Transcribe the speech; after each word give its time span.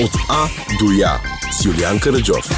От 0.00 0.10
А 0.28 0.48
до 0.78 0.92
Я 0.92 1.20
с 1.52 1.64
Юлиан 1.64 2.00
Караджов. 2.00 2.50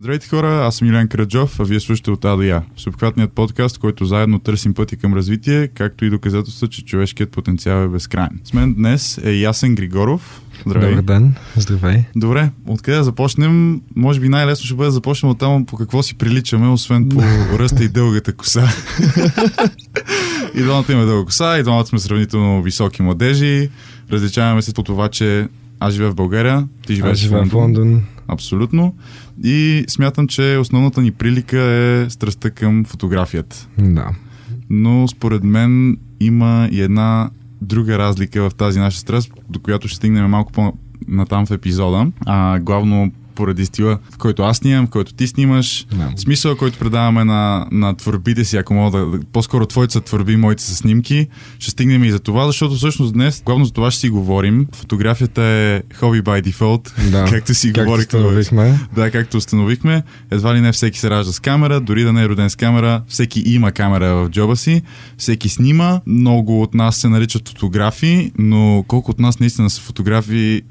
Здравейте 0.00 0.28
хора, 0.28 0.66
аз 0.66 0.76
съм 0.76 0.88
Юлиан 0.88 1.08
Караджов, 1.08 1.60
а 1.60 1.64
вие 1.64 1.80
слушате 1.80 2.10
от 2.10 2.24
А 2.24 2.36
до 2.36 2.42
Я. 2.42 2.62
Всеобхватният 2.76 3.32
подкаст, 3.32 3.78
който 3.78 4.04
заедно 4.04 4.38
търсим 4.38 4.74
пъти 4.74 4.96
към 4.96 5.14
развитие, 5.14 5.68
както 5.68 6.04
и 6.04 6.10
доказателства, 6.10 6.68
че 6.68 6.84
човешкият 6.84 7.30
потенциал 7.30 7.84
е 7.84 7.88
безкрайен. 7.88 8.40
С 8.44 8.52
мен 8.52 8.74
днес 8.74 9.18
е 9.24 9.30
Ясен 9.32 9.74
Григоров. 9.74 10.40
Здравей. 10.66 10.90
Добър 10.90 11.02
ден, 11.02 11.34
здравей. 11.56 12.04
Добре, 12.16 12.50
откъде 12.66 12.96
да 12.96 13.04
започнем? 13.04 13.80
Може 13.96 14.20
би 14.20 14.28
най-лесно 14.28 14.66
ще 14.66 14.74
бъде 14.74 14.88
да 14.88 14.92
започнем 14.92 15.30
от 15.30 15.38
там 15.38 15.66
по 15.66 15.76
какво 15.76 16.02
си 16.02 16.14
приличаме, 16.14 16.68
освен 16.68 17.08
по 17.08 17.22
ръста 17.58 17.84
и 17.84 17.88
дългата 17.88 18.32
коса. 18.32 18.68
и 20.54 20.62
двамата 20.62 20.92
има 20.92 21.06
дълга 21.06 21.26
коса, 21.26 21.58
и 21.58 21.62
двамата 21.62 21.86
сме 21.86 21.98
сравнително 21.98 22.62
високи 22.62 23.02
младежи. 23.02 23.70
Различаваме 24.12 24.62
се 24.62 24.74
по 24.74 24.82
това, 24.82 25.08
че 25.08 25.48
аз 25.86 25.94
живея 25.94 26.10
в 26.10 26.14
България, 26.14 26.68
ти 26.86 26.94
живееш 26.94 27.28
в 27.28 27.32
Лондон. 27.32 27.48
в 27.48 27.54
Лондон. 27.54 28.02
Абсолютно. 28.28 28.94
И 29.44 29.84
смятам, 29.88 30.28
че 30.28 30.56
основната 30.60 31.02
ни 31.02 31.10
прилика 31.10 31.58
е 31.60 32.10
страстта 32.10 32.50
към 32.50 32.84
фотографията. 32.84 33.68
Да. 33.78 34.10
Но 34.70 35.08
според 35.08 35.44
мен 35.44 35.96
има 36.20 36.68
и 36.72 36.80
една 36.80 37.30
друга 37.62 37.98
разлика 37.98 38.50
в 38.50 38.54
тази 38.54 38.78
наша 38.78 38.98
страст, 38.98 39.32
до 39.48 39.60
която 39.60 39.88
ще 39.88 39.96
стигнем 39.96 40.30
малко 40.30 40.52
по-натам 40.52 41.46
в 41.46 41.50
епизода. 41.50 42.06
А, 42.26 42.58
главно 42.58 43.12
поради 43.34 43.66
стила, 43.66 43.98
в 44.10 44.18
който 44.18 44.42
аз 44.42 44.56
снимам, 44.56 44.86
в 44.86 44.90
който 44.90 45.14
ти 45.14 45.26
снимаш, 45.26 45.86
yeah. 45.94 46.18
смисъла, 46.20 46.56
който 46.56 46.78
предаваме 46.78 47.24
на, 47.24 47.66
на 47.72 47.96
творбите 47.96 48.44
си, 48.44 48.56
ако 48.56 48.74
мога 48.74 48.98
да, 48.98 49.20
по-скоро 49.32 49.66
твоите 49.66 49.92
са 49.92 50.00
творби, 50.00 50.36
моите 50.36 50.62
са 50.62 50.74
снимки, 50.74 51.28
ще 51.58 51.70
стигнем 51.70 52.04
и 52.04 52.10
за 52.10 52.18
това, 52.18 52.46
защото 52.46 52.74
всъщност 52.74 53.12
днес, 53.12 53.42
главно 53.46 53.64
за 53.64 53.72
това 53.72 53.90
ще 53.90 54.00
си 54.00 54.08
говорим. 54.08 54.66
Фотографията 54.74 55.42
е 55.42 55.82
hobby 55.82 56.22
by 56.22 56.42
default, 56.42 57.10
да. 57.10 57.24
както 57.30 57.54
си 57.54 57.72
както 57.72 57.84
говорихме. 57.84 58.18
Установихме. 58.18 58.78
Да, 58.94 59.10
както 59.10 59.36
установихме. 59.36 60.02
Едва 60.30 60.54
ли 60.54 60.60
не 60.60 60.72
всеки 60.72 60.98
се 60.98 61.10
ражда 61.10 61.32
с 61.32 61.40
камера, 61.40 61.80
дори 61.80 62.02
да 62.02 62.12
не 62.12 62.22
е 62.22 62.28
роден 62.28 62.50
с 62.50 62.56
камера, 62.56 63.02
всеки 63.08 63.42
има 63.46 63.72
камера 63.72 64.14
в 64.14 64.28
джоба 64.28 64.56
си, 64.56 64.82
всеки 65.18 65.48
снима, 65.48 66.00
много 66.06 66.62
от 66.62 66.74
нас 66.74 66.96
се 66.96 67.08
наричат 67.08 67.48
фотографи, 67.48 68.32
но 68.38 68.84
колко 68.88 69.10
от 69.10 69.18
нас 69.18 69.40
наистина 69.40 69.70
са 69.70 69.80
фотографи 69.80 70.62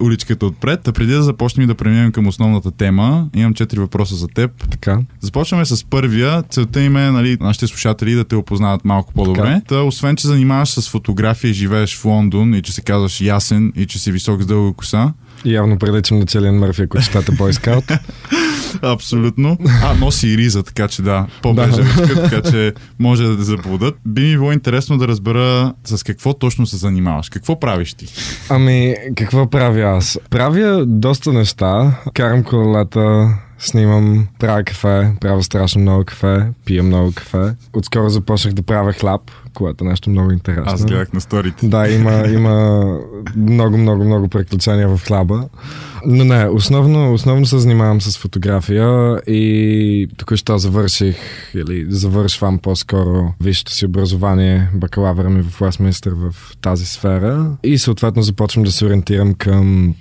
уличката 0.00 0.46
отпред. 0.46 0.88
А 0.88 0.92
преди 0.92 1.12
да 1.12 1.22
започнем 1.22 1.66
да 1.66 1.74
преминем 1.74 2.12
към 2.12 2.26
основната 2.26 2.70
тема, 2.70 3.28
имам 3.34 3.54
четири 3.54 3.80
въпроса 3.80 4.14
за 4.14 4.28
теб. 4.28 4.68
Така. 4.70 4.98
Започваме 5.20 5.64
с 5.64 5.84
първия. 5.84 6.42
Целта 6.42 6.80
им 6.80 6.96
е 6.96 7.10
нали, 7.10 7.36
нашите 7.40 7.66
слушатели 7.66 8.14
да 8.14 8.24
те 8.24 8.36
опознават 8.36 8.84
малко 8.84 9.12
по-добре. 9.12 9.62
Та, 9.68 9.82
освен, 9.82 10.16
че 10.16 10.26
занимаваш 10.26 10.68
с 10.68 10.88
фотография 10.88 11.50
и 11.50 11.54
живееш 11.54 11.96
в 11.96 12.03
Лондон 12.04 12.54
и 12.54 12.62
че 12.62 12.72
се 12.72 12.82
казваш 12.82 13.20
Ясен 13.20 13.72
и 13.76 13.86
че 13.86 13.98
си 13.98 14.12
висок 14.12 14.42
с 14.42 14.46
дълга 14.46 14.76
коса. 14.76 15.12
Явно 15.44 15.78
приличам 15.78 16.18
на 16.18 16.26
целият 16.26 16.54
Мърфи, 16.54 16.82
ако 16.82 17.00
четата 17.00 17.32
Scout. 17.32 17.98
Абсолютно. 18.82 19.58
А, 19.82 19.94
носи 19.94 20.28
и 20.28 20.36
риза, 20.38 20.62
така 20.62 20.88
че 20.88 21.02
да, 21.02 21.26
по-бежа 21.42 21.84
така 22.16 22.50
че 22.50 22.72
може 22.98 23.22
да 23.22 23.36
те 23.36 23.42
заблудат. 23.42 23.94
Би 24.06 24.20
ми 24.20 24.30
било 24.30 24.52
интересно 24.52 24.98
да 24.98 25.08
разбера 25.08 25.74
с 25.84 26.02
какво 26.02 26.34
точно 26.34 26.66
се 26.66 26.76
занимаваш. 26.76 27.28
Какво 27.28 27.60
правиш 27.60 27.94
ти? 27.94 28.06
Ами, 28.48 28.94
какво 29.16 29.50
правя 29.50 29.96
аз? 29.96 30.18
Правя 30.30 30.86
доста 30.86 31.32
неща. 31.32 31.98
Карам 32.14 32.44
колелата, 32.44 33.28
снимам, 33.58 34.26
правя 34.38 34.64
кафе, 34.64 35.12
правя 35.20 35.42
страшно 35.42 35.80
много 35.80 36.04
кафе, 36.04 36.46
пия 36.64 36.82
много 36.82 37.12
кафе. 37.12 37.54
Отскоро 37.72 38.08
започнах 38.08 38.54
да 38.54 38.62
правя 38.62 38.92
хляб, 38.92 39.20
което 39.54 39.84
е 39.84 39.88
нещо 39.88 40.10
много 40.10 40.32
интересно. 40.32 40.64
Аз 40.66 40.84
гледах 40.84 41.12
на 41.12 41.20
сторите. 41.20 41.68
Да, 41.68 41.88
има, 41.88 42.24
има 42.28 42.84
много, 43.36 43.78
много, 43.78 44.04
много 44.04 44.28
приключения 44.28 44.88
в 44.88 45.00
хляба. 45.06 45.48
Но 46.06 46.24
не, 46.24 46.48
основно, 46.48 47.12
основно 47.12 47.46
се 47.46 47.58
занимавам 47.58 48.00
с 48.00 48.18
фотография 48.18 49.16
и 49.26 50.08
току-що 50.16 50.58
завърших 50.58 51.16
или 51.54 51.86
завършвам 51.88 52.58
по-скоро 52.58 53.32
висшето 53.40 53.72
си 53.72 53.86
образование, 53.86 54.68
бакалавъра 54.74 55.30
ми 55.30 55.42
в 55.42 55.60
Уестминстър 55.60 56.12
в 56.14 56.34
тази 56.60 56.86
сфера 56.86 57.50
и 57.64 57.78
съответно 57.78 58.22
започвам 58.22 58.64
да 58.64 58.72
се 58.72 58.84
ориентирам 58.84 59.34
към 59.34 59.94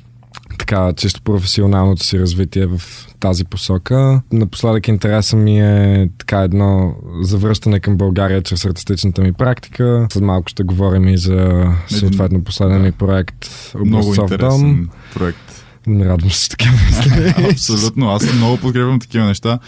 така 0.60 0.94
чисто 0.98 1.22
професионалното 1.22 2.04
си 2.04 2.20
развитие 2.20 2.66
в 2.66 2.82
тази 3.20 3.46
посока. 3.46 4.22
Напоследък 4.32 4.88
интереса 4.88 5.36
ми 5.36 5.62
е 5.62 6.10
така 6.18 6.40
едно 6.40 6.96
завръщане 7.22 7.80
към 7.80 7.98
България 7.98 8.42
чрез 8.42 8.66
артистичната 8.66 9.22
ми 9.22 9.34
практика. 9.34 10.08
След 10.12 10.24
малко 10.24 10.50
ще 10.50 10.64
говорим 10.64 11.08
и 11.08 11.18
за 11.18 11.66
съответно 11.88 12.44
последния 12.44 12.80
ми 12.80 12.92
проект 12.92 13.50
Много 13.86 14.16
интересен 14.16 14.90
проект. 15.14 15.64
Радвам 15.88 16.32
се, 16.32 16.50
така 16.50 16.72
мисля. 16.72 17.34
Абсолютно. 17.52 18.10
Аз 18.10 18.34
много 18.34 18.58
подкрепям 18.58 19.00
такива 19.00 19.26
неща. 19.26 19.60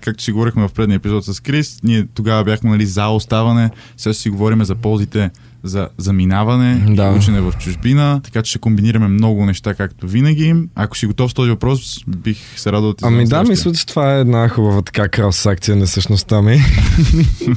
Както 0.00 0.22
си 0.22 0.32
говорихме 0.32 0.68
в 0.68 0.72
предния 0.72 0.96
епизод 0.96 1.24
с 1.24 1.40
Крис, 1.40 1.78
ние 1.82 2.06
тогава 2.14 2.44
бяхме 2.44 2.70
нали, 2.70 2.86
за 2.86 3.08
оставане. 3.08 3.70
Сега 3.96 4.14
си 4.14 4.30
говорим 4.30 4.64
за 4.64 4.74
ползите 4.74 5.30
за 5.64 5.88
заминаване 5.98 6.86
да. 6.88 7.12
и 7.12 7.18
учене 7.18 7.40
в 7.40 7.52
чужбина, 7.58 8.20
така 8.24 8.42
че 8.42 8.50
ще 8.50 8.58
комбинираме 8.58 9.08
много 9.08 9.46
неща, 9.46 9.74
както 9.74 10.08
винаги. 10.08 10.54
Ако 10.74 10.96
си 10.96 11.06
готов 11.06 11.30
с 11.30 11.34
този 11.34 11.50
въпрос, 11.50 12.04
бих 12.06 12.38
се 12.56 12.72
радвал 12.72 12.90
да 12.90 12.96
ти 12.96 13.04
Ами 13.06 13.24
да, 13.24 13.44
мисля, 13.44 13.72
че 13.72 13.86
това 13.86 14.16
е 14.16 14.20
една 14.20 14.48
хубава 14.48 14.82
така 14.82 15.08
крос-акция 15.08 15.74
на 15.74 15.86
същността 15.86 16.42
ми. 16.42 16.60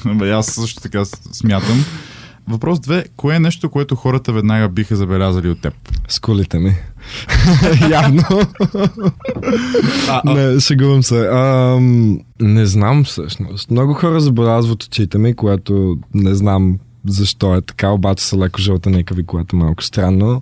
Бе, 0.15 0.31
аз 0.31 0.45
също 0.45 0.81
така 0.81 1.05
смятам. 1.31 1.85
Въпрос 2.47 2.79
две. 2.79 3.05
Кое 3.17 3.35
е 3.35 3.39
нещо, 3.39 3.69
което 3.69 3.95
хората 3.95 4.33
веднага 4.33 4.69
биха 4.69 4.95
забелязали 4.95 5.49
от 5.49 5.61
теб? 5.61 5.73
Скулите 6.07 6.59
ми. 6.59 6.75
Явно. 7.91 8.23
а... 10.09 10.21
Не, 10.33 10.59
шегувам 10.59 11.03
се. 11.03 11.27
А, 11.27 11.77
не 12.41 12.65
знам 12.65 13.03
всъщност. 13.03 13.71
Много 13.71 13.93
хора 13.93 14.19
забелязват 14.21 14.83
очите 14.83 15.17
ми, 15.17 15.35
което 15.35 15.97
не 16.13 16.35
знам 16.35 16.77
защо 17.07 17.55
е 17.55 17.61
така, 17.61 17.89
обаче 17.89 18.23
са 18.23 18.37
леко 18.37 18.61
жълтеникави, 18.61 19.25
което 19.25 19.55
е 19.55 19.59
малко 19.59 19.83
странно. 19.83 20.41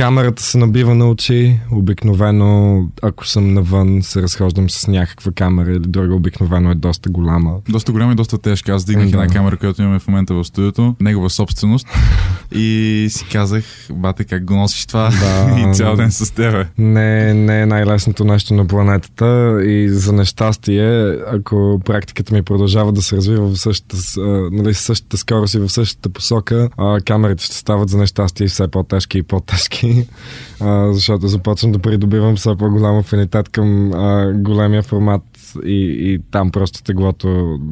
Камерата 0.00 0.42
се 0.42 0.58
набива 0.58 0.94
на 0.94 1.10
очи. 1.10 1.60
Обикновено, 1.72 2.84
ако 3.02 3.26
съм 3.26 3.54
навън, 3.54 4.02
се 4.02 4.22
разхождам 4.22 4.70
с 4.70 4.86
някаква 4.86 5.32
камера 5.32 5.70
или 5.70 5.78
друга. 5.78 6.14
Обикновено 6.14 6.70
е 6.70 6.74
доста 6.74 7.10
голяма. 7.10 7.56
Доста 7.68 7.92
голяма 7.92 8.12
и 8.12 8.14
доста 8.14 8.38
тежка. 8.38 8.72
Аз 8.72 8.84
дигнах 8.84 9.10
Да. 9.10 9.22
една 9.22 9.34
камера, 9.34 9.56
която 9.56 9.82
имаме 9.82 9.98
в 9.98 10.08
момента 10.08 10.34
в 10.34 10.44
студиото, 10.44 10.94
негова 11.00 11.30
собственост. 11.30 11.86
и 12.52 13.06
си 13.10 13.26
казах, 13.32 13.64
бате, 13.92 14.24
как 14.24 14.44
го 14.44 14.54
носиш 14.56 14.86
това 14.86 15.10
Да. 15.20 15.60
и 15.70 15.74
цял 15.74 15.96
ден 15.96 16.12
с 16.12 16.30
тебе. 16.30 16.66
Не, 16.78 17.34
не 17.34 17.62
е 17.62 17.66
най-лесното 17.66 18.24
нещо 18.24 18.54
на 18.54 18.66
планетата 18.66 19.58
и 19.64 19.88
за 19.88 20.12
нещастие, 20.12 21.16
ако 21.32 21.80
практиката 21.84 22.34
ми 22.34 22.42
продължава 22.42 22.92
да 22.92 23.02
се 23.02 23.16
развива 23.16 23.48
в 23.48 23.58
същата, 23.58 23.96
нали, 24.52 24.74
същата 24.74 25.16
скорост 25.16 25.54
и 25.54 25.58
в 25.58 25.68
същата 25.68 26.08
посока, 26.08 26.68
камерите 27.04 27.44
ще 27.44 27.56
стават 27.56 27.88
за 27.88 27.98
нещастие 27.98 28.48
все 28.48 28.68
по-тежки 28.68 29.18
и 29.18 29.22
по-тежки, 29.22 29.89
а, 30.60 30.92
защото 30.92 31.28
започвам 31.28 31.72
да 31.72 31.78
придобивам 31.78 32.36
все 32.36 32.56
по-голям 32.58 32.98
афинитет 32.98 33.48
към 33.48 33.92
а, 33.92 34.32
големия 34.34 34.82
формат 34.82 35.22
и, 35.64 35.74
и 36.04 36.18
там 36.30 36.50
просто 36.50 36.82
теглото 36.82 37.28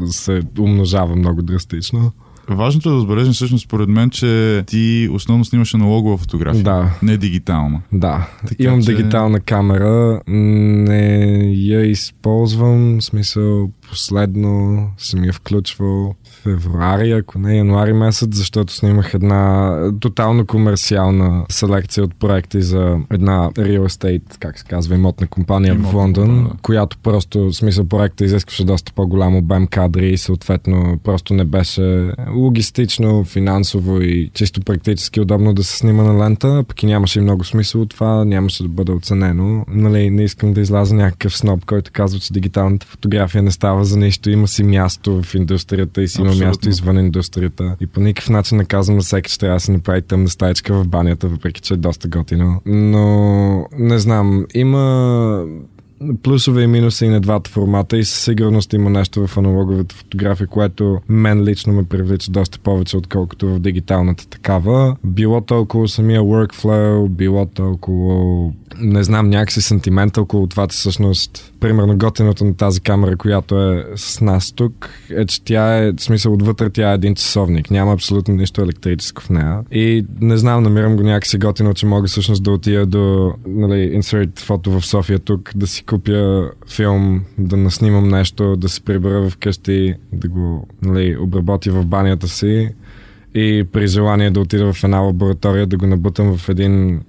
се 0.06 0.40
умножава 0.58 1.16
много 1.16 1.42
драстично. 1.42 2.12
Важното 2.50 2.88
е 2.88 2.92
да 2.92 2.98
отбележим 2.98 3.32
всъщност 3.32 3.64
според 3.64 3.88
мен, 3.88 4.10
че 4.10 4.62
ти 4.66 5.08
основно 5.12 5.44
снимаш 5.44 5.74
аналогова 5.74 6.16
фотография, 6.18 6.62
Да. 6.64 6.90
не 7.02 7.16
дигитална. 7.16 7.80
Да, 7.92 8.28
Така 8.48 8.62
имам 8.62 8.82
че- 8.82 8.86
дигитална 8.86 9.40
камера, 9.40 10.20
не 10.28 11.16
я 11.46 11.80
използвам, 11.82 12.98
в 12.98 13.04
смисъл 13.04 13.70
последно 13.90 14.82
съм 14.98 15.24
я 15.24 15.32
включвал 15.32 16.14
февруари, 16.42 17.12
ако 17.12 17.38
не 17.38 17.56
януари 17.56 17.92
месец, 17.92 18.28
защото 18.32 18.72
снимах 18.72 19.14
една 19.14 19.74
тотално 20.00 20.46
комерциална 20.46 21.44
селекция 21.48 22.04
от 22.04 22.14
проекти 22.18 22.62
за 22.62 22.98
една 23.10 23.50
real 23.50 23.88
estate, 23.88 24.38
как 24.38 24.58
се 24.58 24.64
казва, 24.64 24.94
имотна 24.94 25.26
компания 25.26 25.74
в 25.74 25.78
Имотна 25.78 25.98
Лондон, 25.98 26.44
да. 26.44 26.50
която 26.62 26.98
просто, 26.98 27.44
в 27.44 27.52
смисъл 27.52 27.84
проекта 27.84 28.24
изискваше 28.24 28.64
доста 28.64 28.92
по-голям 28.92 29.36
обем 29.36 29.66
кадри 29.66 30.10
и 30.10 30.18
съответно 30.18 30.98
просто 31.04 31.34
не 31.34 31.44
беше 31.44 32.12
логистично, 32.34 33.24
финансово 33.24 34.00
и 34.00 34.30
чисто 34.34 34.60
практически 34.60 35.20
удобно 35.20 35.54
да 35.54 35.64
се 35.64 35.76
снима 35.76 36.02
на 36.02 36.24
лента, 36.24 36.64
пък 36.68 36.82
и 36.82 36.86
нямаше 36.86 37.18
и 37.18 37.22
много 37.22 37.44
смисъл 37.44 37.80
от 37.80 37.90
това, 37.90 38.24
нямаше 38.24 38.62
да 38.62 38.68
бъде 38.68 38.92
оценено. 38.92 39.64
Нали, 39.68 40.10
не 40.10 40.22
искам 40.24 40.52
да 40.52 40.60
изляза 40.60 40.94
някакъв 40.94 41.36
сноб, 41.36 41.64
който 41.64 41.90
казва, 41.92 42.20
че 42.20 42.32
дигиталната 42.32 42.86
фотография 42.86 43.42
не 43.42 43.50
става 43.50 43.77
за 43.84 43.98
нищо, 43.98 44.30
има 44.30 44.48
си 44.48 44.62
място 44.64 45.22
в 45.22 45.34
индустрията 45.34 46.02
и 46.02 46.08
си 46.08 46.20
има 46.20 46.28
Абсолютно. 46.28 46.48
място 46.48 46.68
извън 46.68 46.98
индустрията. 46.98 47.76
И 47.80 47.86
по 47.86 48.00
никакъв 48.00 48.30
начин 48.30 48.58
не 48.58 48.64
казвам 48.64 48.96
на 48.96 49.02
всеки, 49.02 49.30
че 49.30 49.38
трябва 49.38 49.56
да 49.56 49.60
се 49.60 49.72
направи 49.72 50.02
тъмна 50.02 50.28
стаечка 50.28 50.74
в 50.74 50.88
банята, 50.88 51.28
въпреки 51.28 51.60
че 51.60 51.74
е 51.74 51.76
доста 51.76 52.08
готино. 52.08 52.62
Но 52.66 53.66
не 53.78 53.98
знам, 53.98 54.46
има 54.54 55.44
плюсове 56.22 56.62
и 56.62 56.66
минуси 56.66 57.04
и 57.04 57.08
на 57.08 57.20
двата 57.20 57.50
формата 57.50 57.98
и 57.98 58.04
със 58.04 58.24
сигурност 58.24 58.72
има 58.72 58.90
нещо 58.90 59.26
в 59.26 59.36
аналоговата 59.36 59.94
фотография, 59.94 60.46
което 60.46 61.00
мен 61.08 61.44
лично 61.44 61.72
ме 61.72 61.84
привлича 61.84 62.30
доста 62.30 62.58
повече, 62.58 62.96
отколкото 62.96 63.54
в 63.54 63.58
дигиталната 63.58 64.28
такава. 64.28 64.96
Било 65.04 65.40
толкова 65.40 65.88
самия 65.88 66.20
workflow, 66.20 67.08
било 67.08 67.46
толкова 67.46 68.50
не 68.80 69.02
знам, 69.02 69.30
някакси 69.30 69.62
сантимент 69.62 70.16
около 70.16 70.46
това, 70.46 70.66
че 70.66 70.76
всъщност, 70.76 71.52
примерно 71.60 71.98
готиното 71.98 72.44
на 72.44 72.56
тази 72.56 72.80
камера, 72.80 73.16
която 73.16 73.60
е 73.62 73.86
с 73.96 74.20
нас 74.20 74.52
тук, 74.52 74.90
е, 75.10 75.26
че 75.26 75.42
тя 75.42 75.78
е, 75.78 75.92
в 75.92 76.00
смисъл 76.00 76.32
отвътре 76.32 76.70
тя 76.70 76.90
е 76.90 76.94
един 76.94 77.14
часовник. 77.14 77.70
Няма 77.70 77.92
абсолютно 77.92 78.34
нищо 78.34 78.62
електрическо 78.62 79.22
в 79.22 79.30
нея. 79.30 79.60
И 79.72 80.06
не 80.20 80.36
знам, 80.36 80.62
намирам 80.62 80.96
го 80.96 81.02
някакси 81.02 81.38
готино, 81.38 81.74
че 81.74 81.86
мога 81.86 82.08
всъщност 82.08 82.42
да 82.42 82.50
отида 82.50 82.86
до, 82.86 83.32
нали, 83.46 84.00
insert 84.00 84.40
фото 84.40 84.80
в 84.80 84.86
София 84.86 85.18
тук, 85.18 85.52
да 85.56 85.66
си 85.66 85.84
купя 85.88 86.50
филм, 86.70 87.24
да 87.38 87.56
наснимам 87.56 88.08
нещо, 88.08 88.56
да 88.56 88.68
се 88.68 88.80
прибера 88.80 89.30
вкъщи, 89.30 89.94
да 90.12 90.28
го, 90.28 90.68
нали, 90.82 91.16
обработя 91.16 91.72
в 91.72 91.86
банята 91.86 92.28
си 92.28 92.68
и 93.34 93.64
при 93.72 93.86
желание 93.86 94.30
да 94.30 94.40
отида 94.40 94.72
в 94.72 94.84
една 94.84 94.98
лаборатория, 94.98 95.66
да 95.66 95.76
го 95.76 95.86
набутам 95.86 96.36
в 96.36 96.48
един 96.48 97.00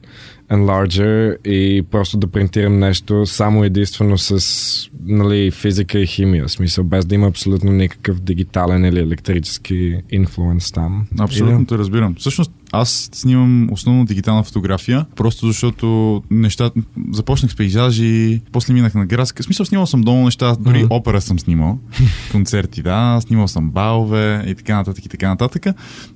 enlarger 0.51 1.47
и 1.47 1.81
просто 1.91 2.17
да 2.17 2.27
принтирам 2.27 2.79
нещо 2.79 3.25
само 3.25 3.63
единствено 3.63 4.17
с 4.17 4.89
нали, 5.05 5.51
физика 5.51 5.99
и 5.99 6.07
химия. 6.07 6.47
В 6.47 6.51
смисъл, 6.51 6.83
без 6.83 7.05
да 7.05 7.15
има 7.15 7.27
абсолютно 7.27 7.71
никакъв 7.71 8.19
дигитален 8.19 8.85
или 8.85 8.99
електрически 8.99 10.01
инфлуенс 10.11 10.71
там. 10.71 11.07
Абсолютно 11.19 11.65
те 11.65 11.77
разбирам. 11.77 12.15
Всъщност, 12.15 12.51
аз 12.71 13.09
снимам 13.13 13.67
основно 13.71 14.05
дигитална 14.05 14.43
фотография, 14.43 15.05
просто 15.15 15.47
защото 15.47 15.87
нещата... 16.31 16.81
Започнах 17.11 17.51
с 17.51 17.55
пейзажи, 17.55 18.41
после 18.51 18.73
минах 18.73 18.95
на 18.95 19.05
градска. 19.05 19.43
В 19.43 19.45
смисъл, 19.45 19.65
снимал 19.65 19.87
съм 19.87 20.01
долу 20.01 20.25
неща, 20.25 20.55
дори 20.55 20.77
Мгм. 20.79 20.87
опера 20.89 21.21
съм 21.21 21.39
снимал, 21.39 21.79
концерти, 22.31 22.81
да, 22.81 23.19
снимал 23.21 23.47
съм 23.47 23.69
балове 23.69 24.43
и 24.47 24.55
така 24.55 24.75
нататък 24.75 25.05
и 25.05 25.09
така 25.09 25.29
нататък. 25.29 25.65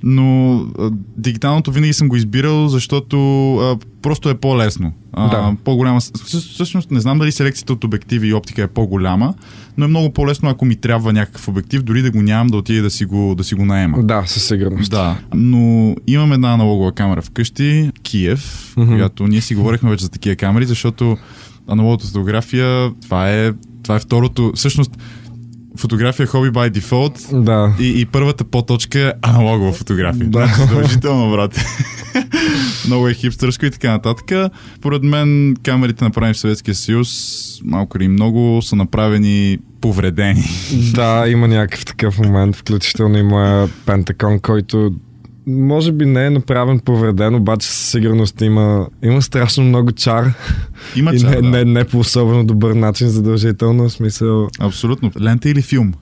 Но 0.03 0.55
а, 0.79 0.89
дигиталното 1.17 1.71
винаги 1.71 1.93
съм 1.93 2.07
го 2.07 2.15
избирал, 2.15 2.67
защото 2.67 3.17
а, 3.55 3.77
просто 4.01 4.29
е 4.29 4.35
по-лесно. 4.35 4.93
А, 5.13 5.29
Да. 5.29 5.55
По-голяма... 5.63 5.99
всъщ- 5.99 6.53
Всъщност, 6.53 6.91
не 6.91 6.99
знам 6.99 7.19
дали 7.19 7.31
селекцията 7.31 7.73
от 7.73 7.83
обективи 7.83 8.27
и 8.27 8.33
оптика 8.33 8.61
е 8.61 8.67
по-голяма, 8.67 9.33
но 9.77 9.85
е 9.85 9.87
много 9.87 10.13
по-лесно, 10.13 10.49
ако 10.49 10.65
ми 10.65 10.75
трябва 10.75 11.13
някакъв 11.13 11.47
обектив, 11.47 11.83
дори 11.83 12.01
да 12.01 12.11
го 12.11 12.21
нямам, 12.21 12.47
да 12.47 12.57
отида 12.57 12.81
да 12.81 12.89
си 12.89 13.05
го, 13.05 13.35
да 13.35 13.43
си 13.43 13.55
го 13.55 13.65
наема. 13.65 14.03
Да, 14.03 14.23
със 14.25 14.47
сигурност. 14.47 14.91
Да, 14.91 15.17
но 15.33 15.95
имам 16.07 16.33
една 16.33 16.53
аналогова 16.53 16.91
камера 16.91 17.21
вкъщи, 17.21 17.91
Киев, 18.03 18.73
Мгм. 18.77 18.95
която 18.95 19.27
ние 19.27 19.41
си 19.41 19.55
говорихме 19.55 19.89
вече 19.89 20.03
за 20.03 20.09
такива 20.11 20.35
камери, 20.35 20.65
защото 20.65 21.17
аналоговата 21.67 22.07
фотография, 22.07 22.91
това 23.01 23.31
е, 23.31 23.51
това 23.83 23.95
е 23.95 23.99
второто, 23.99 24.51
всъщност 24.55 24.91
фотография 25.77 26.27
хоби 26.27 26.49
by 26.49 26.79
default 26.79 27.43
Да. 27.43 27.73
и, 27.79 28.01
и 28.01 28.05
първата 28.05 28.43
подточка 28.43 28.99
е 28.99 29.11
аналогова 29.21 29.73
фотография. 29.73 30.25
Да. 30.29 30.45
Значи 30.45 30.61
задължително, 30.61 31.31
брат. 31.31 31.59
Много 32.87 33.07
е 33.07 33.13
хипстърско 33.13 33.65
и 33.65 33.71
така 33.71 33.91
нататък. 33.91 34.51
Поред 34.81 35.03
мен 35.03 35.55
камерите 35.63 36.03
направени 36.03 36.33
в 36.33 36.37
Съветския 36.37 36.75
съюз, 36.75 37.09
малко 37.65 37.97
или 37.97 38.07
много, 38.07 38.61
са 38.61 38.75
направени 38.75 39.57
повредени. 39.81 40.43
Да, 40.93 41.25
има 41.27 41.47
някакъв 41.47 41.85
такъв 41.85 42.19
момент, 42.19 42.55
включително 42.55 43.17
и 43.17 43.23
моя 43.23 43.69
Пентакон, 43.85 44.39
който 44.39 44.91
може 45.47 45.91
би 45.91 46.05
не 46.05 46.25
е 46.25 46.29
направен 46.29 46.79
повреден, 46.79 47.35
обаче 47.35 47.67
със 47.67 47.91
сигурност 47.91 48.41
има, 48.41 48.87
има 49.03 49.21
страшно 49.21 49.63
много 49.63 49.91
чар. 49.91 50.33
Има 50.95 51.11
и 51.13 51.19
чар, 51.19 51.29
не, 51.29 51.35
да. 51.35 51.49
не, 51.49 51.65
не 51.65 51.83
по 51.83 51.99
особено 51.99 52.45
добър 52.45 52.73
начин, 52.73 53.07
задължително. 53.07 53.89
В 53.89 53.91
смисъл, 53.91 54.47
Абсолютно. 54.59 55.11
Лента 55.21 55.49
или 55.49 55.61
филм? 55.61 55.93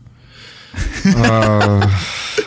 А, 1.18 1.90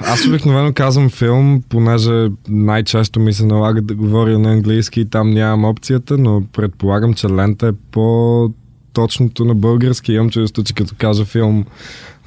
аз 0.00 0.26
обикновено 0.26 0.72
казвам 0.74 1.10
филм, 1.10 1.62
понеже 1.68 2.28
най-често 2.48 3.20
ми 3.20 3.32
се 3.32 3.46
налага 3.46 3.82
да 3.82 3.94
говоря 3.94 4.38
на 4.38 4.52
английски 4.52 5.00
и 5.00 5.04
там 5.04 5.30
нямам 5.30 5.64
опцията, 5.64 6.18
но 6.18 6.42
предполагам, 6.52 7.14
че 7.14 7.28
лента 7.28 7.66
е 7.66 7.72
по 7.90 8.48
точното 8.92 9.44
на 9.44 9.54
български. 9.54 10.12
Имам 10.12 10.30
чувство, 10.30 10.64
че 10.64 10.74
като 10.74 10.94
кажа 10.98 11.24
филм, 11.24 11.64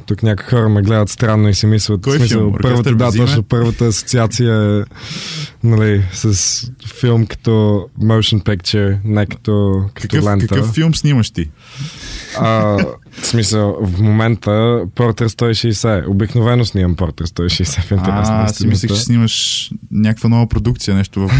тук 0.08 0.24
някои 0.24 0.46
хора 0.46 0.70
ме 0.70 0.82
гледат 0.82 1.10
странно 1.10 1.50
и 1.50 1.54
си 1.54 1.66
мислят. 1.66 2.02
Кой 2.02 2.18
смисъл, 2.18 2.40
филм? 2.40 2.54
Първата, 2.62 2.96
да, 2.96 3.12
точно 3.12 3.44
първата 3.44 3.86
асоциация 3.86 4.80
е 4.80 4.84
нали, 5.64 6.04
с 6.14 6.72
филм 7.00 7.26
като 7.26 7.50
motion 8.02 8.44
picture, 8.44 8.98
не 9.04 9.26
като, 9.26 9.84
като 9.94 10.08
Какъв, 10.08 10.26
лента. 10.26 10.48
какъв 10.48 10.74
филм 10.74 10.96
снимаш 10.96 11.32
ти? 11.32 11.50
А, 12.38 12.78
в 13.22 13.28
смисъл, 13.28 13.78
в 13.82 14.02
момента 14.02 14.82
Портер 14.96 15.30
160. 15.30 16.08
Обикновено 16.08 16.66
снимам 16.66 16.96
Портер 16.96 17.26
160 17.26 17.82
в 17.82 17.92
интерес 17.92 18.28
А, 18.32 18.48
си 18.48 18.68
мислех, 18.68 18.92
че 18.92 19.02
снимаш 19.02 19.70
някаква 19.92 20.30
нова 20.30 20.48
продукция, 20.48 20.96
нещо 20.96 21.28
в 21.28 21.32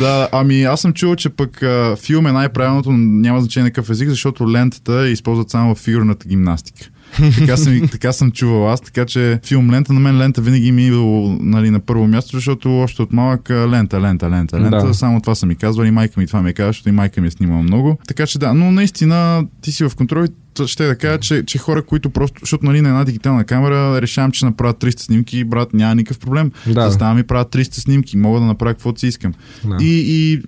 Да, 0.00 0.28
ами 0.32 0.62
аз 0.62 0.80
съм 0.80 0.92
чувал, 0.92 1.16
че 1.16 1.28
пък 1.28 1.62
а, 1.62 1.96
филм 1.96 2.26
е 2.26 2.32
най-правилното, 2.32 2.92
но 2.92 2.98
няма 2.98 3.40
значение 3.40 3.64
на 3.64 3.70
какъв 3.70 3.90
език, 3.90 4.08
защото 4.08 4.52
лентата 4.52 5.08
използват 5.08 5.50
само 5.50 5.74
в 5.74 5.78
фигурната 5.78 6.28
гимнастика. 6.28 6.88
Така, 7.38 7.56
съм, 7.56 7.88
така 7.88 8.12
съм 8.12 8.32
чувал 8.32 8.72
аз, 8.72 8.80
така 8.80 9.04
че 9.04 9.40
филм 9.44 9.70
лента, 9.70 9.92
на 9.92 10.00
мен 10.00 10.18
лента 10.18 10.40
винаги 10.40 10.72
ми 10.72 10.82
е 10.82 10.86
идвало 10.86 11.38
нали, 11.40 11.70
на 11.70 11.80
първо 11.80 12.06
място, 12.06 12.36
защото 12.36 12.78
още 12.78 13.02
от 13.02 13.12
малък 13.12 13.50
лента, 13.50 14.00
лента, 14.00 14.30
лента, 14.30 14.60
лента, 14.60 14.86
Да. 14.86 14.94
само 14.94 15.20
това 15.20 15.34
са 15.34 15.46
ми 15.46 15.56
казвали, 15.56 15.90
майка 15.90 16.20
ми 16.20 16.26
това 16.26 16.42
ми 16.42 16.52
казва, 16.52 16.68
защото 16.68 16.88
и 16.88 16.92
майка 16.92 17.20
ми 17.20 17.26
е 17.26 17.30
снимала 17.30 17.62
много. 17.62 17.98
Така 18.08 18.26
че 18.26 18.38
да, 18.38 18.54
но 18.54 18.72
наистина 18.72 19.46
ти 19.60 19.72
си 19.72 19.84
в 19.84 19.96
контрол 19.96 20.24
и 20.24 20.28
ще 20.66 20.86
да 20.86 20.96
кажа, 20.96 21.18
че, 21.18 21.44
че 21.46 21.58
хора, 21.58 21.82
които 21.82 22.10
просто, 22.10 22.40
защото 22.40 22.66
нали, 22.66 22.80
на 22.80 22.88
една 22.88 23.04
дигитална 23.04 23.44
камера 23.44 24.02
решавам, 24.02 24.32
че 24.32 24.44
направят 24.44 24.80
300 24.80 24.98
снимки, 24.98 25.44
брат, 25.44 25.74
няма 25.74 25.94
никакъв 25.94 26.18
проблем. 26.18 26.52
Да. 26.66 26.82
Заставам 26.90 27.18
и 27.18 27.22
правя 27.22 27.44
300 27.44 27.72
снимки, 27.72 28.16
мога 28.16 28.40
да 28.40 28.46
направя 28.46 28.74
каквото 28.74 29.00
си 29.00 29.06
искам. 29.06 29.34
Да. 29.64 29.76
И, 29.80 30.04
и 30.06 30.42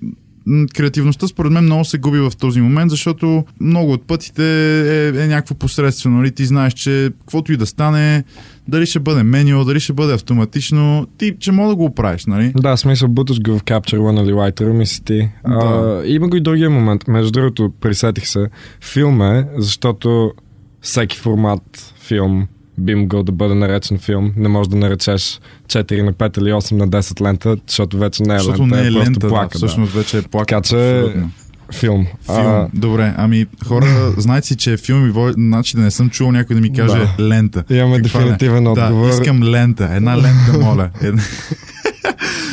креативността 0.74 1.28
според 1.28 1.52
мен 1.52 1.64
много 1.64 1.84
се 1.84 1.98
губи 1.98 2.18
в 2.18 2.32
този 2.38 2.60
момент, 2.60 2.90
защото 2.90 3.44
много 3.60 3.92
от 3.92 4.06
пътите 4.06 4.44
е, 4.80 5.22
е 5.22 5.26
някакво 5.26 5.54
посредствено. 5.54 6.16
Нали? 6.16 6.30
Ти 6.30 6.44
знаеш, 6.44 6.72
че 6.72 7.10
каквото 7.20 7.52
и 7.52 7.56
да 7.56 7.66
стане, 7.66 8.24
дали 8.68 8.86
ще 8.86 9.00
бъде 9.00 9.22
меню, 9.22 9.64
дали 9.64 9.80
ще 9.80 9.92
бъде 9.92 10.12
автоматично, 10.12 11.06
ти 11.18 11.36
ще 11.40 11.52
мога 11.52 11.68
да 11.68 11.76
го 11.76 11.84
оправиш, 11.84 12.26
нали? 12.26 12.52
Да, 12.56 12.76
смисъл, 12.76 13.08
буташ 13.08 13.40
го 13.40 13.58
в 13.58 13.64
Capture 13.64 13.98
One 13.98 14.22
или 14.22 14.32
Lightroom 14.32 14.82
и 14.82 14.86
си 14.86 15.04
ти. 15.04 15.28
Да. 15.48 16.02
А, 16.04 16.06
има 16.06 16.28
го 16.28 16.36
и 16.36 16.40
другия 16.40 16.70
момент. 16.70 17.08
Между 17.08 17.32
другото, 17.32 17.72
присетих 17.80 18.28
се. 18.28 18.46
Филм 18.80 19.22
е, 19.22 19.46
защото 19.58 20.32
всеки 20.80 21.18
формат 21.18 21.94
филм 22.00 22.46
би 22.78 22.94
могъл 22.94 23.22
да 23.22 23.32
бъде 23.32 23.54
наречен 23.54 23.98
филм. 23.98 24.32
Не 24.36 24.48
можеш 24.48 24.68
да 24.68 24.76
наречеш 24.76 25.40
4 25.66 26.02
на 26.02 26.12
5 26.12 26.38
или 26.38 26.44
8 26.46 26.72
на 26.72 26.88
10 26.88 27.20
лента, 27.20 27.56
защото 27.66 27.98
вече 27.98 28.22
не 28.22 28.34
е 28.34 28.38
Защото 28.38 28.62
лента, 28.62 28.76
не 28.76 28.82
е 28.82 28.84
просто 28.84 29.00
лента, 29.00 29.28
плака. 29.28 29.48
да, 29.48 29.56
всъщност 29.58 29.92
вече 29.92 30.18
е 30.18 30.22
плака. 30.22 30.46
Така 30.46 30.60
че- 30.60 30.98
абсолютно. 30.98 31.30
Филм. 31.72 32.06
Филм. 32.24 32.36
А, 32.38 32.68
Добре, 32.74 33.14
ами 33.16 33.46
хора, 33.66 33.86
знаете 34.16 34.46
си, 34.46 34.56
че 34.56 34.72
е 34.72 34.76
филм 34.76 35.06
и 35.06 35.10
води, 35.10 35.32
значи 35.32 35.76
да 35.76 35.82
не 35.82 35.90
съм 35.90 36.10
чувал 36.10 36.32
някой 36.32 36.56
да 36.56 36.62
ми 36.62 36.72
каже 36.72 36.98
Да. 37.18 37.24
лента. 37.24 37.64
Имаме 37.70 37.96
Каква 37.96 38.20
е? 38.20 38.22
дефинитивен 38.22 38.66
отговор. 38.66 39.06
Да, 39.06 39.12
искам 39.12 39.42
лента. 39.42 39.88
Една 39.92 40.16
лента, 40.16 40.58
моля. 40.60 40.90
Една... 41.02 41.22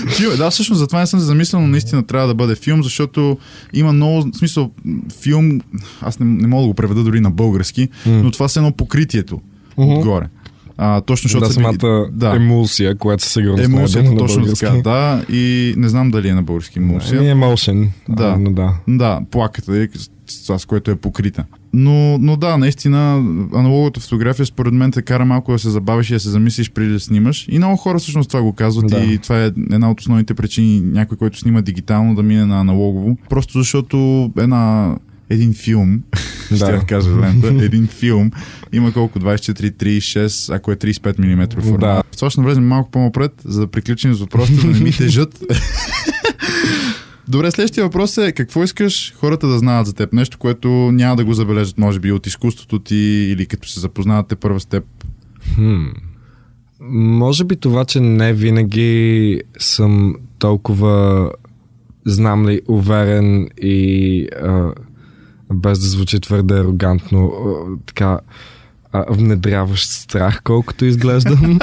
Филм, 0.07 0.37
да, 0.37 0.49
всъщност 0.49 0.79
затова 0.79 0.99
не 0.99 1.07
съм 1.07 1.19
се 1.19 1.25
замислял, 1.25 1.61
но 1.61 1.67
наистина 1.67 2.03
трябва 2.03 2.27
да 2.27 2.35
бъде 2.35 2.55
филм, 2.55 2.83
защото 2.83 3.37
има 3.73 3.93
много, 3.93 4.29
смисъл, 4.33 4.71
филм, 5.21 5.61
аз 6.01 6.19
не, 6.19 6.25
не 6.25 6.47
мога 6.47 6.61
да 6.61 6.67
го 6.67 6.73
преведа 6.73 7.03
дори 7.03 7.19
на 7.19 7.31
български, 7.31 7.89
М. 8.05 8.11
но 8.13 8.31
това 8.31 8.45
е 8.45 8.57
едно 8.57 8.71
покритието 8.71 9.41
Мгм. 9.77 9.91
отгоре. 9.91 10.25
А, 10.77 11.01
точно 11.01 11.27
защото 11.27 11.47
да, 11.47 11.53
самата 11.53 12.09
да. 12.11 12.35
емулсия, 12.35 12.97
която 12.97 13.23
със 13.23 13.33
сигурност 13.33 13.57
не 13.57 13.63
е 13.63 13.77
Емулсията, 13.77 14.11
на 14.11 14.17
точно 14.17 14.41
български. 14.41 14.65
така, 14.65 14.81
да, 14.81 15.25
и 15.29 15.73
не 15.77 15.89
знам 15.89 16.11
дали 16.11 16.27
е 16.27 16.33
на 16.33 16.43
български 16.43 16.79
емулсия. 16.79 17.17
Еми 17.31 17.41
emotion. 17.41 17.87
Да. 18.09 18.27
А, 18.27 18.37
но 18.39 18.51
да. 18.51 18.73
Да, 18.87 19.21
плаката, 19.31 19.77
е, 19.77 19.87
с, 20.27 20.59
с 20.59 20.65
което 20.65 20.91
е 20.91 20.95
покрита. 20.95 21.43
Но, 21.73 22.17
но 22.17 22.37
да, 22.37 22.57
наистина, 22.57 23.15
аналоговата 23.55 23.99
фотография 23.99 24.45
според 24.45 24.73
мен 24.73 24.91
те 24.91 25.01
кара 25.01 25.25
малко 25.25 25.51
да 25.51 25.59
се 25.59 25.69
забавиш 25.69 26.09
и 26.09 26.13
да 26.13 26.19
се 26.19 26.29
замислиш 26.29 26.71
преди 26.71 26.91
да 26.91 26.99
снимаш. 26.99 27.47
И 27.49 27.57
много 27.57 27.77
хора 27.77 27.99
всъщност 27.99 28.29
това 28.29 28.41
го 28.41 28.53
казват 28.53 28.87
Да. 28.87 29.03
и 29.03 29.17
това 29.17 29.43
е 29.43 29.51
една 29.71 29.91
от 29.91 29.99
основните 29.99 30.33
причини 30.33 30.81
някой, 30.81 31.17
който 31.17 31.37
снима 31.39 31.61
дигитално 31.61 32.15
да 32.15 32.23
мине 32.23 32.45
на 32.45 32.59
аналогово. 32.59 33.17
Просто 33.29 33.57
защото 33.57 34.29
една 34.37 34.95
един 35.31 35.53
филм, 35.53 36.01
ще 36.45 36.55
Да. 36.57 36.71
я 36.71 36.85
кажа 36.85 37.09
лента, 37.19 37.47
един 37.65 37.87
филм 37.87 38.31
има 38.73 38.93
колко 38.93 39.19
24, 39.19 39.71
36, 39.71 40.55
ако 40.55 40.71
е 40.71 40.75
35 40.75 41.19
мм 41.19 41.61
формат. 41.61 41.79
Да. 41.79 42.03
Това 42.17 42.29
ще 42.29 42.39
навлезем 42.41 42.67
малко 42.67 42.91
по-напред, 42.91 43.31
за 43.45 43.59
да 43.59 43.67
приключим 43.67 44.13
с 44.13 44.19
въпросите, 44.19 44.67
да 44.67 44.73
не 44.73 44.79
ми 44.79 44.91
тежат. 44.91 45.43
Добре, 47.27 47.51
следващия 47.51 47.83
въпрос 47.83 48.17
е 48.17 48.31
какво 48.31 48.63
искаш 48.63 49.13
хората 49.17 49.47
да 49.47 49.59
знаят 49.59 49.87
за 49.87 49.93
теб? 49.93 50.13
Нещо, 50.13 50.37
което 50.37 50.67
няма 50.69 51.15
да 51.15 51.25
го 51.25 51.33
забележат, 51.33 51.77
може 51.77 51.99
би, 51.99 52.11
от 52.11 52.27
изкуството 52.27 52.79
ти 52.79 52.95
или 53.31 53.45
като 53.45 53.69
се 53.69 53.79
запознават 53.79 54.27
те 54.27 54.35
първа 54.35 54.59
с 54.59 54.65
теб. 54.65 54.83
Хм. 55.55 55.83
Може 56.93 57.43
би 57.43 57.55
това, 57.55 57.85
че 57.85 57.99
не 57.99 58.33
винаги 58.33 59.41
съм 59.59 60.15
толкова, 60.39 61.31
знам 62.05 62.47
ли, 62.47 62.61
уверен 62.67 63.49
и 63.61 64.27
а, 64.43 64.71
без 65.53 65.79
да 65.79 65.87
звучи 65.87 66.19
твърде 66.19 66.59
арогантно, 66.59 67.33
така 67.85 68.19
внедряващ 69.09 69.89
страх, 69.89 70.41
колкото 70.43 70.85
изглеждам. 70.85 71.59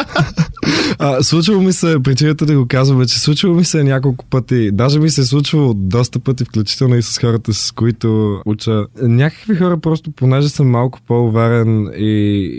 а, 0.98 1.22
случвало 1.22 1.62
ми 1.62 1.72
се, 1.72 1.96
причината 2.04 2.46
да 2.46 2.56
го 2.56 2.66
казвам 2.68 3.02
е, 3.02 3.06
че 3.06 3.20
случвало 3.20 3.56
ми 3.56 3.64
се 3.64 3.84
няколко 3.84 4.24
пъти, 4.24 4.70
даже 4.72 4.98
ми 4.98 5.10
се 5.10 5.20
е 5.20 5.24
случвало 5.24 5.74
доста 5.74 6.18
пъти, 6.18 6.44
включително 6.44 6.96
и 6.96 7.02
с 7.02 7.18
хората, 7.18 7.54
с 7.54 7.72
които 7.72 8.40
уча. 8.46 8.86
Някакви 9.02 9.56
хора 9.56 9.80
просто, 9.80 10.10
понеже 10.10 10.48
съм 10.48 10.70
малко 10.70 11.00
по-уверен 11.06 11.90
и, 11.96 12.10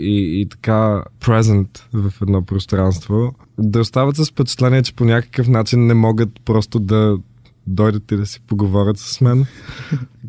и, 0.02 0.40
и 0.40 0.48
така 0.48 1.02
present 1.20 1.68
в 1.92 2.12
едно 2.22 2.42
пространство, 2.42 3.34
да 3.58 3.80
остават 3.80 4.16
с 4.16 4.26
впечатление, 4.30 4.82
че 4.82 4.94
по 4.94 5.04
някакъв 5.04 5.48
начин 5.48 5.86
не 5.86 5.94
могат 5.94 6.28
просто 6.44 6.78
да 6.78 7.16
дойдат 7.66 8.12
и 8.12 8.16
да 8.16 8.26
си 8.26 8.40
поговорят 8.46 8.98
с 8.98 9.20
мен. 9.20 9.46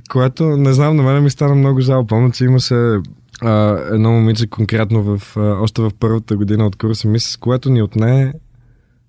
Което, 0.09 0.57
не 0.57 0.73
знам, 0.73 0.95
на 0.95 1.03
мен 1.03 1.23
ми 1.23 1.29
стана 1.29 1.55
много 1.55 1.81
жал. 1.81 2.05
Помня, 2.07 2.31
че 2.31 2.45
имаше 2.45 2.97
а, 3.41 3.79
едно 3.91 4.11
момиче 4.11 4.47
конкретно 4.47 5.03
в, 5.03 5.37
а, 5.37 5.41
още 5.41 5.81
в 5.81 5.91
първата 5.99 6.37
година 6.37 6.65
от 6.67 6.75
курса 6.75 7.07
ми, 7.07 7.19
с 7.19 7.37
което 7.37 7.69
ни 7.69 7.81
отне 7.81 8.33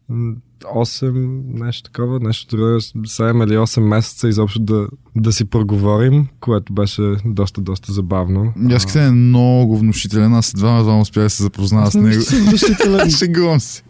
м, 0.09 0.35
8, 0.65 1.43
нещо 1.65 1.91
такова, 1.91 2.21
нещо 2.21 2.57
друго, 2.57 2.81
7 2.81 3.45
или 3.47 3.57
8 3.57 3.81
месеца 3.81 4.29
изобщо 4.29 4.61
да, 4.61 4.87
да 5.17 5.33
си 5.33 5.45
проговорим, 5.45 6.27
което 6.41 6.73
беше 6.73 7.03
доста, 7.25 7.61
доста 7.61 7.93
забавно. 7.93 8.53
Яската 8.69 9.03
е 9.03 9.11
много 9.11 9.79
внушителен, 9.79 10.35
аз 10.35 10.55
едва 10.55 10.79
едва 10.79 11.01
успях 11.01 11.25
да 11.25 11.31
се 11.31 11.43
запозная 11.43 11.87
с 11.87 11.95
него. 11.95 12.23
шегувам 13.19 13.61
се. 13.61 13.83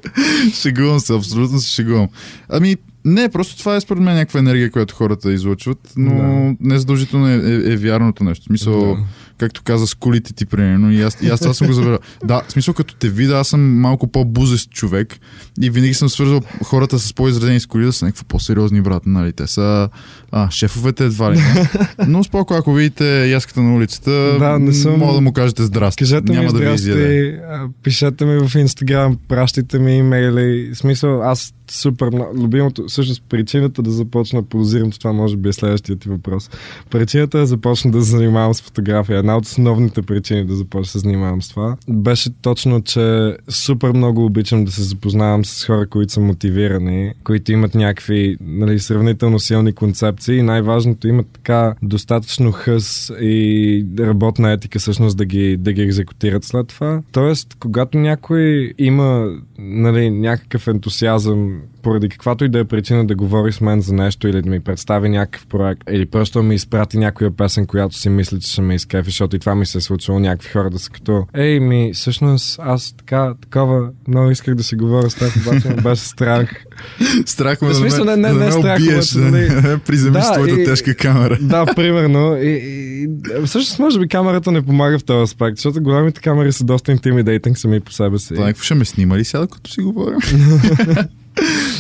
шегувам 0.53 1.01
се, 1.01 1.15
абсолютно 1.15 1.59
се 1.59 1.69
шегувам. 1.69 2.09
Ами, 2.49 2.77
не, 3.05 3.29
просто 3.29 3.59
това 3.59 3.77
е 3.77 3.81
според 3.81 4.03
мен 4.03 4.15
някаква 4.15 4.41
енергия, 4.41 4.71
която 4.71 4.95
хората 4.95 5.33
излъчват, 5.33 5.79
но 5.97 6.15
Да. 6.15 6.55
не 6.61 6.79
задължително 6.79 7.29
е, 7.29 7.35
е, 7.35 7.73
е 7.73 7.77
вярното 7.77 8.25
нещо. 8.25 8.43
В 8.43 8.47
Смисъл, 8.47 8.81
Да. 8.87 8.97
както 9.39 9.63
каза 9.63 9.87
с 9.87 9.95
колите 9.95 10.33
ти, 10.33 10.47
примерно, 10.47 10.93
и 10.93 11.03
аз, 11.03 11.19
и 11.23 11.29
аз 11.29 11.41
това 11.41 11.55
съм 11.55 11.67
го 11.67 11.73
забелязал. 11.73 11.99
Да, 12.25 12.43
в 12.49 12.53
смисъл, 12.53 12.75
като 12.75 12.95
те 12.95 13.09
видя, 13.09 13.35
аз 13.35 13.49
съм 13.49 13.81
малко 13.81 14.07
по-бузест 14.09 14.71
човек 14.71 15.17
и 15.61 15.71
винаги 15.71 15.95
съм 15.95 16.09
свързвал 16.09 16.41
хората 16.65 16.99
с 16.99 17.15
по-изразени 17.15 17.61
с 17.61 17.67
коли 17.67 17.85
да 17.85 17.93
са 17.93 18.05
някакво 18.05 18.25
по-сериозни 18.25 18.81
брат, 18.81 19.03
нали? 19.07 19.33
Те 19.33 19.47
са 19.47 19.89
а, 20.33 20.51
шефовете 20.51 21.05
едва 21.05 21.33
ли. 21.33 21.37
не. 21.37 21.69
Но 22.09 22.25
споко, 22.25 22.55
ако 22.55 22.73
видите 22.73 23.27
яската 23.27 23.63
на 23.63 23.75
улицата, 23.75 24.11
Да, 24.39 24.59
не 24.59 24.73
съм- 24.73 24.99
мога 24.99 25.15
да 25.15 25.21
му 25.21 25.33
кажете 25.33 25.63
здрасти. 25.63 26.05
Кажете 26.05 26.33
Няма 26.33 26.43
ми 26.43 26.53
да 26.53 26.59
ви 26.59 26.65
здрасти, 26.65 26.89
изяде. 26.89 27.41
а, 27.51 27.67
пишете 27.83 28.25
ми 28.25 28.49
в 28.49 28.55
Инстаграм, 28.55 29.19
пращайте 29.29 29.79
ми 29.79 29.97
имейли. 29.97 30.71
В 30.75 30.79
смисъл, 30.79 31.23
аз 31.23 31.55
супер 31.73 32.11
любимото, 32.35 32.85
всъщност 32.89 33.23
причината 33.29 33.83
да 33.83 33.91
започна, 33.91 34.43
подозирам, 34.43 34.91
че 34.91 34.99
това 34.99 35.13
може 35.13 35.37
би 35.37 35.49
е 35.49 35.53
следващия 35.53 35.97
ти 35.97 36.09
въпрос. 36.09 36.51
Причината 36.91 37.39
да 37.39 37.47
започна 37.47 37.91
да 37.91 38.01
занимавам 38.03 38.55
с 38.55 38.63
фотография, 38.63 39.19
една 39.19 39.37
от 39.37 39.45
основните 39.45 40.03
причини 40.03 40.45
да 40.45 40.55
започна 40.55 40.93
да 40.93 40.99
занимавам 40.99 41.43
с 41.43 41.49
това, 41.49 41.77
беше 41.89 42.31
точно, 42.43 42.83
че 42.83 43.37
супер 43.49 43.93
много 43.93 44.25
обичам 44.25 44.65
да 44.65 44.73
се 44.73 44.83
запознавам 44.83 45.45
с 45.45 45.67
хора, 45.67 45.87
които 45.87 46.13
са 46.13 46.21
мотивирани, 46.21 47.13
които 47.25 47.53
имат 47.53 47.75
някакви 47.75 48.37
нали, 48.41 48.79
сравнително 48.79 49.39
силни 49.39 49.73
концепции 49.73 50.37
и 50.37 50.43
най-важното 50.43 51.09
имат 51.09 51.27
така 51.33 51.75
достатъчно 51.83 52.53
хъс 52.53 53.13
и 53.21 53.87
работна 53.99 54.53
етика 54.53 54.79
всъщност 54.79 55.17
да 55.17 55.25
ги, 55.25 55.57
да 55.57 55.73
ги 55.73 55.83
екзекутират 55.83 56.45
след 56.45 56.69
това. 56.69 57.03
Тоест, 57.13 57.57
когато 57.61 57.99
някой 57.99 58.73
има 58.79 59.31
нали, 59.59 60.11
някакъв 60.11 60.69
ентусиазъм 60.69 61.62
поради 61.83 62.09
каквато 62.09 62.45
и 62.45 62.49
да 62.49 62.59
е 62.59 62.65
причина 62.65 63.07
да 63.07 63.15
говори 63.15 63.53
с 63.53 63.61
мен 63.61 63.81
за 63.81 63.95
нещо 63.95 64.29
или 64.29 64.43
да 64.43 64.51
ми 64.51 64.61
представи 64.61 65.09
някакъв 65.09 65.47
проект 65.47 65.83
или 65.91 66.07
просто 66.07 66.39
да 66.39 66.43
ми 66.43 66.55
изпрати 66.55 66.99
някоя 66.99 67.37
песен, 67.37 67.67
която 67.67 67.97
си 67.97 68.09
мисли, 68.09 68.41
че 68.41 68.53
ще 68.53 68.63
ме 68.63 68.75
изкефи, 68.75 69.05
защото 69.05 69.37
и 69.37 69.39
това 69.39 69.55
ми 69.55 69.67
се 69.67 69.79
е 69.79 69.81
случило 69.81 70.19
някакви 70.19 70.49
хора 70.51 70.71
да 70.71 70.79
са 70.79 70.91
като 70.91 71.27
Ей 71.35 71.61
ми, 71.61 71.91
всъщност 71.95 72.59
аз 72.63 72.95
така, 72.99 73.35
такова, 73.43 73.89
много 74.09 74.31
исках 74.31 74.55
да 74.55 74.63
си 74.63 74.77
говоря 74.77 75.11
с 75.11 75.15
теб, 75.15 75.37
обаче 75.37 75.69
ме 75.69 75.75
беше 75.75 76.03
страх. 76.03 76.65
Страх 77.27 77.63
ме 77.63 77.69
да 77.69 77.75
смисъл, 77.75 78.05
не- 78.05 78.17
не- 78.17 78.29
да 78.29 78.35
не 78.35 78.45
ме 78.47 78.53
страх, 78.53 78.81
убиеш, 78.81 79.11
да 79.11 79.21
нали? 79.21 79.49
не 79.69 79.79
приземиш 79.79 80.25
Да, 80.25 80.33
твоята 80.33 80.61
и- 80.61 80.65
тежка 80.65 80.95
камера. 80.95 81.39
да, 81.41 81.67
примерно. 81.77 82.37
И, 82.37 82.49
и, 82.51 83.09
всъщност, 83.47 83.79
може 83.79 83.99
би 83.99 84.09
камерата 84.09 84.53
не 84.53 84.63
помага 84.63 84.99
в 84.99 85.05
този 85.05 85.23
аспект, 85.23 85.57
защото 85.57 85.83
големите 85.83 86.21
камери 86.21 86.53
са 86.53 86.65
доста 86.65 86.97
intimidating 86.97 87.55
сами 87.55 87.81
по 87.81 87.93
себе 87.93 88.19
си. 88.19 88.35
Това 88.35 88.45
някакво 88.47 88.63
ще 88.65 88.75
ме 88.75 88.85
снима 88.85 89.17
ли 89.17 89.25
сега, 89.25 89.47
като 89.47 89.71
си 89.71 89.81
говорим? 89.81 90.19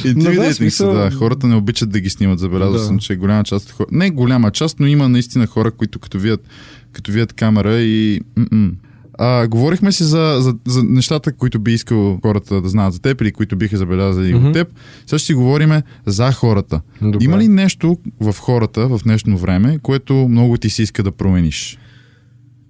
Но 0.06 0.30
да, 0.32 0.54
смисъл- 0.54 0.92
да. 0.94 1.11
Хората 1.11 1.47
не 1.47 1.54
обичат 1.54 1.90
да 1.90 2.00
ги 2.00 2.11
снимат. 2.11 2.38
Забелязал 2.38 2.73
Да. 2.73 2.78
съм, 2.78 2.99
че 2.99 3.16
голяма 3.16 3.44
част 3.44 3.66
от 3.66 3.73
хора... 3.73 3.87
Не 3.90 4.11
голяма 4.11 4.50
част, 4.50 4.80
но 4.80 4.87
има 4.87 5.09
наистина 5.09 5.47
хора, 5.47 5.71
които 5.71 5.99
като 5.99 6.18
видят, 6.18 6.49
като 6.92 7.12
видят 7.12 7.32
камера 7.32 7.75
и... 7.75 8.21
м-м. 8.37 8.71
А, 9.18 9.49
говорихме 9.49 9.92
си 9.92 10.04
за, 10.04 10.37
за, 10.40 10.54
за 10.66 10.85
нещата, 10.85 11.32
които 11.32 11.59
би 11.59 11.73
искал 11.73 12.18
хората 12.23 12.61
да 12.61 12.68
знаят 12.68 12.92
за 12.92 13.00
теб 13.00 13.21
или 13.21 13.32
които 13.32 13.56
биха 13.56 13.76
забелязали 13.76 14.35
Мгм. 14.35 14.47
от 14.47 14.52
теб. 14.52 14.68
Сега 15.06 15.18
ще 15.18 15.26
си 15.26 15.35
говориме 15.35 15.82
за 16.06 16.32
хората. 16.32 16.80
Добре. 17.02 17.18
Има 17.21 17.38
ли 17.38 17.49
нещо 17.49 17.97
в 18.21 18.35
хората 18.35 18.88
в 18.88 19.00
днешно 19.04 19.38
време, 19.38 19.78
което 19.78 20.14
много 20.14 20.56
ти 20.56 20.71
се 20.71 20.82
иска 20.82 21.02
да 21.02 21.12
промениш? 21.12 21.78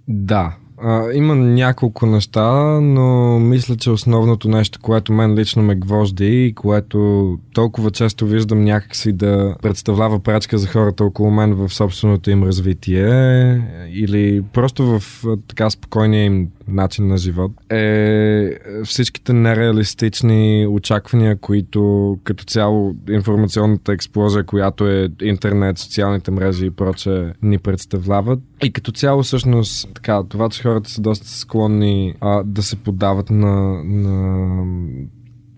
Да. 0.09 0.57
А, 0.85 1.13
има 1.13 1.35
няколко 1.35 2.07
неща, 2.07 2.81
но 2.81 3.39
мисля, 3.39 3.77
че 3.77 3.91
основното 3.91 4.49
нещо, 4.49 4.79
което 4.83 5.13
мен 5.13 5.35
лично 5.35 5.63
ме 5.63 5.75
гвожди 5.75 6.47
и 6.47 6.55
което 6.55 7.39
толкова 7.55 7.91
често 7.91 8.27
виждам 8.27 8.65
някакси 8.65 9.13
да 9.13 9.57
представлява 9.63 10.21
прачка 10.21 10.59
за 10.59 10.69
хората 10.69 11.05
около 11.05 11.31
мен 11.31 11.55
в 11.55 11.69
собственото 11.69 12.31
им 12.31 12.43
развитие 12.43 13.63
или 13.93 14.43
просто 14.53 15.01
в 15.01 15.25
така 15.49 15.71
спокойния 15.71 16.25
им 16.25 16.49
начин 16.69 17.07
на 17.07 17.17
живот, 17.17 17.53
е 17.71 18.59
всичките 18.85 19.33
нереалистични 19.33 20.67
очаквания, 20.71 21.37
които 21.37 22.19
като 22.25 22.45
цяло 22.45 22.95
информационната 23.11 23.93
експлозия, 23.93 24.45
която 24.45 24.89
е 24.89 25.09
интернет, 25.23 25.79
социалните 25.79 26.31
мрежи 26.31 26.67
и 26.67 26.71
проче, 26.71 27.33
ни 27.43 27.59
представляват. 27.59 28.41
И 28.63 28.73
като 28.73 28.93
цяло 28.93 29.23
всъщност 29.23 29.89
така, 29.95 30.23
това, 30.29 30.49
че 30.49 30.63
хората 30.63 30.91
са 30.91 31.01
доста 31.01 31.29
склонни 31.29 32.15
а, 32.21 32.43
да 32.45 32.63
се 32.63 32.77
подават 32.77 33.31
на, 33.31 33.85
на 33.85 34.65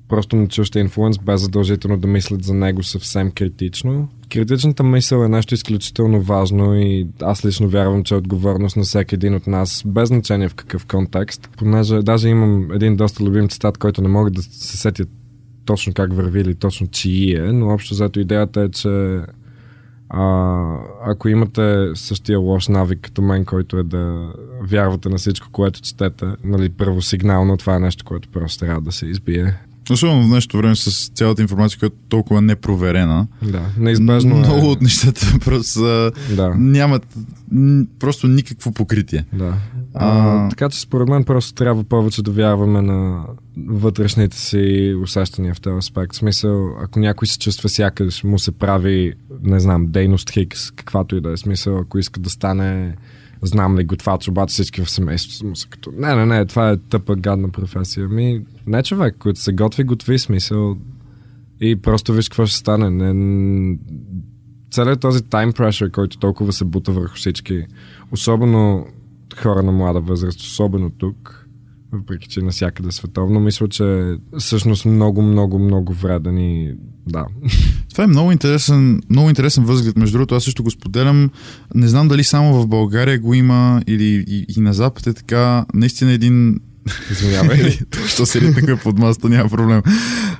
просто 0.08 0.36
на 0.36 0.48
чущия 0.48 0.80
инфлуенс, 0.80 1.18
без 1.18 1.40
задължително 1.40 1.96
да 1.96 2.06
мислят 2.06 2.44
за 2.44 2.54
него 2.54 2.82
съвсем 2.82 3.30
критично. 3.30 4.08
Критичната 4.32 4.82
мисъл 4.82 5.24
е 5.24 5.28
нещо 5.28 5.54
изключително 5.54 6.20
важно 6.20 6.74
и 6.74 7.06
аз 7.22 7.44
лично 7.44 7.68
вярвам, 7.68 8.04
че 8.04 8.14
е 8.14 8.18
отговорност 8.18 8.76
на 8.76 8.82
всеки 8.82 9.14
един 9.14 9.34
от 9.34 9.46
нас, 9.46 9.82
без 9.86 10.08
значение 10.08 10.48
в 10.48 10.54
какъв 10.54 10.86
контекст. 10.86 11.50
Понеже 11.56 12.02
даже 12.02 12.28
имам 12.28 12.72
един 12.72 12.96
доста 12.96 13.24
любим 13.24 13.48
цитат, 13.48 13.78
който 13.78 14.02
не 14.02 14.08
мога 14.08 14.30
да 14.30 14.42
се 14.42 14.76
сетя 14.76 15.04
точно 15.64 15.94
как 15.94 16.12
върви 16.12 16.40
или 16.40 16.54
точно 16.54 16.86
чии 16.86 17.36
е, 17.36 17.52
но 17.52 17.68
общо 17.68 17.94
зато 17.94 18.20
идеята 18.20 18.60
е, 18.60 18.68
че 18.68 19.20
а, 20.08 20.78
ако 21.04 21.28
имате 21.28 21.90
същия 21.94 22.38
лош 22.38 22.68
навик 22.68 23.00
като 23.02 23.22
мен, 23.22 23.44
който 23.44 23.78
е 23.78 23.82
да 23.82 24.32
вярвате 24.62 25.08
на 25.08 25.16
всичко, 25.16 25.48
което 25.52 25.80
четете, 25.80 26.26
нали, 26.44 26.68
първосигнално, 26.68 27.56
това 27.56 27.76
е 27.76 27.80
нещо, 27.80 28.04
което 28.04 28.28
просто 28.28 28.64
трябва 28.64 28.80
да 28.80 28.92
се 28.92 29.06
избие. 29.06 29.54
Особено 29.90 30.22
в 30.22 30.28
днешното 30.28 30.56
време 30.56 30.76
с 30.76 31.08
цялата 31.08 31.42
информация, 31.42 31.78
която 31.78 31.96
е 31.96 32.08
толкова 32.08 32.42
непроверена. 32.42 33.26
Да, 33.42 33.62
неизбежно 33.78 34.36
Много 34.36 34.66
е. 34.66 34.68
от 34.68 34.82
нещата 34.82 35.26
просто 35.44 35.80
да. 36.36 36.54
нямат 36.54 37.16
просто 37.98 38.28
никакво 38.28 38.72
покритие. 38.72 39.24
Да. 39.32 39.54
А, 39.94 40.48
така 40.48 40.68
че 40.68 40.80
според 40.80 41.08
мен 41.08 41.24
просто 41.24 41.54
трябва 41.54 41.84
повече 41.84 42.22
да 42.22 42.30
вярваме 42.30 42.82
на 42.82 43.24
вътрешните 43.66 44.36
си 44.36 44.94
усещания 45.02 45.54
в 45.54 45.60
този 45.60 45.76
аспект. 45.76 46.12
В 46.12 46.16
смисъл, 46.16 46.76
ако 46.82 46.98
някой 46.98 47.28
се 47.28 47.38
чувства 47.38 47.68
сякаш 47.68 48.24
му 48.24 48.38
се 48.38 48.52
прави, 48.52 49.12
не 49.42 49.60
знам, 49.60 49.86
дейност 49.86 50.30
хикс, 50.30 50.70
каквато 50.70 51.16
и 51.16 51.20
да 51.20 51.32
е 51.32 51.36
смисъл, 51.36 51.78
ако 51.78 51.98
иска 51.98 52.20
да 52.20 52.30
стане 52.30 52.94
знам 53.46 53.78
ли 53.78 53.84
готвач, 53.84 54.28
обаче 54.28 54.52
всички 54.52 54.84
в 54.84 54.90
семейството 54.90 55.46
му 55.46 55.56
са 55.56 55.68
като 55.68 55.92
не, 55.96 56.14
не, 56.14 56.26
не, 56.26 56.46
това 56.46 56.70
е 56.70 56.76
тъпа, 56.76 57.16
гадна 57.16 57.48
професия. 57.48 58.08
Ми, 58.08 58.44
не 58.66 58.82
човек, 58.82 59.16
който 59.18 59.40
се 59.40 59.52
готви, 59.52 59.84
готви 59.84 60.18
смисъл 60.18 60.76
и 61.60 61.76
просто 61.76 62.12
виж 62.12 62.28
какво 62.28 62.46
ще 62.46 62.56
стане. 62.56 62.90
Не, 62.90 63.78
целият 64.70 65.00
този 65.00 65.20
time 65.20 65.52
pressure, 65.52 65.90
който 65.90 66.18
толкова 66.18 66.52
се 66.52 66.64
бута 66.64 66.92
върху 66.92 67.16
всички, 67.16 67.64
особено 68.10 68.86
хора 69.36 69.62
на 69.62 69.72
млада 69.72 70.00
възраст, 70.00 70.40
особено 70.40 70.90
тук, 70.90 71.43
въпреки 71.94 72.28
че 72.28 72.40
навсякъде 72.40 72.92
световно, 72.92 73.40
мисля, 73.40 73.68
че 73.68 74.16
всъщност 74.38 74.84
много, 74.84 75.22
много, 75.22 75.58
много 75.58 75.92
вреден 75.92 76.38
и 76.38 76.74
да. 77.06 77.26
Това 77.90 78.04
е 78.04 78.06
много 78.06 78.32
интересен, 78.32 79.02
много 79.10 79.28
интересен 79.28 79.64
възглед. 79.64 79.96
Между 79.96 80.18
другото, 80.18 80.34
аз 80.34 80.44
също 80.44 80.62
го 80.62 80.70
споделям. 80.70 81.30
Не 81.74 81.88
знам 81.88 82.08
дали 82.08 82.24
само 82.24 82.62
в 82.62 82.66
България 82.66 83.18
го 83.18 83.34
има 83.34 83.82
или 83.86 84.24
и, 84.28 84.46
и 84.56 84.60
на 84.60 84.74
Запад 84.74 85.06
е 85.06 85.14
така. 85.14 85.66
Наистина 85.74 86.12
един 86.12 86.60
Извинявай. 87.10 87.78
Що 88.08 88.26
се 88.26 88.40
ритнахме 88.40 88.76
под 88.76 88.98
масата, 88.98 89.28
няма 89.28 89.50
проблем. 89.50 89.82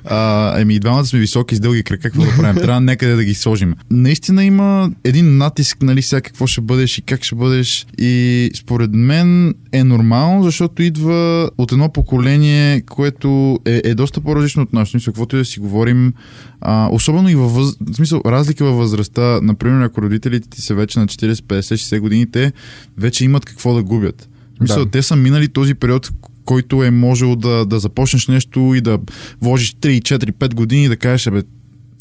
А, 0.05 0.59
еми, 0.59 0.75
и 0.75 0.79
двамата 0.79 1.05
сме 1.05 1.19
високи 1.19 1.55
с 1.55 1.59
дълги 1.59 1.83
крака, 1.83 2.01
какво 2.01 2.21
да 2.21 2.37
правим? 2.37 2.61
Трябва 2.61 2.81
някъде 2.81 3.15
да 3.15 3.23
ги 3.23 3.33
сложим. 3.33 3.75
Наистина 3.91 4.45
има 4.45 4.91
един 5.03 5.37
натиск, 5.37 5.81
нали, 5.81 6.01
сега 6.01 6.21
какво 6.21 6.47
ще 6.47 6.61
бъдеш 6.61 6.97
и 6.97 7.01
как 7.01 7.23
ще 7.23 7.35
бъдеш. 7.35 7.87
И 7.97 8.51
според 8.55 8.93
мен 8.93 9.55
е 9.71 9.83
нормално, 9.83 10.43
защото 10.43 10.83
идва 10.83 11.49
от 11.57 11.71
едно 11.71 11.89
поколение, 11.89 12.81
което 12.81 13.59
е, 13.65 13.81
е 13.83 13.95
доста 13.95 14.21
по-различно 14.21 14.63
от 14.63 14.73
нашето. 14.73 14.91
Смисъл, 14.91 15.11
каквото 15.11 15.35
и 15.35 15.39
да 15.39 15.45
си 15.45 15.59
говорим, 15.59 16.13
а, 16.61 16.89
особено 16.91 17.29
и 17.29 17.35
във 17.35 17.53
въз... 17.53 17.77
в 17.91 17.95
смисъл, 17.95 18.21
разлика 18.25 18.65
във 18.65 18.77
възрастта, 18.77 19.39
например, 19.41 19.85
ако 19.85 20.01
родителите 20.01 20.49
ти 20.49 20.61
са 20.61 20.75
вече 20.75 20.99
на 20.99 21.07
40, 21.07 21.33
50, 21.33 21.59
60 21.59 21.99
години, 21.99 22.31
те 22.31 22.53
вече 22.97 23.25
имат 23.25 23.45
какво 23.45 23.73
да 23.73 23.83
губят. 23.83 24.29
Мисля, 24.61 24.85
да. 24.85 24.91
те 24.91 25.01
са 25.01 25.15
минали 25.15 25.47
този 25.47 25.73
период, 25.73 26.11
който 26.45 26.83
е 26.83 26.91
можел 26.91 27.35
да, 27.35 27.65
да 27.65 27.79
започнеш 27.79 28.27
нещо 28.27 28.73
и 28.75 28.81
да 28.81 28.99
вложиш 29.41 29.75
3, 29.75 30.01
4, 30.01 30.31
5 30.31 30.53
години 30.53 30.85
и 30.85 30.87
да 30.87 30.97
кажеш, 30.97 31.27
абе, 31.27 31.43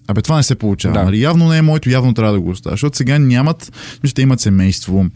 абе 0.09 0.23
това 0.23 0.37
не 0.37 0.43
се 0.43 0.55
получава. 0.55 0.95
Да. 0.95 1.05
Нали? 1.05 1.21
Явно 1.21 1.49
не 1.49 1.59
е 1.59 1.63
моето, 1.63 1.91
явно 1.91 2.15
трябва 2.15 2.33
да 2.33 2.41
го 2.41 2.51
оставя. 2.51 2.73
Защото 2.73 2.97
сега 2.97 3.19
нямат, 3.19 3.73
те 4.15 4.23
имат 4.23 4.41
семейство, 4.41 5.07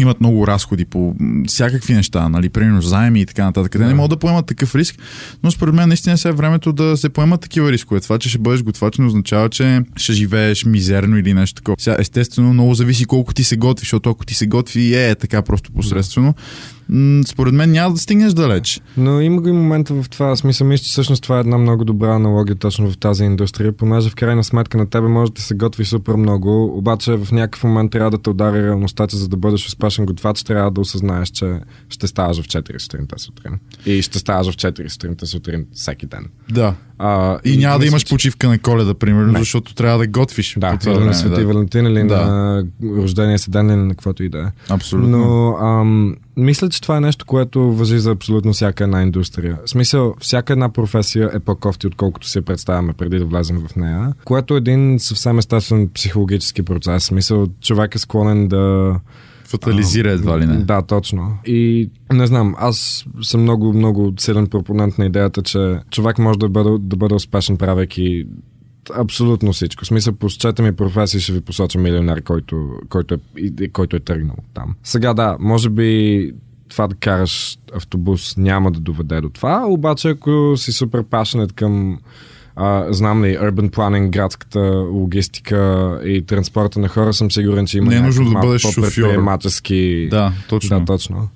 имат 0.00 0.20
много 0.20 0.46
разходи 0.46 0.84
по 0.84 1.14
всякакви 1.46 1.94
неща, 1.94 2.28
нали, 2.28 2.48
примерно 2.48 2.82
заеми 2.82 3.20
и 3.20 3.26
така 3.26 3.44
нататък. 3.44 3.72
Те 3.72 3.78
да. 3.78 3.86
не 3.86 3.94
могат 3.94 4.10
да 4.10 4.16
поемат 4.16 4.46
такъв 4.46 4.74
риск, 4.74 4.96
но 5.42 5.50
според 5.50 5.74
мен 5.74 5.88
наистина 5.88 6.18
сега 6.18 6.30
е 6.30 6.36
времето 6.36 6.72
да 6.72 6.96
се 6.96 7.08
поемат 7.08 7.40
такива 7.40 7.72
рискове. 7.72 8.00
Това, 8.00 8.18
че 8.18 8.28
ще 8.28 8.38
бъдеш 8.38 8.62
готвач, 8.62 8.98
не 8.98 9.06
означава, 9.06 9.48
че 9.48 9.82
ще 9.96 10.12
живееш 10.12 10.64
мизерно 10.64 11.18
или 11.18 11.34
нещо 11.34 11.54
такова. 11.54 11.76
Сега, 11.78 11.96
естествено, 11.98 12.52
много 12.52 12.74
зависи 12.74 13.04
колко 13.04 13.34
ти 13.34 13.44
се 13.44 13.56
готви, 13.56 13.84
защото 13.84 14.10
ако 14.10 14.26
ти 14.26 14.34
се 14.34 14.46
готви 14.46 14.94
е, 14.94 15.10
е 15.10 15.14
така 15.14 15.42
просто 15.42 15.72
посредствено, 15.72 16.34
според 17.26 17.54
мен 17.54 17.70
няма 17.70 17.94
да 17.94 18.00
стигнеш 18.00 18.32
далеч. 18.32 18.80
Но 18.96 19.20
има 19.20 19.42
го 19.42 19.48
и 19.48 19.52
момента 19.52 19.94
в 19.94 20.08
това. 20.10 20.26
Аз 20.26 20.44
мисля, 20.44 20.64
мисля, 20.64 20.84
че 20.84 20.90
всъщност 20.90 21.22
това 21.22 21.36
е 21.36 21.40
една 21.40 21.58
много 21.58 21.84
добра 21.84 22.14
аналогия 22.14 22.56
точно 22.56 22.90
в 22.90 22.98
тази 22.98 23.24
индустрия, 23.24 23.72
понеже 23.72 24.10
в 24.10 24.14
крайна 24.14 24.44
сметка 24.44 24.78
на 24.78 24.90
тебе 24.90 25.08
може 25.08 25.32
да 25.32 25.42
се 25.42 25.54
готви 25.54 25.84
супер 25.84 26.14
много, 26.14 26.78
обаче 26.78 27.12
в 27.12 27.32
някакъв 27.32 27.64
момент 27.64 27.92
трябва 27.92 28.10
да 28.10 28.18
те 28.18 28.30
удари 28.30 28.62
реалността, 28.62 29.06
че 29.06 29.16
за 29.16 29.28
да 29.28 29.36
бъдеш 29.36 29.66
успешен 29.66 30.06
готвач, 30.06 30.42
трябва 30.42 30.70
да 30.70 30.80
осъзнаеш, 30.80 31.28
че 31.28 31.60
ще 31.88 32.06
ставаш 32.06 32.40
в 32.40 32.44
4 32.44 32.78
сутринта 32.78 33.18
сутрин. 33.18 33.58
И 33.86 34.02
ще 34.02 34.18
ставаш 34.18 34.46
в 34.46 34.56
4 34.56 34.88
сутринта 34.88 35.26
сутрин 35.26 35.66
всеки 35.72 36.06
ден. 36.06 36.26
Да. 36.50 36.74
А, 37.04 37.38
и, 37.44 37.52
и 37.52 37.56
няма 37.56 37.78
да 37.78 37.86
имаш 37.86 38.08
почивка 38.08 38.48
на 38.48 38.58
коледа, 38.58 38.94
примерно, 38.94 39.32
не. 39.32 39.38
защото 39.38 39.74
трябва 39.74 39.98
да 39.98 40.06
готвиш. 40.06 40.54
Да, 40.58 40.76
това 40.76 40.92
или 40.92 40.98
време, 40.98 41.10
на 41.10 41.14
Свети 41.14 41.40
да. 41.40 41.46
Валентин, 41.46 41.86
или 41.86 42.02
Да. 42.02 42.26
на 42.26 42.64
рождения 42.96 43.38
си 43.38 43.50
ден, 43.50 43.66
или 43.70 43.76
на 43.76 43.90
каквото 43.90 44.22
и 44.22 44.28
да 44.28 44.38
е. 44.38 44.72
Абсолютно. 44.72 45.18
Но 45.18 45.56
ам, 45.60 46.16
мисля, 46.36 46.68
че 46.68 46.80
това 46.80 46.96
е 46.96 47.00
нещо, 47.00 47.26
което 47.26 47.72
въжи 47.72 47.98
за 47.98 48.10
абсолютно 48.10 48.52
всяка 48.52 48.84
една 48.84 49.02
индустрия. 49.02 49.58
В 49.66 49.70
смисъл, 49.70 50.14
всяка 50.20 50.52
една 50.52 50.68
професия 50.68 51.30
е 51.34 51.40
по-кофти, 51.40 51.86
отколкото 51.86 52.28
си 52.28 52.40
представяме 52.40 52.92
преди 52.92 53.18
да 53.18 53.24
влезем 53.24 53.66
в 53.68 53.76
нея, 53.76 54.12
което 54.24 54.54
е 54.54 54.58
един 54.58 54.98
съвсем 54.98 55.38
естествен 55.38 55.88
психологически 55.94 56.62
процес. 56.62 57.02
В 57.02 57.06
смисъл, 57.06 57.46
човек 57.60 57.94
е 57.94 57.98
склонен 57.98 58.48
да 58.48 58.94
Фатализира 59.52 60.10
едва 60.10 60.40
ли 60.40 60.46
не. 60.46 60.56
да, 60.56 60.82
точно. 60.82 61.38
И 61.46 61.90
не 62.12 62.26
знам, 62.26 62.54
аз 62.58 63.06
съм 63.22 63.42
много, 63.42 63.72
много 63.72 64.12
силен 64.18 64.46
пропонент 64.46 64.98
на 64.98 65.06
идеята, 65.06 65.42
че 65.42 65.78
човек 65.90 66.18
може 66.18 66.38
да 66.38 66.48
бъде, 66.48 66.70
да 66.80 66.96
бъде 66.96 67.14
успешен, 67.14 67.56
правейки 67.56 68.26
абсолютно 68.94 69.52
всичко. 69.52 69.84
В 69.84 69.86
смисъл, 69.86 70.14
посочете 70.14 70.62
ми 70.62 70.76
професия, 70.76 71.20
ще 71.20 71.32
ви 71.32 71.40
посоча 71.40 71.78
милионер, 71.78 72.22
който, 72.22 72.70
който, 72.88 73.14
е, 73.60 73.68
който 73.68 73.96
е 73.96 74.00
тръгнал 74.00 74.36
там. 74.54 74.74
Сега 74.82 75.14
да, 75.14 75.36
може 75.40 75.70
би 75.70 76.32
това 76.68 76.86
да 76.86 76.94
караш 76.94 77.58
автобус 77.74 78.36
няма 78.36 78.70
да 78.70 78.80
доведе 78.80 79.20
до 79.20 79.30
това, 79.30 79.64
обаче 79.66 80.08
ако 80.08 80.54
си 80.56 80.72
супер 80.72 81.04
пашнет 81.04 81.52
към 81.52 81.98
а, 82.56 82.86
знам 82.92 83.24
ли, 83.24 83.38
urban 83.38 83.70
planning, 83.70 84.10
градската 84.10 84.60
логистика 84.92 86.00
и 86.04 86.22
транспорта 86.22 86.78
на 86.78 86.88
хора, 86.88 87.14
съм 87.14 87.30
сигурен, 87.30 87.66
че 87.66 87.78
има 87.78 87.90
Не 87.90 87.96
е 87.96 88.00
нужно 88.00 88.30
да 88.30 88.38
бъдеш 88.38 88.62
шофьор. 88.62 89.18
Да, 90.10 90.32
точно. 90.48 90.78
да, 90.78 90.84
точно. 90.84 91.28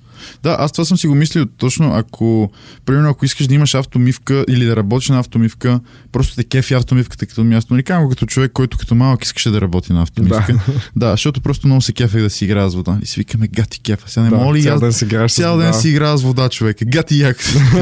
Да, 0.43 0.55
аз 0.59 0.71
това 0.71 0.85
съм 0.85 0.97
си 0.97 1.07
го 1.07 1.15
мислил 1.15 1.45
точно, 1.45 1.91
ако, 1.95 2.51
примерно, 2.85 3.09
ако 3.09 3.25
искаш 3.25 3.47
да 3.47 3.53
имаш 3.53 3.75
автомивка 3.75 4.45
или 4.49 4.65
да 4.65 4.75
работиш 4.75 5.09
на 5.09 5.19
автомивка, 5.19 5.79
просто 6.11 6.35
те 6.35 6.43
кефи 6.43 6.73
автомивката 6.73 7.25
като 7.25 7.43
място. 7.43 7.73
Не 7.73 7.83
казвам 7.83 8.03
го 8.03 8.09
като 8.09 8.25
човек, 8.25 8.51
който 8.51 8.77
като 8.77 8.95
малък 8.95 9.25
искаше 9.25 9.49
да 9.49 9.61
работи 9.61 9.93
на 9.93 10.01
автомивка. 10.01 10.53
Да, 10.53 10.59
да 10.95 11.11
защото 11.11 11.41
просто 11.41 11.67
много 11.67 11.81
се 11.81 11.93
кефех 11.93 12.21
да 12.21 12.29
си 12.29 12.45
играя 12.45 12.69
с 12.69 12.75
вода. 12.75 12.97
И 13.01 13.05
си 13.05 13.19
викаме, 13.19 13.47
гати 13.47 13.79
кефа. 13.79 14.09
Сега 14.09 14.23
не 14.23 14.29
Да, 14.29 14.35
мога 14.35 14.53
ли 14.53 14.63
цял 14.63 14.79
ден 14.79 14.93
си 14.93 15.05
играеш 15.05 15.31
цял 15.31 15.57
ден 15.57 15.73
си 15.73 15.89
играя 15.89 16.17
с 16.17 16.23
вода, 16.23 16.49
човек. 16.49 16.77
Гати 16.83 17.19
як. 17.19 17.37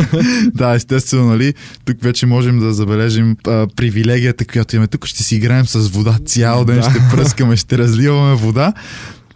да, 0.54 0.74
естествено, 0.76 1.26
нали? 1.26 1.54
Тук 1.86 1.98
вече 2.02 2.26
можем 2.26 2.60
да 2.60 2.74
забележим 2.74 3.38
а, 3.48 3.68
привилегията, 3.76 4.46
която 4.46 4.76
имаме. 4.76 4.88
Тук 4.88 5.06
ще 5.06 5.24
си 5.24 5.36
играем 5.36 5.68
с 5.68 5.90
вода 5.90 6.18
цял 6.26 6.66
ден, 6.66 6.80
Да. 6.80 6.90
ще 6.90 7.00
пръскаме, 7.12 7.56
ще 7.56 7.78
разливаме 7.78 8.36
вода. 8.36 8.74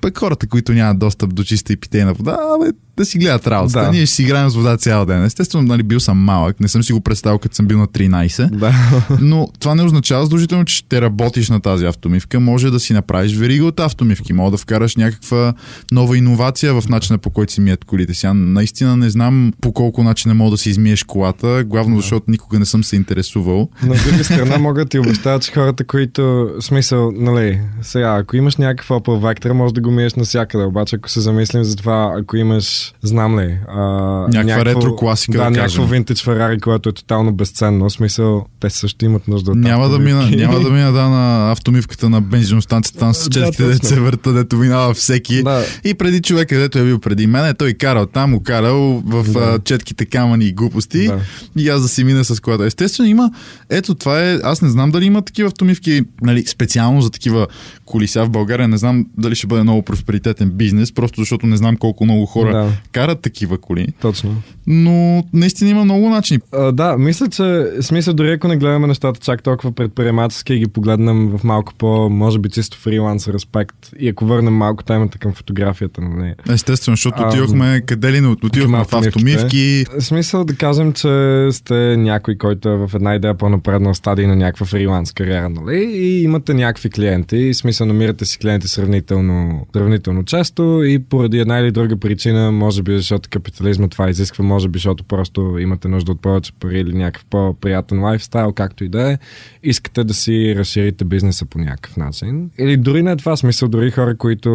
Пък 0.02 0.17
хората, 0.17 0.48
които 0.48 0.74
нямат 0.74 1.00
достъп 1.00 1.36
до 1.36 1.43
чиста 1.43 1.74
и 1.74 1.78
питейна 1.78 2.13
вода, 2.13 2.38
бе, 2.62 2.72
да 2.99 3.05
си 3.05 3.17
гледат 3.17 3.47
работата. 3.47 3.81
Да. 3.81 3.91
Ние 3.91 4.05
ще 4.05 4.15
си 4.15 4.23
играем 4.23 4.49
с 4.49 4.55
вода 4.55 4.77
цял 4.77 5.05
ден. 5.05 5.23
Естествено, 5.23 5.67
нали, 5.67 5.83
бил 5.83 5.99
съм 5.99 6.17
малък, 6.17 6.59
не 6.59 6.67
съм 6.67 6.83
си 6.83 6.93
го 6.93 7.01
представил, 7.01 7.38
като 7.38 7.55
съм 7.55 7.67
бил 7.67 7.77
на 7.77 7.88
13. 7.88 8.49
Да. 8.49 8.73
Но 9.21 9.47
това 9.59 9.75
не 9.75 9.83
означава 9.83 10.23
задължително, 10.23 10.65
че 10.65 10.75
ще 10.75 11.01
работиш 11.01 11.49
на 11.49 11.59
тази 11.59 11.85
автомивка. 11.85 12.39
Може 12.39 12.71
да 12.71 12.79
си 12.79 12.93
направиш 12.93 13.35
верига 13.35 13.65
от 13.65 13.79
автомивки. 13.79 14.33
Може 14.33 14.51
да 14.51 14.57
вкараш 14.57 14.95
някаква 14.95 15.53
нова 15.91 16.17
иновация 16.17 16.81
в 16.81 16.89
начина 16.89 17.17
по 17.17 17.29
който 17.29 17.53
си 17.53 17.62
мият 17.62 17.85
колите. 17.85 18.13
Сега 18.13 18.33
наистина 18.33 18.97
не 18.97 19.09
знам 19.09 19.53
по 19.62 19.71
колко 19.71 20.03
начина 20.03 20.33
мога 20.33 20.51
да 20.51 20.57
си 20.57 20.69
измиеш 20.69 21.03
колата, 21.03 21.63
главно 21.65 21.95
защото 21.95 22.31
никога 22.31 22.59
не 22.59 22.65
съм 22.65 22.83
се 22.83 22.95
интересувал. 22.95 23.62
От 23.62 23.97
друга 24.07 24.23
страна 24.23 24.57
мога 24.59 24.83
да 24.83 24.89
ти 24.89 24.99
обещая, 24.99 25.39
че 25.39 25.51
хората, 25.51 25.83
които, 25.83 26.49
смисъл, 26.59 27.12
нали, 27.12 27.59
сега, 27.81 28.17
ако 28.19 28.35
имаш 28.35 28.55
някакъв 28.55 28.89
Opel 28.89 29.09
Vectra, 29.09 29.51
може 29.51 29.73
да 29.73 29.81
го 29.81 29.91
миеш 29.91 30.13
навсякъде, 30.13 30.63
обаче 30.63 30.95
ако 30.95 31.09
се 31.09 31.21
замислим 31.21 31.63
за 31.63 31.75
това, 31.75 32.13
ако 32.17 32.38
имаш 32.38 32.88
знам 33.02 33.39
ли. 33.39 33.58
А, 33.67 33.82
някаква 34.28 34.65
ретро 34.65 34.95
класика, 34.95 35.38
да, 35.38 35.43
да 35.43 35.49
някаква 35.49 35.86
винтидж 35.86 36.23
Ферари, 36.23 36.60
което 36.60 36.89
е 36.89 36.91
тотално 36.91 37.34
безценно. 37.34 37.89
В 37.89 37.93
смисъл, 37.93 38.45
те 38.60 38.69
също 38.69 39.06
имат 39.06 39.28
нужда 39.28 39.52
от 39.52 39.58
няма 39.58 39.89
да, 39.89 39.99
мина, 39.99 40.30
няма 40.30 40.60
да 40.60 40.69
мина 40.69 40.91
да, 40.91 41.10
на 41.10 41.52
автомивката 41.52 42.10
на 42.10 42.21
бензиностанцията, 42.21 42.99
там 42.99 43.13
с 43.13 43.30
четките, 43.30 43.63
да, 43.63 43.88
се 43.88 43.99
върта, 43.99 44.34
дето 44.34 44.56
минава 44.56 44.93
всеки. 44.93 45.43
Да. 45.43 45.63
И 45.84 45.93
преди 45.93 46.21
човек, 46.21 46.49
където 46.49 46.80
е 46.80 46.84
бил 46.84 46.99
преди 46.99 47.28
мен, 47.28 47.56
той 47.56 47.73
карал 47.73 48.06
там, 48.06 48.30
му 48.30 48.43
карал 48.43 49.02
в 49.06 49.34
да. 49.34 49.60
четките 49.63 50.06
камъни 50.06 50.45
и 50.45 50.54
глупости. 50.54 51.08
Да. 51.08 51.19
И 51.58 51.69
аз 51.69 51.82
да 51.82 51.88
си 51.88 52.04
мина 52.04 52.25
с 52.25 52.39
колата. 52.39 52.65
Естествено 52.65 53.10
има, 53.10 53.32
ето 53.69 53.95
това 53.95 54.23
е, 54.23 54.39
аз 54.43 54.62
не 54.62 54.69
знам 54.69 54.91
дали 54.91 55.06
има 55.06 55.21
такива 55.21 55.47
автомивки, 55.47 56.02
нали, 56.21 56.45
специално 56.45 57.02
за 57.02 57.10
такива 57.10 57.47
колеса 57.86 58.25
в 58.25 58.30
България. 58.30 58.67
Не 58.67 58.78
знам 58.78 59.06
дали 59.17 59.36
ще 59.36 59.47
бъде 59.47 59.63
много 59.63 59.82
просперитетен 59.82 60.49
бизнес, 60.49 60.91
просто 60.91 61.21
защото 61.21 61.47
не 61.47 61.58
знам 61.58 61.78
колко 61.78 62.06
много 62.06 62.25
хора 62.25 62.52
да. 62.52 62.71
Карат 62.92 63.22
такива 63.22 63.58
коли. 63.58 63.88
Точно. 64.02 64.36
Но 64.68 65.24
наистина 65.34 65.70
има 65.70 65.86
много 65.86 66.10
начини. 66.10 66.39
А, 66.54 66.72
да, 66.72 66.98
мисля, 66.98 67.28
че 67.28 67.65
смисъл 67.82 68.13
дори 68.13 68.32
ако 68.32 68.48
не 68.48 68.58
гледаме 68.58 68.88
нещата 68.88 69.20
чак 69.20 69.44
толкова 69.44 69.72
предприемачески 69.72 70.54
и 70.54 70.60
ги 70.60 70.68
погледнем 70.68 71.30
в 71.30 71.44
малко 71.44 71.74
по, 71.74 72.10
може 72.10 72.39
би 72.39 72.50
чисто 72.50 72.78
фриланс 72.78 73.28
респект 73.28 73.76
и 74.00 74.10
ако 74.10 74.26
върнем 74.26 74.54
малко 74.54 74.84
темата 74.84 75.18
към 75.18 75.34
фотографията. 75.34 76.02
Нали. 76.02 76.34
Естествено, 76.50 76.96
защото 76.96 77.24
отидохме 77.24 77.82
къде 77.86 78.12
ли 78.12 78.22
не 78.22 78.28
отидохме 78.28 78.84
в 78.84 78.94
автомивки. 78.94 79.86
Смисъл 80.00 80.44
да 80.44 80.56
кажем, 80.56 80.94
че 80.94 81.48
сте 81.52 81.98
някой, 81.98 82.38
който 82.38 82.70
е 82.70 82.78
в 82.78 82.92
една 82.96 83.15
идея 83.15 83.38
по-напреднал 83.38 83.94
стадия 83.94 84.28
на 84.28 84.36
някаква 84.36 84.65
фриланс 84.65 85.12
кариера, 85.12 85.50
нали? 85.50 85.78
И 85.78 86.24
имате 86.24 86.54
някакви 86.54 86.89
клиенти, 86.89 87.38
и 87.38 87.54
смисъл 87.54 87.88
намирате 87.88 88.26
си 88.26 88.39
клиенти 88.39 88.68
сравнително, 88.68 89.68
сравнително 89.74 90.24
често 90.24 90.84
и 90.84 91.00
поради 91.00 91.39
една 91.39 91.60
или 91.60 91.72
друга 91.72 91.98
причина, 91.98 92.52
може 92.52 92.68
би 92.84 92.97
защото 92.97 93.29
капитализма 93.29 93.88
това 93.88 94.10
изисква, 94.10 94.43
може 94.43 94.67
би 94.67 94.79
защото 94.79 95.03
просто 95.03 95.58
имате 95.60 95.88
нужда 95.88 96.12
от 96.12 96.21
повече 96.21 96.53
пари 96.60 96.79
или 96.79 96.93
някакъв 96.93 97.25
по-приятен 97.25 98.03
лайфстайл, 98.03 98.53
както 98.53 98.84
и 98.84 98.89
да 98.89 99.12
е, 99.12 99.17
искате 99.63 100.03
да 100.03 100.13
си 100.13 100.55
разширите 100.58 101.05
бизнеса 101.05 101.45
по 101.45 101.60
някакъв 101.60 101.97
начин. 101.97 102.49
Или 102.60 102.77
дори 102.77 103.03
не 103.03 103.12
е 103.12 103.15
това 103.15 103.36
смисъл, 103.36 103.69
дори 103.69 103.91
хора, 103.91 104.17
които 104.17 104.49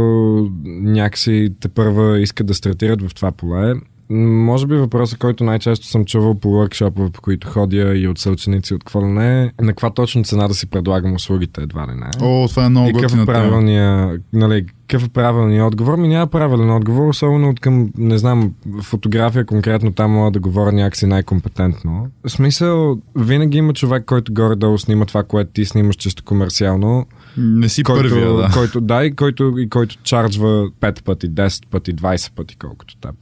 някакси 0.64 1.50
те 1.60 1.68
първа 1.68 2.20
искат 2.20 2.46
да 2.46 2.54
стартират 2.54 3.02
в 3.02 3.14
това 3.14 3.32
поле, 3.32 3.74
може 4.10 4.66
би 4.66 4.74
въпросът, 4.74 5.18
който 5.18 5.44
най-често 5.44 5.86
съм 5.86 6.04
чувал 6.04 6.34
по 6.34 6.48
workshop 6.48 7.10
по 7.10 7.20
които 7.22 7.48
ходя 7.48 7.96
и 7.96 8.08
от 8.08 8.18
съученици, 8.18 8.74
от 8.74 8.84
какво 8.84 9.00
не, 9.00 9.42
е 9.42 9.50
на 9.62 9.68
каква 9.72 9.90
точно 9.90 10.24
цена 10.24 10.48
да 10.48 10.54
си 10.54 10.66
предлагам 10.66 11.14
услугите, 11.14 11.62
едва 11.62 11.86
ли 11.86 11.94
не. 11.94 12.10
О, 12.20 12.48
това 12.48 12.64
е 12.64 12.68
много 12.68 12.92
готина 12.92 13.22
е 13.22 13.26
правилния, 13.26 14.18
нали, 14.32 14.66
какъв 14.88 15.06
е 15.06 15.08
правилният 15.08 15.66
отговор? 15.66 15.96
Ми 15.96 16.08
няма 16.08 16.26
правилен 16.26 16.70
отговор, 16.70 17.08
особено 17.08 17.48
от 17.48 17.60
към, 17.60 17.90
не 17.98 18.18
знам, 18.18 18.52
фотография 18.82 19.46
конкретно 19.46 19.92
там 19.92 20.10
мога 20.10 20.30
да 20.30 20.40
говоря 20.40 20.72
някакси 20.72 21.06
най-компетентно. 21.06 22.06
В 22.26 22.30
смисъл, 22.30 22.98
винаги 23.16 23.58
има 23.58 23.72
човек, 23.72 24.04
който 24.04 24.34
горе-долу 24.34 24.78
снима 24.78 25.04
това, 25.04 25.22
което 25.22 25.50
ти 25.52 25.64
снимаш 25.64 25.96
чисто 25.96 26.24
комерциално. 26.24 27.06
Не 27.36 27.68
си 27.68 27.82
който, 27.82 28.02
първия, 28.02 28.32
да. 28.32 28.50
Който, 28.54 28.80
да, 28.80 29.04
и 29.04 29.16
който, 29.16 29.54
и 29.58 29.68
който 29.68 29.96
чарджва 30.02 30.70
5 30.80 31.04
пъти, 31.04 31.30
10 31.30 31.66
пъти, 31.70 31.96
20 31.96 32.34
пъти, 32.34 32.56
колкото 32.56 32.96
теб. 32.96 33.14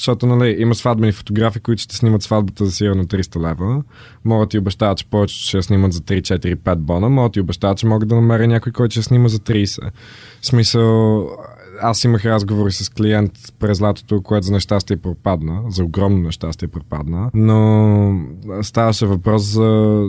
Защото 0.00 0.26
нали, 0.26 0.56
има 0.58 0.74
сватбени 0.74 1.12
фотографии, 1.12 1.62
които 1.62 1.82
ще 1.82 1.96
снимат 1.96 2.22
сватбата 2.22 2.66
за 2.66 2.72
сигурно 2.72 3.04
300 3.04 3.50
лева. 3.50 3.82
Могат 4.24 4.50
ти 4.50 4.58
обещават, 4.58 4.98
че 4.98 5.06
повечето 5.06 5.48
ще 5.48 5.62
снимат 5.62 5.92
за 5.92 6.00
3, 6.00 6.20
4, 6.20 6.56
5 6.56 6.76
бона. 6.76 7.08
Могат 7.08 7.32
ти 7.32 7.40
обещават, 7.40 7.78
че 7.78 7.86
могат 7.86 8.08
да 8.08 8.14
намеря 8.14 8.46
някой, 8.46 8.72
който 8.72 8.92
ще 8.92 9.02
снима 9.02 9.28
за 9.28 9.38
30. 9.38 9.90
В 10.40 10.46
смисъл, 10.46 11.26
аз 11.82 12.04
имах 12.04 12.24
разговори 12.24 12.72
с 12.72 12.88
клиент 12.88 13.32
през 13.58 13.82
лятото, 13.82 14.22
което 14.22 14.46
за 14.46 14.52
нещастие 14.52 14.96
пропадна, 14.96 15.62
за 15.68 15.84
огромно 15.84 16.18
нещастие 16.18 16.68
пропадна, 16.68 17.30
но 17.34 18.20
ставаше 18.62 19.06
въпрос 19.06 19.42
за 19.42 20.00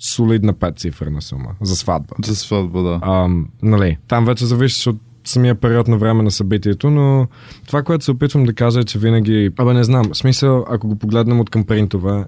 солидна 0.00 0.54
5 0.54 0.78
цифрена 0.78 1.22
сума 1.22 1.50
за 1.60 1.76
сватба. 1.76 2.14
За 2.24 2.36
сватба, 2.36 2.82
да. 2.82 2.98
А, 3.02 3.28
нали, 3.62 3.98
там 4.08 4.24
вече 4.24 4.46
зависиш 4.46 4.86
от 4.86 4.96
самия 5.24 5.54
период 5.54 5.88
на 5.88 5.96
време 5.96 6.22
на 6.22 6.30
събитието, 6.30 6.90
но 6.90 7.28
това, 7.66 7.82
което 7.82 8.04
се 8.04 8.10
опитвам 8.10 8.44
да 8.44 8.52
кажа 8.52 8.80
е, 8.80 8.84
че 8.84 8.98
винаги, 8.98 9.50
абе 9.58 9.72
не 9.72 9.84
знам, 9.84 10.14
смисъл, 10.14 10.64
ако 10.68 10.88
го 10.88 10.96
погледнем 10.96 11.40
от 11.40 11.50
към 11.50 11.64
принтове, 11.64 12.24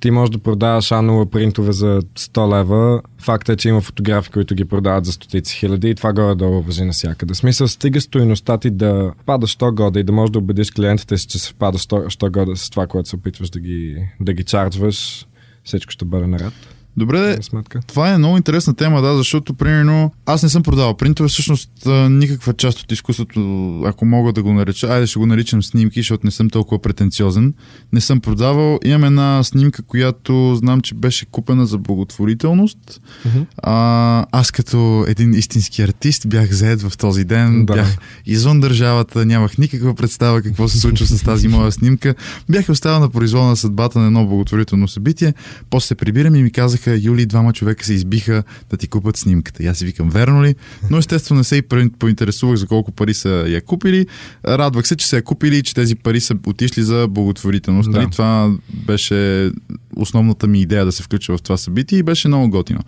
ти 0.00 0.10
можеш 0.10 0.30
да 0.30 0.38
продаваш 0.38 0.92
анула 0.92 1.26
принтове 1.26 1.72
за 1.72 2.02
100 2.02 2.58
лева. 2.58 3.02
Факт 3.18 3.48
е, 3.48 3.56
че 3.56 3.68
има 3.68 3.80
фотографи, 3.80 4.30
които 4.30 4.54
ги 4.54 4.64
продават 4.64 5.04
за 5.04 5.12
стотици 5.12 5.56
хиляди 5.56 5.90
и 5.90 5.94
това 5.94 6.12
горе-долу 6.12 6.62
въжи 6.62 6.84
навсякъде. 6.84 7.34
Смисъл, 7.34 7.68
стига 7.68 8.00
стоиността 8.00 8.58
ти 8.58 8.70
да 8.70 9.12
пада 9.26 9.46
100 9.46 9.74
года 9.74 10.00
и 10.00 10.04
да 10.04 10.12
можеш 10.12 10.30
да 10.30 10.38
убедиш 10.38 10.70
клиентите 10.70 11.16
си, 11.16 11.26
че 11.26 11.38
се 11.38 11.50
впада 11.50 11.78
100, 11.78 12.06
100 12.06 12.30
года 12.30 12.56
с 12.56 12.70
това, 12.70 12.86
което 12.86 13.08
се 13.08 13.16
опитваш 13.16 13.50
да 13.50 13.60
ги, 13.60 14.08
да 14.20 14.32
ги 14.32 14.44
чарджваш, 14.44 15.26
всичко 15.64 15.92
ще 15.92 16.04
бъде 16.04 16.26
наред. 16.26 16.77
Добре, 16.98 17.38
това 17.86 18.10
е 18.10 18.18
много 18.18 18.36
интересна 18.36 18.74
тема, 18.74 19.02
да, 19.02 19.16
защото, 19.16 19.54
примерно, 19.54 20.12
аз 20.26 20.42
не 20.42 20.48
съм 20.48 20.62
продавал 20.62 20.96
принтове, 20.96 21.28
всъщност 21.28 21.70
никаква 22.10 22.52
част 22.52 22.80
от 22.80 22.92
изкуството, 22.92 23.40
ако 23.86 24.04
мога 24.04 24.32
да 24.32 24.42
го 24.42 24.52
нареча, 24.52 24.86
айде 24.86 25.06
ще 25.06 25.18
го 25.18 25.26
наричам 25.26 25.62
снимки, 25.62 26.00
защото 26.00 26.26
не 26.26 26.30
съм 26.30 26.50
толкова 26.50 26.82
претенциозен, 26.82 27.54
не 27.92 28.00
съм 28.00 28.20
продавал. 28.20 28.78
Имам 28.84 29.04
една 29.04 29.42
снимка, 29.42 29.82
която 29.82 30.54
знам, 30.54 30.80
че 30.80 30.94
беше 30.94 31.26
купена 31.26 31.66
за 31.66 31.78
благотворителност. 31.78 32.78
Uh-huh. 33.26 33.46
А, 33.62 34.26
аз 34.32 34.50
като 34.50 35.04
един 35.08 35.34
истински 35.34 35.82
артист 35.82 36.28
бях 36.28 36.52
заед 36.52 36.82
в 36.82 36.96
този 36.98 37.24
ден, 37.24 37.66
да. 37.66 37.74
бях 37.74 37.96
извън 38.26 38.60
държавата, 38.60 39.26
нямах 39.26 39.58
никаква 39.58 39.94
представа 39.94 40.42
какво 40.42 40.68
се 40.68 40.80
случва 40.80 41.06
с 41.06 41.22
тази 41.22 41.48
моя 41.48 41.72
снимка. 41.72 42.14
Бях 42.48 42.68
оставил 42.68 43.00
на 43.00 43.10
произвол 43.10 43.44
на 43.44 43.56
съдбата 43.56 43.98
на 43.98 44.06
едно 44.06 44.26
благотворително 44.26 44.88
събитие, 44.88 45.34
после 45.70 45.86
се 45.86 45.94
прибирам 45.94 46.34
и 46.34 46.42
ми 46.42 46.50
казаха, 46.50 46.87
казаха, 46.88 47.06
Юли, 47.06 47.26
двама 47.26 47.52
човека 47.52 47.86
се 47.86 47.94
избиха 47.94 48.42
да 48.70 48.76
ти 48.76 48.88
купат 48.88 49.16
снимката. 49.16 49.62
И 49.62 49.66
аз 49.66 49.78
си 49.78 49.84
викам, 49.84 50.10
верно 50.10 50.44
ли? 50.44 50.54
Но 50.90 50.98
естествено 50.98 51.38
не 51.38 51.44
се 51.44 51.56
и 51.56 51.62
поинтересувах 51.98 52.56
за 52.56 52.66
колко 52.66 52.92
пари 52.92 53.14
са 53.14 53.44
я 53.48 53.60
купили. 53.60 54.06
Радвах 54.46 54.88
се, 54.88 54.96
че 54.96 55.06
са 55.06 55.16
я 55.16 55.22
купили 55.22 55.56
и 55.56 55.62
че 55.62 55.74
тези 55.74 55.94
пари 55.94 56.20
са 56.20 56.36
отишли 56.46 56.82
за 56.82 57.06
благотворителност. 57.10 57.92
Да. 57.92 57.98
Нали? 57.98 58.10
Това 58.10 58.56
беше 58.86 59.50
основната 59.96 60.46
ми 60.46 60.60
идея 60.60 60.84
да 60.84 60.92
се 60.92 61.02
включа 61.02 61.36
в 61.36 61.42
това 61.42 61.56
събитие 61.56 61.98
и 61.98 62.02
беше 62.02 62.28
много 62.28 62.50
готино. 62.50 62.80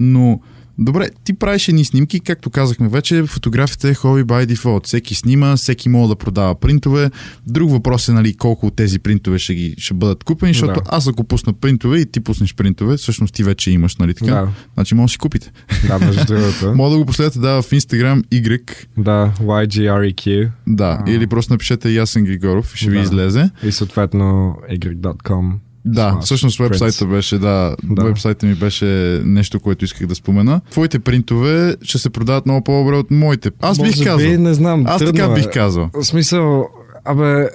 Но 0.00 0.40
Добре, 0.78 1.10
ти 1.24 1.32
правиш 1.34 1.68
едни 1.68 1.84
снимки, 1.84 2.20
както 2.20 2.50
казахме 2.50 2.88
вече, 2.88 3.22
фотографията 3.26 3.88
е 3.88 3.94
hobby 3.94 4.24
by 4.24 4.54
default. 4.54 4.86
Всеки 4.86 5.14
снима, 5.14 5.56
всеки 5.56 5.88
може 5.88 6.08
да 6.08 6.16
продава 6.16 6.54
принтове. 6.54 7.10
Друг 7.46 7.70
въпрос 7.70 8.08
е 8.08 8.12
нали, 8.12 8.34
колко 8.34 8.66
от 8.66 8.76
тези 8.76 8.98
принтове 8.98 9.38
ще, 9.38 9.54
ги, 9.54 9.74
ще 9.78 9.94
бъдат 9.94 10.24
купени, 10.24 10.52
защото 10.52 10.80
да. 10.80 10.86
аз 10.88 11.08
ако 11.08 11.24
пусна 11.24 11.52
принтове 11.52 11.98
и 11.98 12.06
ти 12.06 12.20
пуснеш 12.20 12.54
принтове, 12.54 12.96
всъщност 12.96 13.34
ти 13.34 13.42
вече 13.42 13.70
имаш, 13.70 13.96
нали 13.96 14.14
така? 14.14 14.34
Да. 14.34 14.48
Значи 14.74 14.94
може 14.94 15.04
да 15.04 15.12
си 15.12 15.18
купите. 15.18 15.52
Да, 15.86 15.98
между 15.98 16.24
другото. 16.34 16.74
Мога 16.74 16.90
да 16.90 16.98
го 16.98 17.06
последвате 17.06 17.38
да, 17.38 17.62
в 17.62 17.70
Instagram 17.70 18.24
Y. 18.24 18.86
Да, 18.98 19.32
YGREQ. 19.40 20.50
Да, 20.66 21.02
а. 21.06 21.10
или 21.10 21.26
просто 21.26 21.52
напишете 21.52 21.90
Ясен 21.90 22.24
Григоров 22.24 22.74
ще 22.74 22.86
да. 22.86 22.90
ви 22.90 23.00
излезе. 23.00 23.50
И 23.62 23.72
съответно 23.72 24.56
y.com 24.70 25.52
да, 25.84 26.18
всъщност 26.20 26.58
вебсайта 26.58 27.06
беше, 27.06 27.38
да, 27.38 27.76
да, 27.82 28.04
вебсайта 28.04 28.46
ми 28.46 28.54
беше 28.54 28.84
нещо, 29.24 29.60
което 29.60 29.84
исках 29.84 30.06
да 30.06 30.14
спомена. 30.14 30.60
Твоите 30.70 30.98
принтове 30.98 31.76
ще 31.82 31.98
се 31.98 32.10
продават 32.10 32.46
много 32.46 32.64
по-добре 32.64 32.96
от 32.96 33.10
моите. 33.10 33.50
Аз 33.60 33.78
Може 33.78 33.90
бих 33.90 34.04
казал. 34.04 34.30
Би, 34.30 34.38
не 34.38 34.54
знам. 34.54 34.84
Аз 34.86 35.04
така 35.04 35.24
е. 35.24 35.34
бих 35.34 35.50
казал. 35.52 35.90
В 35.94 36.04
смисъл, 36.04 36.68
абе, 37.04 37.48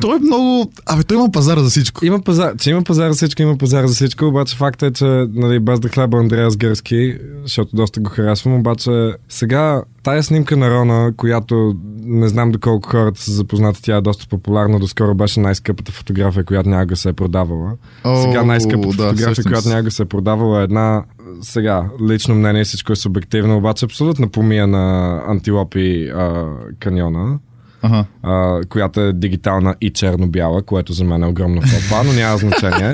той 0.00 0.16
е 0.16 0.18
много... 0.18 0.70
Абе, 0.86 1.04
той 1.04 1.16
има 1.16 1.30
пазар 1.30 1.58
за 1.58 1.70
всичко. 1.70 2.04
Има 2.06 2.20
пазар, 2.20 2.56
че 2.56 2.70
има 2.70 2.82
пазар 2.82 3.08
за 3.10 3.14
всичко, 3.14 3.42
има 3.42 3.56
пазар 3.56 3.86
за 3.86 3.94
всичко, 3.94 4.24
обаче 4.24 4.56
факт 4.56 4.82
е, 4.82 4.92
че 4.92 5.04
нали, 5.34 5.60
без 5.60 5.80
да 5.80 5.88
хлеба 5.88 6.18
Андреас 6.18 6.56
Гърски, 6.56 7.18
защото 7.42 7.76
доста 7.76 8.00
го 8.00 8.10
харесвам, 8.10 8.54
обаче 8.54 9.12
сега 9.28 9.82
тая 10.02 10.22
снимка 10.22 10.56
на 10.56 10.70
Рона, 10.70 11.12
която 11.16 11.74
не 12.02 12.28
знам 12.28 12.52
доколко 12.52 12.88
хората 12.88 13.20
са 13.20 13.32
запознати, 13.32 13.82
тя 13.82 13.96
е 13.96 14.00
доста 14.00 14.26
популярна, 14.26 14.78
доскоро 14.78 15.14
беше 15.14 15.40
най-скъпата 15.40 15.92
фотография, 15.92 16.44
която 16.44 16.68
някога 16.68 16.96
се 16.96 17.08
е 17.08 17.12
продавала. 17.12 17.72
О, 18.04 18.22
сега 18.22 18.44
най-скъпата 18.44 18.96
да, 18.96 19.08
фотография, 19.08 19.44
която 19.44 19.68
някога 19.68 19.90
се 19.90 20.02
е 20.02 20.06
продавала 20.06 20.60
е 20.60 20.64
една 20.64 21.04
сега, 21.40 21.84
лично 22.08 22.34
мнение, 22.34 22.64
всичко 22.64 22.92
е 22.92 22.96
субективно, 22.96 23.56
обаче 23.56 23.84
абсолютно 23.84 24.28
помия 24.28 24.66
на 24.66 25.16
антилопи 25.26 26.08
а, 26.08 26.46
каньона 26.80 27.38
ага. 27.82 28.04
а, 28.22 28.60
която 28.68 29.00
е 29.00 29.12
дигитална 29.12 29.74
и 29.80 29.90
черно-бяла, 29.90 30.62
което 30.62 30.92
за 30.92 31.04
мен 31.04 31.22
е 31.22 31.26
огромно 31.26 31.62
фопа, 31.62 32.04
но 32.04 32.12
няма 32.12 32.38
значение. 32.38 32.92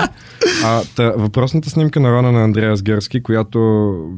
А, 0.65 0.81
та, 0.95 1.09
въпросната 1.09 1.69
снимка 1.69 1.99
на 1.99 2.11
Рона 2.11 2.31
на 2.31 2.43
Андреас 2.43 2.83
Герски, 2.83 3.23
която 3.23 3.59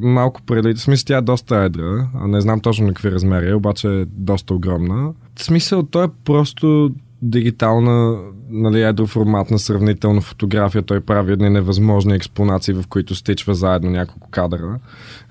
малко 0.02 0.42
преди, 0.42 0.74
в 0.74 0.82
смисъл 0.82 1.06
тя 1.06 1.18
е 1.18 1.22
доста 1.22 1.56
едра, 1.56 2.08
а 2.16 2.28
не 2.28 2.42
знам 2.42 2.60
точно 2.60 2.88
на 2.88 2.94
какви 2.94 3.12
размери, 3.12 3.54
обаче 3.54 3.88
е 3.88 4.06
доста 4.06 4.54
огромна. 4.54 5.12
В 5.36 5.44
смисъл, 5.44 5.84
той 5.84 6.06
е 6.06 6.10
просто 6.26 6.92
дигитална, 7.22 8.18
нали, 8.50 8.82
едроформатна 8.82 9.60
сравнителна 9.60 10.22
фотография. 10.22 10.82
Той 10.82 11.02
прави 11.02 11.34
едни 11.34 11.50
невъзможни 11.50 12.16
експонации, 12.16 12.74
в 12.74 12.84
които 12.90 13.16
стичва 13.16 13.56
заедно 13.56 13.90
няколко 13.90 14.30
кадъра, 14.30 14.80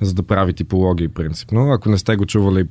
за 0.01 0.15
да 0.15 0.23
прави 0.23 0.53
типологии 0.53 1.09
принципно. 1.09 1.73
Ако 1.73 1.89
не 1.89 1.99
сте 1.99 2.17
го 2.17 2.27
чували, 2.27 2.65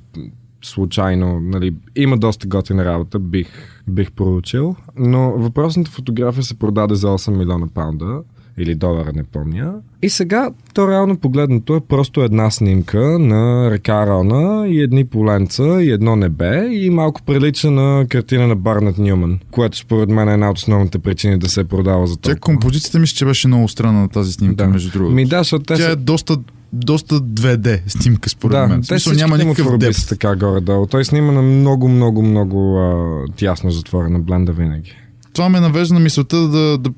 случайно, 0.65 1.39
нали, 1.39 1.75
има 1.95 2.17
доста 2.17 2.47
готина 2.47 2.85
работа, 2.85 3.19
бих, 3.19 3.47
бих 3.87 4.11
проучил, 4.11 4.75
но 4.95 5.31
въпросната 5.31 5.91
фотография 5.91 6.43
се 6.43 6.59
продаде 6.59 6.95
за 6.95 7.07
8 7.07 7.37
милиона 7.37 7.67
паунда 7.73 8.23
или 8.57 8.75
долара, 8.75 9.11
не 9.15 9.23
помня. 9.23 9.73
И 10.01 10.09
сега, 10.09 10.49
то 10.73 10.87
реално 10.87 11.17
погледнато 11.17 11.75
е 11.75 11.79
просто 11.79 12.21
една 12.21 12.51
снимка 12.51 13.19
на 13.19 13.71
река 13.71 14.07
Рона 14.07 14.67
и 14.67 14.81
едни 14.81 15.05
поленца 15.05 15.63
и 15.63 15.91
едно 15.91 16.15
небе 16.15 16.67
и 16.71 16.89
малко 16.89 17.21
прилича 17.23 17.71
на 17.71 18.05
картина 18.09 18.47
на 18.47 18.55
Барнет 18.55 18.97
Нюман, 18.97 19.39
което 19.51 19.77
според 19.77 20.09
мен 20.09 20.29
е 20.29 20.33
една 20.33 20.49
от 20.49 20.57
основните 20.57 20.99
причини 20.99 21.39
да 21.39 21.49
се 21.49 21.61
е 21.61 21.63
продава 21.63 22.07
за 22.07 22.17
толкова. 22.17 22.35
Тя 22.35 22.39
композицията 22.39 22.99
ми 22.99 23.07
че 23.07 23.25
беше 23.25 23.47
много 23.47 23.67
странна 23.67 24.01
на 24.01 24.09
тази 24.09 24.31
снимка, 24.31 24.63
да. 24.63 24.69
между 24.69 24.91
другото. 24.91 25.15
Ми 25.15 25.25
да, 25.25 25.37
защото 25.37 25.65
Тя 25.65 25.77
са... 25.77 25.91
е 25.91 25.95
доста 25.95 26.37
доста 26.73 27.15
2D 27.15 27.81
снимка, 27.87 28.29
според 28.29 28.51
да, 28.51 28.67
мен. 28.67 28.81
Те 28.81 28.87
Смисъл, 28.87 29.13
няма 29.13 29.37
никакъв 29.37 29.77
деп. 29.77 29.93
са 29.93 30.07
така 30.07 30.35
горе-долу. 30.35 30.87
Той 30.87 31.05
снима 31.05 31.31
на 31.31 31.41
много, 31.41 31.89
много, 31.89 32.21
много 32.21 32.77
а, 32.77 33.25
тясно 33.35 33.71
затворена 33.71 34.19
бленда 34.19 34.51
винаги. 34.51 34.91
Това 35.33 35.49
ме 35.49 35.59
навежда 35.59 35.93
на 35.93 35.99
мисълта 35.99 36.47
да, 36.47 36.77
да 36.77 36.89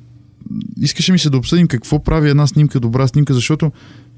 искаше 0.78 1.12
ми 1.12 1.20
се 1.20 1.30
да 1.30 1.38
обсъдим 1.38 1.68
какво 1.68 2.04
прави 2.04 2.30
една 2.30 2.48
снимка 2.48 2.80
добра 2.80 3.08
снимка, 3.08 3.34
защото 3.34 3.72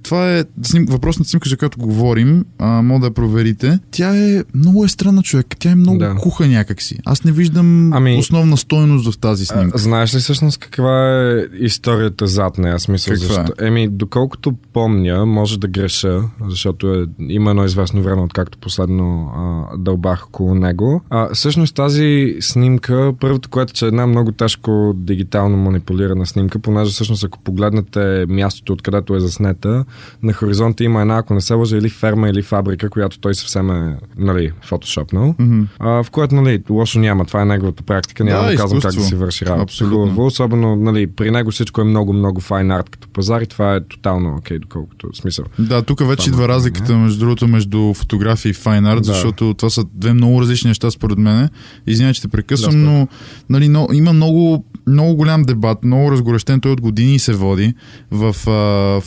това 0.03 0.37
е 0.37 0.43
сним, 0.63 0.85
въпросната 0.85 1.29
снимка, 1.29 1.49
за 1.49 1.57
която 1.57 1.79
говорим, 1.79 2.45
а, 2.59 2.81
мога 2.81 2.99
да 2.99 3.05
я 3.05 3.13
проверите. 3.13 3.79
Тя 3.91 4.15
е 4.15 4.43
много 4.55 4.85
е 4.85 4.87
странна 4.87 5.23
човек. 5.23 5.55
Тя 5.59 5.71
е 5.71 5.75
много 5.75 5.97
да. 5.97 6.15
куха 6.15 6.47
някакси. 6.47 6.97
Аз 7.05 7.23
не 7.23 7.31
виждам 7.31 7.93
ами, 7.93 8.17
основна 8.17 8.57
стойност 8.57 9.13
в 9.13 9.17
тази 9.17 9.45
снимка. 9.45 9.71
А, 9.75 9.77
знаеш 9.77 10.15
ли 10.15 10.19
всъщност 10.19 10.57
каква 10.57 11.21
е 11.21 11.45
историята 11.59 12.27
зад 12.27 12.57
нея? 12.57 12.79
Смисъл, 12.79 13.13
каква 13.13 13.27
защо? 13.27 13.53
Е? 13.61 13.67
Еми, 13.67 13.87
доколкото 13.87 14.53
помня, 14.73 15.25
може 15.25 15.59
да 15.59 15.67
греша, 15.67 16.21
защото 16.47 16.93
е, 16.93 17.05
има 17.19 17.49
едно 17.49 17.65
известно 17.65 18.01
време, 18.01 18.21
откакто 18.21 18.57
последно 18.57 19.31
а, 19.35 19.77
дълбах 19.77 20.25
около 20.27 20.55
него. 20.55 21.01
А, 21.09 21.33
всъщност 21.33 21.75
тази 21.75 22.35
снимка, 22.39 23.13
първото, 23.19 23.49
което 23.49 23.71
е, 23.71 23.73
че 23.73 23.85
е 23.85 23.87
една 23.87 24.07
много 24.07 24.31
тежко 24.31 24.93
дигитално 24.95 25.57
манипулирана 25.57 26.25
снимка, 26.25 26.59
понеже 26.59 26.91
всъщност 26.91 27.23
ако 27.23 27.39
погледнете 27.39 28.25
мястото, 28.29 28.73
откъдето 28.73 29.15
е 29.15 29.19
заснета, 29.19 29.85
на 30.23 30.33
хоризонта 30.33 30.83
има 30.83 31.01
една, 31.01 31.17
ако 31.17 31.33
не 31.33 31.41
се 31.41 31.53
лъжа, 31.53 31.77
или 31.77 31.89
ферма, 31.89 32.29
или 32.29 32.41
фабрика, 32.41 32.89
която 32.89 33.19
той 33.19 33.35
съвсем 33.35 33.69
е, 33.71 33.97
нали, 34.17 34.51
фотошопнал, 34.61 35.35
mm-hmm. 35.39 35.65
а, 35.79 36.03
в 36.03 36.11
което, 36.11 36.35
нали, 36.35 36.63
лошо 36.69 36.99
няма. 36.99 37.25
Това 37.25 37.41
е 37.41 37.45
неговата 37.45 37.83
практика. 37.83 38.23
Няма 38.23 38.43
да, 38.43 38.51
да 38.51 38.55
казвам 38.55 38.81
как 38.81 38.93
да 38.93 39.01
си 39.01 39.15
върши 39.15 39.45
работа. 39.45 39.63
Абсолютно. 39.63 40.25
Особено, 40.25 40.75
нали, 40.75 41.07
при 41.07 41.31
него 41.31 41.51
всичко 41.51 41.81
е 41.81 41.83
много, 41.83 42.13
много 42.13 42.41
файн 42.41 42.71
арт 42.71 42.89
като 42.89 43.07
пазар 43.07 43.41
и 43.41 43.47
това 43.47 43.75
е 43.75 43.79
тотално 43.83 44.35
окей, 44.37 44.57
okay, 44.57 44.61
доколкото 44.61 45.15
смисъл. 45.15 45.45
Да, 45.59 45.81
тук 45.81 46.07
вече 46.07 46.29
идва 46.29 46.47
разликата, 46.47 46.97
между 46.97 47.19
другото, 47.19 47.47
между 47.47 47.93
фотография 47.93 48.49
и 48.49 48.53
файн 48.53 48.85
арт, 48.85 49.01
да. 49.01 49.13
защото 49.13 49.53
това 49.53 49.69
са 49.69 49.83
две 49.93 50.13
много 50.13 50.41
различни 50.41 50.67
неща, 50.67 50.91
според 50.91 51.17
мен. 51.17 51.49
Извинявай, 51.87 52.13
че 52.13 52.21
те 52.21 52.27
прекъсвам, 52.27 52.71
да, 52.71 52.77
но, 52.77 53.07
нали, 53.49 53.67
но 53.69 53.87
има 53.93 54.13
много, 54.13 54.65
много 54.89 55.15
голям 55.15 55.43
дебат, 55.43 55.83
много 55.83 56.11
разгорещен, 56.11 56.59
той 56.59 56.71
от 56.71 56.81
години 56.81 57.19
се 57.19 57.33
води 57.33 57.73
в 58.11 58.49
а, 58.49 59.01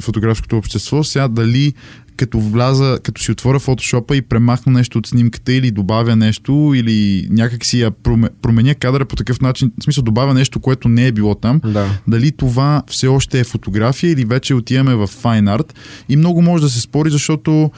фотографското 0.00 0.56
общество. 0.56 1.04
Сега 1.04 1.28
дали 1.28 1.74
като 2.20 2.40
вляза, 2.40 2.98
като 3.02 3.22
си 3.22 3.32
отворя 3.32 3.58
фотошопа 3.58 4.16
и 4.16 4.22
премахна 4.22 4.72
нещо 4.72 4.98
от 4.98 5.06
снимката 5.06 5.52
или 5.52 5.70
добавя 5.70 6.16
нещо 6.16 6.72
или 6.76 7.28
някак 7.30 7.64
си 7.64 7.80
я 7.80 7.90
променя 8.42 8.74
кадъра 8.74 9.04
по 9.04 9.16
такъв 9.16 9.40
начин, 9.40 9.72
в 9.80 9.84
смисъл 9.84 10.04
добавя 10.04 10.34
нещо, 10.34 10.60
което 10.60 10.88
не 10.88 11.06
е 11.06 11.12
било 11.12 11.34
там, 11.34 11.60
да. 11.64 11.88
дали 12.08 12.32
това 12.32 12.82
все 12.86 13.06
още 13.06 13.40
е 13.40 13.44
фотография 13.44 14.12
или 14.12 14.24
вече 14.24 14.54
отиваме 14.54 14.94
в 14.94 15.08
fine 15.08 15.58
art 15.58 15.72
и 16.08 16.16
много 16.16 16.42
може 16.42 16.62
да 16.62 16.70
се 16.70 16.80
спори, 16.80 17.10
защото 17.10 17.70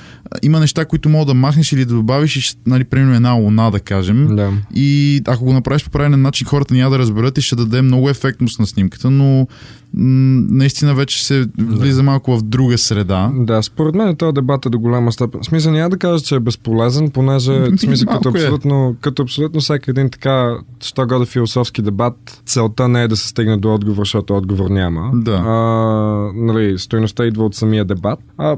има 0.43 0.61
неща, 0.61 0.85
които 0.85 1.09
мога 1.09 1.25
да 1.25 1.35
махнеш 1.35 1.73
или 1.73 1.85
да 1.85 1.95
добавиш, 1.95 2.37
и, 2.37 2.57
нали, 2.67 2.85
примерно 2.85 3.15
една 3.15 3.33
луна, 3.33 3.71
да 3.71 3.81
кажем. 3.81 4.37
Да. 4.37 4.53
И 4.75 5.21
ако 5.27 5.45
го 5.45 5.53
направиш 5.53 5.85
по 5.85 5.91
правилен 5.91 6.23
начин, 6.23 6.47
хората 6.47 6.75
няма 6.75 6.91
да 6.91 6.99
разберат 6.99 7.39
и 7.39 7.43
ще 7.43 7.57
даде 7.57 7.83
много 7.83 8.11
ефектност 8.11 8.61
на 8.61 8.67
снимката, 8.67 9.11
но 9.11 9.47
наистина 9.95 10.95
вече 10.95 11.25
се 11.25 11.47
влиза 11.59 11.97
да. 11.97 12.03
малко 12.03 12.37
в 12.37 12.43
друга 12.43 12.79
среда. 12.79 13.31
Да, 13.35 13.63
според 13.63 13.95
мен 13.95 14.17
този 14.17 14.33
дебат 14.33 14.67
е 14.67 14.71
до 14.71 14.79
голяма 14.79 15.13
степен. 15.13 15.45
Смисъл 15.45 15.73
няма 15.73 15.91
да 15.91 15.99
кажа, 15.99 16.25
че 16.25 16.35
е 16.35 16.41
безполезен, 16.41 17.11
понеже 17.11 17.65
смисъл, 17.77 18.09
като, 18.09 18.29
е. 18.29 18.33
абсолютно, 18.33 18.97
като 19.01 19.23
абсолютно 19.23 19.61
всеки 19.61 19.91
един 19.91 20.11
така, 20.11 20.57
що 20.81 21.07
года 21.07 21.27
философски 21.27 21.83
дебат, 21.83 22.43
целта 22.47 22.89
не 22.89 23.03
е 23.03 23.09
да 23.09 23.17
се 23.17 23.29
стигне 23.29 23.57
до 23.57 23.75
отговор, 23.75 24.03
защото 24.03 24.37
отговор 24.37 24.71
няма. 24.71 25.11
Да. 25.15 25.43
А, 25.47 25.53
нали, 26.35 26.79
стоеността 26.79 27.27
идва 27.27 27.45
от 27.45 27.55
самия 27.55 27.85
дебат. 27.85 28.19
А 28.39 28.57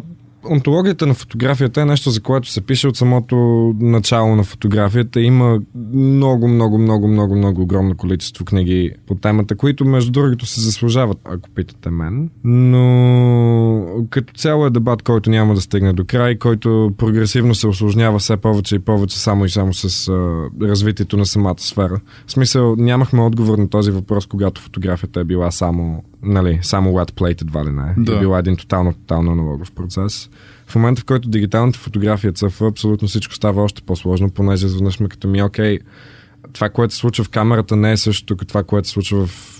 онтологията 0.50 1.06
на 1.06 1.14
фотографията 1.14 1.80
е 1.80 1.84
нещо, 1.84 2.10
за 2.10 2.20
което 2.20 2.50
се 2.50 2.60
пише 2.60 2.88
от 2.88 2.96
самото 2.96 3.36
начало 3.80 4.36
на 4.36 4.44
фотографията. 4.44 5.20
Има 5.20 5.60
много, 5.94 6.48
много, 6.48 6.78
много, 6.78 7.08
много, 7.08 7.36
много 7.36 7.62
огромно 7.62 7.96
количество 7.96 8.44
книги 8.44 8.90
по 9.06 9.14
темата, 9.14 9.56
които 9.56 9.84
между 9.84 10.12
другото 10.12 10.46
се 10.46 10.60
заслужават, 10.60 11.18
ако 11.24 11.50
питате 11.50 11.90
мен. 11.90 12.30
Но 12.44 14.04
като 14.10 14.34
цяло 14.34 14.66
е 14.66 14.70
дебат, 14.70 15.02
който 15.02 15.30
няма 15.30 15.54
да 15.54 15.60
стигне 15.60 15.92
до 15.92 16.04
край, 16.04 16.38
който 16.38 16.92
прогресивно 16.98 17.54
се 17.54 17.66
осложнява 17.66 18.18
все 18.18 18.36
повече 18.36 18.74
и 18.74 18.78
повече 18.78 19.18
само 19.18 19.44
и 19.44 19.50
само 19.50 19.74
с 19.74 20.08
а, 20.08 20.44
развитието 20.62 21.16
на 21.16 21.26
самата 21.26 21.58
сфера. 21.58 22.00
В 22.26 22.32
смисъл, 22.32 22.76
нямахме 22.76 23.22
отговор 23.22 23.58
на 23.58 23.68
този 23.68 23.90
въпрос, 23.90 24.26
когато 24.26 24.60
фотографията 24.60 25.20
е 25.20 25.24
била 25.24 25.50
само 25.50 26.02
нали, 26.24 26.58
само 26.62 26.90
wet 26.90 27.10
plate 27.10 27.42
едва 27.42 27.64
ли 27.64 27.70
не. 27.70 27.94
Да. 27.96 28.16
Е 28.16 28.18
била 28.18 28.38
един 28.38 28.56
тотално, 28.56 28.92
тотално 28.92 29.32
аналогов 29.32 29.72
процес. 29.72 30.30
В 30.66 30.74
момента, 30.74 31.00
в 31.00 31.04
който 31.04 31.28
дигиталната 31.28 31.78
фотография 31.78 32.32
цъфва, 32.32 32.68
абсолютно 32.68 33.08
всичко 33.08 33.34
става 33.34 33.62
още 33.62 33.82
по-сложно, 33.82 34.30
понеже 34.30 34.66
изведнъж 34.66 34.94
сме 34.94 35.08
като 35.08 35.28
ми, 35.28 35.42
окей, 35.42 35.78
това, 36.52 36.68
което 36.68 36.94
се 36.94 37.00
случва 37.00 37.24
в 37.24 37.28
камерата, 37.28 37.76
не 37.76 37.92
е 37.92 37.96
същото 37.96 38.36
като 38.36 38.48
това, 38.48 38.62
което 38.62 38.88
се 38.88 38.92
случва 38.92 39.26
в 39.26 39.54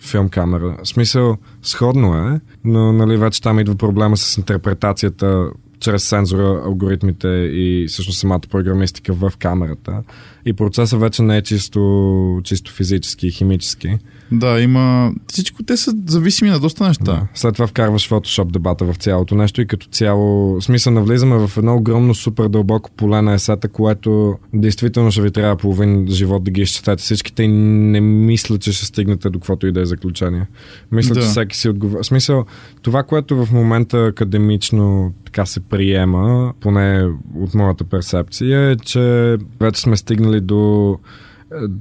филм 0.00 0.28
камера. 0.28 0.76
В 0.84 0.88
смисъл, 0.88 1.36
сходно 1.62 2.14
е, 2.14 2.40
но 2.64 2.92
нали, 2.92 3.16
вече 3.16 3.42
там 3.42 3.58
идва 3.58 3.74
проблема 3.74 4.16
с 4.16 4.36
интерпретацията 4.36 5.50
чрез 5.80 6.04
сензора, 6.04 6.62
алгоритмите 6.64 7.28
и 7.52 7.86
всъщност 7.88 8.18
самата 8.18 8.40
програмистика 8.50 9.12
в 9.12 9.32
камерата. 9.38 10.02
И 10.46 10.52
процесът 10.52 11.00
вече 11.00 11.22
не 11.22 11.36
е 11.36 11.42
чисто, 11.42 12.40
чисто 12.44 12.72
физически 12.72 13.26
и 13.26 13.30
химически. 13.30 13.98
Да, 14.32 14.60
има... 14.60 15.12
Всичко 15.26 15.62
те 15.62 15.76
са 15.76 15.92
зависими 16.06 16.50
на 16.50 16.60
доста 16.60 16.88
неща. 16.88 17.04
Да. 17.04 17.26
След 17.34 17.54
това 17.54 17.66
вкарваш 17.66 18.08
фотошоп 18.08 18.52
дебата 18.52 18.84
в 18.84 18.96
цялото 18.96 19.34
нещо 19.34 19.60
и 19.60 19.66
като 19.66 19.86
цяло... 19.86 20.60
Смисъл 20.60 20.92
навлизаме 20.92 21.46
в 21.46 21.56
едно 21.56 21.76
огромно 21.76 22.14
супер 22.14 22.48
дълбоко 22.48 22.90
поле 22.90 23.22
на 23.22 23.34
есета, 23.34 23.68
което 23.68 24.38
действително 24.54 25.10
ще 25.10 25.22
ви 25.22 25.30
трябва 25.30 25.56
половин 25.56 26.06
живот 26.08 26.44
да 26.44 26.50
ги 26.50 26.60
изчетете 26.60 27.02
всичките 27.02 27.42
и 27.42 27.48
не 27.48 28.00
мисля, 28.00 28.58
че 28.58 28.72
ще 28.72 28.86
стигнете 28.86 29.30
до 29.30 29.38
каквото 29.38 29.66
и 29.66 29.72
да 29.72 29.80
е 29.80 29.86
заключение. 29.86 30.46
Мисля, 30.92 31.14
да. 31.14 31.20
че 31.20 31.26
всеки 31.26 31.56
си 31.56 31.68
отговаря. 31.68 32.04
Смисъл, 32.04 32.44
това, 32.82 33.02
което 33.02 33.44
в 33.44 33.52
момента 33.52 34.06
академично 34.06 35.12
така 35.24 35.46
се 35.46 35.60
приема, 35.60 36.52
поне 36.60 37.08
от 37.34 37.54
моята 37.54 37.84
перцепция, 37.84 38.70
е, 38.70 38.76
че 38.76 39.36
вече 39.60 39.80
сме 39.80 39.96
стигнали 39.96 40.40
до 40.40 40.98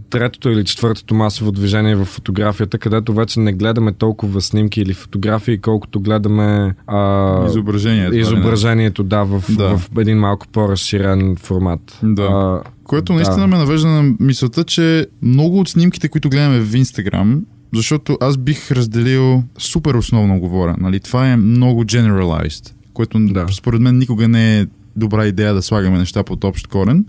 третото 0.09 0.49
или 0.49 0.65
четвъртото 0.65 1.15
масово 1.15 1.51
движение 1.51 1.95
в 1.95 2.05
фотографията, 2.05 2.77
където 2.77 3.13
вече 3.13 3.39
не 3.39 3.53
гледаме 3.53 3.93
толкова 3.93 4.41
снимки 4.41 4.81
или 4.81 4.93
фотографии, 4.93 5.57
колкото 5.57 5.99
гледаме 5.99 6.75
а, 6.87 7.45
изображението. 7.47 8.15
Изображението, 8.15 9.03
да, 9.03 9.23
в, 9.23 9.43
да. 9.49 9.77
в 9.77 9.89
един 9.99 10.17
малко 10.17 10.47
по-разширен 10.47 11.35
формат. 11.35 11.99
Да. 12.03 12.23
А, 12.23 12.61
Което 12.83 13.13
наистина 13.13 13.39
да. 13.39 13.47
ме 13.47 13.57
навежда 13.57 13.87
на 13.87 14.15
мисълта, 14.19 14.63
че 14.63 15.07
много 15.21 15.59
от 15.59 15.69
снимките, 15.69 16.09
които 16.09 16.29
гледаме 16.29 16.59
в 16.59 16.75
Инстаграм, 16.75 17.45
защото 17.73 18.17
аз 18.21 18.37
бих 18.37 18.71
разделил 18.71 19.43
супер 19.57 19.93
основно 19.93 20.39
говоря. 20.39 20.75
Нали? 20.79 20.99
Това 20.99 21.29
е 21.29 21.37
много 21.37 21.83
generalized, 21.83 22.73
което 22.93 23.19
да. 23.19 23.47
според 23.51 23.81
мен 23.81 23.97
никога 23.97 24.27
не 24.27 24.59
е 24.59 24.65
добра 24.95 25.25
идея 25.25 25.53
да 25.53 25.61
слагаме 25.61 25.97
неща 25.97 26.23
под 26.23 26.43
общ 26.43 26.67
корен 26.67 27.05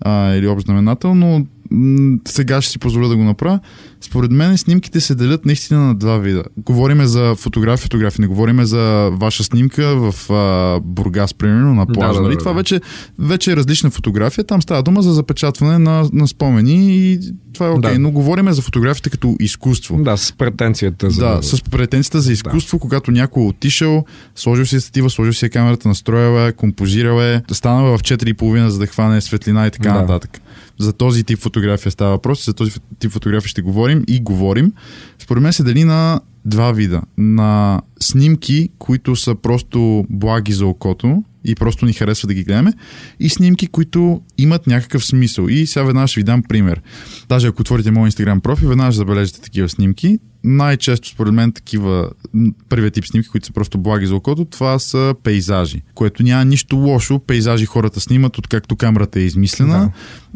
а, 0.00 0.34
или 0.34 0.46
общ 0.46 0.66
знаменател, 0.66 1.14
но 1.14 1.46
сега 2.28 2.60
ще 2.60 2.72
си 2.72 2.78
позволя 2.78 3.08
да 3.08 3.16
го 3.16 3.24
направя. 3.24 3.60
Според 4.00 4.30
мен 4.30 4.58
снимките 4.58 5.00
се 5.00 5.14
делят 5.14 5.44
наистина 5.44 5.80
на 5.80 5.94
два 5.94 6.18
вида. 6.18 6.42
Говориме 6.56 7.06
за 7.06 7.34
фотография, 7.34 7.82
фотография, 7.82 8.22
не 8.22 8.26
говориме 8.26 8.64
за 8.64 9.10
ваша 9.12 9.44
снимка 9.44 9.96
в 9.96 10.30
а, 10.30 10.80
Бургас, 10.80 11.34
примерно, 11.34 11.74
на 11.74 11.86
плажа. 11.86 12.12
Да, 12.12 12.18
да, 12.18 12.22
нали? 12.22 12.34
да, 12.34 12.38
Това 12.38 12.52
вече, 12.52 12.80
вече 13.18 13.52
е 13.52 13.56
различна 13.56 13.90
фотография. 13.90 14.44
Там 14.44 14.62
става 14.62 14.82
дума 14.82 15.02
за 15.02 15.12
запечатване 15.12 15.78
на, 15.78 16.08
на 16.12 16.28
спомени 16.28 16.96
и 16.96 17.20
това 17.54 17.66
е 17.66 17.70
окей. 17.70 17.90
Okay. 17.90 17.92
Да. 17.92 17.98
Но 17.98 18.10
говориме 18.10 18.52
за 18.52 18.62
фотографията 18.62 19.10
като 19.10 19.36
изкуство. 19.40 19.96
Да, 19.96 20.16
с 20.16 20.32
претенцията 20.32 21.10
за... 21.10 21.20
Да, 21.20 21.42
с 21.42 21.62
претенцията 21.62 22.20
за 22.20 22.32
изкуство, 22.32 22.76
да. 22.76 22.80
когато 22.80 23.10
някой 23.10 23.42
е 23.42 23.46
отишъл, 23.46 24.04
сложил 24.34 24.66
си 24.66 24.80
статива, 24.80 25.10
сложил 25.10 25.32
си 25.32 25.50
камерата, 25.50 25.88
настроял 25.88 26.48
е, 26.48 26.52
композирал 26.52 27.20
е, 27.20 27.42
станал 27.52 27.98
в 27.98 28.02
4,5 28.02 28.66
за 28.66 28.78
да 28.78 28.86
хване 28.86 29.20
светлина 29.20 29.66
и 29.66 29.70
така 29.70 29.92
да. 29.92 30.00
нататък 30.00 30.40
за 30.78 30.92
този 30.92 31.24
тип 31.24 31.38
фотография 31.38 31.92
става 31.92 32.10
въпрос, 32.10 32.46
за 32.46 32.54
този 32.54 32.72
тип 32.98 33.10
фотография 33.10 33.48
ще 33.48 33.62
говорим 33.62 34.04
и 34.08 34.20
говорим. 34.20 34.72
Според 35.18 35.42
мен 35.42 35.52
се 35.52 35.62
дели 35.62 35.84
на 35.84 36.20
два 36.44 36.72
вида. 36.72 37.02
На 37.18 37.82
снимки, 38.00 38.68
които 38.78 39.16
са 39.16 39.34
просто 39.34 40.04
благи 40.10 40.52
за 40.52 40.66
окото, 40.66 41.24
и 41.44 41.54
просто 41.54 41.86
ни 41.86 41.92
харесва 41.92 42.26
да 42.26 42.34
ги 42.34 42.44
гледаме, 42.44 42.72
и 43.20 43.28
снимки, 43.28 43.66
които 43.66 44.22
имат 44.38 44.66
някакъв 44.66 45.04
смисъл. 45.04 45.46
И 45.48 45.66
сега 45.66 45.84
веднага 45.84 46.08
ще 46.08 46.20
ви 46.20 46.24
дам 46.24 46.42
пример. 46.42 46.82
Даже 47.28 47.46
ако 47.46 47.62
отворите 47.62 47.90
моят 47.90 48.14
Instagram 48.14 48.40
профил, 48.40 48.68
веднага 48.68 48.92
ще 48.92 48.96
забележите 48.96 49.40
такива 49.40 49.68
снимки 49.68 50.18
най-често 50.44 51.08
според 51.08 51.34
мен 51.34 51.52
такива 51.52 52.10
първият 52.68 52.94
тип 52.94 53.06
снимки, 53.06 53.28
които 53.28 53.46
са 53.46 53.52
просто 53.52 53.78
благи 53.78 54.06
за 54.06 54.14
окото, 54.14 54.44
това 54.44 54.78
са 54.78 55.14
пейзажи, 55.22 55.82
което 55.94 56.22
няма 56.22 56.44
нищо 56.44 56.76
лошо. 56.76 57.18
Пейзажи 57.18 57.66
хората 57.66 58.00
снимат, 58.00 58.38
откакто 58.38 58.76
камерата 58.76 59.20
е 59.20 59.22
измислена. 59.22 59.78
Да. 59.78 59.90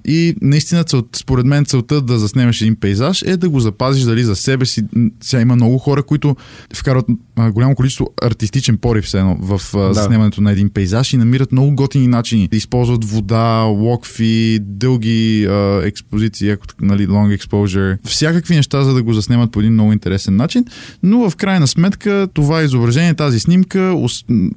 И 0.05 0.35
наистина, 0.43 0.85
цел, 0.85 1.03
според 1.17 1.47
мен, 1.47 1.65
целта 1.65 2.01
да 2.01 2.19
заснемеш 2.19 2.61
един 2.61 2.77
пейзаж 2.77 3.23
е 3.23 3.37
да 3.37 3.49
го 3.49 3.61
запазиш 3.61 4.05
дали 4.05 4.25
за 4.25 4.37
себе 4.37 4.67
си. 4.67 4.83
Сега 5.21 5.43
има 5.43 5.57
много 5.57 5.79
хора, 5.79 6.03
които 6.03 6.37
вкарват 6.75 7.07
голямо 7.51 7.75
количество 7.75 8.11
артистичен 8.23 8.77
порив 8.77 9.05
все 9.05 9.19
едно 9.19 9.37
в 9.41 9.61
да. 9.75 9.95
заснемането 9.95 10.41
на 10.41 10.53
един 10.53 10.71
пейзаж 10.71 11.13
и 11.13 11.17
намират 11.17 11.53
много 11.53 11.75
готини 11.75 12.09
начини 12.09 12.49
да 12.49 12.57
използват 12.57 13.05
вода, 13.05 13.63
локви, 13.63 14.59
дълги 14.63 15.47
а, 15.51 15.81
експозиции, 15.85 16.57
нали, 16.81 17.07
long 17.07 17.39
exposure, 17.39 17.99
всякакви 18.05 18.57
неща, 18.57 18.83
за 18.83 18.95
да 18.95 19.03
го 19.03 19.13
заснемат 19.13 19.53
по 19.53 19.61
един 19.61 19.73
много 19.73 19.93
интересен 19.99 20.37
начин, 20.37 20.65
но 21.03 21.31
в 21.31 21.37
крайна 21.37 21.67
сметка 21.67 22.29
това 22.35 22.63
изображение, 22.63 23.15
тази 23.15 23.41
снимка, 23.41 23.95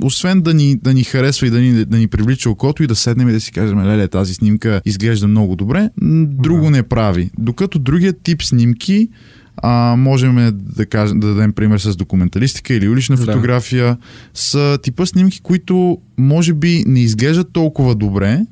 освен 0.03 0.41
да 0.41 0.53
ни, 0.53 0.75
да 0.75 0.93
ни 0.93 1.03
харесва 1.03 1.47
и 1.47 1.49
да 1.49 1.59
ни, 1.59 1.85
да 1.85 1.97
ни 1.97 2.07
привлича 2.07 2.49
окото 2.49 2.83
и 2.83 2.87
да 2.87 2.95
седнем 2.95 3.29
и 3.29 3.31
да 3.31 3.39
си 3.39 3.51
кажем, 3.51 3.79
леле, 3.79 4.07
тази 4.07 4.33
снимка 4.33 4.81
изглежда 4.85 5.27
много 5.27 5.55
добре, 5.55 5.89
друго 6.25 6.69
не 6.69 6.83
прави. 6.83 7.29
Докато 7.37 7.79
другият 7.79 8.21
тип 8.23 8.43
снимки, 8.43 9.09
а, 9.57 9.95
можем 9.97 10.51
да, 10.53 10.85
кажем, 10.85 11.19
да 11.19 11.27
дадем 11.27 11.53
пример 11.53 11.79
с 11.79 11.95
документалистика 11.95 12.73
или 12.73 12.89
улична 12.89 13.15
да. 13.15 13.25
фотография, 13.25 13.97
са 14.33 14.79
типа 14.83 15.05
снимки, 15.05 15.41
които 15.41 15.97
може 16.17 16.53
би 16.53 16.83
не 16.87 16.99
изглеждат 16.99 17.53
толкова 17.53 17.95
добре, 17.95 18.45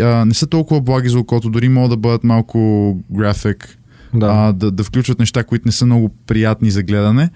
а, 0.00 0.24
не 0.24 0.34
са 0.34 0.46
толкова 0.46 0.80
благи 0.80 1.08
за 1.08 1.18
окото, 1.18 1.50
дори 1.50 1.68
могат 1.68 1.90
да 1.90 1.96
бъдат 1.96 2.24
малко 2.24 2.98
график, 3.10 3.77
да. 4.14 4.26
А, 4.26 4.52
да, 4.52 4.70
да 4.70 4.84
включват 4.84 5.18
неща, 5.18 5.44
които 5.44 5.68
не 5.68 5.72
са 5.72 5.86
много 5.86 6.08
приятни 6.26 6.70
за 6.70 6.82
гледане, 6.82 7.30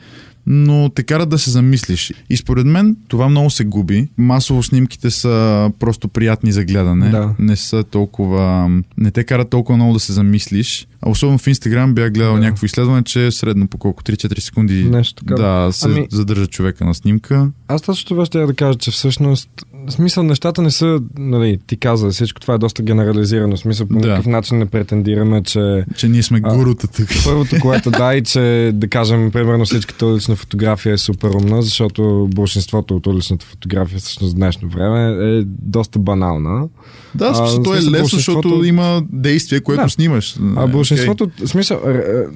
но 0.47 0.89
те 0.89 1.03
карат 1.03 1.29
да 1.29 1.39
се 1.39 1.51
замислиш. 1.51 2.13
И 2.31 2.37
според 2.37 2.67
мен 2.67 2.97
това 3.09 3.29
много 3.29 3.51
се 3.51 3.65
губи. 3.65 4.09
Масово 4.19 4.63
снимките 4.63 5.11
са 5.11 5.71
просто 5.79 6.09
приятни 6.09 6.53
за 6.53 6.65
гледане. 6.65 7.11
Да. 7.11 7.35
Не 7.39 7.57
са 7.57 7.85
толкова... 7.85 8.71
Не 8.97 9.11
те 9.11 9.25
карат 9.25 9.51
толкова 9.51 9.77
много 9.77 9.93
да 9.93 10.01
се 10.01 10.13
замислиш. 10.13 10.87
А 11.03 11.11
особено 11.11 11.39
в 11.39 11.47
Инстаграм 11.47 11.95
бях 11.95 12.13
гледал 12.13 12.35
да. 12.35 12.41
някакво 12.41 12.67
изследване, 12.67 13.03
че 13.03 13.31
средно 13.31 13.69
по 13.69 13.79
колко 13.79 14.03
3-4 14.03 14.39
секунди 14.39 14.85
Нещо 14.85 15.25
така. 15.25 15.43
да, 15.43 15.69
се 15.73 15.89
ами... 15.89 16.07
задържа 16.11 16.47
човека 16.47 16.85
на 16.85 16.95
снимка. 16.95 17.51
Аз 17.69 17.83
точно 17.83 18.09
това 18.09 18.27
ще 18.27 18.39
я 18.39 18.47
да 18.47 18.55
кажа, 18.55 18.79
че 18.79 18.91
всъщност 18.91 19.51
в 19.87 19.93
смисъл 19.93 20.23
нещата 20.23 20.63
не 20.63 20.71
са, 20.71 21.01
нали, 21.19 21.59
ти 21.67 21.77
каза, 21.77 22.11
всичко 22.11 22.41
това 22.41 22.55
е 22.55 22.59
доста 22.59 22.83
генерализирано. 22.83 23.57
В 23.57 23.59
смисъл 23.59 23.87
по 23.87 24.01
да. 24.01 24.23
начин 24.27 24.59
не 24.59 24.67
претендираме, 24.67 25.43
че... 25.43 25.85
Че 25.97 26.09
ние 26.09 26.23
сме 26.23 26.41
гурута 26.41 26.89
тук. 26.89 27.09
Първото, 27.25 27.57
което 27.63 27.91
да, 27.91 28.15
и 28.15 28.23
че, 28.23 28.71
да 28.75 28.89
кажем, 28.89 29.31
примерно 29.31 29.65
всичката 29.65 30.07
улична 30.07 30.37
фотография 30.37 30.93
е 30.93 30.99
супер 30.99 31.31
умна, 31.31 31.63
защото 31.63 32.29
большинството 32.35 32.97
от 32.97 33.07
уличната 33.07 33.47
фотография 33.47 33.99
всъщност 33.99 34.33
в 34.33 34.37
днешно 34.37 34.69
време 34.69 35.29
е 35.39 35.43
доста 35.47 35.99
банална. 35.99 36.69
Да, 37.15 37.35
смисъл, 37.35 37.63
то 37.63 37.75
е 37.75 37.77
лесно, 37.77 38.09
защото 38.19 38.65
има 38.65 39.03
действие, 39.13 39.61
което 39.61 39.83
да. 39.83 39.89
снимаш. 39.89 40.37
А 40.57 40.67
большинството, 40.67 41.27
okay. 41.27 41.47
смисъл, 41.47 41.81
ре, 41.87 42.27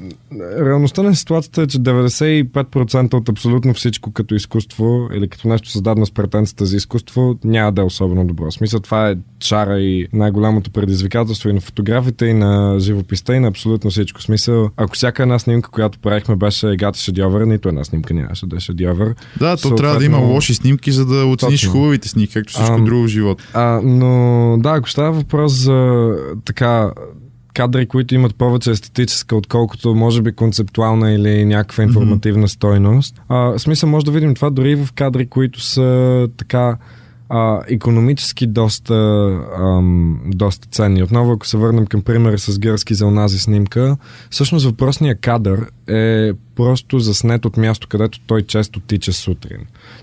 реалността 0.64 1.02
на 1.02 1.16
ситуацията 1.16 1.62
е, 1.62 1.66
че 1.66 1.78
95% 1.78 3.14
от 3.14 3.28
абсолютно 3.28 3.74
всичко 3.74 4.12
като 4.12 4.34
изкуство 4.34 5.08
или 5.14 5.28
като 5.28 5.48
нещо 5.48 5.70
създадено 5.70 6.06
с 6.06 6.10
претенцията 6.10 6.66
за 6.66 6.76
изкуство 6.76 7.35
няма 7.44 7.72
да 7.72 7.82
е 7.82 7.84
особено 7.84 8.26
добро. 8.26 8.50
В 8.50 8.54
смисъл, 8.54 8.80
това 8.80 9.10
е 9.10 9.16
чара 9.38 9.80
и 9.80 10.06
най-голямото 10.12 10.70
предизвикателство 10.70 11.48
и 11.48 11.52
на 11.52 11.60
фотографите, 11.60 12.26
и 12.26 12.34
на 12.34 12.76
живописта, 12.80 13.34
и 13.34 13.40
на 13.40 13.48
абсолютно 13.48 13.90
всичко. 13.90 14.20
В 14.20 14.22
смисъл, 14.22 14.70
ако 14.76 14.94
всяка 14.94 15.22
една 15.22 15.38
снимка, 15.38 15.70
която 15.70 15.98
правихме, 15.98 16.36
беше 16.36 16.76
гата 16.76 16.98
шедьовър, 16.98 17.42
нито 17.42 17.68
една 17.68 17.84
снимка 17.84 18.14
нямаше 18.14 18.46
да 18.46 18.56
е 18.56 18.60
шедьовър. 18.60 19.14
Да, 19.38 19.56
то 19.56 19.58
Съответно... 19.58 19.76
трябва 19.76 19.98
да 19.98 20.04
има 20.04 20.18
лоши 20.18 20.54
снимки, 20.54 20.92
за 20.92 21.06
да 21.06 21.26
оцениш 21.26 21.60
Точно. 21.60 21.72
хубавите 21.72 22.08
снимки, 22.08 22.34
както 22.34 22.52
всичко 22.52 22.76
а, 22.80 22.84
друго 22.84 23.02
в 23.02 23.08
живота. 23.08 23.44
А, 23.54 23.80
но 23.84 24.56
да, 24.58 24.70
ако 24.70 24.90
става 24.90 25.12
въпрос 25.12 25.52
за 25.52 26.10
така 26.44 26.90
кадри, 27.56 27.86
които 27.86 28.14
имат 28.14 28.34
повече 28.34 28.70
естетическа, 28.70 29.36
отколкото 29.36 29.94
може 29.94 30.22
би 30.22 30.32
концептуална 30.32 31.12
или 31.12 31.44
някаква 31.44 31.84
информативна 31.84 32.46
mm-hmm. 32.46 32.54
стойност. 32.54 33.22
А, 33.28 33.58
смисъл 33.58 33.88
може 33.88 34.06
да 34.06 34.12
видим 34.12 34.34
това 34.34 34.50
дори 34.50 34.74
в 34.74 34.88
кадри, 34.94 35.26
които 35.26 35.60
са 35.60 36.28
така 36.36 36.76
а, 37.28 37.60
економически 37.68 38.46
доста, 38.46 38.94
ам, 39.58 40.20
доста 40.26 40.68
ценни. 40.70 41.02
Отново, 41.02 41.32
ако 41.32 41.46
се 41.46 41.56
върнем 41.56 41.86
към 41.86 42.02
примера 42.02 42.38
с 42.38 42.58
гърски 42.58 42.94
за 42.94 43.06
онази 43.06 43.38
снимка, 43.38 43.96
всъщност 44.30 44.66
въпросният 44.66 45.20
кадър 45.20 45.66
е 45.88 46.32
просто 46.56 46.98
заснет 46.98 47.44
от 47.44 47.56
място, 47.56 47.88
където 47.88 48.20
той 48.26 48.42
често 48.42 48.80
тича 48.80 49.12
сутрин. 49.12 49.58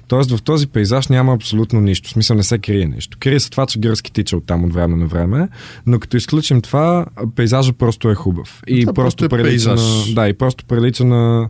Тоест 0.07 0.31
в 0.31 0.41
този 0.41 0.67
пейзаж 0.67 1.07
няма 1.07 1.33
абсолютно 1.33 1.81
нищо. 1.81 2.09
В 2.09 2.11
смисъл 2.11 2.37
не 2.37 2.43
се 2.43 2.57
крие 2.57 2.85
нещо. 2.85 3.17
Крие 3.19 3.39
се 3.39 3.49
това, 3.49 3.65
че 3.65 3.79
гърски 3.79 4.11
тича 4.11 4.37
от 4.37 4.45
там 4.45 4.63
от 4.63 4.73
време 4.73 4.97
на 4.97 5.05
време, 5.05 5.49
но 5.85 5.99
като 5.99 6.17
изключим 6.17 6.61
това, 6.61 7.05
пейзажа 7.35 7.73
просто 7.73 8.09
е 8.09 8.15
хубав. 8.15 8.61
И 8.67 8.81
това 8.81 8.93
просто, 8.93 9.17
просто 9.17 9.35
е 9.35 9.39
прилича 9.39 9.75
на, 9.75 10.13
да, 10.13 10.29
и 10.29 10.33
просто 10.33 10.65
прилича 10.65 11.05
на 11.05 11.49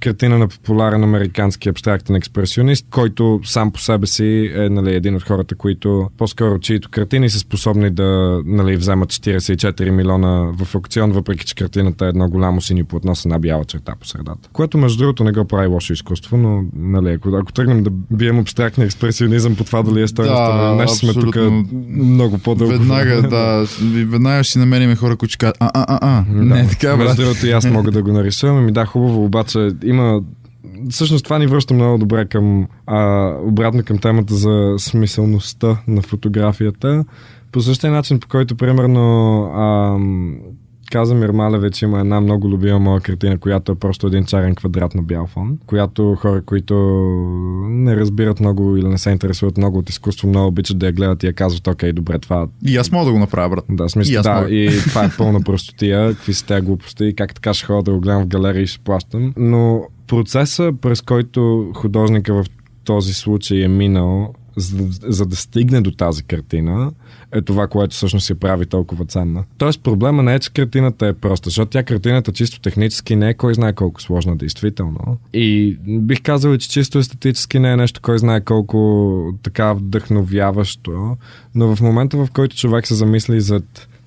картина 0.00 0.38
на 0.38 0.48
популярен 0.48 1.04
американски 1.04 1.68
абстрактен 1.68 2.16
експресионист, 2.16 2.86
който 2.90 3.40
сам 3.44 3.72
по 3.72 3.80
себе 3.80 4.06
си 4.06 4.52
е 4.54 4.68
нали, 4.68 4.94
един 4.94 5.16
от 5.16 5.22
хората, 5.22 5.54
които 5.54 6.10
по-скоро 6.18 6.58
чието 6.58 6.88
картини 6.90 7.30
са 7.30 7.38
способни 7.38 7.90
да 7.90 8.40
нали, 8.44 8.76
вземат 8.76 9.12
44 9.12 9.90
милиона 9.90 10.52
в 10.58 10.74
аукцион, 10.74 11.12
въпреки 11.12 11.46
че 11.46 11.54
картината 11.54 12.06
е 12.06 12.08
едно 12.08 12.28
голямо 12.28 12.60
синьо 12.60 12.84
платно 12.84 13.16
с 13.16 13.24
една 13.24 13.38
бяла 13.38 13.64
черта 13.64 13.94
по 14.00 14.06
средата. 14.06 14.48
Което 14.52 14.78
между 14.78 14.98
другото 14.98 15.24
не 15.24 15.32
го 15.32 15.44
прави 15.44 15.66
лошо 15.66 15.92
изкуство, 15.92 16.36
но 16.36 16.64
нали, 16.76 17.12
ако, 17.12 17.28
ако 17.36 17.52
тръгнем 17.52 17.82
да 17.82 17.90
бием 17.90 18.38
абстрактния 18.38 18.86
експресионизъм 18.86 19.56
по 19.56 19.64
това 19.64 19.82
дали 19.82 20.02
е 20.02 20.08
стойност, 20.08 20.34
да, 20.34 20.74
нещо 20.74 20.96
сме 20.96 21.12
тук 21.12 21.36
много 21.88 22.38
по-дълго. 22.38 22.72
Веднага, 22.72 23.22
да, 23.28 23.66
веднага 24.06 24.44
ще 24.44 24.52
си 24.52 24.58
намерим 24.58 24.96
хора, 24.96 25.16
които 25.16 25.36
кажат, 25.38 25.56
а, 25.60 25.70
а, 25.74 25.84
а, 25.88 25.98
а, 26.02 26.24
не, 26.28 26.62
да. 26.62 26.68
така, 26.68 26.96
Между 26.96 27.22
другото 27.22 27.46
и 27.46 27.50
аз 27.50 27.70
мога 27.70 27.90
да 27.90 28.02
го 28.02 28.12
нарисувам, 28.12 28.56
ами 28.56 28.72
да, 28.72 28.86
хубаво, 28.86 29.24
обаче 29.24 29.70
има 29.94 30.22
всъщност 30.90 31.24
това 31.24 31.38
ни 31.38 31.46
връща 31.46 31.74
много 31.74 31.98
добре 31.98 32.24
към 32.26 32.66
а, 32.86 33.30
обратно 33.42 33.82
към 33.84 33.98
темата 33.98 34.34
за 34.34 34.74
смисълността 34.78 35.82
на 35.88 36.02
фотографията. 36.02 37.04
По 37.52 37.60
същия 37.60 37.92
начин, 37.92 38.20
по 38.20 38.28
който 38.28 38.56
примерно 38.56 39.42
а, 39.54 39.98
Каза 40.90 41.14
Малевич 41.14 41.82
има 41.82 42.00
една 42.00 42.20
много 42.20 42.48
любима 42.48 42.78
моя 42.78 43.00
картина, 43.00 43.38
която 43.38 43.72
е 43.72 43.74
просто 43.74 44.06
един 44.06 44.24
чарен 44.24 44.54
квадрат 44.54 44.94
на 44.94 45.02
бял 45.02 45.26
фон, 45.26 45.58
която 45.66 46.14
хора, 46.14 46.42
които 46.42 46.74
не 47.68 47.96
разбират 47.96 48.40
много 48.40 48.76
или 48.76 48.88
не 48.88 48.98
се 48.98 49.10
интересуват 49.10 49.56
много 49.56 49.78
от 49.78 49.90
изкуство, 49.90 50.28
много 50.28 50.46
обичат 50.46 50.78
да 50.78 50.86
я 50.86 50.92
гледат 50.92 51.22
и 51.22 51.26
я 51.26 51.32
казват, 51.32 51.66
окей, 51.66 51.92
добре, 51.92 52.18
това... 52.18 52.46
И 52.66 52.76
аз 52.76 52.92
мога 52.92 53.04
да 53.04 53.12
го 53.12 53.18
направя, 53.18 53.48
брат. 53.48 53.64
Да, 53.70 53.88
смисъл, 53.88 54.20
и 54.20 54.22
да, 54.22 54.34
мога. 54.34 54.50
и 54.50 54.68
това 54.88 55.04
е 55.04 55.10
пълна 55.18 55.40
простотия, 55.40 56.08
какви 56.08 56.34
са 56.34 56.46
тези 56.46 56.66
глупости 56.66 57.04
и 57.04 57.14
как 57.14 57.34
така 57.34 57.54
ще 57.54 57.66
ходя 57.66 57.82
да 57.82 57.92
го 57.92 58.00
гледам 58.00 58.22
в 58.22 58.26
галерия 58.26 58.62
и 58.62 58.66
ще 58.66 58.78
плащам. 58.78 59.32
Но 59.36 59.82
процеса, 60.06 60.72
през 60.80 61.02
който 61.02 61.70
художника 61.74 62.34
в 62.34 62.44
този 62.84 63.14
случай 63.14 63.62
е 63.62 63.68
минал, 63.68 64.34
за, 64.56 64.76
за 65.02 65.26
да 65.26 65.36
стигне 65.36 65.80
до 65.80 65.90
тази 65.90 66.22
картина, 66.22 66.92
е 67.32 67.42
това, 67.42 67.66
което 67.66 67.94
всъщност 67.94 68.26
се 68.26 68.34
прави 68.34 68.66
толкова 68.66 69.04
ценна. 69.04 69.44
Тоест 69.58 69.82
проблема 69.82 70.22
не 70.22 70.34
е, 70.34 70.38
че 70.38 70.52
картината 70.52 71.06
е 71.06 71.12
проста, 71.12 71.50
защото 71.50 71.70
тя 71.70 71.82
картината 71.82 72.32
чисто 72.32 72.60
технически 72.60 73.16
не 73.16 73.28
е 73.28 73.34
кой 73.34 73.54
знае 73.54 73.72
колко 73.72 74.02
сложна 74.02 74.36
действително. 74.36 75.18
И 75.32 75.78
бих 75.86 76.22
казал, 76.22 76.56
че 76.56 76.68
чисто 76.68 76.98
естетически 76.98 77.58
не 77.58 77.72
е 77.72 77.76
нещо 77.76 78.00
кой 78.02 78.18
знае 78.18 78.40
колко 78.40 79.38
така 79.42 79.72
вдъхновяващо, 79.72 81.16
но 81.54 81.76
в 81.76 81.80
момента 81.80 82.16
в 82.16 82.28
който 82.32 82.56
човек 82.56 82.86
се 82.86 82.94
замисли 82.94 83.40
за 83.40 83.62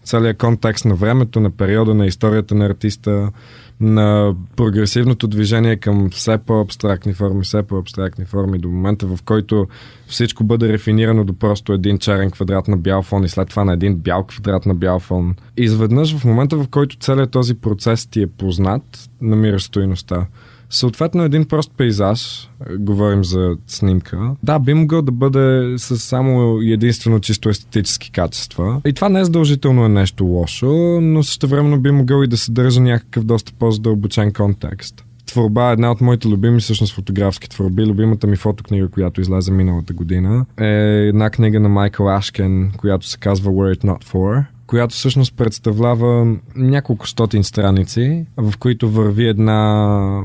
целият 0.07 0.37
контекст 0.37 0.85
на 0.85 0.95
времето, 0.95 1.39
на 1.39 1.49
периода, 1.49 1.93
на 1.93 2.05
историята 2.05 2.55
на 2.55 2.65
артиста, 2.65 3.31
на 3.79 4.35
прогресивното 4.55 5.27
движение 5.27 5.75
към 5.75 6.09
все 6.09 6.37
по-абстрактни 6.37 7.13
форми, 7.13 7.43
все 7.43 7.63
по-абстрактни 7.63 8.25
форми 8.25 8.57
до 8.57 8.69
момента, 8.69 9.07
в 9.07 9.19
който 9.25 9.67
всичко 10.07 10.43
бъде 10.43 10.73
рефинирано 10.73 11.23
до 11.23 11.33
просто 11.33 11.73
един 11.73 11.97
черен 11.97 12.31
квадрат 12.31 12.67
на 12.67 12.77
бял 12.77 13.01
фон 13.01 13.23
и 13.23 13.29
след 13.29 13.49
това 13.49 13.63
на 13.63 13.73
един 13.73 13.95
бял 13.95 14.23
квадрат 14.23 14.65
на 14.65 14.75
бял 14.75 14.99
фон. 14.99 15.35
Изведнъж 15.57 16.17
в 16.17 16.25
момента, 16.25 16.57
в 16.57 16.67
който 16.67 16.97
целият 16.97 17.31
този 17.31 17.53
процес 17.53 18.07
ти 18.07 18.21
е 18.21 18.27
познат, 18.27 19.09
намираш 19.21 19.63
стоиността. 19.63 20.25
Съответно, 20.69 21.23
един 21.23 21.45
прост 21.45 21.71
пейзаж, 21.77 22.49
говорим 22.79 23.23
за 23.23 23.55
снимка, 23.67 24.35
да, 24.43 24.59
би 24.59 24.73
могъл 24.73 25.01
да 25.01 25.11
бъде 25.11 25.73
с 25.77 25.97
само 25.97 26.59
единствено 26.61 27.19
чисто 27.19 27.49
естетически 27.49 28.11
качества. 28.11 28.81
И 28.85 28.93
това 28.93 29.09
не 29.09 29.19
е 29.19 29.25
задължително 29.25 29.85
е 29.85 29.89
нещо 29.89 30.25
лошо, 30.25 31.01
но 31.01 31.23
също 31.23 31.47
времено 31.47 31.79
би 31.79 31.91
могъл 31.91 32.23
и 32.23 32.27
да 32.27 32.37
съдържа 32.37 32.81
някакъв 32.81 33.23
доста 33.23 33.53
по-задълбочен 33.59 34.33
контекст. 34.33 35.03
творба, 35.25 35.71
една 35.71 35.91
от 35.91 36.01
моите 36.01 36.27
любими 36.27 36.59
всъщност 36.59 36.95
фотографски 36.95 37.49
творби, 37.49 37.85
любимата 37.85 38.27
ми 38.27 38.35
фотокнига, 38.35 38.87
която 38.87 39.21
излезе 39.21 39.51
миналата 39.51 39.93
година, 39.93 40.45
е 40.59 40.65
една 41.07 41.29
книга 41.29 41.59
на 41.59 41.69
Майкъл 41.69 42.09
Ашкен, 42.09 42.71
която 42.77 43.07
се 43.07 43.17
казва 43.17 43.51
Where 43.51 43.75
It 43.75 43.83
Not 43.83 44.05
For 44.05 44.45
която 44.67 44.95
всъщност 44.95 45.37
представлява 45.37 46.35
няколко 46.55 47.07
стотин 47.07 47.43
страници, 47.43 48.25
в 48.37 48.53
които 48.59 48.89
върви 48.89 49.27
една 49.27 50.21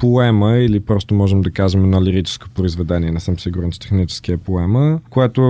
поема 0.00 0.56
или 0.56 0.80
просто 0.80 1.14
можем 1.14 1.40
да 1.40 1.50
кажем 1.50 1.84
едно 1.84 2.02
лирическо 2.02 2.50
произведение, 2.50 3.10
не 3.10 3.20
съм 3.20 3.38
сигурен, 3.38 3.70
че 3.70 3.80
технически 3.80 4.32
е 4.32 4.36
поема, 4.36 5.00
което 5.10 5.42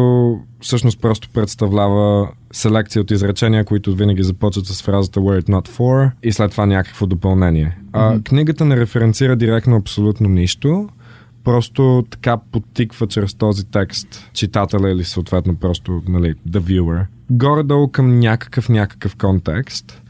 всъщност 0.61 1.01
просто 1.01 1.28
представлява 1.28 2.28
селекция 2.53 3.03
от 3.03 3.11
изречения, 3.11 3.64
които 3.64 3.94
винаги 3.94 4.22
започват 4.22 4.66
с 4.66 4.82
фразата 4.82 5.20
Where 5.20 5.42
it 5.42 5.48
not 5.48 5.68
for 5.68 6.11
и 6.22 6.32
след 6.32 6.51
това 6.51 6.66
някакво 6.66 7.07
допълнение. 7.07 7.78
А, 7.92 8.12
mm-hmm. 8.12 8.24
Книгата 8.24 8.64
не 8.64 8.76
референцира 8.76 9.36
директно 9.36 9.76
абсолютно 9.76 10.28
нищо, 10.28 10.88
просто 11.44 12.05
така 12.11 12.36
подтиква 12.53 13.07
чрез 13.07 13.34
този 13.34 13.64
текст 13.64 14.30
читателя 14.32 14.90
или 14.90 15.05
съответно 15.05 15.57
просто 15.57 16.03
нали, 16.09 16.34
the 16.48 16.61
viewer. 16.61 17.05
Горе-долу 17.30 17.88
към 17.88 18.18
някакъв 18.18 18.68
някакъв 18.68 19.16
контекст 19.16 20.03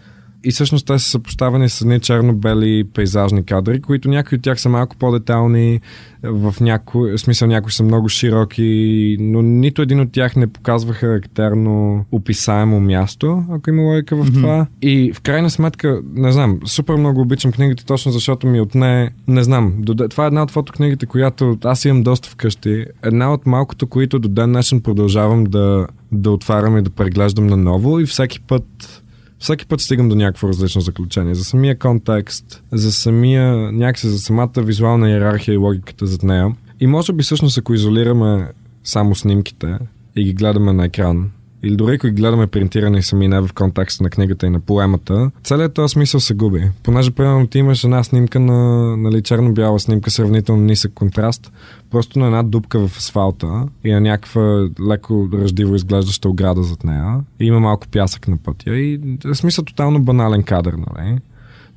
и 0.44 0.50
всъщност 0.50 0.86
те 0.86 0.98
са 0.98 1.10
съпоставени 1.10 1.68
с 1.68 1.80
едни 1.80 2.00
черно-бели 2.00 2.84
пейзажни 2.94 3.44
кадри, 3.44 3.80
които 3.80 4.08
някои 4.08 4.36
от 4.36 4.42
тях 4.42 4.60
са 4.60 4.68
малко 4.68 4.96
по-детални, 4.96 5.80
в 6.22 6.54
някой 6.60 7.18
смисъл 7.18 7.48
някои 7.48 7.72
са 7.72 7.82
много 7.82 8.08
широки, 8.08 9.16
но 9.20 9.42
нито 9.42 9.82
един 9.82 10.00
от 10.00 10.12
тях 10.12 10.36
не 10.36 10.46
показва 10.46 10.92
характерно 10.92 12.04
описаемо 12.12 12.80
място, 12.80 13.44
ако 13.50 13.70
има 13.70 13.82
логика 13.82 14.16
в 14.16 14.32
това. 14.32 14.66
Mm-hmm. 14.82 14.86
И 14.86 15.12
в 15.12 15.20
крайна 15.20 15.50
сметка, 15.50 16.00
не 16.14 16.32
знам, 16.32 16.60
супер 16.64 16.94
много 16.94 17.20
обичам 17.20 17.52
книгата, 17.52 17.84
точно 17.84 18.12
защото 18.12 18.46
ми 18.46 18.60
отне, 18.60 19.10
не 19.28 19.42
знам, 19.42 19.74
до, 19.78 20.08
това 20.08 20.24
е 20.24 20.26
една 20.26 20.42
от 20.42 20.50
фотокнигите, 20.50 21.06
която 21.06 21.58
аз 21.64 21.84
имам 21.84 22.02
доста 22.02 22.28
вкъщи. 22.28 22.84
Една 23.02 23.32
от 23.32 23.46
малкото, 23.46 23.86
които 23.86 24.18
до 24.18 24.28
ден 24.28 24.52
днешен 24.52 24.80
продължавам 24.80 25.44
да, 25.44 25.86
да 26.12 26.30
отварям 26.30 26.78
и 26.78 26.82
да 26.82 26.90
преглеждам 26.90 27.46
наново 27.46 28.00
и 28.00 28.06
всеки 28.06 28.40
път 28.40 28.99
всеки 29.40 29.66
път 29.66 29.80
стигам 29.80 30.08
до 30.08 30.14
някакво 30.14 30.48
различно 30.48 30.80
заключение. 30.80 31.34
За 31.34 31.44
самия 31.44 31.78
контекст, 31.78 32.62
за 32.72 32.92
самия, 32.92 33.72
някакси 33.72 34.08
за 34.08 34.18
самата 34.18 34.52
визуална 34.56 35.10
иерархия 35.10 35.54
и 35.54 35.56
логиката 35.56 36.06
зад 36.06 36.22
нея. 36.22 36.56
И 36.80 36.86
може 36.86 37.12
би 37.12 37.22
всъщност 37.22 37.58
ако 37.58 37.74
изолираме 37.74 38.48
само 38.84 39.14
снимките 39.14 39.78
и 40.16 40.24
ги 40.24 40.32
гледаме 40.32 40.72
на 40.72 40.84
екран, 40.84 41.30
или 41.62 41.76
дори 41.76 41.94
ако 41.94 42.06
ги 42.06 42.12
гледаме 42.12 42.46
принтирани 42.46 43.02
сами 43.02 43.28
не 43.28 43.40
в 43.40 43.48
контекста 43.54 44.02
на 44.02 44.10
книгата 44.10 44.46
и 44.46 44.50
на 44.50 44.60
поемата, 44.60 45.30
целият 45.44 45.74
този 45.74 45.92
смисъл 45.92 46.20
се 46.20 46.34
губи. 46.34 46.70
Понеже, 46.82 47.10
примерно, 47.10 47.46
ти 47.46 47.58
имаш 47.58 47.84
една 47.84 48.04
снимка 48.04 48.40
на 48.40 48.96
нали, 48.96 49.22
черно-бяла 49.22 49.78
снимка, 49.78 50.10
сравнително 50.10 50.62
нисък 50.62 50.92
контраст, 50.94 51.52
просто 51.90 52.18
на 52.18 52.26
една 52.26 52.42
дупка 52.42 52.88
в 52.88 52.96
асфалта 52.96 53.68
и 53.84 53.92
на 53.92 54.00
някаква 54.00 54.68
леко 54.90 55.28
ръждиво 55.32 55.74
изглеждаща 55.74 56.28
ограда 56.28 56.62
зад 56.62 56.84
нея. 56.84 57.20
И 57.40 57.46
има 57.46 57.60
малко 57.60 57.88
пясък 57.88 58.28
на 58.28 58.36
пътя. 58.36 58.76
И 58.76 59.00
в 59.24 59.34
смисъл 59.34 59.64
тотално 59.64 60.02
банален 60.02 60.42
кадър, 60.42 60.72
нали? 60.72 61.18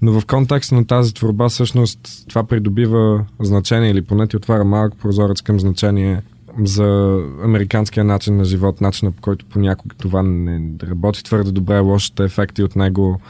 Но 0.02 0.20
в 0.20 0.26
контекста 0.26 0.76
на 0.76 0.88
тази 0.88 1.14
творба 1.14 1.50
всъщност 1.50 2.26
това 2.30 2.44
придобива 2.44 3.26
значение 3.40 3.92
или 3.92 4.02
поне 4.02 4.28
ти 4.28 4.38
отваря 4.38 4.64
малък 4.64 4.94
прозорец 5.02 5.42
към 5.42 5.60
значение 5.60 6.22
за 6.64 7.20
американския 7.44 8.04
начин 8.04 8.38
на 8.38 8.46
живот, 8.46 8.82
начина 8.82 9.12
по 9.12 9.22
който 9.22 9.46
понякога 9.46 9.96
това 9.98 10.24
не 10.24 10.62
работи 10.84 11.24
твърде 11.24 11.52
добре, 11.52 11.80
лошите 11.80 12.24
ефекти 12.24 12.64
от 12.64 12.76
него. 12.76 13.22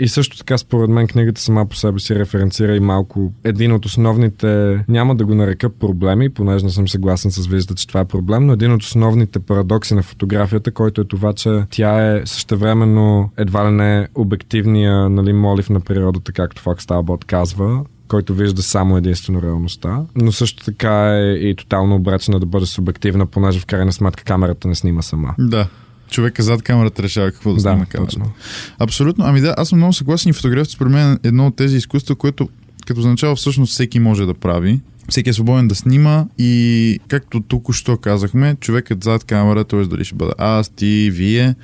И 0.00 0.08
също 0.08 0.38
така, 0.38 0.58
според 0.58 0.90
мен, 0.90 1.06
книгата 1.06 1.40
сама 1.40 1.66
по 1.66 1.76
себе 1.76 1.98
си 1.98 2.14
референцира 2.14 2.76
и 2.76 2.80
малко 2.80 3.32
един 3.44 3.72
от 3.72 3.86
основните, 3.86 4.80
няма 4.88 5.16
да 5.16 5.24
го 5.24 5.34
нарека 5.34 5.70
проблеми, 5.70 6.30
понеже 6.30 6.64
не 6.64 6.70
съм 6.70 6.88
съгласен 6.88 7.30
с 7.30 7.46
виждата, 7.46 7.74
че 7.74 7.88
това 7.88 8.00
е 8.00 8.04
проблем, 8.04 8.46
но 8.46 8.52
един 8.52 8.72
от 8.72 8.82
основните 8.82 9.38
парадокси 9.38 9.94
на 9.94 10.02
фотографията, 10.02 10.70
който 10.70 11.00
е 11.00 11.04
това, 11.04 11.32
че 11.32 11.62
тя 11.70 12.16
е 12.16 12.22
същевременно 12.24 13.30
едва 13.36 13.66
ли 13.66 13.74
не 13.74 14.08
обективния 14.14 15.08
нали, 15.08 15.32
молив 15.32 15.70
на 15.70 15.80
природата, 15.80 16.32
както 16.32 16.62
Фокс 16.62 16.86
Талбот 16.86 17.24
казва, 17.24 17.84
който 18.08 18.34
вижда 18.34 18.62
само 18.62 18.96
единствено 18.96 19.42
реалността, 19.42 20.02
но 20.16 20.32
също 20.32 20.64
така 20.64 21.18
е 21.18 21.32
и 21.32 21.54
тотално 21.56 21.94
обречена 21.94 22.40
да 22.40 22.46
бъде 22.46 22.66
субективна, 22.66 23.26
понеже 23.26 23.60
в 23.60 23.66
крайна 23.66 23.92
сметка 23.92 24.24
камерата 24.24 24.68
не 24.68 24.74
снима 24.74 25.02
сама. 25.02 25.34
Да. 25.38 25.68
Човека 26.14 26.42
зад 26.42 26.62
камерата 26.62 27.02
решава 27.02 27.32
какво 27.32 27.50
да, 27.50 27.54
да 27.54 27.60
снима 27.60 27.86
камерата. 27.86 28.16
Точно. 28.16 28.32
Абсолютно. 28.78 29.24
Ами 29.24 29.40
да, 29.40 29.54
аз 29.58 29.68
съм 29.68 29.78
много 29.78 29.92
съгласен 29.92 30.30
и 30.30 30.32
фотографията 30.32 30.72
според 30.72 30.92
мен 30.92 31.12
е 31.12 31.28
едно 31.28 31.46
от 31.46 31.56
тези 31.56 31.76
изкуства, 31.76 32.14
което 32.14 32.48
като 32.86 33.00
за 33.00 33.08
начало 33.08 33.36
всъщност 33.36 33.72
всеки 33.72 33.98
може 33.98 34.26
да 34.26 34.34
прави. 34.34 34.80
Всеки 35.08 35.30
е 35.30 35.32
свободен 35.32 35.68
да 35.68 35.74
снима 35.74 36.24
и 36.38 36.98
както 37.08 37.40
тук 37.40 37.74
що 37.74 37.96
казахме, 37.96 38.56
човекът 38.60 39.04
зад 39.04 39.24
камера, 39.24 39.64
т.е. 39.64 39.84
дали 39.84 40.04
ще 40.04 40.14
бъде 40.14 40.32
аз, 40.38 40.68
ти, 40.68 41.10
вие, 41.12 41.54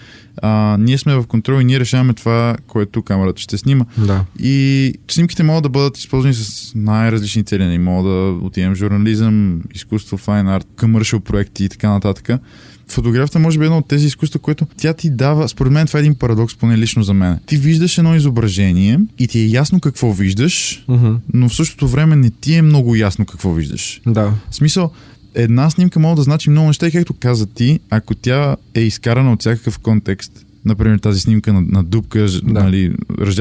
а, 0.43 0.77
ние 0.81 0.99
сме 0.99 1.15
в 1.15 1.27
контрол 1.27 1.61
и 1.61 1.65
ние 1.65 1.81
решаваме 1.81 2.13
това, 2.13 2.57
което 2.67 3.03
камерата 3.03 3.41
ще 3.41 3.59
снима. 3.59 3.85
Да. 3.99 4.25
И 4.39 4.95
снимките 5.11 5.43
могат 5.43 5.63
да 5.63 5.69
бъдат 5.69 5.99
използвани 5.99 6.35
с 6.35 6.73
най-различни 6.75 7.45
цели. 7.45 7.63
Не 7.63 7.69
нали, 7.69 7.79
мога 7.79 8.11
да 8.11 8.39
отидем 8.43 8.73
в 8.73 8.77
журнализъм, 8.77 9.61
изкуство, 9.75 10.17
файн 10.17 10.49
арт, 10.49 10.67
комършал 10.81 11.21
проекти 11.21 11.65
и 11.65 11.69
така 11.69 11.91
нататък 11.91 12.41
фотографията 12.93 13.39
може 13.39 13.59
би 13.59 13.65
е 13.65 13.67
едно 13.67 13.79
от 13.79 13.89
тези 13.89 14.07
изкуства, 14.07 14.39
което 14.39 14.67
тя 14.77 14.93
ти 14.93 15.11
дава, 15.11 15.49
според 15.49 15.73
мен 15.73 15.87
това 15.87 15.99
е 15.99 16.01
един 16.01 16.15
парадокс, 16.15 16.55
поне 16.55 16.79
лично 16.79 17.03
за 17.03 17.15
мен. 17.15 17.39
Ти 17.47 17.57
виждаш 17.57 17.99
едно 17.99 18.17
изображение 18.17 19.01
и 19.19 19.29
ти 19.29 19.39
е 19.39 19.47
ясно 19.47 19.81
какво 19.81 20.13
виждаш, 20.13 20.85
uh-huh. 20.89 21.17
но 21.35 21.49
в 21.49 21.55
същото 21.55 21.89
време 21.89 22.17
не 22.17 22.31
ти 22.31 22.55
е 22.55 22.63
много 22.63 22.97
ясно 22.97 23.27
какво 23.27 23.53
виждаш. 23.53 24.01
Да. 24.07 24.33
В 24.51 24.55
смисъл, 24.55 24.91
една 25.35 25.71
снимка 25.71 26.01
може 26.01 26.17
да 26.17 26.23
значи 26.23 26.51
много 26.51 26.67
неща 26.67 26.87
и 26.87 26.91
както 26.91 27.15
каза 27.15 27.47
ти, 27.47 27.81
ако 27.91 28.15
тя 28.15 28.57
е 28.75 28.81
изкарана 28.81 29.33
от 29.33 29.41
всякакъв 29.41 29.79
контекст, 29.79 30.47
например 30.65 30.99
тази 30.99 31.21
снимка 31.21 31.53
на, 31.53 31.61
на 31.61 31.85
дупка, 31.85 32.27
да. 32.43 32.63
нали, 32.65 32.93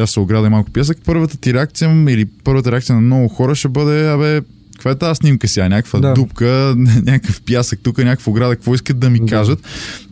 се 0.05 0.19
ограда 0.19 0.47
и 0.47 0.49
малко 0.49 0.71
пясък, 0.71 0.97
първата 1.05 1.37
ти 1.37 1.53
реакция 1.53 2.05
или 2.09 2.25
първата 2.43 2.71
реакция 2.71 2.95
на 2.95 3.01
много 3.01 3.27
хора 3.27 3.55
ще 3.55 3.67
бъде, 3.67 4.09
абе, 4.09 4.41
каква 4.79 4.91
е 4.91 4.95
тази 4.95 5.17
снимка 5.17 5.47
сега? 5.47 5.69
Някаква 5.69 5.99
да. 5.99 6.13
дупка, 6.13 6.75
някакъв 7.05 7.41
пясък 7.41 7.79
тук, 7.83 7.97
някаква 7.97 8.31
ограда, 8.31 8.55
какво 8.55 8.75
искат 8.75 8.99
да 8.99 9.09
ми 9.09 9.19
да. 9.19 9.25
кажат? 9.25 9.59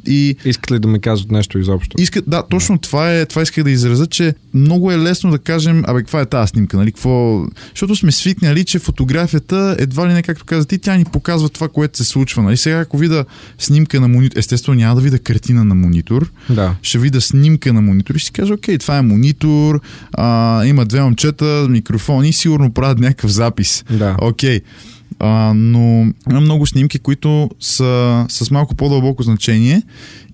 И... 0.08 0.36
Искат 0.46 0.72
ли 0.72 0.80
да 0.80 0.88
ми 0.88 1.00
кажат 1.00 1.32
нещо 1.32 1.60
изобщо? 1.60 2.02
Искат, 2.02 2.24
да, 2.28 2.44
точно 2.44 2.76
да. 2.76 2.82
това 2.82 3.14
е, 3.14 3.26
това 3.26 3.42
исках 3.42 3.64
да 3.64 3.72
изразя, 3.72 4.08
че 4.08 4.34
много 4.54 4.92
е 4.92 4.98
лесно 4.98 5.32
да 5.32 5.40
кажем, 5.40 5.84
абе, 5.88 6.00
каква 6.00 6.22
е 6.22 6.26
тази 6.26 6.50
снимка, 6.50 6.78
нали, 6.78 6.92
какво... 6.92 7.46
Защото 7.70 7.96
сме 7.96 8.12
свикнали, 8.12 8.66
че 8.66 8.80
фотографията, 8.80 9.76
едва 9.80 10.10
ли 10.10 10.14
не, 10.14 10.22
както 10.24 10.46
каза 10.46 10.68
ти, 10.68 10.78
тя 10.78 10.98
ни 10.98 11.06
показва 11.06 11.50
това, 11.50 11.68
което 11.68 11.98
се 11.98 12.04
случва, 12.04 12.44
нали. 12.44 12.58
Сега, 12.58 12.80
ако 12.80 12.98
вида 12.98 13.26
снимка 13.58 14.02
на 14.02 14.08
монитор, 14.08 14.38
естествено 14.38 14.80
няма 14.80 14.96
да 14.96 15.02
вида 15.02 15.20
картина 15.20 15.66
на 15.66 15.76
монитор, 15.76 16.32
да. 16.50 16.76
ще 16.82 16.98
вида 16.98 17.22
снимка 17.22 17.74
на 17.74 17.82
монитор 17.82 18.16
и 18.16 18.20
ще 18.20 18.26
си 18.26 18.32
каже, 18.32 18.54
окей, 18.54 18.78
това 18.78 18.98
е 18.98 19.02
монитор, 19.02 19.82
а, 20.14 20.66
има 20.66 20.86
две 20.86 21.02
момчета, 21.02 21.68
микрофони, 21.70 22.34
сигурно 22.34 22.74
правят 22.74 23.00
някакъв 23.00 23.32
запис. 23.32 23.84
Да. 23.90 24.16
Окей. 24.22 24.62
А, 25.20 25.54
но 25.56 26.14
има 26.32 26.42
много 26.42 26.66
снимки, 26.66 27.00
които 27.00 27.50
са 27.60 28.26
с 28.30 28.52
малко 28.52 28.76
по-дълбоко 28.76 29.24
значение 29.24 29.82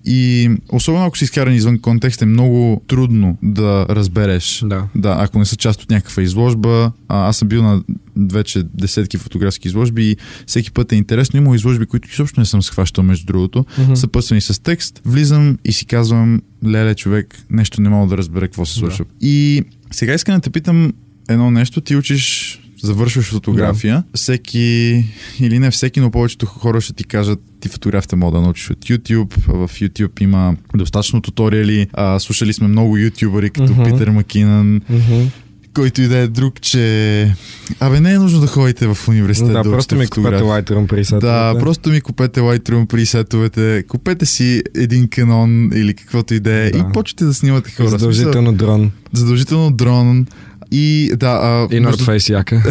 и 0.05 0.49
особено 0.71 1.05
ако 1.05 1.17
си 1.17 1.23
изкаран 1.23 1.53
извън 1.53 1.79
контекст 1.79 2.21
е 2.21 2.25
много 2.25 2.81
трудно 2.87 3.37
да 3.43 3.85
разбереш. 3.89 4.63
Да. 4.65 4.87
да 4.95 5.15
ако 5.19 5.39
не 5.39 5.45
са 5.45 5.55
част 5.55 5.81
от 5.81 5.89
някаква 5.89 6.23
изложба. 6.23 6.91
А, 7.07 7.27
аз 7.27 7.37
съм 7.37 7.47
бил 7.47 7.63
на 7.63 7.83
вече 8.17 8.63
десетки 8.73 9.17
фотографски 9.17 9.67
изложби 9.67 10.11
и 10.11 10.17
всеки 10.47 10.71
път 10.71 10.91
е 10.91 10.95
интересно. 10.95 11.37
Има 11.37 11.55
изложби, 11.55 11.85
които 11.85 12.09
изобщо 12.11 12.39
не 12.39 12.45
съм 12.45 12.63
схващал 12.63 13.03
между 13.03 13.25
другото. 13.25 13.63
Mm-hmm. 13.63 13.93
Съпътствани 13.93 14.41
с 14.41 14.63
текст. 14.63 15.01
Влизам 15.05 15.57
и 15.65 15.71
си 15.71 15.85
казвам, 15.85 16.41
леле 16.65 16.95
човек, 16.95 17.45
нещо 17.49 17.81
не 17.81 17.89
мога 17.89 18.09
да 18.09 18.17
разбере 18.17 18.47
какво 18.47 18.65
се 18.65 18.73
случва. 18.73 19.05
Да. 19.05 19.27
И 19.27 19.63
сега 19.91 20.13
искам 20.13 20.35
да 20.35 20.41
те 20.41 20.49
питам 20.49 20.93
едно 21.29 21.51
нещо. 21.51 21.81
Ти 21.81 21.95
учиш 21.95 22.59
завършваш 22.83 23.29
фотография, 23.29 23.95
да. 23.95 24.17
всеки, 24.17 25.05
или 25.39 25.59
не 25.59 25.71
всеки, 25.71 25.99
но 25.99 26.11
повечето 26.11 26.45
хора 26.45 26.81
ще 26.81 26.93
ти 26.93 27.03
кажат, 27.03 27.39
ти 27.59 27.69
фотографията 27.69 28.15
мога 28.15 28.37
да 28.37 28.41
научиш 28.41 28.69
от 28.69 28.79
YouTube. 28.79 29.39
В 29.39 29.79
YouTube 29.79 30.21
има 30.21 30.55
достатъчно 30.75 31.21
туториали. 31.21 31.87
А, 31.93 32.19
слушали 32.19 32.53
сме 32.53 32.67
много 32.67 32.97
ютубъри, 32.97 33.49
като 33.49 33.73
uh-huh. 33.73 33.91
Питер 33.91 34.09
Макинан. 34.09 34.81
Uh-huh 34.81 35.29
който 35.73 36.01
и 36.01 36.07
да 36.07 36.17
е 36.17 36.27
друг, 36.27 36.61
че... 36.61 37.35
Абе, 37.79 37.99
не 37.99 38.13
е 38.13 38.17
нужно 38.19 38.41
да 38.41 38.47
ходите 38.47 38.87
в 38.87 38.97
университет. 39.07 39.53
Да, 39.53 39.63
да 39.63 39.71
просто 39.71 39.95
ми 39.95 40.07
купете 40.07 40.43
Lightroom 40.43 40.87
пресетовете. 40.87 41.27
Да, 41.27 41.55
просто 41.59 41.89
ми 41.89 42.01
купете 42.01 42.39
Lightroom 42.39 42.85
пресетовете. 42.85 43.83
Купете 43.87 44.25
си 44.25 44.63
един 44.75 45.07
канон 45.07 45.71
или 45.73 45.93
каквото 45.93 46.33
и 46.33 46.39
да 46.39 46.53
е 46.53 46.67
и 46.67 46.83
почвате 46.93 47.25
да 47.25 47.33
снимате 47.33 47.71
хора. 47.71 47.89
Задължително 47.89 48.53
дрон. 48.53 48.91
Задължително 49.13 49.71
дрон 49.71 50.27
И 50.75 51.11
да, 51.15 51.27
а, 51.27 51.75
И 51.75 51.81
North 51.81 52.01
Face 52.01 52.29
яка. 52.29 52.63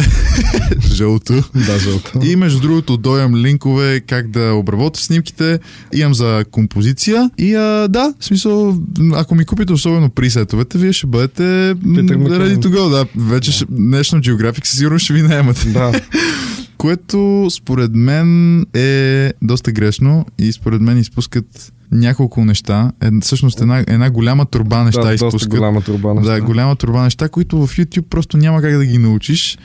жълто. 0.93 1.33
да, 1.55 1.79
жълто. 1.79 2.19
И 2.23 2.35
между 2.35 2.59
другото, 2.59 2.97
доям 2.97 3.35
линкове 3.35 3.99
как 3.99 4.29
да 4.29 4.53
обработя 4.53 4.99
снимките. 4.99 5.59
Имам 5.93 6.13
за 6.13 6.45
композиция. 6.51 7.29
И 7.37 7.55
а, 7.55 7.87
да, 7.87 8.13
в 8.19 8.25
смисъл, 8.25 8.77
ако 9.13 9.35
ми 9.35 9.45
купите 9.45 9.73
особено 9.73 10.09
присетовете, 10.09 10.77
вие 10.77 10.93
ще 10.93 11.07
бъдете 11.07 11.43
to 12.57 12.67
go. 12.67 12.89
Да, 12.89 13.05
вече 13.15 13.51
ще, 13.51 13.65
National 13.65 14.19
Geographic 14.19 14.65
със 14.65 14.77
сигурност 14.77 15.03
ще 15.03 15.13
ви 15.13 15.21
наемат. 15.21 15.67
да. 15.73 15.91
Което 16.77 17.47
според 17.51 17.95
мен 17.95 18.61
е 18.73 19.31
доста 19.41 19.71
грешно 19.71 20.25
и 20.39 20.51
според 20.51 20.81
мен 20.81 20.97
изпускат 20.97 21.73
няколко 21.93 22.45
неща. 22.45 22.91
Е, 23.01 23.09
всъщност 23.21 23.61
една, 23.61 23.83
една 23.87 24.09
голяма 24.09 24.45
турба 24.45 24.83
неща 24.83 25.01
да, 25.01 25.13
изпускат. 25.13 25.49
голяма 25.49 25.81
турба 25.81 26.13
неща. 26.13 26.33
Да, 26.33 26.41
голяма 26.41 26.75
турба 26.75 27.03
неща, 27.03 27.29
които 27.29 27.67
в 27.67 27.77
YouTube 27.77 28.01
просто 28.09 28.37
няма 28.37 28.61
как 28.61 28.77
да 28.77 28.85
ги 28.85 28.97
научиш. 28.97 29.57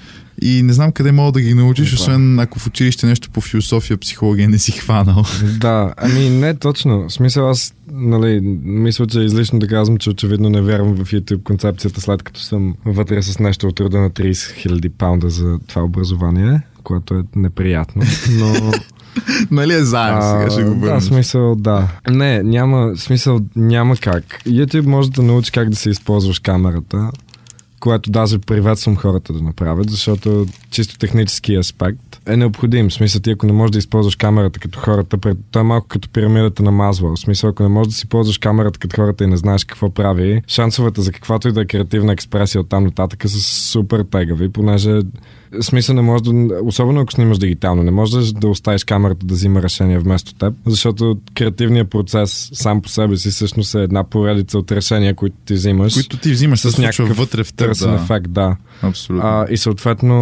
И 0.43 0.62
не 0.62 0.72
знам 0.72 0.93
къде 0.93 1.12
мога 1.12 1.33
да 1.33 1.41
ги 1.41 1.55
научиш, 1.55 1.91
Да. 1.91 1.95
освен 1.95 2.39
ако 2.41 2.59
в 2.59 2.66
училище 2.66 3.07
нещо 3.07 3.31
по 3.31 3.41
философия, 3.41 3.97
психология 3.97 4.49
не 4.49 4.59
си 4.59 4.72
хванал. 4.72 5.24
Да, 5.61 5.95
ами 5.97 6.31
не 6.31 6.55
точно. 6.55 7.09
В 7.09 7.12
смисъл 7.12 7.51
аз, 7.51 7.74
нали, 7.93 8.41
мисля, 8.62 9.07
че 9.07 9.20
е 9.20 9.24
излишно 9.24 9.59
да 9.59 9.68
казвам, 9.68 9.97
че 9.97 10.11
очевидно 10.11 10.51
не 10.51 10.61
вярвам 10.61 10.97
в 10.97 11.11
YouTube 11.12 11.43
концепцията, 11.43 12.01
след 12.01 12.22
като 12.22 12.41
съм 12.41 12.74
вътре 12.85 13.22
с 13.22 13.39
нещо 13.39 13.66
от 13.66 13.81
рода 13.81 14.01
на 14.01 14.11
30 14.11 14.33
000 14.68 14.89
паунда 14.91 15.31
за 15.31 15.59
това 15.66 15.83
образование, 15.83 16.61
което 16.83 17.14
е 17.14 17.22
неприятно. 17.37 18.03
Но 18.31 18.72
нали 19.51 19.75
е 19.75 19.85
заем, 19.85 20.23
сега 20.23 20.51
ще 20.51 20.63
го 20.63 20.71
да, 20.71 20.87
върнеш. 20.87 21.05
смисъл, 21.05 21.55
да. 21.55 21.89
Не, 22.11 22.43
няма, 22.43 22.97
смисъл, 22.97 23.41
няма 23.57 23.97
как. 23.97 24.25
YouTube 24.47 24.87
може 24.87 25.11
да 25.11 25.23
научи 25.23 25.53
как 25.53 25.71
да 25.71 25.77
се 25.77 25.91
използваш 25.91 26.39
камерата, 26.39 27.11
което 27.81 28.11
даже 28.11 28.39
приветствам 28.39 28.97
хората 28.97 29.33
да 29.33 29.43
направят, 29.43 29.91
защото 29.91 30.47
чисто 30.71 30.99
технически 30.99 31.55
аспект 31.55 31.99
е 32.27 32.37
необходим. 32.37 32.89
В 32.89 32.93
смисъл 32.93 33.21
ти, 33.21 33.31
ако 33.31 33.47
не 33.47 33.53
можеш 33.53 33.71
да 33.73 33.79
използваш 33.79 34.17
камерата 34.17 34.61
като 34.61 34.79
хората, 34.81 35.19
пред- 35.19 35.39
то 35.51 35.59
е 35.59 35.63
малко 35.63 35.89
като 35.89 36.09
пирамидата 36.09 36.63
на 36.63 36.71
Мазвел. 36.71 37.15
В 37.17 37.21
смисъл, 37.21 37.51
ако 37.51 37.63
не 37.63 37.69
можеш 37.69 37.93
да 37.93 37.99
си 37.99 38.09
ползваш 38.09 38.39
камерата 38.39 38.79
като 38.79 38.97
хората 38.97 39.25
и 39.25 39.27
не 39.27 39.37
знаеш 39.37 39.65
какво 39.65 39.91
прави, 39.91 40.43
шансовете 40.49 41.01
за 41.01 41.13
каквато 41.13 41.49
и 41.49 41.53
да 41.53 41.61
е 41.61 41.67
креативна 41.67 42.13
експресия 42.13 42.61
от 42.61 42.69
там 42.69 42.85
нататък 42.85 43.23
са 43.23 43.41
супер 43.71 44.05
тегави, 44.11 44.49
понеже 44.49 45.01
в 45.53 45.63
смисъл 45.63 45.95
не 45.95 46.03
може 46.03 46.23
да, 46.25 46.31
особено 46.63 47.01
ако 47.01 47.13
снимаш 47.13 47.39
дигитално, 47.39 47.83
не 47.83 47.91
можеш 47.91 48.33
да 48.33 48.49
оставиш 48.49 48.85
камерата 48.85 49.27
да 49.27 49.35
взима 49.35 49.63
решение 49.63 49.99
вместо 49.99 50.35
теб, 50.35 50.55
защото 50.67 51.19
креативният 51.35 51.91
процес 51.91 52.51
сам 52.53 52.83
по 52.83 52.89
себе 52.89 53.17
си 53.17 53.31
всъщност 53.31 53.75
е 53.75 53.83
една 53.83 54.05
поредица 54.05 54.59
от 54.59 54.73
решения, 54.73 55.15
които 55.15 55.37
ти 55.45 55.55
взимаш. 55.55 55.95
Които 55.95 56.17
ти 56.17 56.33
взимаш 56.33 56.61
с 56.61 56.73
с 56.73 56.79
някакъв 56.79 57.17
вътре 57.17 57.45
в 57.45 57.53
търсен 57.53 57.91
Да, 57.91 58.03
ефект, 58.03 58.31
да. 58.31 58.57
Абсолютно. 58.83 59.29
А, 59.29 59.47
и 59.51 59.57
съответно 59.57 60.18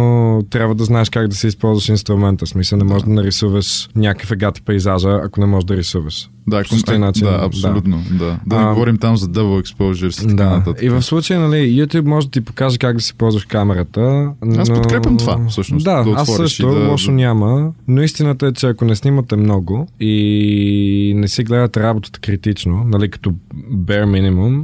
трябва 0.49 0.75
да 0.75 0.83
знаеш 0.83 1.09
как 1.09 1.27
да 1.27 1.35
се 1.35 1.47
използваш 1.47 1.89
инструмента. 1.89 2.45
В 2.45 2.49
смисъл 2.49 2.77
не 2.77 2.83
можеш 2.83 3.03
да 3.03 3.09
нарисуваш 3.09 3.89
някакъв 3.95 4.31
егати 4.31 4.61
пейзажа, 4.61 5.19
ако 5.23 5.39
не 5.39 5.45
можеш 5.45 5.65
да 5.65 5.77
рисуваш. 5.77 6.29
да, 6.47 6.63
ком- 6.63 6.97
начин, 6.97 7.25
да, 7.25 7.31
да. 7.31 7.45
абсолютно. 7.45 8.03
Да, 8.11 8.39
да, 8.45 8.55
А, 8.55 8.59
не 8.59 8.69
говорим 8.69 8.97
там 8.97 9.17
за 9.17 9.27
double 9.27 9.63
exposure 9.63 10.23
и 10.23 10.27
така 10.27 10.33
Да. 10.33 10.49
нататък. 10.49 10.83
И 10.83 10.89
в 10.89 11.01
случая, 11.01 11.39
нали, 11.39 11.55
YouTube 11.55 12.05
може 12.05 12.27
да 12.27 12.31
ти 12.31 12.41
покаже 12.41 12.77
как 12.77 12.95
да 12.95 13.01
си 13.01 13.13
ползваш 13.13 13.45
камерата. 13.45 14.31
Аз 14.57 14.69
но... 14.69 14.75
подкрепям 14.75 15.17
това, 15.17 15.39
всъщност, 15.49 15.83
Да, 15.83 16.03
да 16.03 16.11
аз 16.11 16.35
също, 16.35 16.69
да- 16.69 16.89
лошо 16.89 17.11
няма. 17.11 17.71
Но 17.87 18.01
истината 18.01 18.47
е, 18.47 18.53
че 18.53 18.67
ако 18.67 18.85
не 18.85 18.95
снимате 18.95 19.35
много 19.35 19.87
и 19.99 21.13
не 21.15 21.27
си 21.27 21.43
гледате 21.43 21.79
работата 21.79 22.19
критично, 22.19 22.83
нали, 22.85 23.09
като 23.09 23.33
bare 23.71 24.05
minimum, 24.05 24.63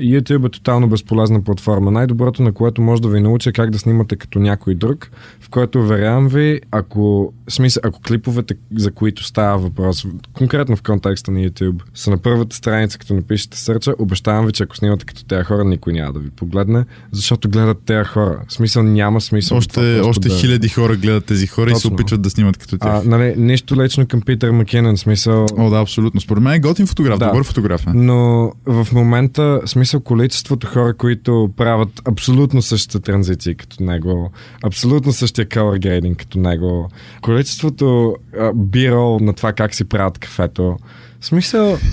YouTube 0.00 0.46
е 0.46 0.50
тотално 0.50 0.88
безполезна 0.88 1.44
платформа. 1.44 1.90
Най-доброто, 1.90 2.42
на 2.42 2.52
което 2.52 2.82
може 2.82 3.02
да 3.02 3.08
ви 3.08 3.20
науча 3.20 3.50
е 3.50 3.52
как 3.52 3.70
да 3.70 3.78
снимате 3.78 4.16
като 4.16 4.38
някой 4.38 4.74
друг, 4.74 5.10
в 5.40 5.48
който 5.48 5.78
уверявам 5.78 6.28
ви, 6.28 6.60
ако, 6.70 7.32
смисъл, 7.48 7.80
ако 7.84 8.00
клиповете, 8.00 8.54
за 8.76 8.90
които 8.90 9.24
става 9.24 9.58
въпрос, 9.58 10.06
конкретно 10.32 10.76
в 10.76 10.82
контекста 10.82 11.30
на 11.30 11.38
YouTube, 11.38 11.82
са 11.94 12.10
на 12.10 12.18
първата 12.18 12.56
страница, 12.56 12.98
като 12.98 13.14
напишете 13.14 13.58
сърча, 13.58 13.94
обещавам 13.98 14.46
ви, 14.46 14.52
че 14.52 14.62
ако 14.62 14.76
снимате 14.76 15.04
като 15.04 15.24
тези 15.24 15.44
хора, 15.44 15.64
никой 15.64 15.92
няма 15.92 16.12
да 16.12 16.18
ви 16.18 16.30
погледне, 16.30 16.84
защото 17.12 17.48
гледат 17.48 17.78
тези 17.86 18.04
хора. 18.04 18.40
В 18.48 18.52
смисъл 18.52 18.82
няма 18.82 19.20
смисъл. 19.20 19.56
Още, 19.56 19.74
това 19.98 20.08
още 20.08 20.28
да... 20.28 20.34
хиляди 20.34 20.68
хора 20.68 20.96
гледат 20.96 21.24
тези 21.24 21.46
хора 21.46 21.70
и 21.70 21.74
се 21.74 21.82
Точно. 21.82 21.94
опитват 21.94 22.22
да 22.22 22.30
снимат 22.30 22.56
като 22.56 22.78
тях. 22.78 22.90
А, 22.90 23.02
нали, 23.04 23.34
нищо 23.36 23.82
лично 23.82 24.06
към 24.06 24.20
Питър 24.20 24.50
Маккинън, 24.50 24.96
смисъл. 24.96 25.46
О, 25.58 25.70
да, 25.70 25.80
абсолютно. 25.80 26.20
Според 26.20 26.42
мен 26.42 26.52
е 26.52 26.60
готин 26.60 26.86
фотограф, 26.86 27.18
Да. 27.18 27.26
добър 27.26 27.44
фотограф 27.44 27.86
е. 27.86 27.90
Но 27.94 28.52
в 28.66 28.88
момента, 28.92 29.60
в 29.64 29.68
смисъл 29.88 30.00
количеството 30.00 30.66
хора, 30.66 30.94
които 30.94 31.50
правят 31.56 32.02
абсолютно 32.08 32.62
същите 32.62 33.00
транзиции 33.00 33.54
като 33.54 33.82
него, 33.82 34.30
абсолютно 34.64 35.12
същия 35.12 35.46
color 35.46 35.78
grading 35.78 36.16
като 36.16 36.38
него, 36.38 36.88
количеството 37.20 38.16
бирол 38.54 39.18
на 39.20 39.32
това 39.32 39.52
как 39.52 39.74
си 39.74 39.84
правят 39.84 40.18
кафето, 40.18 40.76
в 41.20 41.26
смисъл... 41.26 41.78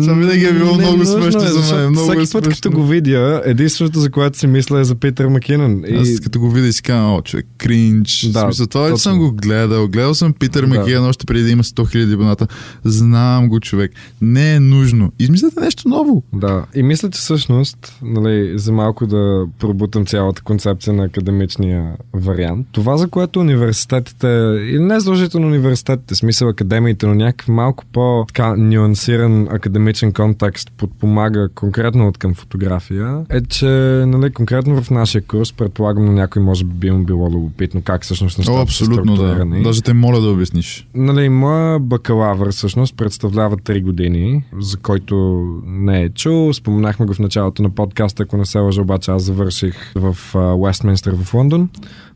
Това 0.00 0.14
винаги 0.14 0.44
е 0.44 0.52
било 0.52 0.76
не 0.76 0.86
много 0.86 1.04
смешно 1.04 1.40
за 1.40 1.48
защото 1.48 1.80
мен, 1.80 1.90
много 1.90 2.06
Всеки 2.06 2.22
е 2.22 2.32
път, 2.32 2.48
като 2.48 2.70
го 2.70 2.86
видя, 2.86 3.42
единственото, 3.44 4.00
за 4.00 4.10
което 4.10 4.38
си 4.38 4.46
мисля 4.46 4.80
е 4.80 4.84
за 4.84 4.94
Питър 4.94 5.26
Макинън. 5.26 5.82
И... 5.88 5.96
Аз 5.96 6.20
като 6.20 6.40
го 6.40 6.50
видя 6.50 6.66
и 6.66 6.72
си 6.72 6.82
казвам, 6.82 7.14
о, 7.14 7.22
човек, 7.22 7.46
кринч. 7.58 8.26
Да, 8.32 8.40
смисъл, 8.40 8.66
това 8.66 8.84
точно. 8.84 8.98
съм 8.98 9.18
го 9.18 9.32
гледал. 9.32 9.88
Гледал 9.88 10.14
съм 10.14 10.32
Питър 10.32 10.66
Да. 10.66 10.74
Макиен 10.74 11.04
още 11.04 11.26
преди 11.26 11.44
да 11.44 11.50
има 11.50 11.62
100 11.62 11.96
000 11.96 12.14
абоната. 12.14 12.46
Знам 12.84 13.48
го, 13.48 13.60
човек. 13.60 13.92
Не 14.22 14.54
е 14.54 14.60
нужно. 14.60 15.12
Измислете 15.18 15.60
нещо 15.60 15.88
ново. 15.88 16.22
Да, 16.32 16.64
и 16.74 16.82
мисля, 16.82 17.10
че 17.10 17.20
всъщност, 17.20 17.98
нали, 18.02 18.58
за 18.58 18.72
малко 18.72 19.06
да 19.06 19.46
пробутам 19.58 20.06
цялата 20.06 20.42
концепция 20.42 20.92
на 20.92 21.04
академичния 21.04 21.96
вариант, 22.12 22.66
това, 22.72 22.96
за 22.96 23.08
което 23.08 23.40
университетите, 23.40 24.26
и 24.72 24.78
не 24.78 25.00
задължително 25.00 25.46
университетите, 25.46 26.14
смисъл 26.14 26.48
академиите, 26.48 27.06
но 27.06 27.14
някакъв 27.14 27.48
малко 27.48 27.84
по-така 27.92 28.56
нюансиран 28.56 29.48
академичен 29.70 30.12
контекст 30.12 30.72
подпомага 30.76 31.48
конкретно 31.54 32.08
от 32.08 32.18
към 32.18 32.34
фотография, 32.34 33.24
е, 33.30 33.40
че, 33.40 33.66
нали, 34.06 34.32
конкретно 34.32 34.82
в 34.82 34.90
нашия 34.90 35.22
курс, 35.22 35.52
предполагам 35.52 36.04
на 36.04 36.12
някой 36.12 36.42
може 36.42 36.64
би 36.64 36.90
му 36.90 37.04
било 37.04 37.30
любопитно 37.30 37.82
как 37.82 38.02
всъщност 38.02 38.38
нещата 38.38 38.58
О, 38.58 38.62
абсолютно, 38.62 39.16
са 39.16 39.22
да. 39.22 39.62
Даже 39.62 39.82
те 39.82 39.94
моля 39.94 40.20
да 40.20 40.30
обясниш. 40.30 40.88
Нали, 40.94 41.28
моя 41.28 41.78
бакалавър 41.78 42.52
всъщност 42.52 42.96
представлява 42.96 43.56
3 43.56 43.82
години, 43.82 44.44
за 44.58 44.76
който 44.76 45.44
не 45.66 46.02
е 46.02 46.08
чул. 46.08 46.52
Споменахме 46.52 47.06
го 47.06 47.14
в 47.14 47.18
началото 47.18 47.62
на 47.62 47.70
подкаста, 47.70 48.22
ако 48.22 48.36
не 48.36 48.44
се 48.44 48.58
лъжа, 48.58 48.82
обаче 48.82 49.10
аз 49.10 49.22
завърших 49.22 49.92
в 49.94 50.16
Уестминстър 50.34 51.14
в 51.14 51.34
Лондон. 51.34 51.68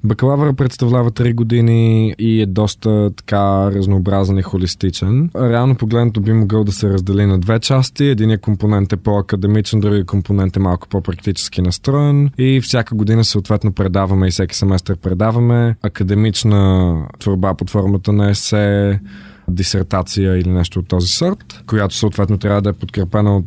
Бакалавъра 0.04 0.54
представлява 0.54 1.10
3 1.10 1.34
години 1.34 2.14
и 2.18 2.42
е 2.42 2.46
доста 2.46 3.10
така 3.16 3.70
разнообразен 3.72 4.38
и 4.38 4.42
холистичен. 4.42 5.30
Реално 5.36 5.74
погледнато 5.74 6.20
би 6.20 6.32
могъл 6.32 6.64
да 6.64 6.72
се 6.72 6.88
раздели 6.88 7.26
на 7.26 7.38
две 7.38 7.60
части. 7.60 8.04
Единият 8.04 8.40
компонент 8.40 8.92
е 8.92 8.96
по-академичен, 8.96 9.80
другия 9.80 10.04
компонент 10.04 10.56
е 10.56 10.60
малко 10.60 10.88
по-практически 10.88 11.62
настроен 11.62 12.30
и 12.38 12.60
всяка 12.60 12.94
година 12.94 13.24
съответно 13.24 13.72
предаваме 13.72 14.26
и 14.26 14.30
всеки 14.30 14.56
семестър 14.56 14.96
предаваме 14.96 15.76
академична 15.82 16.94
творба 17.18 17.54
под 17.54 17.70
формата 17.70 18.12
на 18.12 18.30
есе, 18.30 19.00
дисертация 19.48 20.36
или 20.36 20.48
нещо 20.48 20.78
от 20.78 20.88
този 20.88 21.08
сорт, 21.08 21.62
която 21.66 21.94
съответно 21.94 22.38
трябва 22.38 22.62
да 22.62 22.70
е 22.70 22.72
подкрепена 22.72 23.36
от 23.36 23.46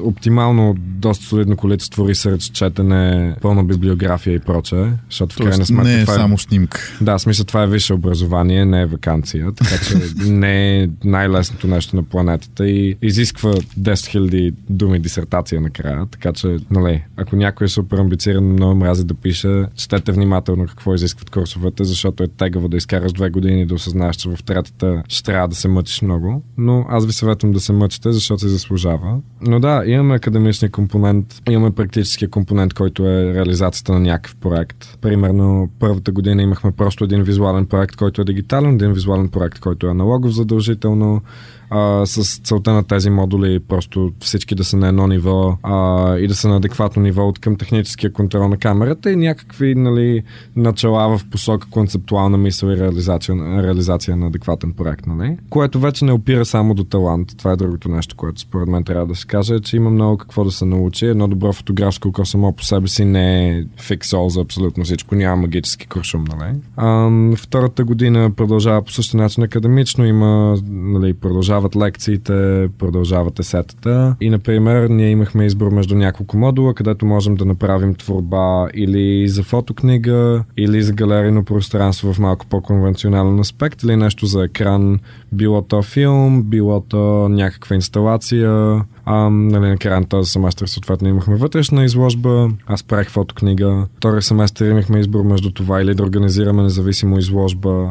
оптимално 0.00 0.74
доста 0.78 1.24
солидно 1.24 1.56
количество 1.56 2.08
ресърч, 2.08 2.42
четене, 2.42 3.34
пълна 3.42 3.64
библиография 3.64 4.34
и 4.34 4.38
прочее, 4.38 4.86
защото 5.10 5.34
в 5.34 5.38
крайна 5.38 5.66
сметка 5.66 5.84
не 5.84 6.00
е 6.00 6.04
това 6.04 6.14
е 6.14 6.16
само 6.16 6.38
снимка. 6.38 6.80
да, 7.00 7.18
в 7.18 7.20
смисъл 7.20 7.44
това 7.44 7.62
е 7.62 7.66
висше 7.66 7.94
образование, 7.94 8.64
не 8.64 8.82
е 8.82 8.86
вакансия, 8.86 9.52
така 9.52 9.84
че 9.84 10.24
не 10.30 10.82
е 10.82 10.88
най-лесното 11.04 11.66
нещо 11.66 11.96
на 11.96 12.02
планетата 12.02 12.68
и 12.68 12.96
изисква 13.02 13.52
10 13.52 13.62
000 13.80 14.54
думи 14.70 14.98
дисертация 14.98 15.60
накрая, 15.60 16.06
така 16.06 16.32
че, 16.32 16.56
нали, 16.70 17.02
ако 17.16 17.36
някой 17.36 17.64
е 17.64 17.68
супер 17.68 17.98
амбициран, 17.98 18.44
много 18.44 18.74
мрази 18.74 19.04
да 19.04 19.14
пише, 19.14 19.64
четете 19.76 20.12
внимателно 20.12 20.66
какво 20.66 20.94
изискват 20.94 21.30
курсовете, 21.30 21.84
защото 21.84 22.22
е 22.22 22.28
тегаво 22.28 22.68
да 22.68 22.76
изкараш 22.76 23.12
две 23.12 23.30
години 23.30 23.62
и 23.62 23.66
да 23.66 23.74
осъзнаеш, 23.74 24.16
че 24.16 24.28
в 24.28 24.38
третата 24.44 25.02
ще 25.08 25.22
трябва 25.22 25.48
да 25.48 25.54
се 25.54 25.68
мъчиш 25.68 26.02
много, 26.02 26.42
но 26.58 26.86
аз 26.88 27.06
ви 27.06 27.12
съветвам 27.12 27.52
да 27.52 27.60
се 27.60 27.72
мъчите, 27.72 28.12
защото 28.12 28.40
се 28.40 28.48
заслужава. 28.48 29.18
Но 29.40 29.60
да, 29.60 29.82
имаме 29.86 30.14
академичния 30.14 30.70
компонент, 30.70 31.42
имаме 31.50 31.74
практическия 31.74 32.30
компонент, 32.30 32.74
който 32.74 33.06
е 33.06 33.34
реализацията 33.34 33.92
на 33.92 34.00
някакъв 34.00 34.36
проект. 34.36 34.98
Примерно, 35.00 35.70
първата 35.78 36.12
година 36.12 36.42
имахме 36.42 36.72
просто 36.72 37.04
един 37.04 37.22
визуален 37.22 37.66
проект, 37.66 37.96
който 37.96 38.20
е 38.20 38.24
дигитален, 38.24 38.74
един 38.74 38.92
визуален 38.92 39.28
проект, 39.28 39.58
който 39.58 39.86
е 39.86 39.90
аналогов 39.90 40.32
задължително, 40.32 41.22
а, 41.70 42.06
с 42.06 42.40
целта 42.40 42.72
на 42.72 42.84
тези 42.84 43.10
модули 43.10 43.60
просто 43.60 44.12
всички 44.20 44.54
да 44.54 44.64
са 44.64 44.76
на 44.76 44.88
едно 44.88 45.06
ниво 45.06 45.58
а, 45.62 46.16
и 46.18 46.28
да 46.28 46.34
са 46.34 46.48
на 46.48 46.56
адекватно 46.56 47.02
ниво 47.02 47.28
от 47.28 47.38
към 47.38 47.56
техническия 47.56 48.12
контрол 48.12 48.48
на 48.48 48.56
камерата 48.56 49.10
и 49.10 49.16
някакви 49.16 49.74
нали, 49.74 50.22
начала 50.56 51.18
в 51.18 51.24
посока 51.30 51.66
концептуална 51.70 52.38
мисъл 52.38 52.68
и 52.68 52.76
реализация, 52.76 53.36
реализация 53.62 54.16
на 54.16 54.26
адекватен 54.26 54.72
проект. 54.72 55.06
Нали? 55.06 55.36
Което 55.50 55.80
вече 55.80 56.04
не 56.04 56.12
опира 56.12 56.44
само 56.44 56.74
до 56.74 56.84
талант. 56.84 57.36
Това 57.38 57.52
е 57.52 57.56
другото 57.56 57.88
нещо, 57.88 58.16
което 58.16 58.40
според 58.40 58.68
мен 58.68 58.84
трябва 58.84 59.06
да 59.06 59.14
се 59.14 59.26
каже, 59.26 59.54
е, 59.54 59.60
че 59.60 59.76
има 59.76 59.90
много 59.90 60.18
какво 60.18 60.44
да 60.44 60.50
се 60.50 60.64
научи. 60.64 61.06
Едно 61.06 61.28
добро 61.28 61.52
фотографско 61.52 62.08
око 62.08 62.26
само 62.26 62.52
по 62.52 62.64
себе 62.64 62.88
си 62.88 63.04
не 63.04 63.48
е 63.48 63.64
фиксол 63.80 64.28
за 64.28 64.40
абсолютно 64.40 64.84
всичко. 64.84 65.14
Няма 65.14 65.42
магически 65.42 65.86
куршум, 65.86 66.24
нали? 66.24 66.56
А, 66.76 67.10
втората 67.36 67.84
година 67.84 68.30
продължава 68.36 68.82
по 68.82 68.92
същия 68.92 69.20
начин 69.20 69.42
академично. 69.42 70.04
Има, 70.04 70.56
нали, 70.68 71.14
продължават 71.56 71.76
лекциите, 71.76 72.68
продължават 72.78 73.38
есетата. 73.38 74.16
И, 74.20 74.30
например, 74.30 74.88
ние 74.88 75.10
имахме 75.10 75.46
избор 75.46 75.70
между 75.70 75.94
няколко 75.94 76.36
модула, 76.36 76.74
където 76.74 77.06
можем 77.06 77.34
да 77.34 77.44
направим 77.44 77.94
творба 77.94 78.68
или 78.74 79.28
за 79.28 79.42
фотокнига, 79.42 80.44
или 80.56 80.82
за 80.82 80.92
галерийно 80.92 81.44
пространство 81.44 82.12
в 82.12 82.18
малко 82.18 82.46
по-конвенционален 82.46 83.40
аспект, 83.40 83.82
или 83.82 83.96
нещо 83.96 84.26
за 84.26 84.44
екран, 84.44 84.98
било 85.32 85.62
то 85.62 85.82
филм, 85.82 86.42
било 86.42 86.80
то 86.80 87.28
някаква 87.28 87.76
инсталация. 87.76 88.84
А, 89.04 89.30
нали, 89.30 89.68
на 89.68 89.76
края 89.76 90.00
на 90.00 90.06
този 90.06 90.30
семестър 90.30 90.66
съответно 90.66 91.08
имахме 91.08 91.36
вътрешна 91.36 91.84
изложба, 91.84 92.48
аз 92.66 92.82
правих 92.82 93.10
фотокнига. 93.10 93.86
Втория 93.96 94.22
семестър 94.22 94.70
имахме 94.70 94.98
избор 94.98 95.22
между 95.22 95.50
това 95.50 95.82
или 95.82 95.94
да 95.94 96.02
организираме 96.02 96.62
независимо 96.62 97.18
изложба, 97.18 97.90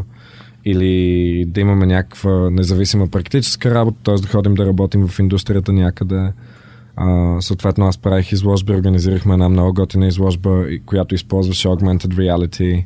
или 0.66 1.46
да 1.46 1.62
имаме 1.62 1.86
някаква 1.86 2.50
независима 2.50 3.08
практическа 3.08 3.76
работа, 3.76 3.98
т.е. 4.04 4.16
да 4.16 4.28
ходим 4.28 4.54
да 4.54 4.66
работим 4.66 5.08
в 5.08 5.20
индустрията 5.20 5.74
някъде. 5.74 6.32
А, 6.96 7.42
съответно 7.42 7.86
аз 7.86 7.98
правих 7.98 8.32
изложби, 8.32 8.74
организирахме 8.74 9.34
една 9.34 9.50
много 9.50 9.74
готина 9.74 10.08
изложба, 10.08 10.66
която 10.86 11.16
използваше 11.16 11.68
Augmented 11.68 12.14
Reality 12.14 12.86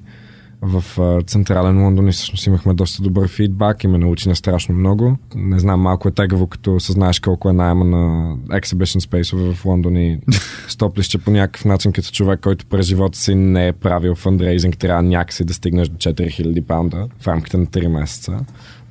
в 0.62 0.84
Централен 1.28 1.84
Лондон 1.84 2.08
и 2.08 2.12
всъщност 2.12 2.46
имахме 2.46 2.74
доста 2.74 3.04
добър 3.04 3.28
фидбак 3.28 3.84
и 3.84 3.88
ме 3.88 3.98
научи 3.98 4.30
на 4.30 4.36
страшно 4.36 4.76
много. 4.76 5.18
Не 5.36 5.60
знам, 5.60 5.82
малко 5.82 6.08
е 6.08 6.12
тегаво, 6.12 6.48
като 6.48 6.80
съзнаеш 6.80 7.20
колко 7.20 7.50
е 7.50 7.54
найема 7.54 7.86
на 7.86 8.36
Exhibition 8.38 9.00
Space 9.00 9.54
в 9.54 9.66
Лондон 9.66 9.98
и 9.98 10.20
стоплище 10.68 11.18
по 11.18 11.32
някакъв 11.32 11.66
начин 11.66 11.92
като 11.92 12.12
човек, 12.12 12.40
който 12.40 12.66
през 12.66 12.86
живота 12.86 13.18
си 13.18 13.36
не 13.36 13.68
е 13.68 13.74
правил 13.74 14.16
фандрейзинг, 14.16 14.78
трябва 14.78 15.04
някакси 15.04 15.44
да 15.44 15.54
стигнеш 15.54 15.90
до 15.90 15.98
4000 15.98 16.64
паунда 16.64 17.08
в 17.20 17.28
рамките 17.28 17.58
на 17.58 17.66
3 17.66 17.88
месеца. 17.88 18.40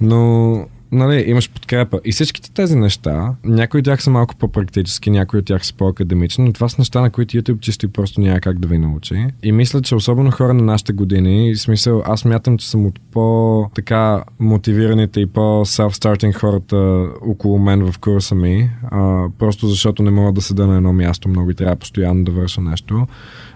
Но 0.00 0.66
нали, 0.92 1.24
имаш 1.26 1.50
подкрепа. 1.50 2.00
И 2.04 2.12
всичките 2.12 2.50
тези 2.52 2.76
неща, 2.76 3.34
някои 3.44 3.78
от 3.78 3.84
тях 3.84 4.02
са 4.02 4.10
малко 4.10 4.36
по-практически, 4.36 5.10
някои 5.10 5.40
от 5.40 5.46
тях 5.46 5.66
са 5.66 5.74
по-академични, 5.74 6.44
но 6.44 6.52
това 6.52 6.68
са 6.68 6.76
неща, 6.78 7.00
на 7.00 7.10
които 7.10 7.36
YouTube 7.36 7.60
чисто 7.60 7.86
и 7.86 7.88
просто 7.88 8.20
няма 8.20 8.40
как 8.40 8.58
да 8.58 8.68
ви 8.68 8.78
научи. 8.78 9.26
И 9.42 9.52
мисля, 9.52 9.82
че 9.82 9.94
особено 9.94 10.30
хора 10.30 10.54
на 10.54 10.62
нашите 10.62 10.92
години, 10.92 11.54
в 11.54 11.60
смисъл, 11.60 12.02
аз 12.06 12.24
мятам, 12.24 12.58
че 12.58 12.70
съм 12.70 12.86
от 12.86 13.00
по-така 13.12 14.24
мотивираните 14.40 15.20
и 15.20 15.26
по-self-starting 15.26 16.34
хората 16.34 17.08
около 17.26 17.58
мен 17.58 17.92
в 17.92 17.98
курса 17.98 18.34
ми, 18.34 18.70
а, 18.90 19.28
просто 19.38 19.66
защото 19.66 20.02
не 20.02 20.10
мога 20.10 20.32
да 20.32 20.40
седа 20.40 20.66
на 20.66 20.76
едно 20.76 20.92
място 20.92 21.28
много 21.28 21.50
и 21.50 21.54
трябва 21.54 21.76
постоянно 21.76 22.24
да 22.24 22.32
върша 22.32 22.60
нещо 22.60 23.06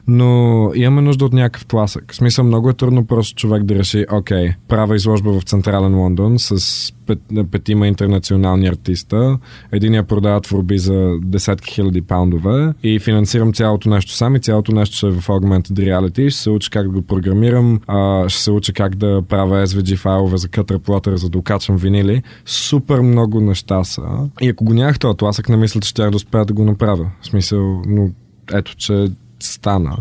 но 0.06 0.70
имаме 0.74 1.02
нужда 1.02 1.24
от 1.24 1.32
някакъв 1.32 1.66
тласък. 1.66 2.12
В 2.12 2.16
смисъл 2.16 2.44
много 2.44 2.70
е 2.70 2.74
трудно 2.74 3.06
просто 3.06 3.36
човек 3.36 3.62
да 3.62 3.74
реши, 3.74 4.06
окей, 4.12 4.52
правя 4.68 4.96
изложба 4.96 5.40
в 5.40 5.42
Централен 5.42 5.98
Лондон 5.98 6.38
с 6.38 6.92
пет, 7.06 7.18
петима 7.50 7.86
интернационални 7.86 8.66
артиста. 8.66 9.38
Единия 9.72 10.02
продава 10.02 10.40
творби 10.40 10.78
за 10.78 11.12
десетки 11.22 11.74
хиляди 11.74 12.02
паундове 12.02 12.74
и 12.82 12.98
финансирам 12.98 13.52
цялото 13.52 13.88
нещо 13.88 14.12
сам 14.12 14.36
и 14.36 14.40
цялото 14.40 14.72
нещо 14.72 14.96
ще 14.96 15.06
е 15.06 15.10
в 15.10 15.26
Augmented 15.26 15.72
Reality. 15.72 16.30
Ще 16.30 16.42
се 16.42 16.50
уча 16.50 16.70
как 16.70 16.82
да 16.82 17.00
го 17.00 17.02
програмирам, 17.02 17.80
а, 17.86 18.28
ще 18.28 18.42
се 18.42 18.50
уча 18.50 18.72
как 18.72 18.94
да 18.94 19.22
правя 19.28 19.66
SVG 19.66 19.96
файлове 19.96 20.36
за 20.36 20.48
Cutter 20.48 20.78
Plotter, 20.78 21.14
за 21.14 21.30
да 21.30 21.38
окачвам 21.38 21.76
винили. 21.76 22.22
Супер 22.46 23.00
много 23.00 23.40
неща 23.40 23.84
са. 23.84 24.02
И 24.40 24.48
ако 24.48 24.64
го 24.64 24.74
нямах 24.74 24.98
този 24.98 25.16
тласък, 25.16 25.48
не 25.48 25.56
мисля, 25.56 25.80
че 25.80 25.88
ще 25.88 26.10
да 26.10 26.16
успея 26.16 26.44
да 26.44 26.52
го 26.52 26.64
направя. 26.64 27.10
В 27.20 27.26
смисъл, 27.26 27.82
но 27.86 28.10
ето, 28.52 28.76
че 28.76 29.06
стана. 29.46 29.96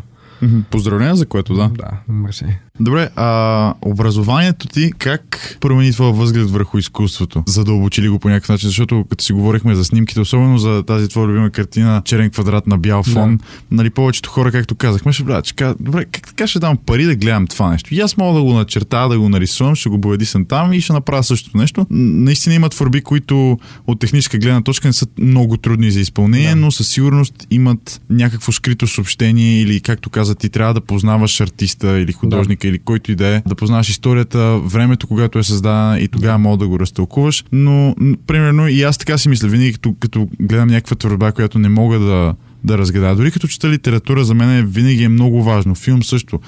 Поздравления 0.69 1.15
за 1.15 1.25
което, 1.25 1.53
да. 1.53 1.69
Да, 1.69 1.91
мерси. 2.07 2.59
Добре, 2.79 3.09
а 3.15 3.73
образованието 3.81 4.67
ти 4.67 4.91
как 4.97 5.57
промени 5.61 5.91
твоя 5.91 6.11
възглед 6.11 6.49
върху 6.49 6.77
изкуството? 6.77 7.43
Задълбочи 7.47 8.01
ли 8.01 8.09
го 8.09 8.19
по 8.19 8.29
някакъв 8.29 8.49
начин? 8.49 8.69
Защото 8.69 9.05
като 9.09 9.23
си 9.23 9.33
говорихме 9.33 9.75
за 9.75 9.85
снимките, 9.85 10.19
особено 10.19 10.57
за 10.57 10.83
тази 10.83 11.07
твоя 11.07 11.27
любима 11.27 11.49
картина, 11.49 12.01
черен 12.05 12.29
квадрат 12.29 12.67
на 12.67 12.77
бял 12.77 13.03
фон, 13.03 13.37
да. 13.37 13.43
нали, 13.71 13.89
повечето 13.89 14.29
хора, 14.29 14.51
както 14.51 14.75
казахме, 14.75 15.13
ще 15.13 15.23
бъдат, 15.23 15.45
че 15.45 15.53
добре, 15.79 16.05
как 16.05 16.27
така 16.27 16.47
ще 16.47 16.59
дам 16.59 16.77
пари 16.77 17.05
да 17.05 17.15
гледам 17.15 17.47
това 17.47 17.69
нещо? 17.69 17.95
И 17.95 17.99
аз 17.99 18.17
мога 18.17 18.39
да 18.39 18.43
го 18.43 18.53
начертая, 18.53 19.09
да 19.09 19.19
го 19.19 19.29
нарисувам, 19.29 19.75
ще 19.75 19.89
го 19.89 19.97
боядисам 19.97 20.45
там 20.45 20.73
и 20.73 20.81
ще 20.81 20.93
направя 20.93 21.23
същото 21.23 21.57
нещо. 21.57 21.85
Наистина 21.89 22.55
има 22.55 22.69
творби, 22.69 23.01
които 23.01 23.59
от 23.87 23.99
техническа 23.99 24.37
гледна 24.37 24.61
точка 24.61 24.87
не 24.87 24.93
са 24.93 25.07
много 25.17 25.57
трудни 25.57 25.91
за 25.91 25.99
изпълнение, 25.99 26.49
да. 26.49 26.55
но 26.55 26.71
със 26.71 26.87
сигурност 26.87 27.47
имат 27.51 28.01
някакво 28.09 28.51
скрито 28.51 28.87
съобщение 28.87 29.61
или, 29.61 29.79
както 29.79 30.09
каза, 30.09 30.35
ти 30.35 30.49
трябва 30.49 30.73
да 30.73 30.81
познаваш 30.81 31.41
артиста 31.41 31.99
или 31.99 32.13
художника 32.61 32.67
или 32.67 32.79
който 32.79 33.11
и 33.11 33.15
да 33.15 33.27
е, 33.27 33.41
да 33.47 33.55
познаваш 33.55 33.89
историята, 33.89 34.59
времето, 34.59 35.07
когато 35.07 35.39
е 35.39 35.43
създадена 35.43 35.99
и 35.99 36.07
тогава 36.07 36.37
мога 36.37 36.57
да 36.57 36.67
го 36.67 36.79
разтълкуваш. 36.79 37.43
Но, 37.51 37.95
примерно, 38.27 38.67
и 38.67 38.83
аз 38.83 38.97
така 38.97 39.17
си 39.17 39.29
мисля, 39.29 39.47
винаги 39.47 39.73
като, 39.73 39.95
като 39.99 40.27
гледам 40.39 40.69
някаква 40.69 40.95
творба, 40.95 41.31
която 41.31 41.59
не 41.59 41.69
мога 41.69 41.99
да 41.99 42.35
да 42.63 42.77
разгадая. 42.77 43.15
Дори 43.15 43.31
като 43.31 43.47
чета 43.47 43.69
литература, 43.69 44.23
за 44.23 44.33
мен 44.33 44.49
е, 44.49 44.63
винаги 44.63 45.03
е 45.03 45.09
много 45.09 45.43
важно. 45.43 45.75
Филм 45.75 46.03
също 46.03 46.39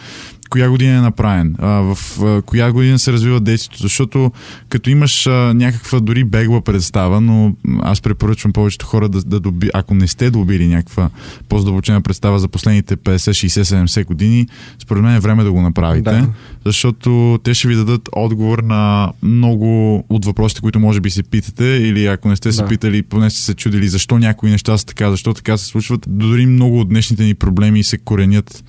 коя 0.54 0.70
година 0.70 0.98
е 0.98 1.02
направен, 1.02 1.56
а, 1.60 1.68
в 1.68 2.22
а, 2.22 2.42
коя 2.42 2.72
година 2.72 3.00
се 3.00 3.12
развива 3.12 3.40
действието, 3.40 3.82
защото 3.82 4.32
като 4.70 4.90
имаш 4.90 5.28
а, 5.28 5.54
някаква 5.54 6.00
дори 6.00 6.24
бегла 6.24 6.62
представа, 6.62 7.22
но 7.22 7.56
аз 7.82 8.02
препоръчвам 8.02 8.54
повечето 8.54 8.86
хора 8.86 9.10
да, 9.10 9.22
да 9.22 9.40
доби, 9.40 9.70
ако 9.74 9.94
не 9.94 10.08
сте 10.08 10.30
добили 10.30 10.68
някаква 10.68 11.10
по-задълбочена 11.50 12.02
представа 12.02 12.40
за 12.40 12.48
последните 12.48 12.98
50, 12.98 13.16
60, 13.16 13.86
70 13.86 14.06
години, 14.06 14.48
според 14.80 15.04
мен 15.04 15.16
е 15.16 15.20
време 15.20 15.44
да 15.44 15.52
го 15.52 15.62
направите, 15.62 16.12
да. 16.12 16.28
защото 16.66 17.40
те 17.44 17.54
ще 17.54 17.68
ви 17.68 17.76
дадат 17.76 18.10
отговор 18.12 18.60
на 18.60 19.12
много 19.24 19.98
от 20.10 20.26
въпросите, 20.26 20.62
които 20.62 20.80
може 20.80 21.02
би 21.02 21.10
се 21.10 21.24
питате 21.24 21.66
или 21.66 22.06
ако 22.06 22.30
не 22.30 22.36
сте 22.36 22.52
се 22.52 22.62
да. 22.62 22.68
питали, 22.68 23.04
поне 23.04 23.30
сте 23.30 23.42
се 23.42 23.54
чудили 23.54 23.88
защо 23.88 24.20
някои 24.20 24.52
неща 24.52 24.78
са 24.78 24.86
така, 24.86 25.12
защо 25.12 25.34
така 25.34 25.58
се 25.58 25.66
случват. 25.66 26.06
Дори 26.08 26.46
много 26.46 26.80
от 26.80 26.90
днешните 26.90 27.24
ни 27.24 27.34
проблеми 27.34 27.84
се 27.84 27.98
коренят 27.98 28.64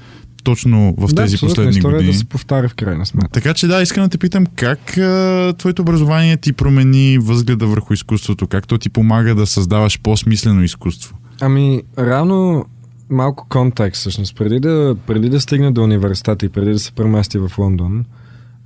точно 0.44 0.94
в 0.98 1.06
да, 1.06 1.22
тези 1.22 1.38
последни 1.38 1.70
история 1.70 1.96
години. 1.96 2.12
да 2.12 2.18
се 2.18 2.24
повтаря 2.24 2.68
в 2.68 2.74
крайна 2.74 3.06
сметка. 3.06 3.30
Така 3.30 3.54
че 3.54 3.66
да, 3.66 3.82
искам 3.82 4.04
да 4.04 4.08
те 4.08 4.18
питам 4.18 4.46
как 4.56 4.98
а, 4.98 5.54
твоето 5.58 5.82
образование 5.82 6.36
ти 6.36 6.52
промени 6.52 7.18
възгледа 7.18 7.66
върху 7.66 7.94
изкуството, 7.94 8.46
как 8.46 8.66
то 8.66 8.78
ти 8.78 8.90
помага 8.90 9.34
да 9.34 9.46
създаваш 9.46 10.00
по-смислено 10.00 10.62
изкуство? 10.62 11.16
Ами, 11.40 11.82
рано 11.98 12.64
малко 13.10 13.46
контекст 13.48 14.00
всъщност. 14.00 14.36
Преди 14.36 14.60
да, 14.60 14.96
преди 15.06 15.28
да 15.28 15.40
стигна 15.40 15.72
до 15.72 15.84
университета 15.84 16.46
и 16.46 16.48
преди 16.48 16.70
да 16.70 16.78
се 16.78 16.92
премести 16.92 17.38
в 17.38 17.50
Лондон, 17.58 18.04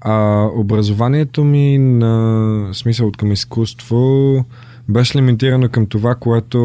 а, 0.00 0.44
образованието 0.56 1.44
ми 1.44 1.78
на 1.78 2.70
смисъл 2.72 3.06
от 3.06 3.16
към 3.16 3.32
изкуство 3.32 4.44
беше 4.88 5.18
лимитирано 5.18 5.68
към 5.68 5.86
това, 5.86 6.14
което 6.14 6.58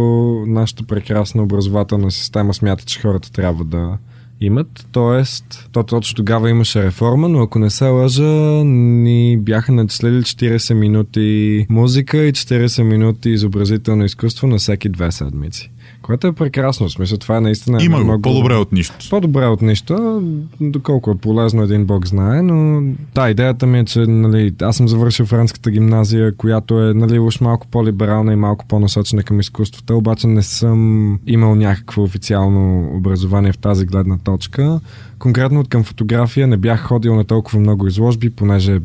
нашата 0.47 0.83
прекрасна 0.83 1.43
образователна 1.43 2.11
система 2.11 2.53
смята, 2.53 2.85
че 2.85 3.01
хората 3.01 3.31
трябва 3.31 3.63
да, 3.63 3.97
имат. 4.45 4.87
Тоест, 4.91 5.69
то 5.71 5.83
точно 5.83 6.15
тогава 6.15 6.49
имаше 6.49 6.83
реформа, 6.83 7.29
но 7.29 7.41
ако 7.41 7.59
не 7.59 7.69
се 7.69 7.85
лъжа, 7.85 8.63
ни 8.63 9.37
бяха 9.37 9.71
начислили 9.71 10.21
40 10.21 10.73
минути 10.73 11.65
музика 11.69 12.17
и 12.17 12.33
40 12.33 12.83
минути 12.83 13.29
изобразително 13.29 14.05
изкуство 14.05 14.47
на 14.47 14.57
всеки 14.57 14.89
две 14.89 15.11
седмици. 15.11 15.71
Което 16.03 16.27
е 16.27 16.31
прекрасно. 16.31 16.87
В 16.87 16.91
смисъл, 16.91 17.17
това 17.17 17.37
е 17.37 17.41
наистина. 17.41 17.83
Има 17.83 17.99
много... 17.99 18.21
по-добре 18.21 18.55
от 18.55 18.71
нищо. 18.71 18.95
По-добре 19.09 19.45
от 19.45 19.61
нищо. 19.61 20.23
Доколко 20.61 21.11
е 21.11 21.15
полезно, 21.15 21.63
един 21.63 21.85
бог 21.85 22.07
знае, 22.07 22.41
но 22.41 22.83
да, 23.15 23.29
идеята 23.29 23.65
ми 23.65 23.79
е, 23.79 23.85
че 23.85 23.99
нали, 23.99 24.53
аз 24.61 24.77
съм 24.77 24.87
завършил 24.87 25.25
френската 25.25 25.71
гимназия, 25.71 26.35
която 26.35 26.83
е 26.83 26.93
нали, 26.93 27.19
уж 27.19 27.39
малко 27.39 27.67
по-либерална 27.67 28.33
и 28.33 28.35
малко 28.35 28.65
по-насочена 28.65 29.23
към 29.23 29.39
изкуствата, 29.39 29.95
обаче 29.95 30.27
не 30.27 30.43
съм 30.43 31.19
имал 31.27 31.55
някакво 31.55 32.03
официално 32.03 32.91
образование 32.97 33.51
в 33.51 33.57
тази 33.57 33.85
гледна 33.85 34.17
точка. 34.17 34.79
Конкретно 35.19 35.59
от 35.59 35.69
към 35.69 35.83
фотография 35.83 36.47
не 36.47 36.57
бях 36.57 36.83
ходил 36.83 37.15
на 37.15 37.23
толкова 37.23 37.59
много 37.59 37.87
изложби, 37.87 38.29
понеже 38.29 38.79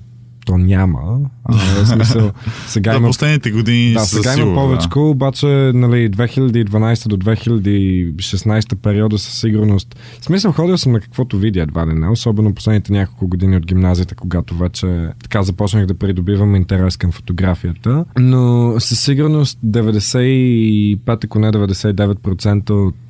то 0.49 0.59
няма. 0.59 1.21
А, 1.45 1.87
смисъл, 1.87 2.31
сега 2.67 2.97
има... 2.97 3.07
последните 3.07 3.51
години 3.51 3.93
Да, 3.93 4.01
сега 4.01 4.35
има 4.39 4.55
повече, 4.55 4.89
да. 4.89 5.01
обаче 5.01 5.47
нали, 5.75 6.11
2012 6.11 7.09
до 7.09 7.17
2016 7.17 8.75
периода 8.75 9.19
със 9.19 9.41
сигурност. 9.41 9.97
В 10.21 10.25
смисъл, 10.25 10.53
ходил 10.53 10.79
съм 10.79 10.93
на 10.93 11.01
каквото 11.01 11.39
видя 11.39 11.61
едва 11.61 11.87
ли 11.87 11.95
не, 11.95 12.09
особено 12.09 12.55
последните 12.55 12.93
няколко 12.93 13.29
години 13.29 13.57
от 13.57 13.67
гимназията, 13.67 14.15
когато 14.15 14.55
вече 14.55 15.09
така 15.23 15.43
започнах 15.43 15.87
да 15.87 15.95
придобивам 15.95 16.57
интерес 16.57 16.97
към 16.97 17.13
фотографията. 17.13 18.05
Но 18.19 18.75
със 18.81 19.01
сигурност 19.01 19.59
95, 19.67 21.25
ако 21.25 21.39
не 21.39 21.53
99% 21.53 22.71
от 22.71 23.08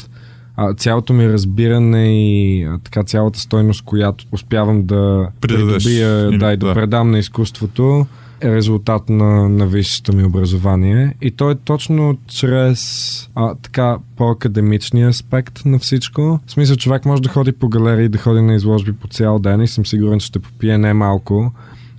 а, 0.60 0.74
цялото 0.74 1.12
ми 1.12 1.28
разбиране 1.28 2.28
и 2.28 2.64
а, 2.64 2.78
така 2.78 3.04
цялата 3.04 3.38
стойност, 3.38 3.84
която 3.84 4.24
успявам 4.32 4.82
да 4.86 5.28
Предадеш, 5.40 5.84
придобия, 5.84 6.38
да, 6.38 6.52
и 6.52 6.56
да, 6.56 6.66
да. 6.66 6.74
предам 6.74 7.10
на 7.10 7.18
изкуството, 7.18 8.06
е 8.40 8.54
резултат 8.54 9.08
на, 9.08 9.48
на 9.48 9.66
висшето 9.66 10.16
ми 10.16 10.24
образование. 10.24 11.14
И 11.22 11.30
то 11.30 11.50
е 11.50 11.54
точно 11.54 12.18
чрез 12.26 13.30
а, 13.34 13.54
така 13.54 13.98
по-академичния 14.16 15.08
аспект 15.08 15.64
на 15.64 15.78
всичко. 15.78 16.40
В 16.46 16.50
смисъл, 16.50 16.76
човек 16.76 17.04
може 17.04 17.22
да 17.22 17.28
ходи 17.28 17.52
по 17.52 17.68
галерии, 17.68 18.08
да 18.08 18.18
ходи 18.18 18.40
на 18.40 18.54
изложби 18.54 18.92
по 18.92 19.08
цял 19.08 19.38
ден 19.38 19.60
и 19.60 19.68
съм 19.68 19.86
сигурен, 19.86 20.18
че 20.18 20.26
ще 20.26 20.38
попие 20.38 20.78
не 20.78 20.94
малко, 20.94 21.52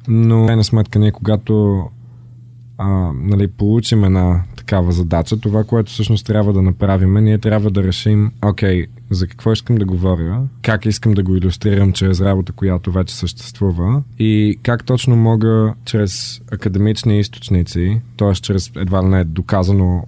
но 0.07 0.55
на 0.55 0.63
сметка 0.63 0.99
ние, 0.99 1.11
когато 1.11 1.83
а, 2.77 3.11
нали, 3.13 3.47
получим 3.47 4.03
една 4.03 4.43
такава 4.69 4.91
задача, 4.91 5.39
това, 5.39 5.63
което 5.63 5.91
всъщност 5.91 6.25
трябва 6.25 6.53
да 6.53 6.61
направим, 6.61 7.13
ние 7.13 7.37
трябва 7.37 7.71
да 7.71 7.83
решим, 7.83 8.31
окей, 8.45 8.85
за 9.09 9.27
какво 9.27 9.51
искам 9.51 9.75
да 9.75 9.85
говоря, 9.85 10.41
как 10.61 10.85
искам 10.85 11.13
да 11.13 11.23
го 11.23 11.35
иллюстрирам 11.35 11.93
чрез 11.93 12.21
работа, 12.21 12.51
която 12.51 12.91
вече 12.91 13.15
съществува 13.15 14.03
и 14.19 14.59
как 14.63 14.83
точно 14.83 15.15
мога 15.15 15.73
чрез 15.85 16.41
академични 16.51 17.19
източници, 17.19 18.01
т.е. 18.17 18.33
чрез 18.33 18.71
едва 18.75 19.03
ли 19.03 19.07
не 19.07 19.23
доказано 19.23 20.07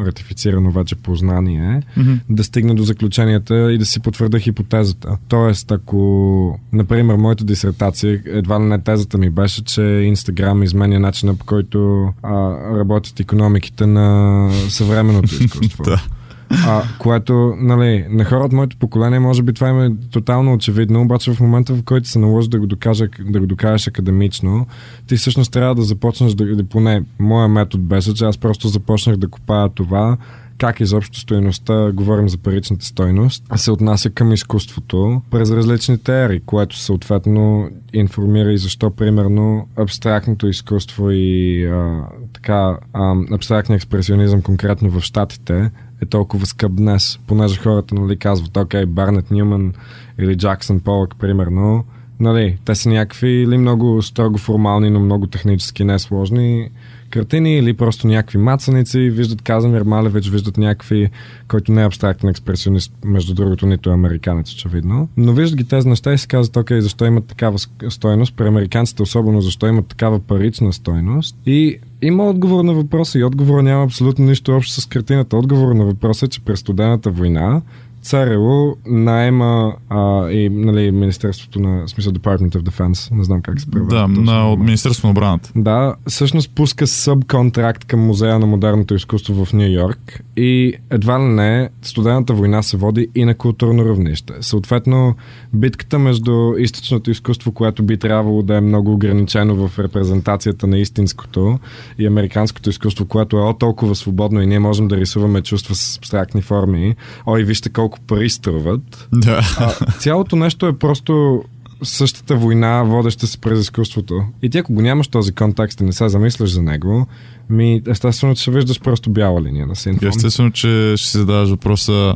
ратифицирано 0.00 0.70
вече 0.70 0.96
познание, 0.96 1.82
mm-hmm. 1.98 2.18
да 2.30 2.44
стигна 2.44 2.74
до 2.74 2.82
заключенията 2.82 3.72
и 3.72 3.78
да 3.78 3.86
си 3.86 4.00
потвърда 4.00 4.38
хипотезата. 4.38 5.18
Тоест, 5.28 5.72
ако, 5.72 6.60
например, 6.72 7.14
моята 7.14 7.44
дисертация, 7.44 8.22
едва 8.26 8.58
не 8.58 8.78
тезата 8.78 9.18
ми 9.18 9.30
беше, 9.30 9.64
че 9.64 9.82
Инстаграм 9.82 10.62
изменя 10.62 11.00
начина 11.00 11.34
по 11.34 11.44
който 11.44 12.08
а, 12.22 12.32
работят 12.78 13.20
економиките 13.20 13.86
на 13.86 14.50
съвременното 14.68 15.34
изкуство. 15.40 15.84
да. 15.84 16.02
А, 16.50 16.82
което, 16.98 17.54
нали, 17.58 18.06
на 18.10 18.24
хора 18.24 18.44
от 18.44 18.52
моето 18.52 18.76
поколение, 18.76 19.18
може 19.18 19.42
би 19.42 19.52
това 19.52 19.68
им 19.68 19.80
е 19.80 19.96
тотално 20.10 20.52
очевидно, 20.52 21.02
обаче 21.02 21.32
в 21.32 21.40
момента, 21.40 21.74
в 21.74 21.82
който 21.82 22.08
се 22.08 22.18
наложи 22.18 22.48
да 22.48 22.58
го, 22.58 22.66
докажа, 22.66 23.08
да 23.20 23.40
го 23.40 23.46
докажеш 23.46 23.86
академично, 23.86 24.66
ти 25.06 25.16
всъщност 25.16 25.52
трябва 25.52 25.74
да 25.74 25.82
започнеш 25.82 26.34
да, 26.34 26.44
или 26.44 26.64
поне 26.64 27.02
моя 27.18 27.48
метод 27.48 27.84
беше, 27.84 28.14
че 28.14 28.24
аз 28.24 28.38
просто 28.38 28.68
започнах 28.68 29.16
да 29.16 29.28
копая 29.28 29.68
това, 29.68 30.16
как 30.58 30.80
изобщо 30.80 31.18
стоеността, 31.18 31.90
говорим 31.92 32.28
за 32.28 32.38
паричната 32.38 32.84
стойност, 32.84 33.44
се 33.56 33.70
отнася 33.70 34.10
към 34.10 34.32
изкуството 34.32 35.22
през 35.30 35.50
различните 35.50 36.24
ери, 36.24 36.40
което 36.46 36.78
съответно 36.78 37.70
информира 37.92 38.52
и 38.52 38.58
защо, 38.58 38.90
примерно, 38.90 39.68
абстрактното 39.76 40.46
изкуство 40.46 41.10
и 41.10 41.64
а, 41.66 42.02
така 42.32 42.78
а, 42.92 43.14
абстрактния 43.32 43.76
експресионизъм 43.76 44.42
конкретно 44.42 44.90
в 44.90 45.00
Штатите 45.00 45.70
е 46.02 46.06
толкова 46.06 46.46
скъп 46.46 46.72
днес, 46.74 47.18
понеже 47.26 47.60
хората 47.60 47.94
нали, 47.94 48.16
казват, 48.16 48.56
окей, 48.56 48.86
Барнет 48.86 49.30
Нюман 49.30 49.72
или 50.18 50.36
Джаксън 50.36 50.80
Полък, 50.80 51.14
примерно, 51.18 51.84
нали, 52.20 52.58
те 52.64 52.74
са 52.74 52.88
някакви 52.88 53.28
или 53.28 53.58
много 53.58 54.02
строго 54.02 54.38
формални, 54.38 54.90
но 54.90 55.00
много 55.00 55.26
технически 55.26 55.84
несложни 55.84 56.70
картини 57.10 57.56
или 57.56 57.74
просто 57.74 58.06
някакви 58.06 58.38
мацаници, 58.38 58.98
виждат 58.98 59.42
Казамир 59.42 59.82
Малевич, 59.82 60.28
виждат 60.28 60.56
някакви, 60.56 61.10
който 61.48 61.72
не 61.72 61.82
е 61.82 61.86
абстрактен 61.86 62.28
експресионист, 62.28 62.92
между 63.04 63.34
другото 63.34 63.66
нито 63.66 63.90
е 63.90 63.94
американец, 63.94 64.52
очевидно. 64.52 65.08
Но 65.16 65.32
виждат 65.32 65.58
ги 65.58 65.64
тези 65.64 65.88
неща 65.88 66.12
и 66.12 66.18
си 66.18 66.28
казват, 66.28 66.56
окей, 66.56 66.80
защо 66.80 67.06
имат 67.06 67.24
такава 67.24 67.58
стойност, 67.88 68.36
при 68.36 68.48
американците 68.48 69.02
особено 69.02 69.40
защо 69.40 69.66
имат 69.66 69.86
такава 69.86 70.20
парична 70.20 70.72
стойност. 70.72 71.36
И 71.46 71.78
има 72.02 72.24
отговор 72.24 72.64
на 72.64 72.74
въпроса 72.74 73.18
и 73.18 73.24
отговор 73.24 73.60
няма 73.62 73.84
абсолютно 73.84 74.24
нищо 74.24 74.56
общо 74.56 74.80
с 74.80 74.86
картината. 74.86 75.36
Отговор 75.36 75.74
на 75.74 75.84
въпроса 75.84 76.26
е, 76.26 76.28
че 76.28 76.40
през 76.40 76.60
студената 76.60 77.10
война 77.10 77.62
ЦРУ 78.06 78.74
найема 78.86 79.74
а, 79.88 80.30
и 80.30 80.48
нали, 80.48 80.90
Министерството 80.90 81.60
на, 81.60 81.88
смисъл 81.88 82.12
Department 82.12 82.56
of 82.56 82.62
Defense, 82.62 83.14
не 83.14 83.24
знам 83.24 83.42
как 83.42 83.60
се 83.60 83.70
превежда. 83.70 83.94
Да, 83.96 84.08
на 84.08 84.56
Министерството 84.56 85.06
на 85.06 85.10
отбраната. 85.10 85.50
Да, 85.56 85.94
всъщност 86.08 86.50
пуска 86.54 86.86
субконтракт 86.86 87.84
към 87.84 88.00
Музея 88.00 88.38
на 88.38 88.46
модерното 88.46 88.94
изкуство 88.94 89.44
в 89.44 89.52
Нью 89.52 89.72
Йорк 89.72 90.22
и 90.36 90.74
едва 90.90 91.20
ли 91.20 91.24
не 91.24 91.68
студената 91.82 92.34
война 92.34 92.62
се 92.62 92.76
води 92.76 93.08
и 93.14 93.24
на 93.24 93.34
културно 93.34 93.84
равнище. 93.84 94.32
Съответно, 94.40 95.14
битката 95.52 95.98
между 95.98 96.52
източното 96.58 97.10
изкуство, 97.10 97.52
което 97.52 97.82
би 97.82 97.96
трябвало 97.96 98.42
да 98.42 98.56
е 98.56 98.60
много 98.60 98.92
ограничено 98.92 99.68
в 99.68 99.78
репрезентацията 99.78 100.66
на 100.66 100.78
истинското 100.78 101.58
и 101.98 102.06
американското 102.06 102.70
изкуство, 102.70 103.06
което 103.06 103.36
е 103.36 103.40
о 103.40 103.52
толкова 103.52 103.94
свободно 103.94 104.42
и 104.42 104.46
ние 104.46 104.58
можем 104.58 104.88
да 104.88 104.96
рисуваме 104.96 105.42
чувства 105.42 105.74
с 105.74 105.98
абстрактни 105.98 106.42
форми. 106.42 106.96
Ой, 107.26 107.44
вижте 107.44 107.68
колко 107.68 107.95
колко 107.96 108.06
пари 108.06 108.30
струват. 108.30 109.08
Да. 109.12 109.40
А, 109.58 109.92
цялото 109.98 110.36
нещо 110.36 110.66
е 110.66 110.78
просто 110.78 111.42
същата 111.82 112.36
война, 112.36 112.82
водеща 112.82 113.26
се 113.26 113.38
през 113.38 113.60
изкуството. 113.60 114.24
И 114.42 114.50
ти 114.50 114.58
ако 114.58 114.72
го 114.72 114.82
нямаш 114.82 115.08
този 115.08 115.32
контекст 115.32 115.80
и 115.80 115.84
не 115.84 115.92
се 115.92 116.08
замисляш 116.08 116.50
за 116.50 116.62
него, 116.62 117.06
ми, 117.50 117.82
естествено, 117.88 118.34
че 118.34 118.42
ще 118.42 118.50
виждаш 118.50 118.80
просто 118.80 119.10
бяла 119.10 119.42
линия 119.42 119.66
на 119.66 119.76
синфон. 119.76 120.08
Естествено, 120.08 120.50
че 120.50 120.94
ще 120.96 121.10
си 121.10 121.18
задаваш 121.18 121.50
въпроса. 121.50 122.14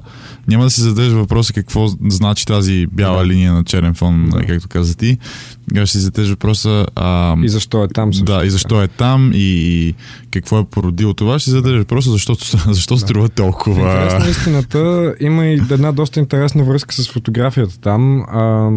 Няма 0.48 0.64
да 0.64 0.70
си 0.70 0.80
зададеш 0.80 1.12
въпроса 1.12 1.52
какво 1.52 1.86
значи 2.08 2.46
тази 2.46 2.86
бяла 2.86 3.18
да. 3.18 3.26
линия 3.26 3.52
на 3.52 3.64
черен 3.64 3.94
фон, 3.94 4.30
да. 4.32 4.46
както 4.46 4.68
каза 4.68 4.96
ти. 4.96 5.18
Ще 5.74 5.86
си 5.86 5.98
зададеш 5.98 6.30
въпроса. 6.30 6.86
А, 6.94 7.36
и 7.42 7.48
защо 7.48 7.84
е 7.84 7.88
там 7.88 8.14
също. 8.14 8.24
Да, 8.24 8.44
и 8.44 8.50
защо 8.50 8.82
е 8.82 8.88
там 8.88 9.30
и 9.34 9.94
какво 10.30 10.58
е 10.58 10.64
породило 10.64 11.14
това. 11.14 11.38
Ще 11.38 11.44
си 11.44 11.50
зададеш 11.50 11.78
въпроса 11.78 12.10
защо, 12.10 12.34
защо 12.70 12.94
да. 12.94 13.00
струва 13.00 13.28
толкова. 13.28 13.92
Интересна 13.92 14.30
истината, 14.30 15.14
има 15.20 15.46
и 15.46 15.54
една 15.70 15.92
доста 15.92 16.20
интересна 16.20 16.64
връзка 16.64 16.94
с 16.94 17.10
фотографията 17.10 17.80
там. 17.80 18.24
А, 18.28 18.70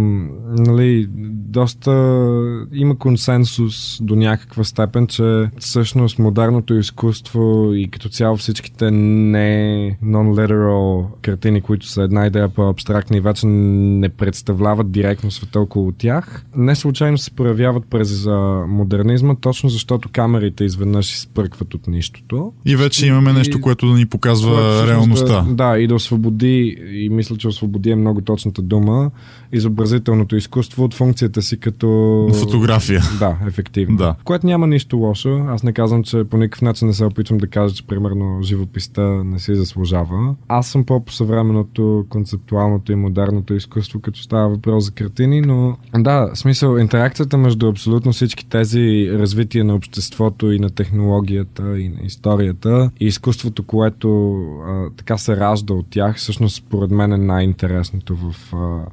нали, 0.58 1.08
доста 1.30 1.92
има 2.74 2.98
консенсус 2.98 3.98
до 4.02 4.16
някаква 4.16 4.64
степен, 4.64 5.08
че 5.08 5.50
всъщност 5.60 6.20
модел 6.20 6.43
модерното 6.44 6.74
изкуство 6.74 7.74
и 7.74 7.88
като 7.88 8.10
цяло 8.10 8.38
всичките 8.38 8.92
не 8.92 9.98
non-literal 10.04 11.06
картини, 11.22 11.62
които 11.62 11.88
са 11.88 12.02
една 12.02 12.28
идея 12.28 12.50
по-абстрактни 12.50 13.18
и 13.18 13.22
вече 13.22 13.48
не 13.48 14.10
представляват 14.10 14.92
директно 14.92 15.32
света 15.32 15.60
около 15.60 15.92
тях, 15.92 16.46
не 16.56 16.76
случайно 16.76 17.18
се 17.18 17.32
проявяват 17.32 17.84
през 17.90 18.28
модернизма, 18.68 19.36
точно 19.36 19.70
защото 19.70 20.10
камерите 20.12 20.64
изведнъж 20.64 21.14
изпъркват 21.14 21.74
от 21.74 21.88
нищото. 21.88 22.54
И 22.66 22.76
вече 22.76 23.08
имаме 23.08 23.30
и, 23.30 23.34
нещо, 23.34 23.62
което 23.62 23.88
да 23.88 23.94
ни 23.94 24.06
показва 24.06 24.56
което, 24.56 24.88
реалността. 24.88 25.42
Да, 25.42 25.72
да, 25.72 25.80
и 25.80 25.88
да 25.88 25.96
освободи, 25.96 26.78
и 26.92 27.10
мисля, 27.10 27.38
че 27.38 27.48
освободи 27.48 27.90
е 27.90 27.96
много 27.96 28.22
точната 28.22 28.62
дума, 28.62 29.12
изобразителното 29.52 30.36
изкуство 30.36 30.84
от 30.84 30.94
функцията 30.94 31.42
си 31.42 31.60
като... 31.60 32.28
Фотография. 32.34 33.02
Да, 33.20 33.38
ефективно. 33.48 33.98
Да. 33.98 34.16
Което 34.24 34.46
няма 34.48 34.68
нищо 34.68 34.98
лошо. 34.98 35.46
Аз 35.50 35.64
не 35.64 35.74
казвам, 35.74 36.04
че 36.04 36.24
по 36.34 36.38
никакъв 36.38 36.62
начин 36.62 36.88
не 36.88 36.94
се 36.94 37.06
опитвам 37.06 37.38
да 37.38 37.48
кажа, 37.48 37.76
че 37.76 37.88
примерно 37.88 38.40
живописта 38.44 39.02
не 39.02 39.40
си 39.40 39.56
заслужава. 39.56 40.36
Аз 40.48 40.68
съм 40.68 40.86
по-съвременното, 40.86 42.06
концептуалното 42.10 42.92
и 42.92 42.96
модерното 42.96 43.54
изкуство, 43.54 44.00
като 44.00 44.20
става 44.20 44.50
въпрос 44.50 44.86
за 44.86 44.92
картини, 44.92 45.42
но 45.42 45.78
да, 45.98 46.32
смисъл, 46.34 46.78
интеракцията 46.78 47.38
между 47.38 47.70
абсолютно 47.70 48.12
всички 48.12 48.46
тези 48.46 49.10
развития 49.12 49.66
на 49.66 49.76
обществото 49.76 50.52
и 50.52 50.60
на 50.60 50.70
технологията 50.70 51.80
и 51.80 51.90
на 51.90 52.00
историята 52.04 52.92
и 53.00 53.06
изкуството, 53.06 53.64
което 53.64 54.36
а, 54.68 54.90
така 54.98 55.18
се 55.18 55.38
ражда 55.38 55.74
от 55.74 55.88
тях, 55.90 56.18
всъщност 56.18 56.56
според 56.56 56.92
мен 56.92 57.14
е 57.14 57.18
най-интересното 57.18 58.16
в 58.16 58.54
а, 58.54 58.86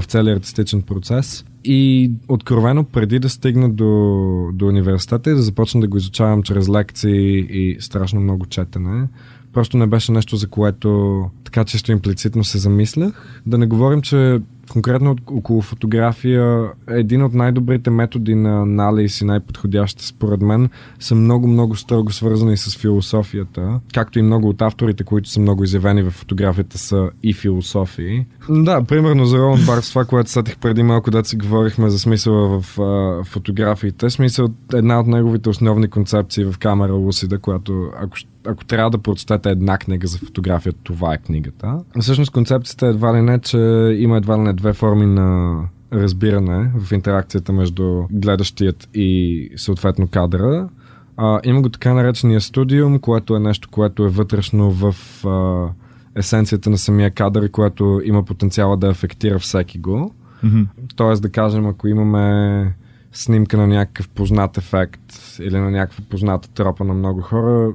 в 0.00 0.04
целия 0.06 0.36
артистичен 0.36 0.82
процес. 0.82 1.44
И 1.64 2.10
откровено 2.28 2.84
преди 2.84 3.18
да 3.18 3.28
стигна 3.28 3.70
до, 3.70 4.50
до 4.52 4.66
университета 4.66 5.30
и 5.30 5.34
да 5.34 5.42
започна 5.42 5.80
да 5.80 5.88
го 5.88 5.96
изучавам 5.96 6.42
чрез 6.42 6.68
лекции 6.68 7.38
и 7.38 7.76
страшно 7.80 8.20
много 8.20 8.46
четене, 8.46 9.08
просто 9.52 9.76
не 9.76 9.86
беше 9.86 10.12
нещо, 10.12 10.36
за 10.36 10.48
което 10.48 11.30
така 11.44 11.64
чисто 11.64 11.92
имплицитно 11.92 12.44
се 12.44 12.58
замислях. 12.58 13.42
Да 13.46 13.58
не 13.58 13.66
говорим, 13.66 14.02
че 14.02 14.40
конкретно 14.72 15.16
около 15.26 15.60
фотография, 15.60 16.70
един 16.88 17.22
от 17.22 17.34
най-добрите 17.34 17.90
методи 17.90 18.34
на 18.34 18.62
анализ 18.62 19.20
и 19.20 19.24
най-подходящите 19.24 20.06
според 20.06 20.40
мен 20.40 20.68
са 21.00 21.14
много-много 21.14 21.76
строго 21.76 22.12
свързани 22.12 22.56
с 22.56 22.78
философията, 22.78 23.80
както 23.94 24.18
и 24.18 24.22
много 24.22 24.48
от 24.48 24.62
авторите, 24.62 25.04
които 25.04 25.28
са 25.28 25.40
много 25.40 25.64
изявени 25.64 26.02
в 26.02 26.10
фотографията 26.10 26.78
са 26.78 27.10
и 27.22 27.32
философии. 27.32 28.26
Да, 28.50 28.84
примерно 28.84 29.24
за 29.24 29.38
Роланд 29.38 29.66
Баркс, 29.66 29.88
това, 29.88 30.04
което 30.04 30.30
сетих 30.30 30.58
преди 30.58 30.82
малко, 30.82 31.10
да 31.10 31.24
си 31.24 31.36
говорихме 31.36 31.90
за 31.90 31.98
смисъла 31.98 32.60
в 32.60 32.78
а, 32.80 33.24
фотографиите. 33.24 34.10
Смисъл, 34.10 34.48
една 34.74 35.00
от 35.00 35.06
неговите 35.06 35.48
основни 35.48 35.88
концепции 35.88 36.44
в 36.44 36.54
камера 36.58 36.92
Лусида, 36.92 37.38
която 37.38 37.90
ако 38.02 38.16
ако 38.46 38.64
трябва 38.64 38.90
да 38.90 38.98
прочетете 38.98 39.50
една 39.50 39.78
книга 39.78 40.06
за 40.06 40.18
фотография, 40.18 40.72
това 40.82 41.14
е 41.14 41.18
книгата. 41.18 41.78
Всъщност 42.00 42.30
концепцията 42.30 42.86
е 42.86 42.90
едва 42.90 43.16
ли 43.16 43.22
не, 43.22 43.38
че 43.38 43.58
има 43.98 44.16
едва 44.16 44.38
ли 44.38 44.40
не 44.40 44.52
две 44.52 44.72
форми 44.72 45.06
на 45.06 45.58
разбиране 45.92 46.70
в 46.78 46.92
интеракцията 46.92 47.52
между 47.52 48.02
гледащият 48.10 48.88
и 48.94 49.48
съответно 49.56 50.08
кадъра. 50.08 50.68
А, 51.16 51.40
има 51.44 51.62
го 51.62 51.68
така 51.68 51.94
наречения 51.94 52.40
студиум, 52.40 52.98
което 52.98 53.36
е 53.36 53.40
нещо, 53.40 53.68
което 53.70 54.04
е 54.04 54.08
вътрешно 54.08 54.70
в 54.70 54.94
а, 55.26 55.68
есенцията 56.16 56.70
на 56.70 56.78
самия 56.78 57.10
кадър, 57.10 57.50
което 57.50 58.00
има 58.04 58.24
потенциала 58.24 58.76
да 58.76 58.88
афектира 58.88 59.38
всеки 59.38 59.78
го. 59.78 60.14
Mm-hmm. 60.44 60.66
Тоест 60.96 61.22
да 61.22 61.30
кажем, 61.30 61.66
ако 61.66 61.88
имаме 61.88 62.74
снимка 63.12 63.56
на 63.56 63.66
някакъв 63.66 64.08
познат 64.08 64.58
ефект 64.58 65.00
или 65.40 65.58
на 65.58 65.70
някаква 65.70 66.04
позната 66.10 66.48
тропа 66.48 66.84
на 66.84 66.94
много 66.94 67.20
хора, 67.20 67.72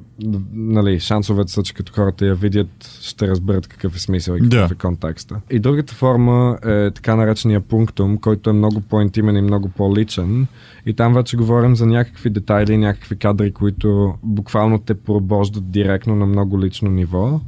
нали, 0.53 0.99
шансовете 0.99 1.51
са, 1.51 1.63
че 1.63 1.73
като 1.73 1.93
хората 1.93 2.25
я 2.25 2.35
видят, 2.35 2.99
ще 3.01 3.27
разберат 3.27 3.67
какъв 3.67 3.95
е 3.95 3.99
смисъл 3.99 4.35
и 4.35 4.39
какъв 4.39 4.49
Да. 4.49 4.69
е 4.71 4.77
контекста. 4.77 5.41
И 5.49 5.59
другата 5.59 5.93
форма 5.93 6.57
е 6.65 6.91
така 6.91 7.15
наречения 7.15 7.61
пунктум, 7.61 8.17
който 8.17 8.49
е 8.49 8.53
много 8.53 8.81
по-интимен 8.81 9.35
и 9.35 9.41
много 9.41 9.69
по-личен. 9.69 10.47
И 10.85 10.93
там 10.93 11.13
вече 11.13 11.37
говорим 11.37 11.75
за 11.75 11.85
някакви 11.85 12.29
детайли, 12.29 12.77
някакви 12.77 13.15
кадри, 13.15 13.51
които 13.51 14.13
буквално 14.23 14.79
те 14.79 14.93
пробождат 14.93 15.71
директно 15.71 16.15
на 16.15 16.25
много 16.25 16.61
лично 16.61 16.89
ниво. 16.89 17.39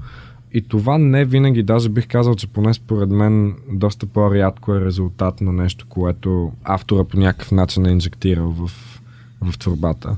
И 0.54 0.62
това 0.62 0.98
не 0.98 1.26
винаги, 1.26 1.64
даже 1.64 1.90
бих 1.90 2.08
казал, 2.08 2.36
че 2.36 2.48
поне 2.48 2.74
според 2.74 3.10
мен 3.10 3.56
доста 3.72 4.06
по-рядко 4.06 4.74
е 4.74 4.86
резултат 4.86 5.42
на 5.42 5.54
нещо, 5.54 5.86
което 5.90 6.52
автора 6.64 7.04
по 7.04 7.18
някакъв 7.18 7.52
начин 7.52 7.86
е 7.86 7.92
инжектирал 7.92 8.50
в, 8.50 8.72
в 9.42 9.60
творбата. 9.60 10.18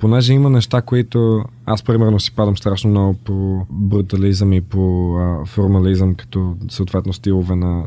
Понеже 0.00 0.32
има 0.32 0.50
неща, 0.50 0.82
които 0.82 1.44
аз 1.66 1.82
примерно 1.82 2.20
си 2.20 2.34
падам 2.34 2.56
страшно 2.56 2.90
много 2.90 3.14
по 3.14 3.66
брутализъм 3.70 4.52
и 4.52 4.60
по 4.60 5.14
а, 5.16 5.46
формализъм, 5.46 6.14
като 6.14 6.56
съответно 6.68 7.12
стилове 7.12 7.56
на 7.56 7.84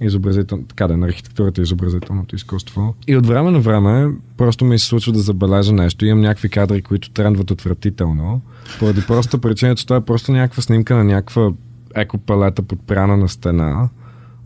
изобразително, 0.00 0.64
така 0.64 0.86
да, 0.88 0.94
е, 0.94 0.96
на 0.96 1.06
архитектурата 1.06 1.60
и 1.60 1.62
изобразителното 1.62 2.36
изкуство. 2.36 2.94
И 3.06 3.16
от 3.16 3.26
време 3.26 3.50
на 3.50 3.60
време 3.60 4.14
просто 4.36 4.64
ми 4.64 4.78
се 4.78 4.86
случва 4.86 5.12
да 5.12 5.18
забележа 5.18 5.72
нещо. 5.72 6.06
Имам 6.06 6.20
някакви 6.20 6.48
кадри, 6.48 6.82
които 6.82 7.10
трендват 7.10 7.50
отвратително, 7.50 8.40
поради 8.78 9.06
проста 9.06 9.38
причина, 9.38 9.74
че 9.74 9.86
това 9.86 9.96
е 9.96 10.04
просто 10.04 10.32
някаква 10.32 10.62
снимка 10.62 10.96
на 10.96 11.04
някаква 11.04 11.52
екопалета 11.94 12.62
подпряна 12.62 13.16
на 13.16 13.28
стена. 13.28 13.88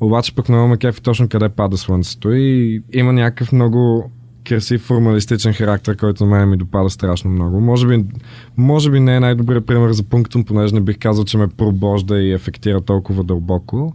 Обаче 0.00 0.34
пък 0.34 0.48
много 0.48 0.68
ме 0.68 0.76
кефи 0.76 1.02
точно 1.02 1.28
къде 1.28 1.48
пада 1.48 1.76
слънцето 1.76 2.32
и 2.32 2.82
има 2.92 3.12
някакъв 3.12 3.52
много 3.52 4.10
красив 4.44 4.82
формалистичен 4.82 5.52
характер, 5.52 5.96
който 5.96 6.26
на 6.26 6.30
мен 6.30 6.48
ми 6.48 6.56
допада 6.56 6.90
страшно 6.90 7.30
много. 7.30 7.60
Може 7.60 7.86
би, 7.86 8.04
може 8.56 8.90
би 8.90 9.00
не 9.00 9.16
е 9.16 9.20
най-добрият 9.20 9.66
пример 9.66 9.92
за 9.92 10.02
пунктум, 10.02 10.44
понеже 10.44 10.74
не 10.74 10.80
бих 10.80 10.98
казал, 10.98 11.24
че 11.24 11.38
ме 11.38 11.48
пробожда 11.48 12.18
и 12.18 12.32
ефектира 12.32 12.80
толкова 12.80 13.24
дълбоко, 13.24 13.94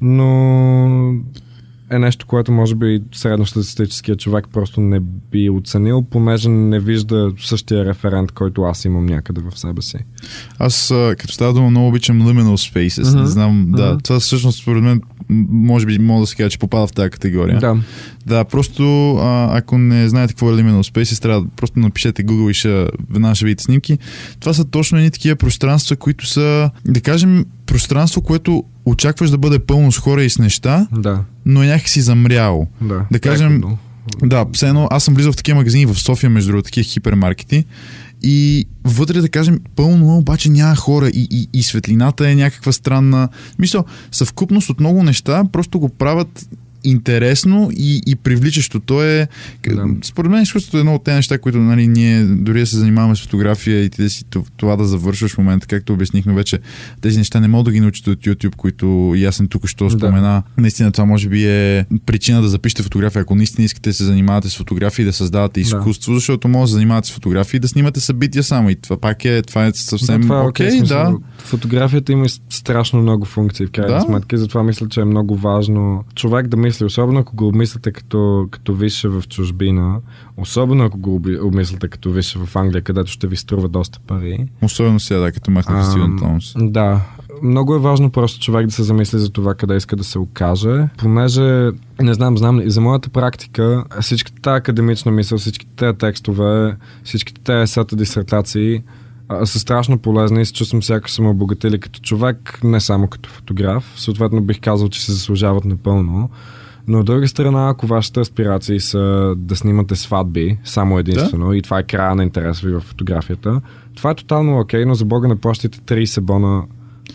но 0.00 1.14
е 1.92 1.98
нещо, 1.98 2.26
което 2.26 2.52
може 2.52 2.74
би 2.74 3.02
средностатистическия 3.14 4.16
човек 4.16 4.46
просто 4.52 4.80
не 4.80 5.00
би 5.00 5.50
оценил, 5.50 6.02
понеже 6.02 6.48
не 6.48 6.80
вижда 6.80 7.32
същия 7.40 7.84
референт, 7.84 8.32
който 8.32 8.62
аз 8.62 8.84
имам 8.84 9.06
някъде 9.06 9.40
в 9.50 9.58
себе 9.58 9.82
си. 9.82 9.96
Аз, 10.58 10.94
като 11.18 11.32
става 11.32 11.52
дума, 11.52 11.70
много 11.70 11.88
обичам 11.88 12.22
Liminal 12.22 12.72
Spaces. 12.72 13.10
Мгм. 13.10 13.20
Не 13.22 13.26
знам, 13.26 13.66
да. 13.68 13.90
Мгм. 13.90 13.98
Това 13.98 14.20
всъщност, 14.20 14.62
според 14.62 14.82
мен, 14.82 15.02
може 15.48 15.86
би 15.86 15.98
мога 15.98 16.20
да 16.20 16.26
се 16.26 16.36
каже, 16.36 16.50
че 16.50 16.58
попада 16.58 16.86
в 16.86 16.92
тази 16.92 17.10
категория. 17.10 17.58
Да. 17.58 17.76
Да, 18.26 18.44
просто 18.44 19.14
а, 19.16 19.58
ако 19.58 19.78
не 19.78 20.08
знаете 20.08 20.32
какво 20.32 20.50
е 20.50 20.54
Liminal 20.54 20.92
Spaces, 20.92 21.22
трябва 21.22 21.42
да 21.42 21.48
просто 21.56 21.78
напишете 21.78 22.24
Google 22.24 22.50
и 22.50 22.54
ще, 22.54 22.88
веднага 23.10 23.34
ще 23.34 23.44
видите 23.44 23.64
снимки. 23.64 23.98
Това 24.40 24.52
са 24.52 24.64
точно 24.64 24.98
едни 24.98 25.10
такива 25.10 25.36
пространства, 25.36 25.96
които 25.96 26.26
са, 26.26 26.70
да 26.84 27.00
кажем, 27.00 27.46
пространство, 27.66 28.22
което 28.22 28.64
очакваш 28.86 29.30
да 29.30 29.38
бъде 29.38 29.58
пълно 29.58 29.92
с 29.92 29.98
хора 29.98 30.24
и 30.24 30.30
с 30.30 30.38
неща, 30.38 30.86
Да. 30.92 31.24
но 31.44 31.62
е 31.62 31.66
някакси 31.66 32.00
замряло. 32.00 32.66
Да. 32.80 33.06
Да 33.12 33.20
кажем, 33.20 33.48
Преходно. 33.60 33.78
Да, 34.22 34.46
все 34.52 34.68
едно, 34.68 34.88
аз 34.90 35.04
съм 35.04 35.14
влизал 35.14 35.32
в 35.32 35.36
такива 35.36 35.56
магазини 35.56 35.86
в 35.86 35.94
София, 35.94 36.30
между 36.30 36.50
другото, 36.50 36.64
такива 36.64 36.84
хипермаркети. 36.84 37.64
И 38.22 38.64
вътре, 38.84 39.20
да 39.20 39.28
кажем, 39.28 39.60
пълно, 39.76 40.16
обаче 40.16 40.50
няма 40.50 40.76
хора 40.76 41.08
и, 41.08 41.28
и, 41.30 41.48
и 41.52 41.62
светлината 41.62 42.28
е 42.30 42.34
някаква 42.34 42.72
странна. 42.72 43.28
Мисля, 43.58 43.84
съвкупност 44.12 44.70
от 44.70 44.80
много 44.80 45.02
неща 45.02 45.44
просто 45.52 45.80
го 45.80 45.88
правят 45.88 46.48
интересно 46.84 47.70
и, 47.72 48.02
и 48.06 48.16
привличащо. 48.16 48.80
То 48.80 49.02
е, 49.04 49.28
Да. 49.68 49.74
да. 49.74 49.86
според 50.02 50.30
мен, 50.30 50.42
изкуството 50.42 50.76
е 50.76 50.80
едно 50.80 50.94
от 50.94 51.04
тези 51.04 51.14
неща, 51.14 51.38
които 51.38 51.58
нали, 51.58 51.86
ние 51.88 52.24
дори 52.24 52.60
да 52.60 52.66
се 52.66 52.76
занимаваме 52.76 53.16
с 53.16 53.20
фотография 53.20 53.84
и 53.84 53.90
ти 53.90 54.02
да 54.02 54.10
си 54.10 54.24
това 54.56 54.76
да 54.76 54.84
завършваш 54.84 55.34
в 55.34 55.38
момента, 55.38 55.66
както 55.66 55.92
обяснихме 55.92 56.34
вече, 56.34 56.58
тези 57.00 57.18
неща 57.18 57.40
не 57.40 57.48
могат 57.48 57.64
да 57.64 57.72
ги 57.72 57.80
научите 57.80 58.10
от 58.10 58.18
YouTube, 58.18 58.54
които 58.56 59.12
и 59.16 59.24
аз 59.24 59.36
съм 59.36 59.48
тук, 59.48 59.68
що 59.68 59.84
Да. 59.88 59.90
спомена. 59.90 60.42
Наистина 60.58 60.92
това 60.92 61.04
може 61.04 61.28
би 61.28 61.44
е 61.46 61.86
причина 62.06 62.42
да 62.42 62.48
запишете 62.48 62.82
фотография, 62.82 63.22
ако 63.22 63.34
наистина 63.34 63.64
искате 63.64 63.90
да 63.90 63.94
се 63.94 64.04
занимавате 64.04 64.48
с 64.50 64.56
фотография 64.56 65.02
и 65.02 65.06
да 65.06 65.12
създавате 65.12 65.60
изкуство, 65.60 66.14
защото 66.14 66.48
може 66.48 66.62
да 66.62 66.68
се 66.68 66.72
занимавате 66.74 67.08
с 67.08 67.12
фотография 67.12 67.58
и 67.58 67.60
да 67.60 67.68
снимате 67.68 68.00
събития 68.00 68.42
само. 68.42 68.70
И 68.70 68.74
това 68.74 68.96
пак 68.96 69.24
е, 69.24 69.42
това 69.42 69.66
е 69.66 69.72
съвсем 69.74 70.20
да, 70.20 70.34
е 70.34 70.38
окей, 70.38 70.66
окей, 70.66 70.78
смисъл, 70.78 70.86
да. 71.12 71.18
Фотографията 71.44 72.12
има 72.12 72.26
страшно 72.48 73.02
много 73.02 73.24
функции 73.24 73.66
в 73.66 73.70
крайна 73.70 73.94
Да. 73.94 74.00
сметка 74.00 74.36
и 74.36 74.38
затова 74.38 74.62
мисля, 74.62 74.88
че 74.88 75.00
е 75.00 75.04
много 75.04 75.36
важно 75.36 76.04
човек 76.14 76.46
да 76.46 76.56
мисли, 76.56 76.84
особено 76.84 77.20
ако 77.20 77.36
го 77.36 77.48
обмисляте 77.48 77.92
като, 77.92 78.46
като 78.50 78.74
висше 78.74 79.08
в 79.08 79.22
чужбина, 79.28 80.00
особено 80.36 80.84
ако 80.84 80.98
го 80.98 81.20
обмисляте 81.42 81.88
като 81.88 82.10
висше 82.10 82.38
в 82.38 82.56
Англия, 82.56 82.82
където 82.82 83.10
ще 83.10 83.26
ви 83.26 83.36
струва 83.36 83.68
доста 83.68 83.98
пари. 84.06 84.46
Особено 84.62 85.00
сега, 85.00 85.20
да, 85.20 85.32
като 85.32 85.50
махнете 85.50 85.84
Стивен 85.84 86.18
Томс. 86.18 86.54
Да. 86.56 87.00
Много 87.42 87.74
е 87.74 87.78
важно 87.78 88.10
просто 88.10 88.40
човек 88.40 88.66
да 88.66 88.72
се 88.72 88.82
замисли 88.82 89.18
за 89.18 89.30
това 89.30 89.54
къде 89.54 89.76
иска 89.76 89.96
да 89.96 90.04
се 90.04 90.18
окаже, 90.18 90.88
понеже, 90.96 91.70
не 92.02 92.14
знам, 92.14 92.38
знам 92.38 92.60
ли, 92.60 92.70
за 92.70 92.80
моята 92.80 93.08
практика 93.08 93.84
всичката 94.00 94.50
академична 94.50 95.12
мисъл, 95.12 95.38
всичките 95.38 95.92
текстове, 95.92 96.76
всичките 97.04 97.62
есета, 97.62 97.96
дисертации 97.96 98.82
са 99.44 99.58
страшно 99.58 99.98
полезни 99.98 100.42
и 100.42 100.44
се 100.44 100.52
чувствам 100.52 100.82
сякаш 100.82 101.10
съм 101.12 101.26
обогатили 101.26 101.78
като 101.78 102.00
човек, 102.00 102.60
не 102.64 102.80
само 102.80 103.06
като 103.06 103.30
фотограф. 103.30 103.92
Съответно 103.96 104.40
бих 104.40 104.60
казал, 104.60 104.88
че 104.88 105.04
се 105.04 105.12
заслужават 105.12 105.64
напълно. 105.64 106.30
Но 106.88 106.98
от 106.98 107.06
друга 107.06 107.28
страна, 107.28 107.68
ако 107.68 107.86
вашите 107.86 108.20
аспирации 108.20 108.80
са 108.80 109.34
да 109.36 109.56
снимате 109.56 109.96
сватби, 109.96 110.58
само 110.64 110.98
единствено, 110.98 111.48
да? 111.48 111.56
и 111.56 111.62
това 111.62 111.78
е 111.78 111.82
края 111.82 112.14
на 112.14 112.22
интереса 112.22 112.66
ви 112.66 112.72
в 112.72 112.80
фотографията, 112.80 113.60
това 113.96 114.10
е 114.10 114.14
тотално 114.14 114.60
окей, 114.60 114.84
но 114.84 114.94
за 114.94 115.04
Бога 115.04 115.28
не 115.28 115.36
плащайте 115.36 115.78
30 115.78 116.20
бона 116.20 116.62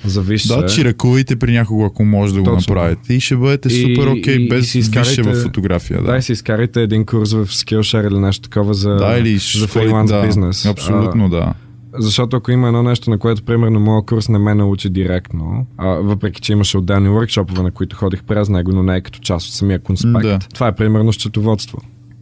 за 0.05 0.22
висше. 0.22 0.47
Да, 0.49 0.65
чиракувайте 0.65 1.36
при 1.36 1.51
някого, 1.51 1.86
ако 1.86 2.05
може 2.05 2.34
да 2.34 2.39
го 2.39 2.45
Точно. 2.45 2.74
направите. 2.74 3.13
И 3.13 3.20
ще 3.20 3.36
бъдете 3.36 3.70
И- 3.70 3.82
супер 3.95 4.07
окей, 4.09 4.36
и- 4.36 4.45
и 4.45 4.49
без 4.49 4.59
висше 4.63 4.80
изкарайте- 4.80 5.22
в 5.24 5.43
фотография. 5.43 6.01
Да, 6.01 6.11
Да, 6.11 6.18
и 6.18 6.22
си 6.22 6.32
изкарайте 6.32 6.82
един 6.82 7.05
курс 7.05 7.34
в 7.34 7.45
Skillshare 7.45 8.07
или 8.07 8.20
нещо 8.20 8.49
такова 8.49 8.74
за, 8.74 8.89
да 8.89 9.18
или 9.20 9.38
за 9.38 9.68
фриланс 9.68 10.11
да, 10.11 10.26
бизнес. 10.26 10.65
Абсолютно, 10.65 11.30
да. 11.30 11.53
Защото 12.00 12.38
ако 12.38 12.52
има 12.52 12.68
едно 12.68 12.84
нещо, 12.84 13.10
на 13.10 13.18
което 13.18 13.43
примерно 13.43 13.80
моят 13.80 14.06
курс 14.06 14.30
не 14.30 14.39
ме 14.39 14.54
научи 14.54 14.89
директно, 14.89 15.66
а, 15.78 15.88
въпреки 15.88 16.41
че 16.41 16.52
имаше 16.52 16.78
отделни 16.78 17.10
workshoпове, 17.10 17.62
на 17.62 17.72
които 17.72 17.95
ходих 17.95 18.24
през 18.24 18.50
него, 18.50 18.72
но 18.72 18.84
не 18.84 18.95
е 18.95 19.02
като 19.02 19.20
част 19.20 19.48
от 19.48 19.54
самия 19.54 19.80
конспект. 19.80 20.22
Да. 20.22 20.39
Това 20.54 20.68
е 20.68 20.76
примерно 20.76 21.14
счетоводство. 21.14 21.78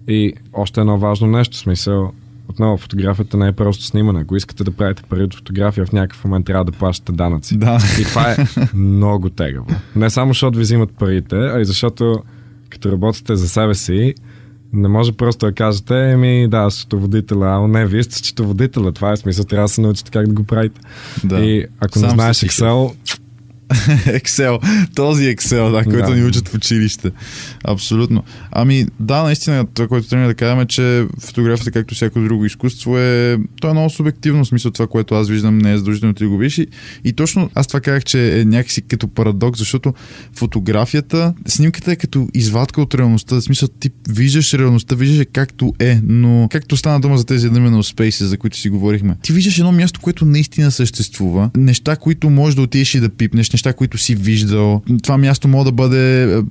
И 0.08 0.34
още 0.54 0.80
едно 0.80 0.98
важно 0.98 1.28
нещо, 1.28 1.58
смисъл, 1.58 2.12
отново 2.50 2.78
фотографията 2.78 3.38
не 3.38 3.48
е 3.48 3.52
просто 3.52 3.84
снимане. 3.84 4.20
Ако 4.20 4.36
искате 4.36 4.64
да 4.64 4.72
правите 4.72 5.04
пари 5.04 5.24
от 5.24 5.36
фотография, 5.36 5.86
в 5.86 5.92
някакъв 5.92 6.26
момент 6.26 6.46
трябва 6.46 6.66
да 6.66 6.72
плащате 6.72 7.12
данъци. 7.12 7.58
Да. 7.58 7.78
И 8.02 8.04
това 8.04 8.32
е 8.32 8.36
много 8.74 9.30
тегаво. 9.30 9.68
Не 9.96 10.10
само 10.10 10.30
защото 10.30 10.58
ви 10.58 10.62
взимат 10.62 10.90
парите, 11.00 11.36
а 11.36 11.62
и 11.62 11.66
защото 11.66 12.24
като 12.70 12.92
работите 12.92 13.36
за 13.36 13.50
себе 13.50 13.74
си, 13.74 14.14
не 14.76 14.88
може 14.88 15.12
просто 15.12 15.46
да 15.46 15.52
кажете, 15.52 16.12
еми 16.12 16.48
да, 16.48 16.72
счетоводителя, 16.72 17.48
а 17.48 17.68
не, 17.68 17.86
вие 17.86 18.04
сте 18.04 18.16
счетоводителя, 18.16 18.92
това 18.92 19.12
е 19.12 19.18
смисъл, 19.18 19.46
трябва 19.46 19.64
да 19.64 19.70
се 19.70 19.82
научите 19.82 20.12
как 20.12 20.28
да 20.28 20.34
го 20.34 20.44
правите. 20.44 20.82
да. 21.24 21.40
И 21.40 21.66
ако 21.80 22.00
не 22.00 22.08
Сам 22.08 22.16
знаеш 22.16 22.38
си 22.38 22.48
Excel, 22.48 22.94
Excel. 24.20 24.60
Този 24.96 25.24
Excel, 25.24 25.72
да, 25.72 25.84
който 25.84 26.10
Да. 26.10 26.16
ни 26.16 26.24
учат 26.24 26.48
в 26.48 26.54
училище. 26.54 27.12
Абсолютно. 27.64 28.24
Ами, 28.52 28.86
да, 29.00 29.24
наистина, 29.24 29.66
това, 29.74 29.88
което 29.88 30.08
трябва 30.08 30.28
да 30.28 30.34
кажем 30.36 30.60
е, 30.60 30.66
че 30.66 31.06
фотографията, 31.20 31.72
както 31.72 31.96
всяко 31.96 32.20
друго 32.20 32.46
изкуство, 32.46 32.98
е. 32.98 33.38
То 33.62 33.70
е 33.70 33.74
много 33.74 33.90
субективно, 33.90 34.44
в 34.44 34.48
смисъл 34.48 34.72
това, 34.72 34.88
което 34.88 35.16
аз 35.16 35.30
виждам, 35.30 35.58
не 35.58 35.74
е 35.74 35.78
задължително 35.78 36.14
ти 36.14 36.26
го 36.26 36.38
видиш. 36.38 36.58
И, 36.58 36.68
и 37.04 37.14
точно 37.14 37.50
аз 37.56 37.68
това 37.68 37.80
казах, 37.80 38.04
че 38.04 38.40
е 38.40 38.46
някакси 38.46 38.82
като 38.82 39.08
парадокс, 39.08 39.60
защото 39.60 39.94
фотографията, 40.36 41.34
снимката 41.48 41.92
е 41.92 41.96
като 41.96 42.28
извадка 42.34 42.82
от 42.82 42.96
реалността. 42.96 43.36
В 43.36 43.42
смисъл, 43.42 43.70
ти 43.80 43.90
виждаш 44.10 44.54
реалността, 44.54 44.96
виждаш 44.96 45.20
я 45.20 45.26
както 45.26 45.74
е, 45.80 46.00
но 46.04 46.48
както 46.52 46.78
стана 46.78 47.00
дума 47.00 47.18
за 47.18 47.26
тези 47.26 47.50
liminal 47.50 47.96
spaces, 47.96 48.24
за 48.24 48.38
които 48.38 48.58
си 48.58 48.70
говорихме. 48.70 49.16
Ти 49.22 49.34
виждаш 49.34 49.58
едно 49.58 49.72
място, 49.72 50.00
което 50.02 50.26
наистина 50.26 50.72
съществува, 50.72 51.50
неща, 51.58 51.96
които 51.96 52.30
можеш 52.30 52.56
да 52.56 52.62
отидеш 52.62 52.96
и 52.96 53.00
да 53.00 53.10
пипнеш, 53.10 53.50
неща, 53.56 53.74
които 53.74 53.98
си 53.98 54.16
виждал. 54.16 54.82
Това 55.04 55.18
място 55.18 55.48
може 55.48 55.66
да 55.66 55.72
бъде 55.72 56.34
е, 56.34 56.42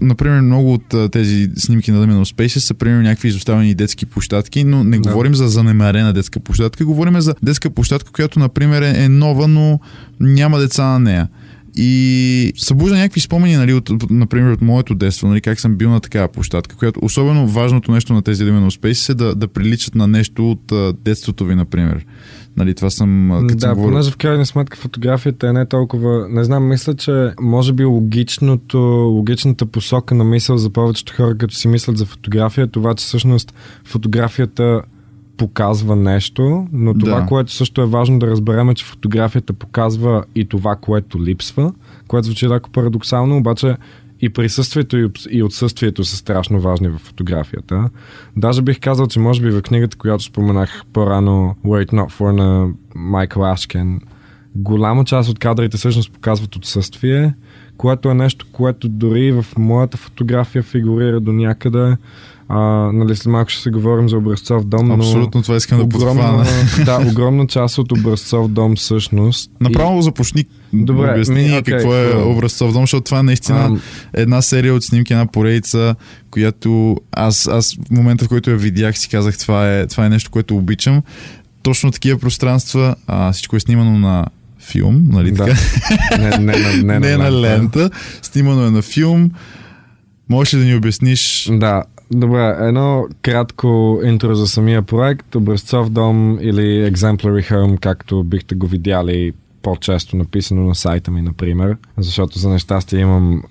например, 0.00 0.40
много 0.40 0.74
от 0.74 0.94
а, 0.94 1.08
тези 1.08 1.50
снимки 1.56 1.92
на 1.92 2.06
Liminal 2.06 2.34
Spaces 2.34 2.58
са, 2.58 2.74
примерно, 2.74 3.02
някакви 3.02 3.28
изоставени 3.28 3.74
детски 3.74 4.06
площадки, 4.06 4.64
но 4.64 4.84
не 4.84 4.98
Да. 4.98 5.10
говорим 5.10 5.34
за 5.34 5.48
занемарена 5.48 6.12
детска 6.12 6.40
площадка, 6.40 6.84
говорим 6.84 7.20
за 7.20 7.34
детска 7.42 7.70
площадка, 7.70 8.12
която, 8.12 8.38
например, 8.38 8.82
е, 8.82 9.04
е 9.04 9.08
нова, 9.08 9.48
но 9.48 9.80
няма 10.20 10.58
деца 10.58 10.84
на 10.84 10.98
нея. 10.98 11.28
И 11.76 12.52
събужда 12.56 12.96
някакви 12.96 13.20
спомени, 13.20 13.56
нали, 13.56 13.72
от, 13.72 14.10
например, 14.10 14.52
от 14.52 14.62
моето 14.62 14.94
детство, 14.94 15.28
нали, 15.28 15.40
как 15.40 15.60
съм 15.60 15.76
бил 15.76 15.90
на 15.90 16.00
такава 16.00 16.28
площадка, 16.28 16.76
която 16.76 17.00
особено 17.02 17.48
важното 17.48 17.92
нещо 17.92 18.12
на 18.12 18.22
тези 18.22 18.44
именно 18.44 18.70
Space 18.70 19.10
е 19.10 19.14
да, 19.14 19.34
да 19.34 19.48
приличат 19.48 19.94
на 19.94 20.06
нещо 20.06 20.50
от 20.50 20.72
детството 21.04 21.44
ви, 21.44 21.54
например. 21.54 22.06
Нали, 22.60 22.74
това 22.74 22.90
съм... 22.90 23.30
Като 23.40 23.54
да, 23.54 23.60
съм 23.60 23.74
говорил... 23.74 23.90
понеже 23.90 24.10
в 24.10 24.16
крайна 24.16 24.46
сметка 24.46 24.76
фотографията 24.76 25.48
е 25.48 25.52
не 25.52 25.66
толкова... 25.66 26.28
Не 26.28 26.44
знам, 26.44 26.68
мисля, 26.68 26.94
че 26.94 27.32
може 27.40 27.72
би 27.72 27.84
логичното, 27.84 28.78
логичната 29.16 29.66
посока 29.66 30.14
на 30.14 30.24
мисъл 30.24 30.56
за 30.56 30.70
повечето 30.70 31.12
хора, 31.16 31.38
като 31.38 31.54
си 31.54 31.68
мислят 31.68 31.98
за 31.98 32.06
фотография, 32.06 32.64
е 32.64 32.66
това, 32.66 32.94
че 32.94 33.04
всъщност 33.04 33.54
фотографията 33.84 34.82
показва 35.36 35.96
нещо, 35.96 36.66
но 36.72 36.98
това, 36.98 37.20
Да. 37.20 37.26
което 37.26 37.52
също 37.52 37.82
е 37.82 37.86
важно 37.86 38.18
да 38.18 38.26
разберем 38.26 38.70
е, 38.70 38.74
че 38.74 38.84
фотографията 38.84 39.52
показва 39.52 40.24
и 40.34 40.44
това, 40.44 40.76
което 40.76 41.24
липсва, 41.24 41.72
което 42.08 42.26
звучи 42.26 42.48
леко 42.48 42.70
парадоксално, 42.70 43.36
обаче 43.36 43.76
и 44.20 44.30
присъствието 44.30 45.10
и 45.30 45.42
отсъствието 45.42 46.04
са 46.04 46.16
страшно 46.16 46.60
важни 46.60 46.88
в 46.88 46.98
фотографията. 46.98 47.90
Даже 48.36 48.62
бих 48.62 48.80
казал, 48.80 49.06
че 49.06 49.20
може 49.20 49.42
би 49.42 49.50
в 49.50 49.62
книгата, 49.62 49.96
която 49.96 50.24
споменах 50.24 50.82
по-рано, 50.92 51.56
Wait 51.64 51.92
Not 51.92 52.12
For 52.12 52.32
на 52.32 52.72
Майкъл 52.94 53.44
Ашкен, 53.44 54.00
голяма 54.54 55.04
част 55.04 55.30
от 55.30 55.38
кадрите 55.38 55.76
всъщност 55.76 56.12
показват 56.12 56.56
отсъствие, 56.56 57.34
което 57.76 58.10
е 58.10 58.14
нещо, 58.14 58.46
което 58.52 58.88
дори 58.88 59.32
в 59.32 59.46
моята 59.58 59.96
фотография 59.96 60.62
фигурира 60.62 61.20
до 61.20 61.32
някъде. 61.32 61.96
А, 62.52 62.58
нали, 62.92 63.16
след 63.16 63.26
малко 63.26 63.50
ще 63.50 63.62
се 63.62 63.70
говорим 63.70 64.08
за 64.08 64.16
образцов 64.16 64.64
дом, 64.64 64.86
но 64.86 64.94
Абсолютно 64.94 65.42
това 65.42 65.56
искам 65.56 65.78
да 65.78 65.84
огромна, 65.84 66.46
да, 66.84 66.98
огромна 67.08 67.46
част 67.46 67.78
от 67.78 67.92
образцов 67.92 68.48
дом 68.48 68.76
всъщност. 68.76 69.50
Направо 69.60 70.02
започни 70.02 70.44
Добре, 70.72 71.10
обясни 71.10 71.34
ми, 71.34 71.58
окей, 71.58 71.74
какво 71.74 71.94
е 71.94 72.10
хубаво. 72.10 72.30
образцов 72.30 72.72
дом, 72.72 72.82
защото 72.82 73.04
това 73.04 73.18
е 73.18 73.22
наистина 73.22 73.64
Ам. 73.64 73.80
една 74.12 74.42
серия 74.42 74.74
от 74.74 74.84
снимки, 74.84 75.12
една 75.12 75.26
поредица, 75.26 75.94
която 76.30 76.96
аз, 77.12 77.48
аз 77.48 77.74
в 77.74 77.90
момента, 77.90 78.24
в 78.24 78.28
който 78.28 78.50
я 78.50 78.56
видях, 78.56 78.98
си 78.98 79.08
казах, 79.08 79.38
това 79.38 79.78
е, 79.78 79.86
това 79.86 80.06
е 80.06 80.08
нещо, 80.08 80.30
което 80.30 80.56
обичам. 80.56 81.02
Точно 81.62 81.90
такива 81.90 82.18
пространства, 82.18 82.94
а, 83.06 83.32
всичко 83.32 83.56
е 83.56 83.60
снимано 83.60 83.98
на 83.98 84.26
филм, 84.60 85.02
нали 85.04 85.30
Да. 85.30 85.44
така? 85.44 85.58
Не, 86.18 86.30
не, 86.30 86.52
не, 86.52 86.82
не, 86.82 87.00
Не, 87.00 87.16
на 87.16 87.30
лента. 87.40 87.90
Снимано 88.22 88.66
е 88.66 88.70
на 88.70 88.82
филм. 88.82 89.30
Можеш 90.28 90.54
ли 90.54 90.58
да 90.58 90.64
ни 90.64 90.74
обясниш? 90.74 91.48
Да, 91.52 91.82
добре, 92.10 92.56
едно 92.60 93.06
кратко 93.22 94.00
интро 94.04 94.34
за 94.34 94.46
самия 94.46 94.82
проект. 94.82 95.34
Образцов 95.34 95.90
дом 95.90 96.38
или 96.40 96.92
Exemplary 96.92 97.52
Home, 97.52 97.78
както 97.80 98.24
бихте 98.24 98.54
го 98.54 98.66
видяли 98.66 99.32
по-често 99.62 100.16
написано 100.16 100.62
на 100.62 100.74
сайта 100.74 101.10
ми, 101.10 101.22
например, 101.22 101.76
защото 101.98 102.38
за 102.38 102.48
нещастие 102.48 103.00
имам 103.00 103.42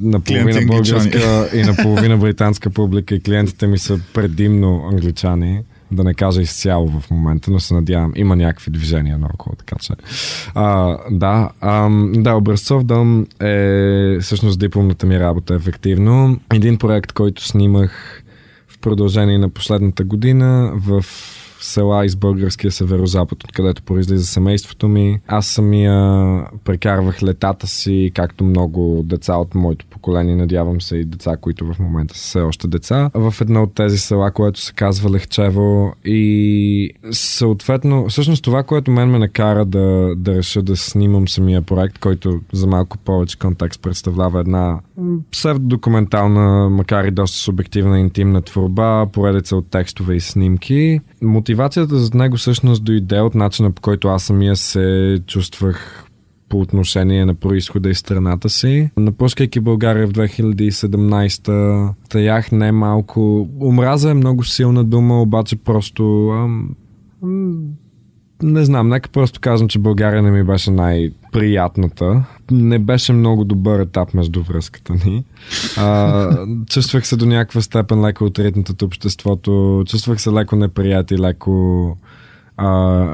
наполовина 0.00 0.60
българска 0.66 1.48
и 1.54 1.62
наполовина 1.62 2.16
британска 2.16 2.70
публика 2.70 3.14
и 3.14 3.20
клиентите 3.20 3.66
ми 3.66 3.78
са 3.78 4.00
предимно 4.14 4.88
англичани. 4.92 5.62
Да 5.92 6.04
не 6.04 6.14
кажа 6.14 6.42
изцяло 6.42 6.88
в 6.88 7.10
момента, 7.10 7.50
но 7.50 7.60
се 7.60 7.74
надявам. 7.74 8.12
Има 8.16 8.36
някакви 8.36 8.70
движения 8.70 9.18
наоколо, 9.18 9.56
така 9.56 9.76
че. 9.80 9.92
А, 10.54 10.98
да, 11.10 11.50
ам, 11.60 12.12
да, 12.16 12.34
Образцов 12.34 12.84
дом 12.84 13.26
е 13.40 14.18
всъщност 14.20 14.58
дипломната 14.58 15.06
ми 15.06 15.20
работа 15.20 15.54
ефективно. 15.54 16.40
Един 16.54 16.78
проект, 16.78 17.12
който 17.12 17.44
снимах 17.44 18.22
в 18.68 18.78
продължение 18.78 19.38
на 19.38 19.48
последната 19.48 20.04
година 20.04 20.72
в 20.74 21.04
села 21.60 22.04
из 22.04 22.16
българския 22.16 22.70
северозапад, 22.70 23.44
откъдето 23.44 23.82
произлиза 23.82 24.26
семейството 24.26 24.88
ми. 24.88 25.20
Аз 25.26 25.46
самия 25.46 25.94
прекарвах 26.64 27.22
летата 27.22 27.66
си, 27.66 28.12
както 28.14 28.44
много 28.44 29.02
деца 29.04 29.36
от 29.36 29.54
моето 29.54 29.86
поколение, 29.86 30.36
надявам 30.36 30.80
се 30.80 30.96
и 30.96 31.04
деца, 31.04 31.36
които 31.36 31.72
в 31.72 31.78
момента 31.78 32.14
са 32.14 32.20
все 32.20 32.40
още 32.40 32.68
деца, 32.68 33.10
в 33.14 33.34
едно 33.40 33.62
от 33.62 33.74
тези 33.74 33.98
села, 33.98 34.30
което 34.30 34.60
се 34.60 34.72
казва 34.72 35.10
Лехчево 35.10 35.92
и 36.04 36.92
съответно, 37.10 38.08
всъщност 38.08 38.44
това, 38.44 38.62
което 38.62 38.90
мен 38.90 39.10
ме 39.10 39.18
накара 39.18 39.64
да, 39.64 40.14
да 40.16 40.34
реша 40.34 40.62
да 40.62 40.76
снимам 40.76 41.28
самия 41.28 41.62
проект, 41.62 41.98
който 41.98 42.40
за 42.52 42.66
малко 42.66 42.98
повече 42.98 43.38
контекст 43.38 43.82
представлява 43.82 44.40
една 44.40 44.80
псевдодокументална, 45.32 46.70
макар 46.70 47.04
и 47.04 47.10
доста 47.10 47.38
субективна 47.38 48.00
интимна 48.00 48.42
творба, 48.42 49.06
поредица 49.12 49.56
от 49.56 49.70
текстове 49.70 50.14
и 50.14 50.20
снимки. 50.20 51.00
Мотивацията 51.50 51.98
за 51.98 52.10
него 52.14 52.36
всъщност 52.36 52.84
дойде 52.84 53.20
от 53.20 53.34
начина 53.34 53.70
по 53.70 53.82
който 53.82 54.08
аз 54.08 54.22
самия 54.22 54.56
се 54.56 55.18
чувствах 55.26 56.06
по 56.48 56.60
отношение 56.60 57.24
на 57.24 57.34
происхода 57.34 57.90
и 57.90 57.94
страната 57.94 58.48
си. 58.48 58.90
Напускайки 58.96 59.60
България 59.60 60.06
в 60.06 60.12
2017 60.12 61.94
таях 62.08 62.52
не 62.52 62.72
малко. 62.72 63.48
Омраза 63.60 64.10
е 64.10 64.14
много 64.14 64.44
силна 64.44 64.84
дума, 64.84 65.22
обаче 65.22 65.56
просто 65.56 66.28
ам, 66.28 66.76
не 68.42 68.64
знам, 68.64 68.88
нека 68.88 69.08
просто 69.08 69.40
казвам, 69.40 69.68
че 69.68 69.78
България 69.78 70.22
не 70.22 70.30
ми 70.30 70.44
беше 70.44 70.70
най-приятната. 70.70 72.24
Не 72.50 72.78
беше 72.78 73.12
много 73.12 73.44
добър 73.44 73.80
етап 73.80 74.14
между 74.14 74.42
връзката 74.42 74.92
ни. 74.92 75.24
А, 75.76 76.46
чувствах 76.66 77.06
се 77.06 77.16
до 77.16 77.26
някаква 77.26 77.60
степен 77.60 78.06
леко 78.06 78.24
отритнат 78.24 78.68
от 78.68 78.82
обществото, 78.82 79.84
чувствах 79.86 80.20
се 80.20 80.30
леко 80.30 80.56
неприятел, 80.56 81.18
леко 81.18 81.96
а, 82.56 82.68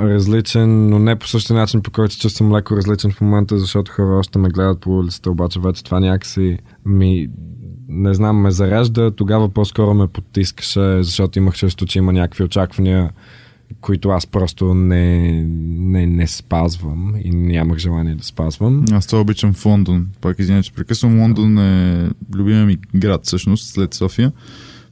различен, 0.09 0.89
но 0.89 0.99
не 0.99 1.16
по 1.16 1.29
същия 1.29 1.57
начин, 1.57 1.83
по 1.83 1.91
който 1.91 2.14
се 2.14 2.20
чувствам 2.20 2.57
леко 2.57 2.77
различен 2.77 3.11
в 3.11 3.20
момента, 3.20 3.59
защото 3.59 3.93
хора 3.93 4.18
още 4.18 4.39
ме 4.39 4.49
гледат 4.49 4.81
по 4.81 4.99
улицата, 4.99 5.31
обаче 5.31 5.61
вече 5.61 5.85
това 5.85 6.01
някакси 6.01 6.59
ми 6.87 7.29
не 7.89 8.14
знам, 8.14 8.37
ме 8.37 8.51
зарежда, 8.51 9.11
тогава 9.11 9.49
по-скоро 9.49 9.95
ме 9.95 10.07
потискаше, 10.07 11.03
защото 11.03 11.39
имах 11.39 11.55
чувство, 11.55 11.87
че 11.87 11.99
има 11.99 12.12
някакви 12.12 12.45
очаквания, 12.45 13.11
които 13.81 14.09
аз 14.09 14.27
просто 14.27 14.75
не, 14.75 15.33
не, 15.47 16.07
не 16.07 16.27
спазвам 16.27 17.14
и 17.25 17.31
нямах 17.31 17.79
желание 17.79 18.14
да 18.14 18.25
спазвам. 18.25 18.85
Аз 18.93 19.07
това 19.07 19.21
обичам 19.21 19.53
в 19.53 19.67
Лондон. 19.67 20.09
Пак 20.21 20.39
извиня, 20.39 20.62
че 20.62 20.73
прекъсвам. 20.73 21.21
Лондон 21.21 21.59
е 21.59 22.11
любимия 22.35 22.67
ми 22.67 22.79
град, 22.95 23.27
всъщност, 23.27 23.73
след 23.73 23.95
София. 23.95 24.33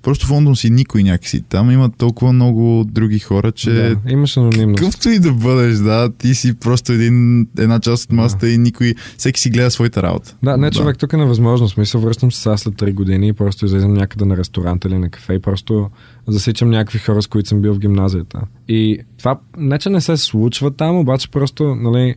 Просто 0.05 0.27
в 0.27 0.31
Лондон 0.31 0.57
си 0.57 0.71
никой 0.71 1.03
някакси. 1.03 1.43
Там 1.43 1.71
има 1.71 1.91
толкова 1.91 2.33
много 2.33 2.85
други 2.89 3.19
хора, 3.19 3.53
че 3.53 3.71
Да, 3.71 4.13
имаш 4.13 4.37
анонимност. 4.37 4.79
Какъвто 4.79 5.09
и 5.09 5.19
да 5.19 5.33
бъдеш, 5.33 5.77
да, 5.77 6.13
ти 6.19 6.35
си 6.35 6.55
просто 6.55 6.93
един, 6.93 7.47
една 7.59 7.81
част 7.81 8.05
от 8.05 8.13
масата 8.13 8.51
и 8.51 8.59
никой, 8.59 8.95
всеки 9.19 9.41
си 9.41 9.51
гледа 9.51 9.71
своята 9.71 10.03
работа. 10.03 10.37
Да, 10.43 10.57
не 10.57 10.71
човек, 10.71 10.99
тук 10.99 11.13
е 11.13 11.17
невъзможно. 11.17 11.69
Смисъл, 11.69 12.01
връщам 12.01 12.33
се 12.33 12.41
сега 12.41 12.57
след 12.57 12.75
3 12.75 12.95
години 12.95 13.29
и 13.29 13.33
просто 13.33 13.67
излизам 13.67 13.95
някъде 13.95 14.25
на 14.25 14.37
ресторант 14.37 14.85
или 14.85 14.99
на 14.99 15.11
кафе 15.11 15.35
и 15.35 15.41
просто 15.41 15.91
засичам 16.29 16.71
някакви 16.71 16.99
хора, 16.99 17.23
с 17.23 17.27
които 17.27 17.49
съм 17.49 17.61
бил 17.61 17.75
в 17.75 17.79
гимназията. 17.79 18.41
И 18.69 18.99
това 19.19 19.41
не, 19.59 19.79
че 19.79 19.91
не 19.91 20.01
се 20.01 20.17
случва 20.17 20.71
там, 20.71 20.97
обаче 20.97 21.31
просто, 21.31 21.75
нали, 21.75 22.15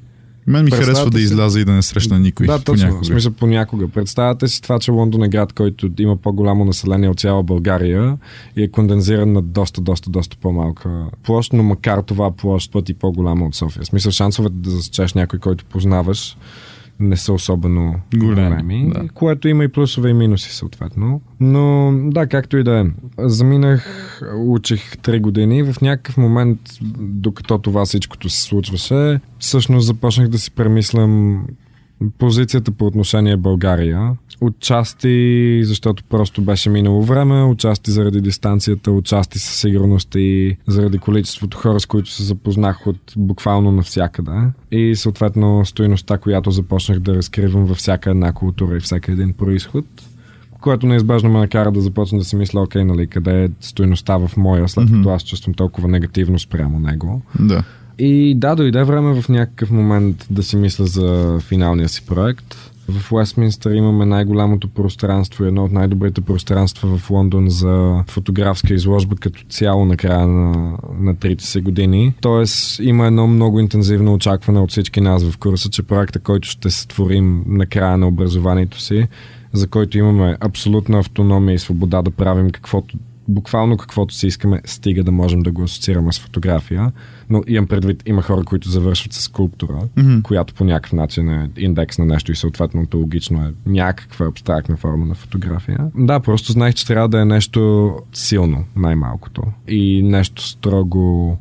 Мен 0.48 0.66
ми 0.66 0.72
харесва 0.72 1.10
да 1.10 1.18
си- 1.18 1.24
изляза 1.24 1.60
и 1.60 1.66
да 1.66 1.72
не 1.72 1.82
срещна 1.82 2.20
никой. 2.20 2.48
Да, 2.48 2.60
точно. 2.60 2.84
понякога. 2.84 3.04
В 3.04 3.08
смисъл 3.08 3.32
понякога. 3.32 3.88
Представете 3.88 4.48
си 4.48 4.62
това, 4.62 4.80
че 4.80 4.92
Лондон 4.92 5.24
е 5.24 5.28
град, 5.28 5.54
който 5.54 5.90
има 6.00 6.18
по-голямо 6.18 6.66
население 6.66 7.10
от 7.10 7.20
цяла 7.20 7.44
България 7.44 8.18
и 8.56 8.64
е 8.64 8.68
кондензиран 8.68 9.32
на 9.34 9.42
доста, 9.42 9.82
доста, 9.82 10.10
доста 10.10 10.38
по-малка 10.42 11.06
площ, 11.24 11.54
но 11.54 11.64
макар 11.64 12.02
това 12.02 12.32
площ 12.32 12.72
пъти 12.72 12.94
по-голяма 12.94 13.46
от 13.46 13.56
София. 13.56 13.84
В 13.84 13.88
смисъл 13.88 14.12
шансовете 14.12 14.56
да 14.58 14.70
засечеш 14.70 15.14
някой, 15.14 15.40
който 15.40 15.66
познаваш, 15.66 16.38
не 17.00 17.18
са 17.18 17.34
особено 17.34 17.96
Големи, 18.18 18.50
големи, 18.50 18.92
да. 18.94 19.08
което 19.14 19.48
има 19.48 19.64
и 19.64 19.68
плюсове 19.68 20.10
и 20.10 20.14
минуси 20.14 20.56
съответно. 20.56 21.22
Но 21.40 21.94
да, 22.04 22.28
както 22.28 22.58
и 22.58 22.64
да 22.64 22.80
е. 22.80 22.86
Заминах, 23.20 24.22
учих 24.38 24.98
3 24.98 25.22
години 25.22 25.58
и 25.58 25.64
в 25.64 25.76
някакъв 25.82 26.18
момент, 26.18 26.60
докато 27.00 27.58
това 27.58 27.86
всичкото 27.86 28.30
се 28.30 28.42
случваше, 28.42 29.20
всъщност 29.40 29.88
започнах 29.88 30.28
да 30.28 30.40
си 30.40 30.52
премислям 30.52 31.44
позицията 32.18 32.72
по 32.72 32.86
отношение 32.86 33.38
България. 33.38 34.12
Отчасти, 34.42 35.62
защото 35.64 36.04
просто 36.04 36.42
беше 36.42 36.70
минало 36.70 37.04
време, 37.04 37.44
отчасти 37.44 37.92
заради 37.92 38.22
дистанцията, 38.22 38.92
отчасти 38.92 39.40
със 39.40 39.60
сигурност 39.60 40.16
и 40.16 40.58
заради 40.68 40.98
количеството 40.98 41.58
хора, 41.58 41.80
с 41.80 41.86
които 41.86 42.12
се 42.12 42.24
запознах 42.24 42.88
от 42.88 43.14
буквално 43.18 43.72
навсякъде. 43.72 44.32
И 44.72 44.96
съответно 44.96 45.66
стоеността, 45.66 46.18
която 46.18 46.52
започнах 46.52 47.00
да 47.00 47.16
разкривам 47.16 47.66
във 47.66 47.78
всяка 47.78 48.10
една 48.10 48.34
култура 48.34 48.78
и 48.78 48.80
всеки 48.80 49.12
един 49.12 49.34
происход 49.34 49.86
което 50.62 50.88
неизбежно 50.88 51.30
ме 51.30 51.40
накара 51.40 51.72
да 51.72 51.82
започна 51.82 52.18
да 52.18 52.26
си 52.26 52.36
мисля, 52.36 52.62
окей, 52.62 52.84
нали, 52.84 53.08
къде 53.08 53.44
е 53.44 53.50
стоеността 53.62 54.18
в 54.18 54.38
моя, 54.38 54.70
след 54.70 54.92
като 54.92 55.10
аз 55.10 55.24
чувствам 55.24 55.54
толкова 55.54 55.88
негативно 55.88 56.40
спрямо 56.40 56.80
него. 56.80 57.22
Да. 57.40 57.64
И 58.00 58.36
да, 58.36 58.56
дойде 58.56 58.84
време 58.84 59.22
в 59.22 59.30
някакъв 59.30 59.72
момент 59.72 60.28
да 60.30 60.44
си 60.44 60.56
мисля 60.56 60.86
за 60.86 61.40
финалния 61.40 61.90
си 61.90 62.06
проект. 62.06 62.67
В 62.90 63.12
Уестминстър 63.12 63.72
имаме 63.72 64.06
най-голямото 64.06 64.68
пространство 64.68 65.44
и 65.44 65.48
едно 65.48 65.66
от 65.66 65.72
най-добрите 65.72 66.22
пространства 66.22 66.98
в 66.98 67.10
Лондон 67.10 67.50
за 67.50 68.04
фотографска 68.08 68.74
изложба 68.74 69.16
като 69.16 69.44
цяло 69.50 69.86
на 69.86 69.98
края 69.98 70.28
на, 70.28 70.78
на 71.00 71.16
30 71.16 71.62
години. 71.62 72.14
Тоест 72.22 72.80
има 72.80 73.08
едно 73.08 73.28
много 73.28 73.60
интензивно 73.60 74.14
очакване 74.14 74.60
от 74.60 74.72
всички 74.72 75.02
нас 75.02 75.24
в 75.24 75.38
курса, 75.38 75.70
че 75.70 75.84
проекта, 75.84 76.20
който 76.20 76.50
ще 76.50 76.70
сътворим 76.70 77.44
на 77.48 77.66
края 77.66 77.98
на 77.98 78.08
образованието 78.08 78.82
си, 78.82 79.08
за 79.54 79.68
който 79.68 79.98
имаме 79.98 80.38
абсолютна 80.40 81.00
автономия 81.00 81.54
и 81.54 81.60
свобода 81.60 82.02
да 82.02 82.12
правим 82.12 82.50
каквото 82.50 82.98
буквално 83.28 83.78
каквото 83.78 84.14
си 84.14 84.28
искаме, 84.28 84.62
стига 84.66 85.04
да 85.04 85.12
можем 85.12 85.40
да 85.40 85.52
го 85.52 85.64
асоциираме 85.64 86.14
с 86.14 86.20
фотография. 86.20 86.92
Но 87.30 87.44
имам 87.48 87.68
предвид, 87.68 88.04
има 88.06 88.22
хора, 88.22 88.44
които 88.44 88.70
завършват 88.70 89.14
с 89.14 89.22
скулптура, 89.22 89.80
mm-hmm. 89.98 90.22
която 90.22 90.54
по 90.54 90.64
някакъв 90.64 90.94
начин 90.94 91.30
е 91.30 91.50
индекс 91.58 91.98
на 91.98 92.06
нещо 92.06 92.32
и 92.32 92.36
съответно 92.36 92.88
логично 92.94 93.42
е 93.42 93.54
някаква 93.70 94.26
абстрактна 94.26 94.78
форма 94.78 95.06
на 95.06 95.16
фотография. 95.16 95.80
Да, 95.96 96.20
просто 96.20 96.52
знаех, 96.52 96.76
че 96.76 96.88
трябва 96.88 97.10
да 97.10 97.22
е 97.22 97.26
нещо 97.26 97.92
силно, 98.14 98.66
най-малкото. 98.76 99.42
И 99.68 100.04
нещо 100.04 100.48
строго 100.48 101.38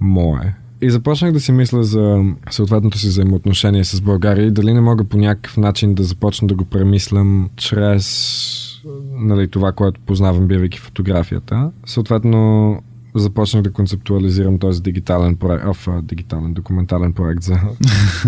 мое. 0.00 0.54
И 0.82 0.90
започнах 0.90 1.32
да 1.32 1.40
си 1.40 1.52
мисля 1.52 1.82
за 1.82 2.24
съответното 2.50 2.98
си 2.98 3.08
взаимоотношение 3.08 3.84
с 3.84 4.00
България 4.00 4.46
и 4.46 4.50
дали 4.50 4.72
не 4.72 4.80
мога 4.80 5.04
по 5.04 5.18
някакъв 5.18 5.56
начин 5.56 5.94
да 5.94 6.02
започна 6.02 6.48
да 6.48 6.54
го 6.54 6.64
премислям 6.64 7.50
чрез 7.56 8.67
нали, 9.12 9.48
това, 9.48 9.72
което 9.72 10.00
познавам, 10.00 10.46
бивайки 10.46 10.78
фотографията. 10.78 11.70
Съответно, 11.86 12.82
започнах 13.14 13.62
да 13.62 13.72
концептуализирам 13.72 14.58
този 14.58 14.82
дигитален 14.82 15.36
проект, 15.36 15.66
оф, 15.66 15.88
дигитален 16.02 16.52
документален 16.52 17.12
проект 17.12 17.42
за 17.42 17.60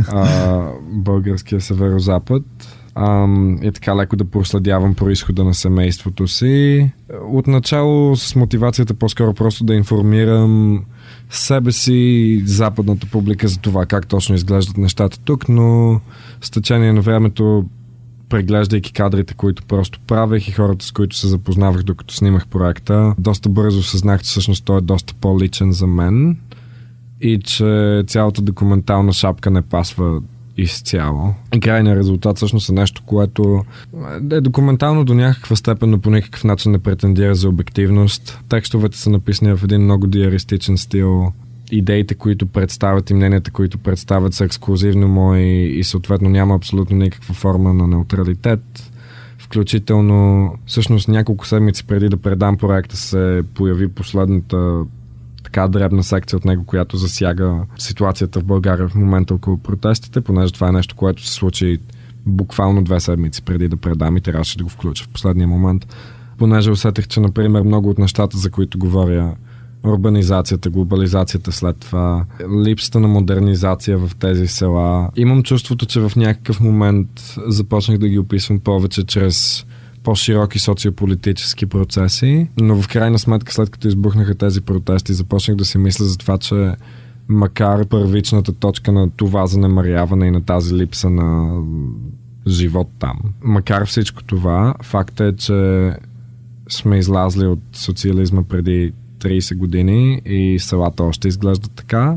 а, 0.08 0.66
българския 0.92 1.60
северо-запад. 1.60 2.42
Um, 2.96 3.68
и 3.68 3.72
така 3.72 3.96
леко 3.96 4.16
да 4.16 4.24
проследявам 4.24 4.94
происхода 4.94 5.44
на 5.44 5.54
семейството 5.54 6.28
си. 6.28 6.90
Отначало 7.28 8.16
с 8.16 8.36
мотивацията 8.36 8.94
по-скоро 8.94 9.34
просто 9.34 9.64
да 9.64 9.74
информирам 9.74 10.84
себе 11.30 11.72
си 11.72 11.94
и 11.94 12.42
западната 12.46 13.06
публика 13.06 13.48
за 13.48 13.58
това 13.58 13.86
как 13.86 14.06
точно 14.06 14.34
изглеждат 14.34 14.76
нещата 14.76 15.20
тук, 15.20 15.48
но 15.48 16.00
с 16.40 16.50
течение 16.50 16.92
на 16.92 17.00
времето 17.00 17.64
преглеждайки 18.30 18.92
кадрите, 18.92 19.34
които 19.34 19.62
просто 19.62 20.00
правех 20.06 20.48
и 20.48 20.52
хората, 20.52 20.84
с 20.84 20.92
които 20.92 21.16
се 21.16 21.28
запознавах 21.28 21.82
докато 21.82 22.14
снимах 22.14 22.46
проекта, 22.46 23.14
доста 23.18 23.48
бързо 23.48 23.82
съзнах, 23.82 24.22
че 24.22 24.30
всъщност 24.30 24.64
той 24.64 24.78
е 24.78 24.80
доста 24.80 25.14
по-личен 25.14 25.72
за 25.72 25.86
мен 25.86 26.36
и 27.20 27.40
че 27.44 28.04
цялата 28.06 28.42
документална 28.42 29.12
шапка 29.12 29.50
не 29.50 29.62
пасва 29.62 30.20
изцяло. 30.56 31.34
Крайният 31.60 31.98
резултат 31.98 32.36
всъщност 32.36 32.68
е 32.68 32.72
нещо, 32.72 33.02
което 33.06 33.64
е 34.30 34.40
документално 34.40 35.04
до 35.04 35.14
някаква 35.14 35.56
степен, 35.56 35.90
но 35.90 35.98
по 35.98 36.10
никакъв 36.10 36.44
начин 36.44 36.72
не 36.72 36.78
претендира 36.78 37.34
за 37.34 37.48
обективност. 37.48 38.40
Текстовете 38.48 38.98
са 38.98 39.10
написани 39.10 39.56
в 39.56 39.64
един 39.64 39.82
много 39.82 40.06
диаристичен 40.06 40.78
стил 40.78 41.32
идеите, 41.70 42.14
които 42.14 42.46
представят 42.46 43.10
и 43.10 43.14
мненията, 43.14 43.50
които 43.50 43.78
представят 43.78 44.34
са 44.34 44.44
ексклюзивно 44.44 45.08
мои 45.08 45.78
и 45.78 45.84
съответно 45.84 46.28
няма 46.28 46.54
абсолютно 46.54 46.96
никаква 46.96 47.34
форма 47.34 47.74
на 47.74 47.86
неутралитет. 47.86 48.92
Включително, 49.38 50.52
всъщност 50.66 51.08
няколко 51.08 51.46
седмици 51.46 51.86
преди 51.86 52.08
да 52.08 52.16
предам 52.16 52.56
проекта 52.56 52.96
се 52.96 53.42
появи 53.54 53.88
последната 53.88 54.84
така 55.44 55.68
дребна 55.68 56.02
секция 56.02 56.36
от 56.36 56.44
него, 56.44 56.64
която 56.64 56.96
засяга 56.96 57.62
ситуацията 57.78 58.40
в 58.40 58.44
България 58.44 58.88
в 58.88 58.94
момента 58.94 59.34
около 59.34 59.58
протестите, 59.58 60.20
понеже 60.20 60.52
това 60.52 60.68
е 60.68 60.72
нещо, 60.72 60.96
което 60.96 61.26
се 61.26 61.34
случи 61.34 61.78
буквално 62.26 62.84
две 62.84 63.00
седмици 63.00 63.42
преди 63.42 63.68
да 63.68 63.76
предам 63.76 64.16
и 64.16 64.20
трябваше 64.20 64.58
да 64.58 64.64
го 64.64 64.70
включа 64.70 65.04
в 65.04 65.08
последния 65.08 65.48
момент. 65.48 65.86
Понеже 66.38 66.70
усетих, 66.70 67.08
че, 67.08 67.20
например, 67.20 67.62
много 67.62 67.90
от 67.90 67.98
нещата, 67.98 68.38
за 68.38 68.50
които 68.50 68.78
говоря, 68.78 69.34
урбанизацията, 69.84 70.70
глобализацията 70.70 71.52
след 71.52 71.76
това, 71.80 72.24
липсата 72.64 73.00
на 73.00 73.08
модернизация 73.08 73.98
в 73.98 74.10
тези 74.20 74.46
села. 74.46 75.10
Имам 75.16 75.42
чувството, 75.42 75.86
че 75.86 76.00
в 76.00 76.12
някакъв 76.16 76.60
момент 76.60 77.08
започнах 77.46 77.98
да 77.98 78.08
ги 78.08 78.18
описвам 78.18 78.58
повече 78.60 79.04
чрез 79.04 79.66
по-широки 80.02 80.58
социополитически 80.58 81.66
процеси, 81.66 82.48
но 82.60 82.82
в 82.82 82.88
крайна 82.88 83.18
сметка 83.18 83.52
след 83.52 83.70
като 83.70 83.88
избухнаха 83.88 84.34
тези 84.34 84.60
протести, 84.60 85.14
започнах 85.14 85.56
да 85.56 85.64
си 85.64 85.78
мисля 85.78 86.04
за 86.04 86.18
това, 86.18 86.38
че 86.38 86.74
макар 87.28 87.86
първичната 87.86 88.52
точка 88.52 88.92
на 88.92 89.10
това 89.10 89.46
занемаряване 89.46 90.26
и 90.26 90.30
на 90.30 90.44
тази 90.44 90.74
липса 90.74 91.10
на 91.10 91.60
живот 92.46 92.88
там, 92.98 93.18
макар 93.44 93.86
всичко 93.86 94.24
това, 94.24 94.74
факт 94.82 95.20
е, 95.20 95.36
че 95.36 95.92
сме 96.68 96.98
излазли 96.98 97.46
от 97.46 97.60
социализма 97.72 98.42
преди 98.42 98.92
30 99.20 99.56
години 99.56 100.22
и 100.24 100.58
селата 100.58 101.02
още 101.02 101.28
изглеждат 101.28 101.72
така. 101.72 102.16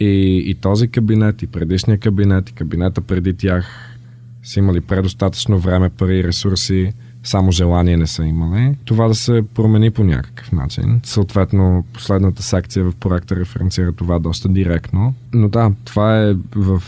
И, 0.00 0.42
и 0.46 0.54
този 0.54 0.88
кабинет, 0.88 1.42
и 1.42 1.46
предишния 1.46 1.98
кабинет, 1.98 2.50
и 2.50 2.52
кабинета 2.52 3.00
преди 3.00 3.34
тях 3.34 3.94
са 4.42 4.58
имали 4.58 4.80
предостатъчно 4.80 5.58
време, 5.58 5.90
пари 5.90 6.18
и 6.18 6.24
ресурси, 6.24 6.92
само 7.22 7.52
желание 7.52 7.96
не 7.96 8.06
са 8.06 8.24
имали. 8.24 8.76
Това 8.84 9.08
да 9.08 9.14
се 9.14 9.42
промени 9.54 9.90
по 9.90 10.04
някакъв 10.04 10.52
начин. 10.52 11.00
Съответно, 11.04 11.84
последната 11.92 12.42
секция 12.42 12.84
в 12.84 12.94
проекта 12.94 13.36
референцира 13.36 13.92
това 13.92 14.18
доста 14.18 14.48
директно. 14.48 15.14
Но 15.32 15.48
да, 15.48 15.72
това 15.84 16.22
е 16.22 16.34
в 16.56 16.82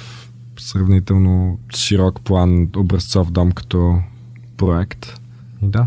сравнително 0.58 1.58
широк 1.76 2.20
план 2.20 2.68
образцов 2.76 3.30
дом 3.30 3.52
като 3.52 3.98
проект. 4.56 5.20
И 5.62 5.66
да. 5.66 5.86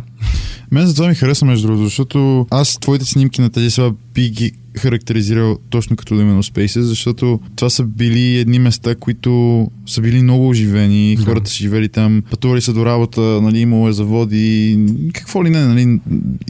Мен 0.71 0.87
за 0.87 0.95
това 0.95 1.07
ми 1.07 1.15
хареса, 1.15 1.45
между 1.45 1.67
другото, 1.67 1.85
защото 1.85 2.47
аз 2.51 2.77
твоите 2.77 3.05
снимки 3.05 3.41
на 3.41 3.49
тези 3.49 3.71
села 3.71 3.93
би 4.13 4.29
ги 4.29 4.51
характеризирал 4.77 5.57
точно 5.69 5.95
като 5.95 6.13
именно 6.13 6.43
Spaces, 6.43 6.81
защото 6.81 7.39
това 7.55 7.69
са 7.69 7.83
били 7.83 8.37
едни 8.37 8.59
места, 8.59 8.95
които 8.95 9.67
са 9.85 10.01
били 10.01 10.23
много 10.23 10.49
оживени, 10.49 11.15
да. 11.15 11.23
хората 11.23 11.49
са 11.49 11.55
живели 11.55 11.89
там, 11.89 12.23
пътували 12.29 12.61
са 12.61 12.73
до 12.73 12.85
работа, 12.85 13.21
нали, 13.21 13.59
имало 13.59 13.89
е 13.89 13.93
заводи, 13.93 14.79
какво 15.13 15.45
ли 15.45 15.49
не, 15.49 15.65
нали, 15.65 15.99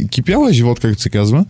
кипяла 0.09 0.49
е 0.49 0.53
живот, 0.53 0.79
както 0.79 1.01
се 1.01 1.09
казва. 1.09 1.45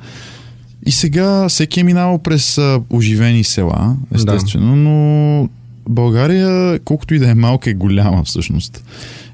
И 0.86 0.92
сега 0.92 1.50
всеки 1.50 1.80
е 1.80 1.84
минавал 1.84 2.18
през 2.18 2.58
а, 2.58 2.82
оживени 2.90 3.44
села, 3.44 3.98
естествено, 4.16 4.70
да. 4.70 4.76
но 4.76 5.50
България, 5.90 6.80
колкото 6.80 7.14
и 7.14 7.20
да 7.20 7.30
е 7.30 7.36
малка, 7.36 7.70
е 7.70 7.74
голяма 7.74 8.24
всъщност. 8.24 8.84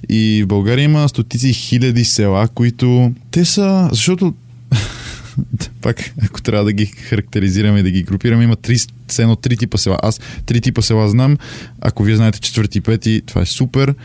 И 0.10 0.43
в 0.43 0.47
България 0.47 0.84
има 0.84 1.10
стотици 1.10 1.53
хиляди 1.53 2.06
села, 2.06 2.47
които 2.47 3.12
те 3.32 3.45
са, 3.45 3.89
защото 3.91 4.34
пак, 5.82 6.14
ако 6.24 6.41
трябва 6.41 6.66
да 6.66 6.74
ги 6.74 6.86
характеризираме 6.86 7.80
и 7.80 7.84
да 7.84 7.91
ги 7.91 8.03
групираме, 8.03 8.43
има 8.43 8.56
три, 8.56 8.78
едно 9.20 9.36
три 9.36 9.58
типа 9.58 9.78
села. 9.78 9.97
Аз 10.03 10.20
три 10.45 10.62
типа 10.62 10.82
села 10.82 11.10
знам. 11.10 11.38
Ако 11.82 12.03
вие 12.03 12.16
знаете 12.16 12.39
четвърти 12.39 12.78
и 12.78 12.82
пети, 12.82 13.22
това 13.26 13.41
е 13.41 13.45
супер. 13.45 13.95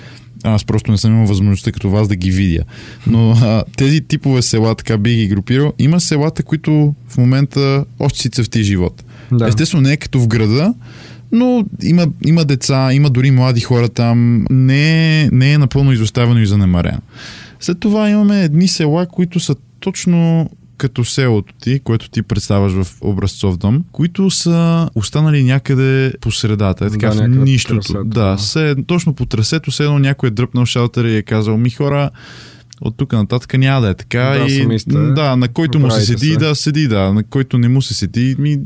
Аз 0.42 0.64
просто 0.64 0.90
не 0.90 0.98
съм 0.98 1.12
имал 1.12 1.26
възможността 1.26 1.72
като 1.72 1.90
вас 1.90 2.08
да 2.08 2.16
ги 2.16 2.30
видя. 2.30 2.64
Но 3.06 3.30
а, 3.30 3.64
тези 3.76 4.00
типове 4.00 4.42
села, 4.42 4.74
така 4.74 4.98
би 4.98 5.16
ги 5.16 5.28
групирал, 5.28 5.72
има 5.78 6.00
селата, 6.00 6.42
които 6.42 6.94
в 7.08 7.18
момента 7.18 7.84
още 7.98 8.18
си 8.18 8.30
цъфти 8.30 8.62
живот. 8.62 9.04
Да. 9.32 9.48
Естествено, 9.48 9.82
не 9.82 9.92
е 9.92 9.96
като 9.96 10.20
в 10.20 10.28
града, 10.28 10.74
но 11.32 11.64
има, 11.82 12.06
има 12.26 12.44
деца, 12.44 12.92
има 12.92 13.10
дори 13.10 13.30
млади 13.30 13.60
хора 13.60 13.88
там. 13.88 14.46
Не, 14.50 15.28
не 15.32 15.52
е 15.52 15.58
напълно 15.58 15.92
изоставено 15.92 16.40
и 16.40 16.46
занемарено. 16.46 17.00
След 17.60 17.80
това 17.80 18.10
имаме 18.10 18.44
едни 18.44 18.68
села, 18.68 19.06
които 19.06 19.40
са 19.40 19.54
точно 19.80 20.50
като 20.76 21.04
селото 21.04 21.54
ти, 21.60 21.80
което 21.80 22.10
ти 22.10 22.22
представяш 22.22 22.72
в 22.72 22.86
образцов 23.00 23.56
дом, 23.56 23.84
които 23.92 24.30
са 24.30 24.88
останали 24.94 25.44
някъде 25.44 26.12
по 26.20 26.30
средата, 26.32 26.86
е 26.86 26.90
така 26.90 27.10
да, 27.10 27.22
в 27.22 27.28
нищото. 27.28 27.80
Трасето, 27.80 28.04
да, 28.04 28.30
да. 28.30 28.38
Се, 28.38 28.74
точно 28.86 29.14
по 29.14 29.26
трасето, 29.26 29.70
се 29.70 29.84
едно 29.84 29.98
някой 29.98 30.26
е 30.26 30.30
дръпнал 30.30 30.66
шалтера 30.66 31.08
и 31.08 31.16
е 31.16 31.22
казал, 31.22 31.56
ми 31.56 31.70
хора, 31.70 32.10
от 32.80 32.96
тук 32.96 33.12
нататък 33.12 33.58
няма 33.58 33.80
да 33.80 33.88
е 33.88 33.94
така. 33.94 34.22
Да, 34.38 34.46
и, 34.46 34.78
сте, 34.78 34.92
да 34.92 35.36
на 35.36 35.48
който 35.48 35.78
му 35.78 35.90
се 35.90 36.00
седи, 36.00 36.26
се. 36.26 36.36
да, 36.36 36.54
седи, 36.54 36.88
да. 36.88 37.12
На 37.12 37.22
който 37.22 37.58
не 37.58 37.68
му 37.68 37.82
се 37.82 37.94
седи, 37.94 38.36
ми, 38.38 38.58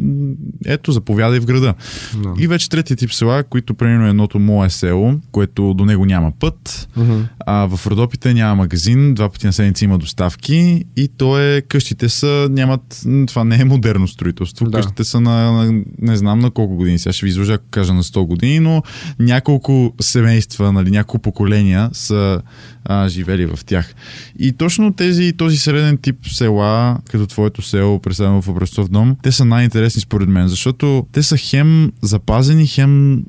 ето, 0.66 0.92
заповядай 0.92 1.40
в 1.40 1.44
града. 1.44 1.74
Да. 2.22 2.34
И 2.38 2.46
вече 2.46 2.68
третия 2.68 2.96
тип 2.96 3.12
села, 3.12 3.42
които 3.42 3.74
примерно 3.74 4.08
едното 4.08 4.38
мое 4.38 4.70
село, 4.70 5.14
което 5.32 5.74
до 5.74 5.84
него 5.84 6.06
няма 6.06 6.32
път, 6.40 6.88
uh-huh. 6.98 7.22
а 7.46 7.66
в 7.76 7.86
Родопите 7.86 8.34
няма 8.34 8.54
магазин, 8.54 9.14
два 9.14 9.28
пъти 9.28 9.46
на 9.46 9.52
седмица 9.52 9.84
има 9.84 9.98
доставки 9.98 10.84
и 10.96 11.08
то 11.08 11.38
е, 11.38 11.60
къщите 11.60 12.08
са, 12.08 12.48
нямат, 12.50 13.02
това 13.26 13.44
не 13.44 13.60
е 13.60 13.64
модерно 13.64 14.08
строителство, 14.08 14.66
да. 14.66 14.78
къщите 14.78 15.04
са 15.04 15.20
на, 15.20 15.52
на, 15.52 15.82
не 15.98 16.16
знам 16.16 16.38
на 16.38 16.50
колко 16.50 16.76
години, 16.76 16.98
сега 16.98 17.12
ще 17.12 17.26
ви 17.26 17.30
изложа, 17.30 17.52
ако 17.52 17.64
кажа 17.70 17.94
на 17.94 18.02
100 18.02 18.26
години, 18.26 18.60
но 18.60 18.82
няколко 19.18 19.94
семейства, 20.00 20.72
нали, 20.72 20.90
няколко 20.90 21.22
поколения 21.22 21.90
са 21.92 22.42
а, 22.84 23.08
живели 23.08 23.46
в 23.46 23.58
тях. 23.66 23.94
И 24.38 24.52
точно 24.52 24.92
тези, 24.92 25.32
този 25.32 25.56
среден 25.56 25.96
тип 25.96 26.16
села, 26.26 26.98
като 27.10 27.26
твоето 27.26 27.62
село, 27.62 27.98
представено 27.98 28.42
в 28.42 28.48
Образцов 28.48 28.88
дом, 28.88 29.16
те 29.22 29.32
са 29.32 29.44
най-интересни 29.44 30.00
според 30.00 30.28
мен, 30.28 30.48
защото 30.48 31.06
те 31.12 31.22
са 31.22 31.36
хем 31.36 31.92
запазени, 32.02 32.66
хем 32.66 33.22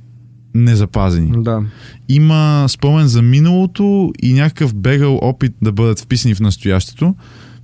незапазени. 0.56 1.44
Да. 1.44 1.64
Има 2.10 2.66
спомен 2.70 3.08
за 3.08 3.22
миналото 3.22 4.12
и 4.24 4.34
някакъв 4.34 4.76
бегал 4.76 5.20
опит 5.22 5.54
да 5.62 5.72
бъдат 5.72 6.00
вписани 6.00 6.36
в 6.36 6.40
настоящето, 6.40 7.16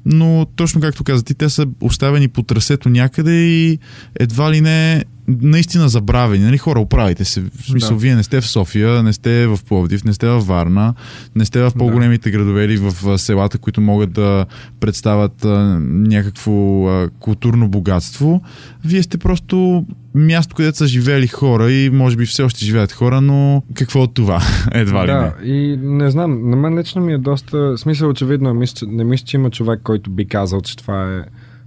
но 0.06 0.46
точно 0.56 0.82
както 0.82 1.04
каза 1.04 1.24
ти, 1.24 1.34
те 1.34 1.50
са 1.50 1.68
оставени 1.82 2.28
по 2.28 2.44
трасето 2.44 2.90
някъде 2.90 3.34
и 3.34 3.80
едва 4.20 4.52
ли 4.52 4.62
не 4.62 5.06
наистина 5.28 5.90
забравени. 5.90 6.44
Нали, 6.44 6.58
хора, 6.58 6.80
оправите 6.80 7.26
се. 7.26 7.42
В 7.42 7.66
смисъл, 7.66 7.98
Да. 7.98 8.02
вие 8.02 8.16
не 8.16 8.24
сте 8.24 8.42
в 8.42 8.48
София, 8.48 9.04
не 9.04 9.14
сте 9.14 9.48
в 9.48 9.60
Пловдив, 9.68 10.04
не 10.04 10.14
сте 10.14 10.28
в 10.28 10.40
Варна, 10.40 10.94
не 11.36 11.46
сте 11.46 11.62
в 11.64 11.72
по-големите 11.78 12.32
градове 12.32 12.66
или 12.66 12.78
в 12.78 13.18
селата, 13.18 13.58
които 13.58 13.82
могат 13.82 14.12
да 14.12 14.46
представят 14.80 15.46
а, 15.46 15.80
някакво 15.82 16.88
а, 16.88 17.10
културно 17.20 17.68
богатство. 17.70 18.42
Вие 18.86 19.04
сте 19.04 19.18
просто 19.18 19.86
място, 20.16 20.56
където 20.56 20.78
са 20.78 20.88
живеели 20.88 21.28
хора 21.28 21.72
и 21.72 21.90
може 21.90 22.18
би 22.18 22.26
все 22.26 22.44
още 22.44 22.66
живеят 22.66 22.92
хора, 22.92 23.22
но 23.22 23.64
какво 23.74 24.02
от 24.02 24.14
това? 24.14 24.42
Едва 24.72 25.04
ли 25.04 25.08
да, 25.08 25.34
не. 25.42 25.48
и 25.48 25.78
не 25.78 26.12
знам, 26.12 26.50
на 26.50 26.56
мен 26.56 26.80
лично 26.80 27.02
ми 27.02 27.14
е 27.14 27.18
доста... 27.18 27.78
Смисъл, 27.78 28.10
очевидно, 28.10 28.54
мисля, 28.54 28.76
че- 28.76 28.86
не 28.86 29.04
мисля, 29.04 29.26
че 29.26 29.38
има 29.38 29.50
човек, 29.50 29.80
който 29.84 30.10
би 30.10 30.28
казал, 30.28 30.62
че 30.62 30.78
това 30.78 31.16
е 31.16 31.22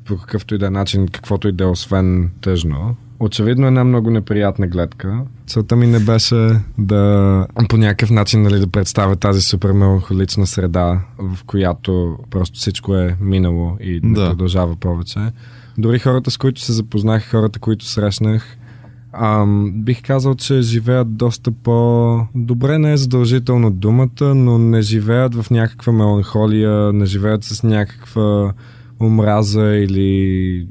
по 0.04 0.16
какъвто 0.16 0.54
и 0.54 0.58
да 0.58 0.66
е 0.66 0.70
начин, 0.70 1.08
каквото 1.08 1.48
и 1.48 1.52
да 1.52 1.64
е, 1.64 1.66
освен 1.66 2.30
тъжно. 2.40 2.96
Очевидно 3.20 3.64
е 3.64 3.68
една 3.68 3.84
много 3.84 4.10
неприятна 4.10 4.66
гледка. 4.66 5.20
Целта 5.46 5.76
ми 5.76 5.86
не 5.86 5.98
беше 5.98 6.48
да 6.78 7.46
по 7.68 7.76
някакъв 7.76 8.10
начин 8.10 8.42
нали, 8.42 8.58
да 8.58 8.66
представя 8.66 9.16
тази 9.16 9.40
супер 9.42 9.72
меланхолична 9.72 10.46
среда, 10.46 11.00
в 11.18 11.44
която 11.44 12.16
просто 12.30 12.58
всичко 12.58 12.94
е 12.94 13.16
минало 13.20 13.76
и 13.80 14.00
не 14.02 14.14
Да. 14.14 14.28
продължава 14.28 14.76
повече. 14.76 15.18
Дори 15.78 15.98
хората, 15.98 16.30
с 16.30 16.36
които 16.36 16.60
се 16.60 16.72
запознах, 16.72 17.30
хората, 17.30 17.58
които 17.58 17.84
срещнах, 17.84 18.56
Ам, 19.16 19.72
бих 19.76 20.02
казал, 20.02 20.34
че 20.34 20.60
живеят 20.60 21.16
доста 21.16 21.50
по-добре, 21.52 22.78
не 22.78 22.92
е 22.92 22.96
задължително 22.96 23.70
думата, 23.70 24.34
но 24.34 24.58
не 24.58 24.82
живеят 24.82 25.34
в 25.34 25.50
някаква 25.50 25.92
меланхолия, 25.92 26.92
не 26.92 27.06
живеят 27.06 27.44
с 27.44 27.62
някаква 27.62 28.52
омраза 29.00 29.66
или 29.66 30.68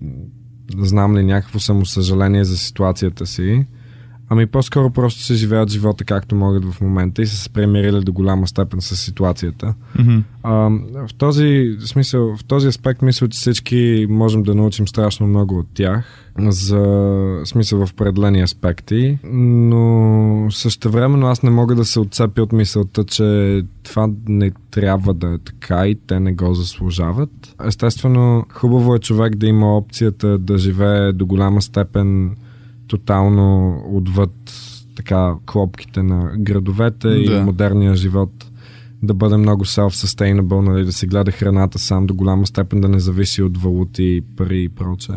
знам 0.77 1.17
ли, 1.17 1.23
някакво 1.23 1.59
самосъжаление 1.59 2.43
за 2.43 2.57
ситуацията 2.57 3.25
си. 3.25 3.65
Ами 4.33 4.45
по-скоро 4.45 4.89
просто 4.89 5.21
се 5.21 5.33
живеят 5.33 5.69
живота 5.69 6.03
както 6.03 6.35
могат 6.35 6.65
в 6.65 6.81
момента 6.81 7.21
и 7.21 7.25
са 7.25 7.35
се 7.35 7.49
премирили 7.49 8.03
до 8.03 8.13
голяма 8.13 8.47
степен 8.47 8.81
с 8.81 8.95
ситуацията. 8.95 9.73
Мгм. 9.99 10.17
А, 10.43 10.53
в 11.07 11.13
този 11.17 11.77
смисъл, 11.85 12.35
в 12.37 12.43
този 12.43 12.67
аспект 12.67 13.01
мисля, 13.01 13.29
че 13.29 13.37
всички 13.37 14.07
можем 14.09 14.43
да 14.43 14.55
научим 14.55 14.87
страшно 14.87 15.27
много 15.27 15.59
от 15.59 15.67
тях 15.73 16.05
за 16.39 17.41
смисъл 17.45 17.85
в 17.85 17.91
определени 17.91 18.41
аспекти, 18.41 19.17
но 19.33 20.47
същевременно 20.51 21.27
аз 21.27 21.43
не 21.43 21.49
мога 21.49 21.75
да 21.75 21.85
се 21.85 21.99
отцепя 21.99 22.41
от 22.41 22.51
мисълта, 22.51 23.03
че 23.03 23.61
това 23.83 24.09
не 24.27 24.51
трябва 24.71 25.13
да 25.13 25.33
е 25.33 25.37
така 25.37 25.87
и 25.87 25.95
те 26.07 26.19
не 26.19 26.33
го 26.33 26.53
заслужават. 26.53 27.55
Естествено, 27.65 28.45
хубаво 28.53 28.95
е 28.95 28.99
човек 28.99 29.35
да 29.35 29.47
има 29.47 29.77
опцията 29.77 30.37
да 30.37 30.57
живее 30.57 31.11
до 31.11 31.25
голяма 31.25 31.61
степен 31.61 32.35
тотално 32.93 33.77
отвъд 33.87 34.31
така 34.95 35.35
клопките 35.45 36.03
на 36.03 36.31
градовете 36.37 37.09
Да. 37.09 37.15
и 37.15 37.41
модерния 37.41 37.95
живот 37.95 38.31
да 39.03 39.13
бъде 39.13 39.37
много 39.37 39.65
self-sustainable, 39.65 40.61
нали, 40.61 40.85
да 40.85 40.93
си 40.93 41.07
гледа 41.07 41.31
храната 41.31 41.79
сам 41.79 42.05
до 42.05 42.13
голяма 42.13 42.47
степен, 42.47 42.81
да 42.81 42.89
не 42.89 42.99
зависи 42.99 43.41
от 43.41 43.57
валути, 43.57 44.21
пари 44.37 44.63
и 44.63 44.69
прочее. 44.69 45.15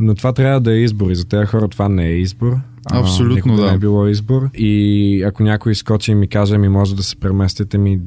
Но 0.00 0.14
това 0.14 0.32
трябва 0.32 0.60
да 0.60 0.72
е 0.72 0.78
избор 0.78 1.10
и 1.10 1.14
за 1.14 1.24
тези 1.24 1.46
хора 1.46 1.68
това 1.68 1.88
не 1.88 2.06
е 2.06 2.12
избор. 2.12 2.56
А, 2.86 3.00
Абсолютно, 3.00 3.56
да. 3.56 3.66
не 3.66 3.72
е 3.72 3.78
било 3.78 4.06
избор. 4.06 4.48
И 4.54 5.22
ако 5.22 5.42
някой 5.42 5.72
изкочи 5.72 6.10
и 6.10 6.14
ми 6.14 6.28
каже, 6.28 6.58
ми 6.58 6.68
може 6.68 6.96
да 6.96 7.02
се 7.02 7.16
преместите 7.16 7.78
ми, 7.78 7.98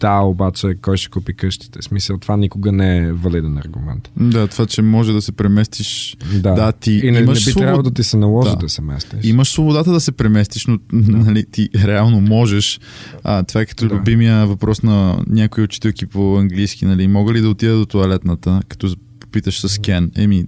да, 0.00 0.18
обаче 0.18 0.74
кой 0.82 0.96
ще 0.96 1.10
купи 1.10 1.34
къщите? 1.34 1.78
Смисъл, 1.82 2.18
това 2.18 2.36
никога 2.36 2.72
не 2.72 2.98
е 2.98 3.12
валиден 3.12 3.58
аргумент. 3.58 4.10
Да, 4.16 4.46
това, 4.46 4.66
че 4.66 4.82
може 4.82 5.12
да 5.12 5.22
се 5.22 5.32
преместиш. 5.32 6.16
Да, 6.34 6.52
Да, 6.52 6.72
ти 6.72 6.92
и 6.92 7.02
не, 7.02 7.10
не 7.10 7.18
би 7.18 7.22
имаш 7.22 7.44
трябвало 7.44 7.66
свобод- 7.72 7.84
да 7.84 7.90
ти 7.92 8.02
се 8.02 8.16
наложи 8.16 8.50
да, 8.50 8.56
Да. 8.56 8.60
да 8.60 8.68
се 8.68 8.82
местиш. 8.82 9.18
Имаш 9.24 9.48
свободата 9.48 9.92
да 9.92 10.00
се 10.00 10.12
преместиш, 10.12 10.66
но 10.66 10.78
нали, 10.92 11.44
ти 11.46 11.68
реално 11.76 12.20
можеш. 12.20 12.80
А, 13.24 13.42
това 13.42 13.60
е 13.60 13.66
като 13.66 13.88
Да. 13.88 13.94
любимия 13.94 14.46
въпрос 14.46 14.82
на 14.82 15.18
някои 15.26 15.64
учителки 15.64 16.06
по 16.06 16.38
английски. 16.38 16.86
Нали, 16.86 17.08
мога 17.08 17.32
ли 17.32 17.40
да 17.40 17.48
отида 17.48 17.76
до 17.76 17.86
туалетната, 17.86 18.60
като 18.68 18.88
питаш 19.34 19.60
с 19.60 19.78
Кен? 19.78 20.10
Еми, 20.16 20.44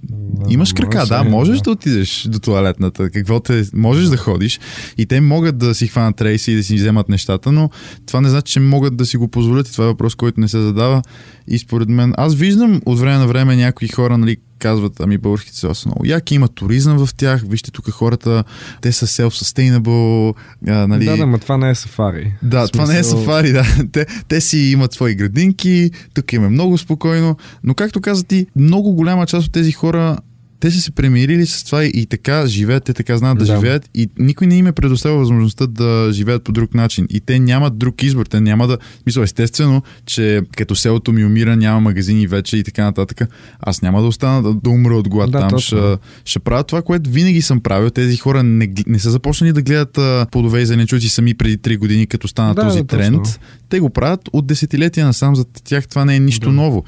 имаш 0.49 0.73
крака, 0.73 1.07
да, 1.07 1.25
можеш 1.25 1.59
да. 1.59 1.63
да 1.63 1.71
отидеш 1.71 2.27
до 2.29 2.39
туалетната, 2.39 3.11
какво 3.11 3.41
те, 3.41 3.65
можеш 3.75 4.09
да 4.09 4.17
ходиш 4.17 4.61
и 4.99 5.07
те 5.07 5.21
могат 5.21 5.59
да 5.59 5.75
си 5.75 5.87
хванат 5.87 6.23
рейси 6.23 6.53
и 6.53 6.57
да 6.57 6.65
си 6.65 6.75
вземат 6.75 7.09
нещата, 7.09 7.53
но 7.53 7.71
това 8.07 8.21
не 8.21 8.29
значи, 8.29 8.53
че 8.53 8.61
могат 8.61 8.97
да 8.97 9.07
си 9.07 9.17
го 9.17 9.29
позволят 9.29 9.69
и 9.69 9.73
това 9.73 9.85
е 9.85 9.89
въпрос, 9.89 10.15
който 10.15 10.41
не 10.41 10.49
се 10.49 10.61
задава 10.61 11.03
и 11.49 11.59
според 11.59 11.89
мен, 11.89 12.15
аз 12.17 12.35
виждам 12.35 12.81
от 12.87 12.99
време 12.99 13.19
на 13.19 13.27
време 13.27 13.57
някои 13.57 13.89
хора, 13.89 14.19
нали, 14.19 14.37
казват, 14.59 15.01
ами 15.01 15.19
българските 15.19 15.57
села 15.57 15.75
са 15.75 15.89
много 15.89 16.07
яки, 16.07 16.35
има 16.35 16.49
туризъм 16.49 16.99
в 16.99 17.15
тях, 17.15 17.43
вижте 17.43 17.71
тук 17.71 17.91
хората, 17.91 18.45
те 18.81 18.93
са 18.93 19.07
self-sustainable, 19.07 20.35
а, 20.69 20.87
нали, 20.87 21.05
Да, 21.05 21.17
да, 21.17 21.27
ма 21.27 21.39
това 21.39 21.57
не 21.57 21.71
е 21.71 21.75
сафари. 21.75 22.35
да, 22.43 22.67
В 22.67 22.71
това 22.71 22.87
не 22.87 22.93
е 22.93 22.97
смисъл- 22.97 23.19
сафари, 23.19 23.53
да. 23.53 23.65
Те, 23.93 24.07
те 24.29 24.41
си 24.41 24.59
имат 24.59 24.93
свои 24.93 25.15
градинки, 25.15 25.91
тук 26.15 26.33
им 26.33 26.45
е 26.45 26.49
много 26.49 26.79
спокойно, 26.79 27.37
но 27.65 27.75
както 27.75 28.01
каза 28.01 28.25
ти, 28.25 28.47
много 28.57 28.93
голяма 28.93 29.27
част 29.27 29.47
от 29.47 29.53
тези 29.53 29.73
хора 29.73 30.17
те 30.61 30.71
са 30.71 30.81
се 30.81 30.91
премирили 30.91 31.47
с 31.47 31.65
това 31.65 31.85
и, 31.85 32.07
така 32.07 32.47
живеят, 32.47 32.85
те 32.85 32.93
така 32.95 33.17
знаят 33.17 33.39
да, 33.39 33.45
Да. 33.45 33.55
живеят 33.55 33.91
и 33.95 34.09
никой 34.19 34.47
не 34.47 34.57
им 34.57 34.67
е 34.67 34.73
предоставил 34.73 35.19
възможността 35.19 35.67
да 35.67 36.09
живеят 36.13 36.45
по 36.45 36.53
друг 36.53 36.75
начин. 36.75 37.07
И 37.11 37.21
те 37.21 37.39
нямат 37.39 37.79
друг 37.79 38.03
избор, 38.03 38.27
те 38.27 38.41
няма 38.41 38.67
да... 38.67 38.79
Мисля, 39.07 39.23
естествено, 39.23 39.83
че 40.07 40.43
като 40.57 40.75
селото 40.75 41.13
ми 41.13 41.25
умира, 41.25 41.57
няма 41.57 41.81
магазини 41.81 42.27
вече 42.27 42.57
и 42.57 42.65
така 42.65 42.85
нататък. 42.85 43.21
Аз 43.61 43.83
няма 43.83 44.01
да 44.01 44.07
остана 44.07 44.43
да, 44.43 44.55
да 44.55 44.71
умра 44.71 44.95
от 44.97 45.09
глад 45.09 45.31
Да, 45.31 45.41
там. 45.41 45.51
точно. 45.51 45.79
Ще, 45.79 45.99
ще 46.25 46.39
правя 46.39 46.65
това, 46.65 46.83
което 46.83 47.11
винаги 47.11 47.43
съм 47.43 47.61
правил. 47.61 47.91
Тези 47.91 48.17
хора 48.17 48.43
не, 48.43 48.73
не 48.87 48.99
са 48.99 49.11
започнали 49.11 49.53
да 49.53 49.63
гледат 49.63 49.99
а, 49.99 50.27
плодове 50.31 50.61
и 50.61 50.67
зеленчуци 50.67 51.09
сами 51.09 51.35
преди 51.35 51.59
3 51.59 51.79
години, 51.79 52.07
като 52.07 52.29
стана 52.29 52.55
Да, 52.55 52.63
този 52.63 52.79
да, 52.83 52.87
точно. 52.87 53.23
Те 53.69 53.81
го 53.81 53.91
правят 53.91 54.21
от 54.33 54.47
десетилетия 54.47 55.07
насам, 55.07 55.37
за 55.37 55.45
тях 55.45 55.89
това 55.89 56.05
не 56.05 56.17
е 56.17 56.21
нищо 56.21 56.47
Да. 56.47 56.53
ново. 56.53 56.85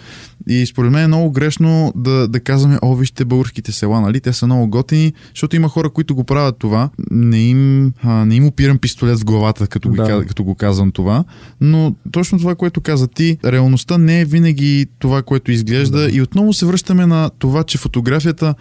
И 0.48 0.66
според 0.66 0.92
мен 0.92 1.04
е 1.04 1.06
много 1.06 1.30
грешно 1.30 1.92
да, 1.96 2.28
да 2.28 2.40
казваме, 2.40 2.78
о, 2.82 2.94
вижте 2.94 3.24
българските 3.24 3.72
села, 3.72 4.00
нали? 4.00 4.20
Те 4.20 4.32
са 4.32 4.46
много 4.46 4.68
готини, 4.68 5.12
защото 5.28 5.56
има 5.56 5.68
хора, 5.68 5.90
които 5.90 6.14
го 6.14 6.24
правят 6.24 6.56
това. 6.58 6.90
Не 7.10 7.38
им, 7.40 7.92
а, 8.02 8.24
не 8.24 8.34
им 8.34 8.46
опирам 8.46 8.78
пистолет 8.78 9.18
в 9.18 9.24
главата, 9.24 9.66
като, 9.66 9.88
Да. 9.88 10.02
го, 10.02 10.08
ка- 10.08 10.26
като 10.26 10.44
го 10.44 10.54
казвам 10.54 10.92
това. 10.92 11.24
Но 11.60 11.94
точно 12.12 12.38
това, 12.38 12.54
което 12.54 12.80
каза 12.80 13.08
ти, 13.08 13.38
реалността 13.44 13.98
не 13.98 14.20
е 14.20 14.24
винаги 14.24 14.86
това, 14.98 15.22
което 15.22 15.52
изглежда. 15.52 15.98
Да. 16.00 16.10
И 16.10 16.22
отново 16.22 16.52
се 16.52 16.66
връщаме 16.66 17.06
на 17.06 17.30
това, 17.38 17.64
че 17.64 17.78
фотографията 17.78 18.54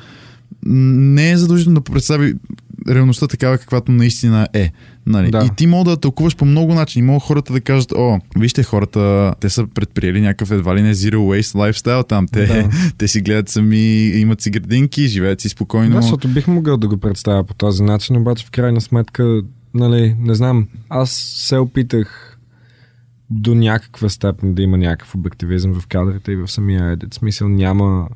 не 0.65 1.31
е 1.31 1.37
задължително 1.37 1.79
да 1.79 1.91
представи 1.91 2.33
реалността 2.89 3.27
такава, 3.27 3.57
каквато 3.57 3.91
наистина 3.91 4.47
е. 4.53 4.71
Нали? 5.05 5.31
Да. 5.31 5.45
И 5.45 5.55
ти 5.55 5.67
мога 5.67 5.89
да 5.89 5.97
тълкуваш 5.97 6.35
по 6.35 6.45
много 6.45 6.73
начини. 6.73 7.05
Мога 7.05 7.19
хората 7.19 7.53
да 7.53 7.61
кажат, 7.61 7.91
о, 7.91 8.19
вижте 8.39 8.63
хората, 8.63 9.33
те 9.39 9.49
са 9.49 9.67
предприели 9.67 10.21
някакъв 10.21 10.51
едва 10.51 10.75
ли 10.75 10.81
не 10.81 10.95
zero 10.95 11.15
waste 11.15 11.55
лайфстайл 11.55 12.03
там. 12.03 12.27
Те, 12.27 12.45
Да. 12.45 12.69
те 12.97 13.07
си 13.07 13.21
гледат 13.21 13.49
сами, 13.49 14.07
имат 14.07 14.41
си 14.41 14.49
градинки, 14.49 15.07
живеят 15.07 15.41
си 15.41 15.49
спокойно. 15.49 15.95
Да, 15.95 16.01
защото 16.01 16.27
бих 16.27 16.47
могъл 16.47 16.77
да 16.77 16.87
го 16.87 16.97
представя 16.97 17.43
по 17.43 17.53
този 17.53 17.83
начин, 17.83 18.17
обаче 18.17 18.45
в 18.45 18.51
крайна 18.51 18.81
сметка, 18.81 19.41
нали, 19.73 20.15
не 20.19 20.35
знам, 20.35 20.67
аз 20.89 21.11
се 21.35 21.57
опитах 21.57 22.37
до 23.29 23.55
някаква 23.55 24.09
степен 24.09 24.53
да 24.53 24.61
има 24.61 24.77
някакъв 24.77 25.15
обективизъм 25.15 25.73
в 25.73 25.87
кадрите 25.87 26.31
и 26.31 26.35
в 26.35 26.47
самия 26.47 26.85
едит. 26.85 27.13
Смисъл 27.13 27.49
няма, 27.49 28.07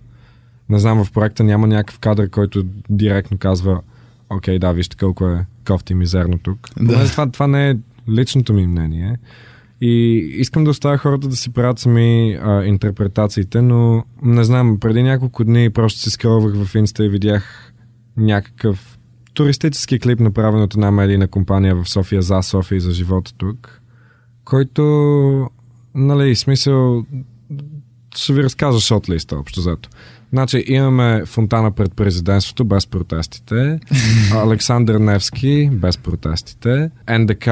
не 0.72 0.80
знам, 0.80 1.04
в 1.04 1.12
проекта 1.12 1.44
няма 1.44 1.68
някакъв 1.68 2.00
кадър, 2.00 2.30
който 2.30 2.66
директно 2.90 3.38
казва 3.38 3.82
окей, 4.30 4.60
да, 4.60 4.72
вижте 4.72 4.98
колко 4.98 5.28
е 5.28 5.46
кофти 5.68 5.94
мизерно 5.94 6.38
тук. 6.38 6.70
Да. 6.80 6.94
Понеже 6.94 7.12
Това, 7.12 7.32
това 7.32 7.48
не 7.48 7.70
е 7.70 7.76
личното 8.10 8.54
ми 8.54 8.68
мнение. 8.68 9.18
И 9.82 10.16
искам 10.38 10.64
да 10.64 10.70
оставя 10.70 10.98
хората 10.98 11.28
да 11.28 11.36
си 11.36 11.54
правят 11.54 11.80
сами 11.80 12.40
а, 12.42 12.64
интерпретациите, 12.64 13.62
но 13.62 14.04
не 14.24 14.44
знам, 14.44 14.80
преди 14.80 15.04
няколко 15.04 15.44
дни 15.44 15.70
просто 15.70 16.00
си 16.00 16.10
скролвах 16.10 16.66
в 16.66 16.76
Инста 16.76 17.06
и 17.06 17.10
видях 17.10 17.74
някакъв 18.18 19.00
туристически 19.34 20.00
клип, 20.00 20.20
направен 20.20 20.62
от 20.62 20.74
една 20.74 20.92
медийна 20.92 21.28
компания 21.28 21.76
в 21.76 21.90
София 21.90 22.22
за 22.22 22.42
София 22.42 22.76
и 22.76 22.82
за 22.82 22.92
живота 22.92 23.34
тук, 23.38 23.82
който, 24.46 25.50
нали, 25.96 26.36
смисъл, 26.36 27.06
ще 28.16 28.34
ви 28.34 28.44
разкажа 28.44 28.80
шотлиста, 28.80 29.36
общо 29.36 29.60
взето. 29.60 29.90
Значи 30.34 30.64
имаме 30.68 31.26
фонтана 31.26 31.72
пред 31.72 31.94
президентството 31.94 32.66
без 32.66 32.88
протестите, 32.88 33.80
Александър 34.36 34.96
Невски 34.96 35.70
без 35.74 35.98
протестите, 35.98 36.90
НДК 37.20 37.50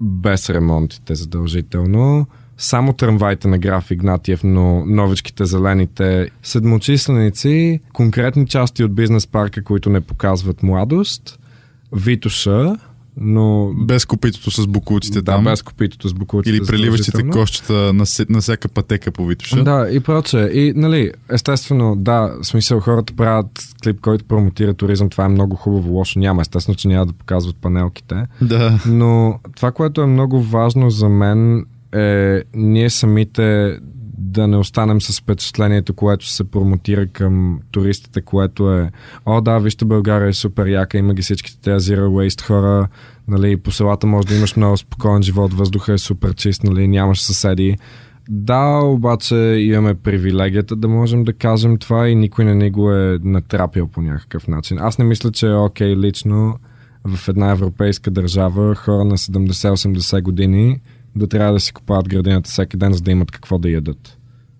без 0.00 0.50
ремонтите 0.50 1.14
задължително, 1.14 2.26
само 2.58 2.92
трамвайте 2.92 3.48
на 3.48 3.58
граф 3.58 3.90
Игнатиев, 3.90 4.40
но 4.44 4.86
новичките 4.86 5.44
зелените 5.44 6.30
седмочисленици, 6.42 7.80
конкретни 7.92 8.46
части 8.46 8.84
от 8.84 8.94
бизнес 8.94 9.26
парка, 9.26 9.64
които 9.64 9.90
не 9.90 10.00
показват 10.00 10.62
младост, 10.62 11.38
Витоша, 11.92 12.76
но... 13.20 13.72
Без 13.74 14.04
копитото 14.04 14.50
с 14.50 14.66
буклуците 14.66 15.22
да, 15.22 15.32
там. 15.32 15.44
без 15.44 15.62
копитото 15.62 16.08
с 16.08 16.14
буклуците. 16.14 16.56
Или 16.56 16.66
преливащите 16.66 17.28
кошчета 17.28 17.92
на, 17.92 18.04
на 18.28 18.40
всяка 18.40 18.68
пътека 18.68 19.10
по 19.10 19.26
Витоша. 19.26 19.64
Да, 19.64 19.88
и 19.92 20.00
проче. 20.00 20.38
И, 20.38 20.72
нали, 20.76 21.12
естествено, 21.30 21.96
да, 21.96 22.34
смисъл 22.42 22.80
хората 22.80 23.12
правят 23.16 23.68
клип, 23.84 24.00
който 24.00 24.24
промотира 24.24 24.74
туризъм. 24.74 25.10
Това 25.10 25.24
е 25.24 25.28
много 25.28 25.56
хубаво, 25.56 25.92
лошо 25.92 26.18
няма. 26.18 26.40
Естествено, 26.40 26.76
че 26.76 26.88
няма 26.88 27.06
да 27.06 27.12
показват 27.12 27.56
панелките. 27.56 28.26
да. 28.42 28.80
Но 28.86 29.38
това, 29.56 29.72
което 29.72 30.00
е 30.00 30.06
много 30.06 30.42
важно 30.42 30.90
за 30.90 31.08
мен 31.08 31.66
е 31.92 32.42
ние 32.54 32.90
самите 32.90 33.78
да 34.20 34.48
не 34.48 34.56
останем 34.56 35.00
с 35.00 35.20
впечатлението, 35.20 35.94
което 35.94 36.28
се 36.28 36.50
промотира 36.50 37.06
към 37.06 37.60
туристите, 37.70 38.20
което 38.20 38.72
е 38.72 38.90
о 39.26 39.40
да, 39.40 39.58
вижте 39.58 39.84
България 39.84 40.28
е 40.28 40.32
супер 40.32 40.66
яка, 40.66 40.98
има 40.98 41.14
ги 41.14 41.22
всичките 41.22 41.60
тези 41.60 41.92
zero 41.92 42.06
waste 42.06 42.42
хора, 42.42 42.88
нали, 43.28 43.56
по 43.56 43.72
селата 43.72 44.06
може 44.06 44.26
да 44.26 44.34
имаш 44.34 44.56
много 44.56 44.76
спокоен 44.76 45.22
живот, 45.22 45.54
въздуха 45.54 45.92
е 45.92 45.98
супер 45.98 46.34
чист, 46.34 46.64
нали, 46.64 46.88
нямаш 46.88 47.22
съседи. 47.22 47.76
Да, 48.28 48.80
обаче 48.84 49.36
имаме 49.36 49.94
привилегията 49.94 50.76
да 50.76 50.88
можем 50.88 51.24
да 51.24 51.32
кажем 51.32 51.78
това 51.78 52.08
и 52.08 52.14
никой 52.14 52.44
не 52.44 52.54
ни 52.54 52.70
го 52.70 52.92
е 52.92 53.18
натрапил 53.22 53.86
по 53.86 54.02
някакъв 54.02 54.48
начин. 54.48 54.78
Аз 54.78 54.98
не 54.98 55.04
мисля, 55.04 55.30
че 55.30 55.46
е 55.46 55.54
окей 55.54 55.96
лично 55.96 56.58
в 57.04 57.28
една 57.28 57.50
европейска 57.50 58.10
държава 58.10 58.74
хора 58.74 59.04
на 59.04 59.18
70-80 59.18 60.22
години 60.22 60.80
да 61.16 61.26
трябва 61.28 61.52
да 61.52 61.60
си 61.60 61.72
купуват 61.72 62.08
градината 62.08 62.50
всеки 62.50 62.76
ден, 62.76 62.92
за 62.92 63.00
да 63.00 63.10
имат 63.10 63.30
какво 63.30 63.58
да 63.58 63.70
ядат. 63.70 64.18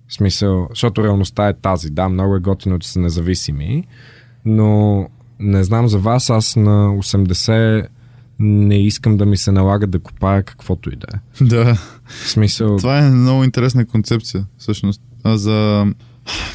В 0.09 0.15
смисъл, 0.15 0.67
защото 0.71 1.05
реалността 1.05 1.49
е 1.49 1.55
тази. 1.55 1.91
Да, 1.91 2.09
много 2.09 2.37
е 2.37 2.41
готино, 2.41 2.79
че 2.79 2.89
са 2.89 3.01
независими, 3.01 3.85
но 4.45 5.09
не 5.39 5.65
знам 5.65 5.89
за 5.89 5.99
вас, 5.99 6.31
аз 6.31 6.57
на 6.57 6.89
80 6.89 7.87
не 8.39 8.87
искам 8.87 9.17
да 9.17 9.27
ми 9.27 9.37
се 9.37 9.53
налага 9.53 9.87
да 9.87 9.99
купая 9.99 10.43
каквото 10.43 10.91
и 10.91 10.97
да 10.97 11.07
е. 11.15 11.45
Да. 11.45 11.75
В 12.07 12.29
смисъл, 12.29 12.77
Това 12.77 12.99
е 12.99 13.11
много 13.11 13.45
интересна 13.45 13.87
концепция, 13.87 14.47
всъщност. 14.59 15.03
А 15.25 15.37
за... 15.37 15.87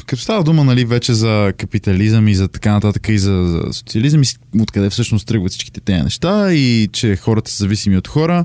Като 0.06 0.22
става 0.22 0.44
дума, 0.44 0.64
нали, 0.64 0.84
вече 0.84 1.14
за 1.14 1.52
капитализъм 1.58 2.28
и 2.28 2.34
за 2.34 2.48
така 2.48 2.72
нататък 2.72 3.08
и 3.08 3.18
за, 3.18 3.44
за 3.44 3.72
социализъм, 3.72 4.22
и 4.22 4.26
откъде 4.60 4.90
всъщност 4.90 5.26
тръгват 5.26 5.50
всичките 5.50 5.80
тези 5.80 6.02
неща 6.02 6.52
и 6.52 6.88
че 6.92 7.16
хората 7.16 7.50
са 7.50 7.56
зависими 7.56 7.96
от 7.96 8.08
хора. 8.08 8.44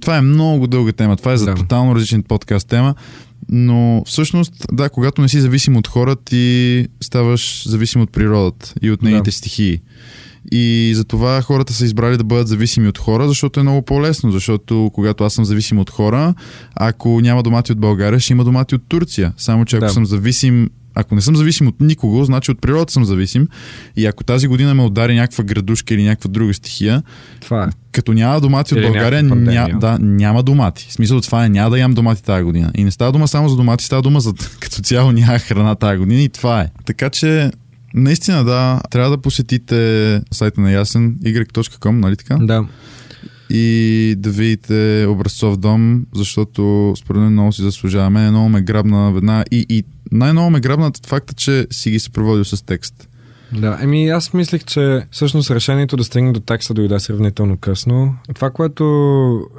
Това 0.00 0.16
е 0.16 0.20
много 0.20 0.66
дълга 0.66 0.92
тема. 0.92 1.16
Това 1.16 1.32
е 1.32 1.36
за 1.36 1.44
Да. 1.46 1.54
тотално 1.54 1.94
различен 1.94 2.22
подкаст 2.22 2.68
тема. 2.68 2.94
Но 3.48 4.02
всъщност, 4.06 4.52
да, 4.72 4.88
когато 4.88 5.22
не 5.22 5.28
си 5.28 5.40
зависим 5.40 5.76
от 5.76 5.88
хората, 5.88 6.24
ти 6.24 6.86
ставаш 7.02 7.68
зависим 7.68 8.00
от 8.00 8.12
природата 8.12 8.74
и 8.82 8.90
от 8.90 9.02
нейните 9.02 9.30
Да. 9.30 9.32
стихии. 9.32 9.80
И 10.52 10.92
затова 10.94 11.42
хората 11.42 11.72
са 11.72 11.84
избрали 11.84 12.16
да 12.16 12.24
бъдат 12.24 12.48
зависими 12.48 12.88
от 12.88 12.98
хора, 12.98 13.28
защото 13.28 13.60
е 13.60 13.62
много 13.62 13.82
по-лесно. 13.82 14.32
Защото 14.32 14.90
когато 14.94 15.24
аз 15.24 15.34
съм 15.34 15.44
зависим 15.44 15.78
от 15.78 15.90
хора, 15.90 16.34
ако 16.74 17.20
няма 17.20 17.42
домати 17.42 17.72
от 17.72 17.78
България, 17.78 18.20
ще 18.20 18.32
има 18.32 18.44
домати 18.44 18.74
от 18.74 18.82
Турция. 18.88 19.32
Само, 19.36 19.64
че 19.64 19.76
ако 19.76 19.86
Да. 19.86 19.92
съм 19.92 20.06
зависим 20.06 20.70
ако 20.94 21.14
не 21.14 21.20
съм 21.20 21.36
зависим 21.36 21.66
от 21.66 21.80
никого, 21.80 22.24
значи 22.24 22.50
от 22.50 22.60
природата 22.60 22.92
съм 22.92 23.04
зависим. 23.04 23.48
И 23.96 24.06
ако 24.06 24.24
тази 24.24 24.46
година 24.46 24.74
ме 24.74 24.82
удари 24.82 25.14
някаква 25.14 25.44
градушка 25.44 25.94
или 25.94 26.02
някаква 26.04 26.30
друга 26.30 26.54
стихия, 26.54 27.02
това 27.40 27.64
е. 27.64 27.68
като 27.92 28.12
няма 28.12 28.40
домати 28.40 28.74
Или 28.74 28.86
от 28.86 28.92
България, 28.92 29.22
ня, 29.22 29.68
да, 29.80 29.98
няма 30.00 30.42
домати. 30.42 30.86
В 30.90 30.92
смисъл 30.92 31.20
това 31.20 31.44
е, 31.44 31.48
няма 31.48 31.70
да 31.70 31.78
ям 31.78 31.94
домати 31.94 32.22
тази 32.22 32.44
година. 32.44 32.70
И 32.74 32.84
не 32.84 32.90
става 32.90 33.12
дума 33.12 33.28
само 33.28 33.48
за 33.48 33.56
домати, 33.56 33.84
става 33.84 34.02
дума 34.02 34.20
за 34.20 34.32
като 34.60 34.82
цяло 34.82 35.12
няма 35.12 35.38
храна 35.38 35.74
тази 35.74 35.98
година 35.98 36.22
и 36.22 36.28
това 36.28 36.60
е. 36.60 36.68
Така 36.84 37.10
че, 37.10 37.50
наистина 37.94 38.44
да, 38.44 38.80
трябва 38.90 39.10
да 39.10 39.22
посетите 39.22 40.20
сайта 40.32 40.60
на 40.60 40.72
Ясен, 40.72 41.16
y.com, 41.24 41.90
нали 41.90 42.16
така? 42.16 42.36
Да. 42.36 42.66
И 43.50 44.14
да 44.18 44.30
видите 44.30 45.06
образцов 45.08 45.56
дом, 45.56 46.06
защото 46.14 46.94
според 46.98 47.22
мен 47.22 47.32
много 47.32 47.52
си 47.52 47.62
заслужаваме. 47.62 48.30
Много 48.30 48.48
ме 48.48 48.62
грабна 48.62 49.12
веднага 49.12 49.44
и, 49.50 49.66
и 49.68 49.84
най-много 50.12 50.50
ме 50.50 50.60
грабна 50.60 50.92
факта, 51.06 51.34
че 51.34 51.66
си 51.70 51.90
ги 51.90 51.98
съпроводил 51.98 52.44
с 52.44 52.66
текст. 52.66 53.08
Да, 53.52 53.78
еми 53.82 54.08
аз 54.08 54.34
мислих, 54.34 54.64
че 54.64 55.06
всъщност 55.10 55.50
решението 55.50 55.96
да 55.96 56.04
стигне 56.04 56.32
до 56.32 56.40
текста 56.40 56.74
дойде 56.74 57.00
сравнително 57.00 57.56
късно. 57.56 58.16
Това, 58.34 58.50
което 58.50 58.84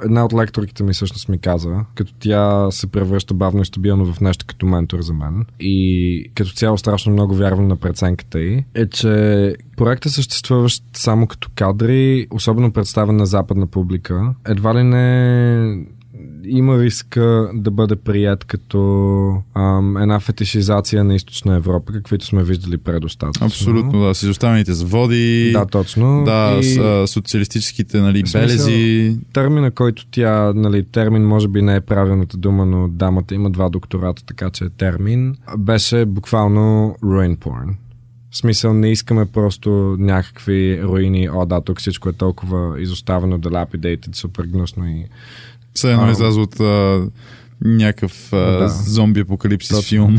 една 0.04 0.24
от 0.24 0.34
лекторките 0.34 0.82
ми 0.82 0.92
всъщност 0.92 1.28
ми 1.28 1.38
каза, 1.38 1.84
като 1.94 2.12
тя 2.20 2.70
се 2.70 2.86
превръща 2.86 3.34
бавно 3.34 3.62
и 3.62 3.64
стабилно 3.64 4.12
в 4.12 4.20
нещо 4.20 4.44
като 4.46 4.66
ментор 4.66 5.00
за 5.00 5.14
мен 5.14 5.46
и 5.60 6.30
като 6.34 6.50
цяло 6.50 6.78
страшно 6.78 7.12
много 7.12 7.34
вярвам 7.34 7.68
на 7.68 7.76
преценката 7.76 8.40
й, 8.40 8.64
е, 8.74 8.86
че 8.86 9.54
проектът 9.76 10.12
съществуващ 10.12 10.84
само 10.92 11.26
като 11.26 11.48
кадри, 11.54 12.26
особено 12.30 12.72
представен 12.72 13.16
на 13.16 13.26
западна 13.26 13.66
публика, 13.66 14.34
едва 14.48 14.74
ли 14.74 14.82
не 14.82 15.84
има 16.44 16.78
риска 16.78 17.50
да 17.54 17.70
бъде 17.70 17.96
прият 17.96 18.44
като 18.44 19.42
ам, 19.54 19.96
една 19.96 20.20
фетишизация 20.20 21.04
на 21.04 21.14
източна 21.14 21.56
Европа, 21.56 21.92
каквито 21.92 22.26
сме 22.26 22.44
виждали 22.44 22.78
предостатъчно. 22.78 23.46
Абсолютно, 23.46 24.00
да. 24.00 24.14
С 24.14 24.22
изоставените 24.22 24.72
заводи. 24.72 25.50
Да, 25.52 25.66
точно. 25.66 26.24
Да, 26.24 26.58
и 26.60 26.64
с, 26.64 27.04
социалистическите 27.06 28.00
нали, 28.00 28.22
белези. 28.32 29.18
термина, 29.32 29.70
който 29.70 30.06
тя, 30.10 30.52
нали, 30.54 30.84
термин 30.84 31.26
може 31.26 31.48
би 31.48 31.62
не 31.62 31.76
е 31.76 31.80
правилната 31.80 32.36
дума, 32.36 32.66
но 32.66 32.88
дамата 32.88 33.34
има 33.34 33.50
два 33.50 33.68
доктората, 33.68 34.24
така 34.26 34.50
че 34.50 34.64
е 34.64 34.68
термин, 34.68 35.36
беше 35.58 36.04
буквално 36.04 36.96
ruin 37.02 37.36
porn. 37.36 37.74
В 38.30 38.36
смисъл 38.36 38.74
не 38.74 38.90
искаме 38.90 39.26
просто 39.26 39.96
някакви 39.98 40.82
руини, 40.82 41.28
о 41.30 41.46
да, 41.46 41.60
тук 41.60 41.80
всичко 41.80 42.08
е 42.08 42.12
толкова 42.12 42.80
изоставено, 42.80 43.38
dilapidated, 43.38 44.16
супер 44.16 44.44
гнусно 44.44 44.88
и 44.88 45.06
Все 45.74 45.92
едно 45.92 46.10
изляза 46.10 46.40
от 46.40 46.60
а, 46.60 47.02
някакъв 47.64 48.32
а, 48.32 48.36
Да. 48.36 48.68
зомби 48.68 49.20
апокалипсис 49.20 49.76
Точно. 49.76 49.88
филм. 49.88 50.16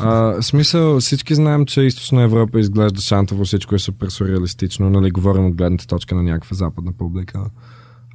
А, 0.00 0.42
смисъл, 0.42 1.00
всички 1.00 1.34
знаем, 1.34 1.66
че 1.66 1.80
източна 1.82 2.22
Европа 2.22 2.60
изглежда 2.60 3.00
шантово, 3.00 3.44
всичко 3.44 3.74
е 3.74 3.78
супер 3.78 4.08
сюрреалистично, 4.08 4.90
нали, 4.90 5.10
говорим 5.10 5.46
от 5.46 5.54
гледната 5.54 5.86
точка 5.86 6.14
на 6.14 6.22
някаква 6.22 6.54
западна 6.56 6.92
публика. 6.92 7.44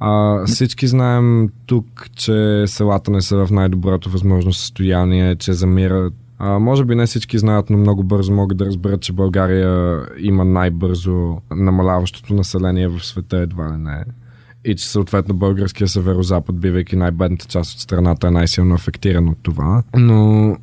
А, 0.00 0.44
всички 0.46 0.86
знаем 0.86 1.48
тук, 1.66 2.06
че 2.16 2.64
селата 2.66 3.10
не 3.10 3.20
са 3.20 3.46
в 3.46 3.50
най-доброто 3.50 4.10
възможно 4.10 4.52
състояние, 4.52 5.36
че 5.36 5.52
замират. 5.52 6.14
А, 6.38 6.58
може 6.58 6.84
би 6.84 6.94
не 6.94 7.06
всички 7.06 7.38
знаят, 7.38 7.70
но 7.70 7.78
много 7.78 8.04
бързо 8.04 8.32
могат 8.32 8.58
да 8.58 8.66
разберат, 8.66 9.00
че 9.00 9.12
България 9.12 10.00
има 10.18 10.44
най-бързо 10.44 11.36
намаляващото 11.50 12.34
население 12.34 12.88
в 12.88 13.04
света, 13.06 13.36
едва 13.36 13.72
ли 13.72 13.76
не. 13.76 14.04
И 14.64 14.74
че 14.76 14.88
съответно 14.88 15.34
българския 15.34 15.88
северо-запад, 15.88 16.60
бивайки 16.60 16.96
най-бедната 16.96 17.46
част 17.46 17.74
от 17.74 17.80
страната, 17.80 18.26
е 18.26 18.30
най-силно 18.30 18.74
афектиран 18.74 19.28
от 19.28 19.38
това. 19.42 19.82
Но 19.96 20.56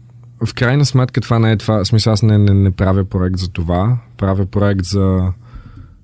в 0.45 0.53
крайна 0.53 0.85
сметка 0.85 1.21
това 1.21 1.39
не 1.39 1.51
е 1.51 1.57
това. 1.57 1.85
Смисъл 1.85 2.13
аз 2.13 2.23
не, 2.23 2.37
не, 2.37 2.53
не 2.53 2.71
правя 2.71 3.05
проект 3.05 3.37
за 3.37 3.49
това. 3.49 3.97
Правя 4.17 4.45
проект 4.45 4.85
за 4.85 5.33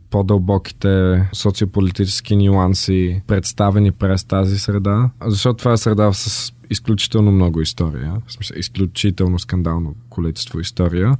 по-дълбоките 0.09 1.23
социополитически 1.33 2.35
нюанси, 2.35 3.21
представени 3.27 3.91
през 3.91 4.23
тази 4.23 4.59
среда. 4.59 5.09
Защото 5.25 5.57
това 5.57 5.73
е 5.73 5.77
среда 5.77 6.13
с 6.13 6.53
изключително 6.69 7.31
много 7.31 7.61
история. 7.61 8.13
Смисъл, 8.27 8.57
изключително 8.57 9.39
скандално 9.39 9.95
количество 10.09 10.59
история, 10.59 11.17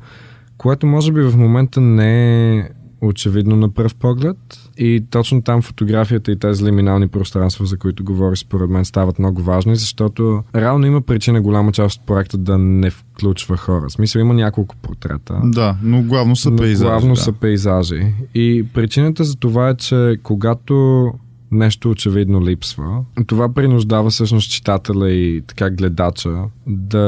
което 0.57 0.87
може 0.87 1.11
би 1.11 1.21
в 1.21 1.37
момента 1.37 1.81
не 1.81 2.57
е 2.57 2.69
очевидно 3.01 3.55
на 3.55 3.69
пръв 3.69 3.95
поглед. 3.95 4.62
И 4.77 5.03
точно 5.09 5.41
там 5.41 5.61
фотографията 5.61 6.31
и 6.31 6.39
тези 6.39 6.65
лиминални 6.65 7.07
пространства, 7.07 7.65
за 7.65 7.77
които 7.77 8.03
говори, 8.03 8.37
според 8.37 8.69
мен 8.69 8.85
стават 8.85 9.19
много 9.19 9.41
важни, 9.41 9.75
защото 9.75 10.43
реално 10.55 10.85
има 10.85 11.01
причина 11.01 11.41
голяма 11.41 11.71
част 11.71 11.99
от 11.99 12.05
проекта 12.05 12.37
да 12.37 12.57
не 12.57 12.89
включва 12.89 13.57
хора. 13.57 13.89
В 13.89 13.91
смисъл 13.91 14.19
има 14.19 14.33
няколко 14.33 14.75
портрета. 14.75 15.41
да, 15.43 15.75
но 15.83 16.01
главно 16.01 16.35
са 16.35 16.49
Но 16.49 16.55
пейзажи. 16.57 16.89
Главно 16.89 17.13
да. 17.13 17.21
са 17.21 17.31
пейзажи. 17.31 18.13
И 18.35 18.65
причината 18.73 19.23
за 19.23 19.35
това 19.35 19.69
е, 19.69 19.75
че 19.75 20.17
когато 20.23 21.05
нещо 21.53 21.89
очевидно 21.89 22.45
липсва, 22.45 22.99
това 23.27 23.53
принуждава 23.53 24.09
всъщност 24.09 24.51
читателя 24.51 25.11
и 25.11 25.41
така 25.47 25.69
гледача 25.69 26.33
да, 26.67 26.99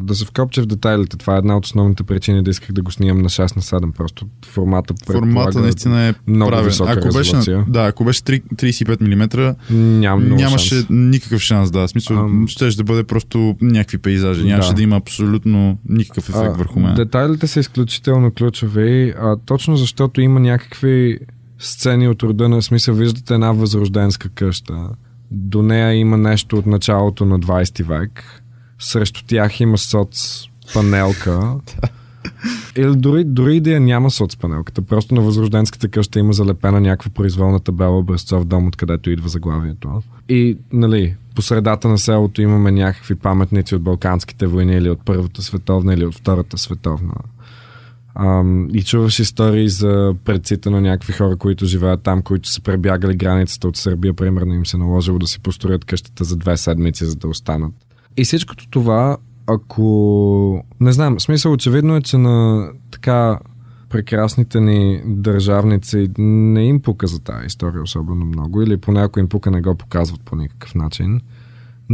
да 0.00 0.14
се 0.14 0.24
вкопче 0.24 0.62
в 0.62 0.66
детайлите. 0.66 1.16
Това 1.16 1.34
е 1.34 1.38
една 1.38 1.56
от 1.56 1.64
основните 1.64 2.02
причини 2.02 2.42
да 2.42 2.50
исках 2.50 2.72
да 2.72 2.82
го 2.82 2.90
снимам 2.90 3.22
на 3.22 3.28
6 3.28 3.56
на 3.56 3.62
7. 3.62 3.92
Просто 3.92 4.26
формата 4.46 4.94
Формата 5.06 5.60
наистина 5.60 6.02
е 6.02 6.14
много 6.26 6.50
правен. 6.50 6.66
висока 6.66 6.92
ако 6.92 7.06
беше, 7.06 7.18
резолюция. 7.18 7.64
да, 7.68 7.86
ако 7.86 8.04
беше 8.04 8.22
3, 8.22 8.42
35 8.54 9.00
мм, 9.36 9.54
Ням, 9.70 10.28
нямаше 10.28 10.74
шанс. 10.74 10.86
никакъв 10.90 11.40
шанс, 11.42 11.70
да. 11.70 11.88
Смисъл, 11.88 12.16
Ам. 12.18 12.44
ще 12.48 12.68
да 12.68 12.84
бъде 12.84 13.04
просто 13.04 13.56
някакви 13.60 13.98
пейзажи. 13.98 14.44
Нямаше 14.44 14.68
да, 14.68 14.74
Да. 14.74 14.82
има 14.82 14.96
абсолютно 14.96 15.78
никакъв 15.88 16.28
ефект 16.28 16.44
А, 16.44 16.58
върху 16.58 16.80
мен. 16.80 16.94
Детайлите 16.94 17.46
са 17.46 17.60
изключително 17.60 18.30
ключови, 18.30 19.14
а, 19.20 19.36
точно 19.46 19.76
защото 19.76 20.20
има 20.20 20.40
някакви 20.40 21.18
сцени 21.62 22.08
от 22.08 22.22
рода 22.22 22.48
на 22.48 22.62
смисъл. 22.62 22.94
Виждате 22.94 23.34
една 23.34 23.52
възрожденска 23.52 24.28
къща. 24.28 24.88
До 25.30 25.62
нея 25.62 25.94
има 25.94 26.16
нещо 26.16 26.56
от 26.56 26.66
началото 26.66 27.24
на 27.24 27.40
20 27.40 27.84
век. 27.84 28.42
Срещу 28.78 29.24
тях 29.26 29.60
има 29.60 29.78
соц 29.78 30.44
панелка. 30.74 31.54
Или 32.76 32.96
дори, 32.96 33.24
дори 33.24 33.60
да 33.60 33.70
я 33.70 33.80
няма 33.80 34.10
соцпанелката, 34.10 34.82
просто 34.82 35.14
на 35.14 35.20
възрожденската 35.20 35.88
къща 35.88 36.18
има 36.18 36.32
залепена 36.32 36.80
някаква 36.80 37.10
произволна 37.10 37.60
табела 37.60 37.98
образцов 37.98 38.44
дом, 38.44 38.66
откъдето 38.66 39.10
идва 39.10 39.28
заглавието. 39.28 40.02
И, 40.28 40.58
нали, 40.72 41.16
по 41.34 41.42
средата 41.42 41.88
на 41.88 41.98
селото 41.98 42.42
имаме 42.42 42.72
някакви 42.72 43.14
паметници 43.14 43.74
от 43.74 43.82
Балканските 43.82 44.46
войни 44.46 44.74
или 44.74 44.90
от 44.90 45.00
Първата 45.04 45.42
световна 45.42 45.94
или 45.94 46.06
от 46.06 46.14
Втората 46.14 46.58
световна. 46.58 47.14
Ам, 48.14 48.68
и 48.74 48.82
чуваш 48.82 49.18
истории 49.18 49.68
за 49.68 50.14
предците 50.24 50.70
на 50.70 50.80
някакви 50.80 51.12
хора, 51.12 51.36
които 51.36 51.66
живеят 51.66 52.02
там, 52.02 52.22
които 52.22 52.48
са 52.48 52.60
пребягали 52.60 53.16
границата 53.16 53.68
от 53.68 53.76
Сърбия, 53.76 54.14
примерно 54.14 54.54
им 54.54 54.66
се 54.66 54.76
наложило 54.76 55.18
да 55.18 55.26
си 55.26 55.40
построят 55.40 55.84
къщата 55.84 56.24
за 56.24 56.36
две 56.36 56.56
седмици, 56.56 57.04
за 57.04 57.16
да 57.16 57.28
останат. 57.28 57.72
И 58.16 58.24
всичкото 58.24 58.68
това, 58.70 59.16
ако... 59.46 60.64
Не 60.80 60.92
знам, 60.92 61.20
смисъл 61.20 61.52
очевидно 61.52 61.96
е, 61.96 62.00
че 62.00 62.18
на 62.18 62.68
така 62.90 63.38
прекрасните 63.88 64.60
ни 64.60 65.02
държавници 65.06 66.10
не 66.18 66.64
им 66.64 66.82
пука 66.82 67.06
за 67.06 67.20
тази 67.20 67.46
история 67.46 67.82
особено 67.82 68.24
много, 68.24 68.62
или 68.62 68.76
поне 68.76 69.00
ако 69.00 69.20
им 69.20 69.28
пука 69.28 69.50
не 69.50 69.62
го 69.62 69.74
показват 69.74 70.20
по 70.24 70.36
никакъв 70.36 70.74
начин. 70.74 71.20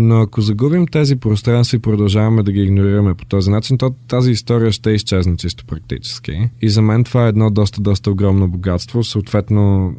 Но 0.01 0.21
ако 0.21 0.41
загубим 0.41 0.87
тези 0.87 1.17
пространства 1.17 1.77
и 1.77 1.81
продължаваме 1.81 2.43
да 2.43 2.53
ги 2.53 2.61
игнорираме 2.61 3.15
по 3.15 3.25
този 3.25 3.51
начин, 3.51 3.79
то 3.79 3.91
тази 4.09 4.31
история 4.31 4.73
ще 4.73 4.91
изчезне 4.91 5.37
чисто 5.37 5.67
практически. 5.67 6.51
И 6.63 6.69
за 6.69 6.83
мен 6.83 7.05
това 7.05 7.27
е 7.27 7.29
едно 7.29 7.51
доста, 7.51 7.81
доста 7.81 8.11
огромно 8.11 8.49
богатство. 8.49 9.05
Съответно, 9.05 9.95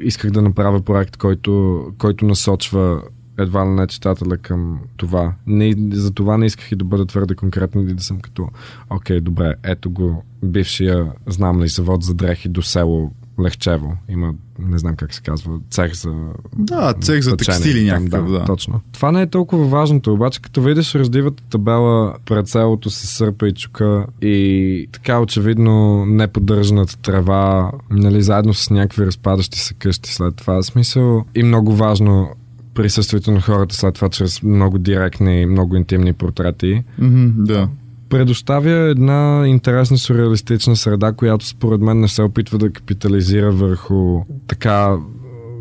исках 0.00 0.30
да 0.30 0.42
направя 0.42 0.80
проект, 0.80 1.16
който, 1.16 1.82
който 1.98 2.24
насочва 2.24 3.02
едва 3.38 3.66
ли 3.66 3.70
не 3.70 3.86
читателя 3.86 4.36
към 4.36 4.78
това. 4.96 5.34
Не, 5.46 5.74
за 5.92 6.10
това 6.10 6.38
не 6.38 6.46
исках 6.46 6.72
и 6.72 6.76
да 6.76 6.84
бъда 6.84 7.06
твърде 7.06 7.34
конкретен 7.34 7.88
и 7.88 7.94
да 7.94 8.02
съм 8.02 8.20
като, 8.20 8.48
окей, 8.90 9.20
добре, 9.20 9.54
ето 9.64 9.90
го 9.90 10.24
бившия, 10.44 11.12
знам 11.26 11.62
ли, 11.62 11.68
завод 11.68 12.02
за 12.02 12.14
дрехи 12.14 12.48
до 12.48 12.62
село 12.62 13.12
Лехчево. 13.40 13.96
Има, 14.08 14.34
не 14.58 14.78
знам 14.78 14.96
как 14.96 15.14
се 15.14 15.22
казва, 15.22 15.58
цех 15.70 15.94
за... 15.94 16.14
Да, 16.56 16.94
цех 17.00 17.20
за 17.20 17.36
печене. 17.36 17.56
текстили 17.56 17.84
някакъв, 17.84 18.30
да. 18.30 18.44
Точно. 18.44 18.80
Това 18.92 19.12
не 19.12 19.22
е 19.22 19.26
толкова 19.26 19.66
важното, 19.66 20.12
обаче 20.12 20.42
като 20.42 20.62
видиш 20.62 20.94
раздивата 20.94 21.42
табела 21.50 22.14
пред 22.26 22.48
селото 22.48 22.90
с 22.90 23.06
сърпа 23.06 23.48
и 23.48 23.52
чука 23.52 24.06
и 24.22 24.88
така 24.92 25.20
очевидно 25.20 26.06
неподдържаната 26.06 26.96
трева, 26.96 27.72
нали, 27.90 28.22
заедно 28.22 28.54
с 28.54 28.70
някакви 28.70 29.06
разпадащи 29.06 29.58
се 29.58 29.74
къщи 29.74 30.14
след 30.14 30.36
това. 30.36 30.62
Смисъл 30.62 31.24
и 31.34 31.42
много 31.42 31.74
важно 31.74 32.28
присъствието 32.74 33.30
на 33.30 33.40
хората 33.40 33.74
след 33.74 33.94
това 33.94 34.08
чрез 34.08 34.42
много 34.42 34.78
директни, 34.78 35.46
много 35.46 35.76
интимни 35.76 36.12
портрети 36.12 36.84
Мгм, 36.98 37.44
да. 37.44 37.68
Предоставя 38.08 38.70
една 38.70 39.44
интересна 39.46 39.98
сюрреалистична 39.98 40.76
среда, 40.76 41.12
която 41.12 41.46
според 41.46 41.80
мен 41.80 42.00
не 42.00 42.08
се 42.08 42.22
опитва 42.22 42.58
да 42.58 42.70
капитализира 42.70 43.52
върху 43.52 44.20
така 44.46 44.96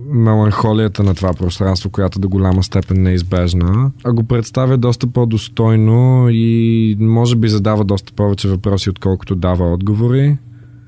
меланхолията 0.10 1.04
на 1.04 1.16
това 1.16 1.34
пространство, 1.34 1.90
която 1.90 2.20
до 2.20 2.30
голяма 2.30 2.64
степен 2.64 3.04
не 3.04 3.12
е 3.12 3.14
избежна, 3.14 3.92
а 4.04 4.14
го 4.14 4.24
представя 4.24 4.78
доста 4.78 5.08
по-достойно 5.08 6.30
и 6.30 6.98
може 7.00 7.36
би 7.36 7.48
задава 7.48 7.84
доста 7.84 8.14
повече 8.14 8.50
въпроси, 8.50 8.90
отколкото 8.90 9.36
дава 9.36 9.74
отговори. 9.74 10.38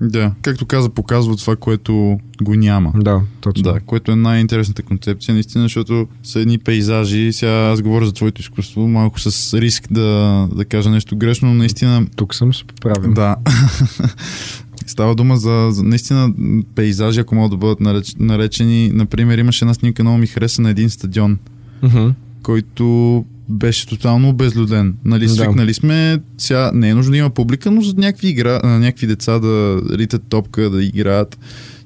Да. 0.01 0.31
Както 0.41 0.65
каза, 0.65 0.89
показва 0.89 1.35
това, 1.35 1.55
което 1.55 2.19
го 2.41 2.55
няма. 2.55 2.91
Да, 2.95 3.21
точно. 3.41 3.63
Да, 3.63 3.79
което 3.79 4.11
е 4.11 4.15
най-интересната 4.15 4.83
концепция, 4.83 5.33
наистина, 5.33 5.63
защото 5.63 6.07
са 6.23 6.39
едни 6.39 6.57
пейзажи. 6.57 7.33
Сега 7.33 7.51
аз 7.51 7.81
говоря 7.81 8.05
за 8.05 8.13
твоето 8.13 8.41
изкуство, 8.41 8.87
малко 8.87 9.19
с 9.19 9.59
риск 9.59 9.93
да, 9.93 10.47
да 10.55 10.65
кажа 10.65 10.89
нещо 10.89 11.17
грешно, 11.17 11.47
но 11.47 11.53
наистина 11.53 12.07
Тук 12.15 12.35
съм 12.35 12.53
се 12.53 12.63
поправил. 12.63 13.13
Да. 13.13 13.35
Става 14.85 15.15
дума 15.15 15.37
за, 15.37 15.67
за 15.71 15.83
наистина 15.83 16.33
пейзажи, 16.75 17.19
ако 17.19 17.35
могат 17.35 17.51
да 17.51 17.57
бъдат 17.57 17.79
нареч, 17.79 18.15
наречени. 18.19 18.91
Например, 18.93 19.37
имаше 19.37 19.65
една 19.65 19.73
снимка, 19.73 20.03
много 20.03 20.17
ми 20.17 20.27
хареса 20.27 20.61
на 20.61 20.69
един 20.69 20.89
стадион, 20.89 21.37
Мгм. 21.83 22.07
който 22.43 23.25
беше 23.49 23.87
тотално 23.87 24.29
обезлюден. 24.29 24.95
Нали, 25.05 25.25
Да. 25.25 25.31
свикнали 25.31 25.73
сме, 25.73 26.19
сега 26.37 26.71
не 26.73 26.89
е 26.89 26.93
нужно 26.93 27.11
да 27.11 27.17
има 27.17 27.29
публика, 27.29 27.71
но 27.71 27.81
за 27.81 27.93
някакви, 27.97 28.27
игра, 28.27 28.59
някакви 28.63 29.07
деца 29.07 29.39
да 29.39 29.81
ритат 29.97 30.23
топка, 30.29 30.69
да 30.69 30.83
играят. 30.83 31.39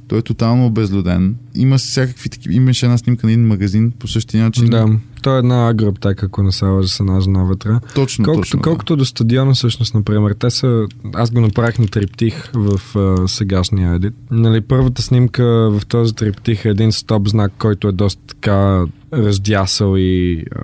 Той 0.08 0.20
е 0.20 0.22
тотално 0.22 0.66
обезлюден. 0.66 1.36
Има 1.56 1.78
всякакви 1.78 2.30
такива. 2.30 2.54
Имаше 2.56 2.86
една 2.86 2.98
снимка 2.98 3.28
на 3.28 3.34
един 3.34 3.48
магазин 3.48 3.92
по 4.00 4.08
същия 4.08 4.44
начин. 4.44 4.66
Да, 4.66 4.88
то 5.24 5.36
е 5.36 5.40
една 5.40 5.70
агроаптека, 5.70 6.26
ако 6.26 6.44
не 6.44 6.52
се 6.52 6.66
лъжа 6.66 6.88
с 6.88 7.00
една 7.00 7.20
жена 7.20 7.44
вътре. 7.44 7.70
Точно, 7.96 8.26
Колкото, 8.26 8.42
точно. 8.42 8.58
да. 8.58 8.64
колкото 8.64 8.96
до 8.96 9.06
стадиона, 9.06 9.54
всъщност, 9.54 9.94
например, 9.96 10.36
те 10.40 10.50
са... 10.50 10.88
Аз 11.14 11.32
го 11.32 11.42
направих 11.42 11.80
на 11.80 11.88
триптих 11.88 12.52
в 12.54 12.98
а, 12.98 13.28
сегашния 13.28 13.94
едит. 13.94 14.14
Нали, 14.32 14.62
първата 14.62 15.02
снимка 15.02 15.44
в 15.44 15.82
този 15.88 16.16
триптих 16.16 16.66
е 16.66 16.70
един 16.70 16.92
стоп 16.92 17.28
знак, 17.28 17.52
който 17.60 17.88
е 17.88 17.92
доста 17.92 18.22
така 18.28 18.86
раздясал 19.14 19.96
и 19.98 20.44
а, 20.56 20.60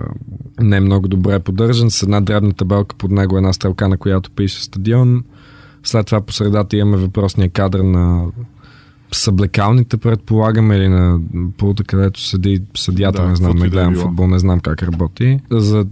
не 0.64 0.80
много 0.80 1.08
добре 1.08 1.38
поддържан, 1.38 1.90
с 1.90 2.02
една 2.02 2.20
дребна 2.20 2.52
табелка 2.52 2.96
под 2.96 3.10
него, 3.10 3.36
една 3.36 3.52
стрелка, 3.52 3.88
на 3.88 3.96
която 3.96 4.30
пише 4.30 4.64
стадион. 4.64 5.24
След 5.82 6.06
това 6.06 6.20
по 6.20 6.32
средата 6.32 6.76
имаме 6.76 6.96
въпросния 6.96 7.50
кадър 7.50 7.80
на 7.80 8.26
съблекалните, 9.12 9.96
предполагаме, 9.96 10.76
или 10.76 10.88
на 10.88 11.20
пулта, 11.56 11.84
където 11.84 12.20
седи 12.20 12.62
съдията, 12.76 13.22
Да, 13.22 13.28
не 13.28 13.36
знам, 13.36 13.56
не 13.56 13.60
да 13.60 13.68
гледам 13.68 13.96
футбол, 13.96 14.26
не 14.26 14.38
знам 14.38 14.60
как 14.60 14.82
работи. 14.82 15.40
За 15.50 15.86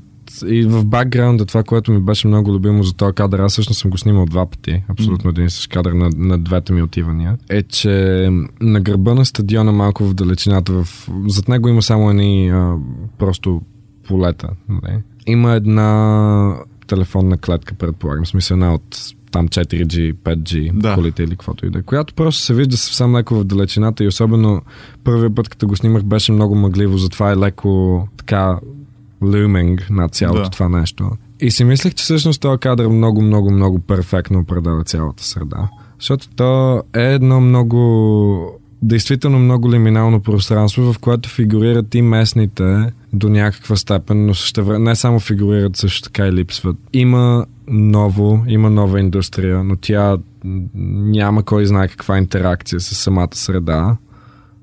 и 0.47 0.63
в 0.63 0.85
бакграунда 0.85 1.45
това, 1.45 1.63
което 1.63 1.93
ми 1.93 2.01
беше 2.01 2.29
много 2.29 2.53
любимо 2.53 2.83
за 2.83 2.95
този 2.95 3.13
кадър, 3.13 3.39
аз 3.39 3.53
всъщност 3.53 3.81
съм 3.81 3.91
го 3.91 3.99
снимал 3.99 4.27
два 4.27 4.47
пъти, 4.47 4.83
абсолютно 4.89 5.31
един 5.31 5.51
същ 5.51 5.71
кадър 5.71 5.93
на, 5.93 6.11
на 6.17 6.39
двете 6.39 6.73
ми 6.73 6.83
отивания, 6.83 7.39
е, 7.49 7.63
че 7.63 7.91
на 8.61 8.81
гърба 8.81 9.15
на 9.15 9.25
стадиона 9.25 9.73
малко 9.73 10.05
в 10.05 10.15
далечината, 10.15 10.73
в... 10.73 11.09
зад 11.27 11.49
него 11.49 11.69
има 11.69 11.83
само 11.83 12.11
едни 12.11 12.49
а, 12.49 12.75
просто 13.19 13.63
полета. 14.09 14.49
Нали? 14.69 14.99
Има 15.27 15.53
една 15.53 16.57
телефонна 16.87 17.39
клетка, 17.39 17.75
предполагам, 17.75 18.25
в 18.25 18.29
смисъл 18.29 18.55
една 18.55 18.75
от 18.75 19.15
там 19.39 19.49
4G, 19.49 20.13
5G 20.15 20.73
Да. 20.75 20.95
колите 20.95 21.23
или 21.23 21.31
каквото 21.31 21.67
и 21.67 21.71
да 21.71 21.79
е, 21.79 21.83
която 21.83 22.15
просто 22.15 22.43
се 22.43 22.55
вижда 22.55 22.77
съвсем 22.77 23.17
леко 23.17 23.35
в 23.35 23.45
далечината 23.45 24.05
и 24.05 24.09
особено 24.09 24.63
първият 25.05 25.35
път, 25.35 25.49
като 25.49 25.67
го 25.67 25.77
снимах, 25.77 26.05
беше 26.05 26.33
много 26.33 26.55
мъгливо, 26.55 26.99
затова 26.99 27.33
е 27.33 27.37
леко 27.37 28.09
така 28.17 28.59
looming 29.23 29.91
над 29.91 30.15
цялото 30.15 30.43
Да. 30.43 30.51
това 30.51 30.69
нещо. 30.69 31.11
И 31.41 31.51
си 31.51 31.65
мислех, 31.65 31.95
че 31.95 32.05
всъщност 32.05 32.41
този 32.41 32.59
кадър 32.59 32.89
много, 32.89 33.23
много, 33.23 33.51
много 33.51 33.79
перфектно 33.79 34.39
определя 34.39 34.85
цялата 34.85 35.25
среда. 35.25 35.69
Защото 35.99 36.29
то 36.37 36.83
е 36.97 37.15
едно 37.15 37.41
много 37.41 38.58
действително 38.83 39.39
много 39.39 39.73
лиминално 39.73 40.21
пространство, 40.21 40.93
в 40.93 40.99
което 40.99 41.29
фигурират 41.29 41.95
и 41.95 42.03
местните 42.03 42.93
до 43.13 43.29
някаква 43.29 43.77
степен, 43.77 44.27
но 44.27 44.35
също 44.35 44.79
не 44.79 44.97
само 44.97 45.21
фигурират, 45.21 45.77
също 45.77 46.03
така 46.03 46.27
и 46.27 46.33
липсват. 46.33 46.77
Има 46.93 47.47
ново, 47.69 48.45
има 48.49 48.71
нова 48.71 49.01
индустрия, 49.01 49.65
но 49.65 49.77
тя 49.77 50.17
няма 50.85 51.43
кой 51.43 51.67
знае 51.67 51.89
каква 51.89 52.19
интеракция 52.19 52.81
с 52.81 52.95
самата 52.95 53.29
среда 53.33 53.97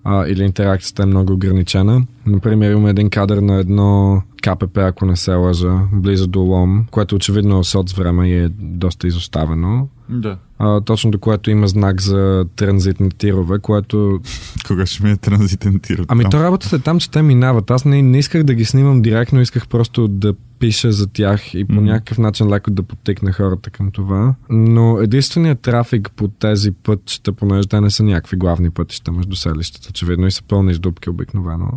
а, 0.04 0.28
или 0.28 0.44
интеракцията 0.44 1.04
е 1.04 1.06
много 1.06 1.34
ограничена. 1.34 2.06
Например, 2.26 2.72
има 2.72 2.90
един 2.90 3.10
кадър 3.10 3.38
на 3.38 3.56
едно 3.56 4.22
КПП, 4.42 4.78
ако 4.78 5.06
не 5.06 5.16
се 5.16 5.34
лъжа, 5.34 5.80
близо 5.94 6.28
до 6.28 6.40
Лом, 6.40 6.86
което 6.92 7.16
очевидно 7.16 7.60
е 7.60 7.64
соц 7.64 7.94
време 7.94 8.30
и 8.30 8.44
е 8.44 8.50
доста 8.60 9.08
изоставено. 9.08 9.88
Да. 10.10 10.38
А, 10.60 10.82
точно 10.82 11.12
до 11.12 11.20
което 11.20 11.52
има 11.52 11.68
знак 11.68 12.02
за 12.02 12.46
транзитни 12.56 13.10
тирове, 13.10 13.60
което... 13.60 14.20
Кога 14.68 14.86
ще 14.86 15.04
ми 15.04 15.12
е 15.12 15.18
транзитен 15.18 15.80
тир? 15.80 16.06
Ами 16.08 16.24
там? 16.24 16.32
то 16.32 16.44
работата 16.44 16.76
е 16.76 16.80
там, 16.80 17.00
че 17.00 17.12
те 17.12 17.22
минават. 17.22 17.72
Аз 17.72 17.86
не, 17.86 18.02
не 18.02 18.18
исках 18.18 18.44
да 18.44 18.54
ги 18.54 18.66
снимам 18.66 19.02
директно, 19.02 19.42
исках 19.42 19.68
просто 19.68 20.08
да 20.08 20.34
пиша 20.60 20.92
за 20.92 21.08
тях 21.08 21.54
и 21.54 21.66
по 21.66 21.74
Мгм. 21.74 21.86
някакъв 21.86 22.18
начин 22.18 22.50
леко 22.50 22.72
да 22.72 22.84
потикна 22.84 23.32
хората 23.32 23.70
към 23.70 23.92
това. 23.92 24.36
Но 24.50 25.00
единственият 25.00 25.60
трафик 25.60 26.12
по 26.16 26.28
тези 26.28 26.72
пътища, 26.72 27.34
понеже 27.34 27.68
те 27.68 27.82
не 27.82 27.90
са 27.90 28.04
някакви 28.04 28.38
главни 28.38 28.72
пътища 28.72 29.12
между 29.12 29.36
селищата, 29.36 29.88
очевидно 29.90 30.28
и 30.28 30.32
са 30.32 30.44
пълни 30.44 30.74
с 30.74 30.80
дупки 30.80 31.10
обикновено. 31.10 31.72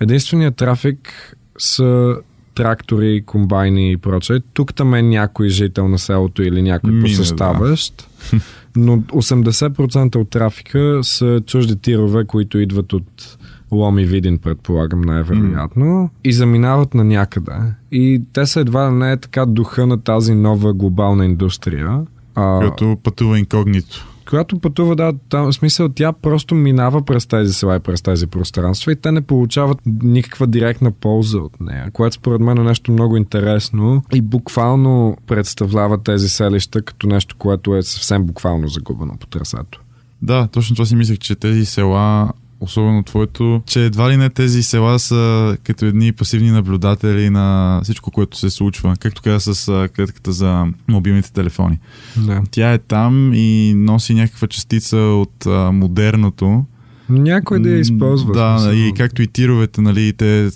Единственият 0.00 0.56
трафик 0.56 1.36
са 1.58 2.16
трактори, 2.56 3.22
комбайни 3.26 3.92
и 3.92 3.96
прочее. 3.96 4.40
Тук 4.54 4.74
там 4.74 4.94
е 4.94 5.02
някой 5.02 5.48
жител 5.48 5.88
на 5.88 5.98
селото 5.98 6.42
или 6.42 6.62
някой 6.62 6.90
Мине, 6.90 7.02
да. 7.02 7.08
посещаващ. 7.08 8.08
Но 8.76 8.98
80% 8.98 10.16
от 10.16 10.30
трафика 10.30 11.00
са 11.02 11.42
чужди 11.46 11.76
тирове, 11.76 12.24
които 12.24 12.58
идват 12.58 12.92
от 12.92 13.38
Лом 13.72 13.98
и 13.98 14.04
Видин, 14.04 14.38
предполагам, 14.38 15.00
най-вероятно, 15.00 16.10
и 16.24 16.32
заминават 16.32 16.94
на 16.94 17.04
някъде. 17.04 17.52
И 17.92 18.22
те 18.32 18.46
са 18.46 18.60
едва 18.60 18.90
не 18.90 19.16
така 19.16 19.46
духа 19.46 19.86
на 19.86 20.00
тази 20.00 20.34
нова 20.34 20.72
глобална 20.72 21.24
индустрия. 21.24 22.00
А, 22.34 22.58
Която 22.58 22.96
пътува 23.02 23.38
инкогнито. 23.38 24.15
Когато 24.28 24.58
пътува, 24.58 24.96
да, 24.96 25.12
там, 25.28 25.46
в 25.46 25.52
смисъл, 25.52 25.88
тя 25.88 26.12
просто 26.12 26.54
минава 26.54 27.04
през 27.04 27.26
тези 27.26 27.52
села 27.52 27.76
и 27.76 27.80
през 27.80 28.02
тези 28.02 28.26
пространства 28.26 28.92
и 28.92 28.96
те 28.96 29.12
не 29.12 29.20
получават 29.20 29.78
никаква 30.02 30.46
директна 30.46 30.92
полза 30.92 31.38
от 31.38 31.60
нея, 31.60 31.90
което 31.92 32.16
според 32.16 32.40
мен 32.40 32.58
е 32.58 32.62
нещо 32.62 32.92
много 32.92 33.16
интересно 33.16 34.02
и 34.14 34.20
буквално 34.20 35.16
представлява 35.26 36.02
тези 36.02 36.28
селища 36.28 36.82
като 36.82 37.06
нещо, 37.06 37.36
което 37.38 37.76
е 37.76 37.82
съвсем 37.82 38.24
буквално 38.24 38.68
загубено 38.68 39.16
по 39.20 39.26
трасето. 39.26 39.80
Да, 40.22 40.48
точно 40.52 40.76
това 40.76 40.86
си 40.86 40.96
мислех, 40.96 41.18
че 41.18 41.34
тези 41.34 41.64
села 41.64 42.32
особено 42.60 43.02
твоето, 43.02 43.62
че 43.66 43.84
едва 43.84 44.10
ли 44.10 44.16
не 44.16 44.30
тези 44.30 44.62
села 44.62 44.98
са 44.98 45.56
като 45.64 45.86
едни 45.86 46.12
пасивни 46.12 46.50
наблюдатели 46.50 47.30
на 47.30 47.80
всичко, 47.84 48.10
което 48.10 48.36
се 48.38 48.50
случва. 48.50 48.96
Както 49.00 49.22
каза 49.22 49.54
с 49.54 49.88
клетката 49.96 50.32
за 50.32 50.66
мобилните 50.88 51.32
телефони. 51.32 51.78
Да. 52.16 52.42
Тя 52.50 52.72
е 52.72 52.78
там 52.78 53.32
и 53.34 53.74
носи 53.76 54.14
някаква 54.14 54.48
частица 54.48 54.96
от 54.96 55.46
а, 55.46 55.72
модерното. 55.72 56.64
Някой 57.08 57.60
да 57.60 57.68
я 57.68 57.78
използва. 57.78 58.32
Да, 58.32 58.74
и 58.74 58.92
както 58.96 59.22
и 59.22 59.26
тировете, 59.26 59.80
нали, 59.80 60.12
те 60.12 60.50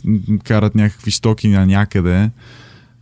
карат 0.44 0.74
някакви 0.74 1.10
стоки 1.10 1.48
на 1.48 1.66
някъде 1.66 2.30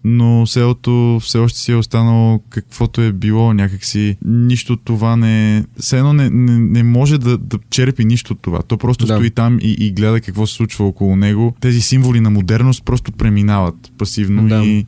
но 0.05 0.47
селото 0.47 1.19
все 1.23 1.39
още 1.39 1.59
си 1.59 1.73
е 1.73 1.77
останало 1.77 2.39
каквото 2.51 3.01
е 3.01 3.13
било 3.13 3.55
някакси. 3.55 4.17
Нищо 4.25 4.77
това 4.77 5.17
не... 5.17 5.65
Все 5.79 5.99
едно 5.99 6.13
не, 6.13 6.31
не, 6.31 6.59
не 6.59 6.83
може 6.83 7.19
да, 7.19 7.39
да 7.39 7.59
черпи 7.71 8.05
нищо 8.05 8.33
от 8.33 8.41
това. 8.43 8.63
То 8.63 8.79
просто 8.79 9.07
Да. 9.07 9.15
стои 9.15 9.31
там 9.31 9.59
и, 9.63 9.77
и 9.79 9.91
гледа 9.93 10.21
какво 10.21 10.47
се 10.47 10.55
случва 10.55 10.87
около 10.87 11.17
него. 11.17 11.55
Тези 11.61 11.81
символи 11.81 12.21
на 12.21 12.31
модерност 12.31 12.85
просто 12.85 13.13
преминават 13.13 13.93
пасивно 13.99 14.49
Да. 14.49 14.65
и 14.65 14.87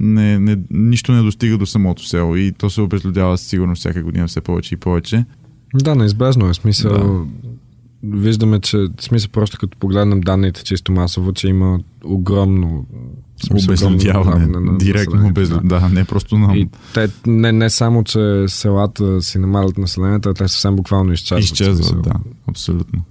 не, 0.00 0.38
не, 0.38 0.56
нищо 0.70 1.12
не 1.12 1.22
достига 1.22 1.58
до 1.58 1.66
самото 1.66 2.06
село 2.06 2.36
и 2.36 2.52
то 2.52 2.70
се 2.70 2.80
обезлюдява 2.80 3.38
със 3.38 3.46
сигурност 3.46 3.80
всяка 3.80 4.02
година 4.02 4.26
все 4.26 4.40
повече 4.40 4.74
и 4.74 4.78
повече. 4.78 5.24
Да, 5.74 5.94
неизбежно 5.94 6.48
е. 6.48 6.54
Смисъл, 6.54 7.26
виждаме, 8.02 8.60
че 8.60 8.86
смисъл 9.00 9.30
просто 9.30 9.58
като 9.58 9.78
погледнем 9.78 10.20
данните 10.20 10.64
чисто 10.64 10.92
масово, 10.92 11.32
че 11.32 11.48
има 11.48 11.80
огромно 12.04 12.86
Обезлюдяване. 13.50 14.46
на 14.46 14.78
Директно 14.78 15.26
обезлюдяване. 15.26 15.94
Да. 15.94 16.00
не 16.00 16.04
просто 16.04 16.38
на... 16.38 16.56
И 16.56 16.68
те 16.94 17.08
не, 17.26 17.52
не 17.52 17.70
само, 17.70 18.04
че 18.04 18.44
селата 18.48 19.22
си 19.22 19.38
намалят 19.38 19.78
населението, 19.78 20.28
а 20.28 20.34
те 20.34 20.48
съвсем 20.48 20.76
буквално 20.76 21.12
изчезват. 21.12 21.44
Изчезват, 21.44 22.02
да, 22.02 22.14
абсолютно. 22.48 23.02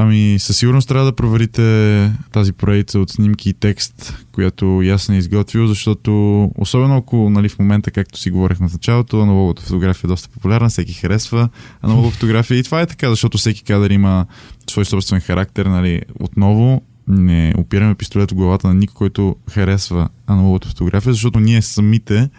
Ами, 0.00 0.36
със 0.38 0.56
сигурност 0.56 0.88
трябва 0.88 1.04
да 1.04 1.16
проверите 1.16 2.12
тази 2.32 2.52
поредица 2.52 2.98
от 2.98 3.10
снимки 3.10 3.48
и 3.50 3.52
текст, 3.52 4.26
която 4.32 4.80
и 4.82 4.90
аз 4.90 5.02
съм 5.02 5.14
изготвил, 5.14 5.66
защото 5.66 6.42
особено 6.58 6.96
ако 6.96 7.30
нали, 7.30 7.48
в 7.48 7.58
момента, 7.58 7.90
както 7.90 8.18
си 8.18 8.30
говорихме 8.30 8.68
в 8.68 8.72
началото, 8.72 9.20
аналоговата 9.20 9.62
фотография 9.62 10.08
е 10.08 10.10
доста 10.10 10.28
популярна, 10.28 10.68
всеки 10.68 10.92
харесва 10.92 11.48
аналогова 11.82 12.10
фотография 12.10 12.58
и 12.58 12.62
това 12.62 12.80
е 12.80 12.86
така, 12.86 13.10
защото 13.10 13.38
всеки 13.38 13.62
кадър 13.62 13.90
има 13.90 14.26
свой 14.70 14.84
собствен 14.84 15.20
характер. 15.20 15.66
Нали. 15.66 16.02
Отново, 16.20 16.82
не 17.08 17.54
опираме 17.58 17.94
пистолет 17.94 18.30
в 18.30 18.34
главата 18.34 18.68
на 18.68 18.74
никой, 18.74 18.94
който 18.94 19.36
харесва 19.50 20.08
аналоговата 20.26 20.68
фотография, 20.68 21.12
защото 21.12 21.40
ние 21.40 21.62
самите 21.62 22.30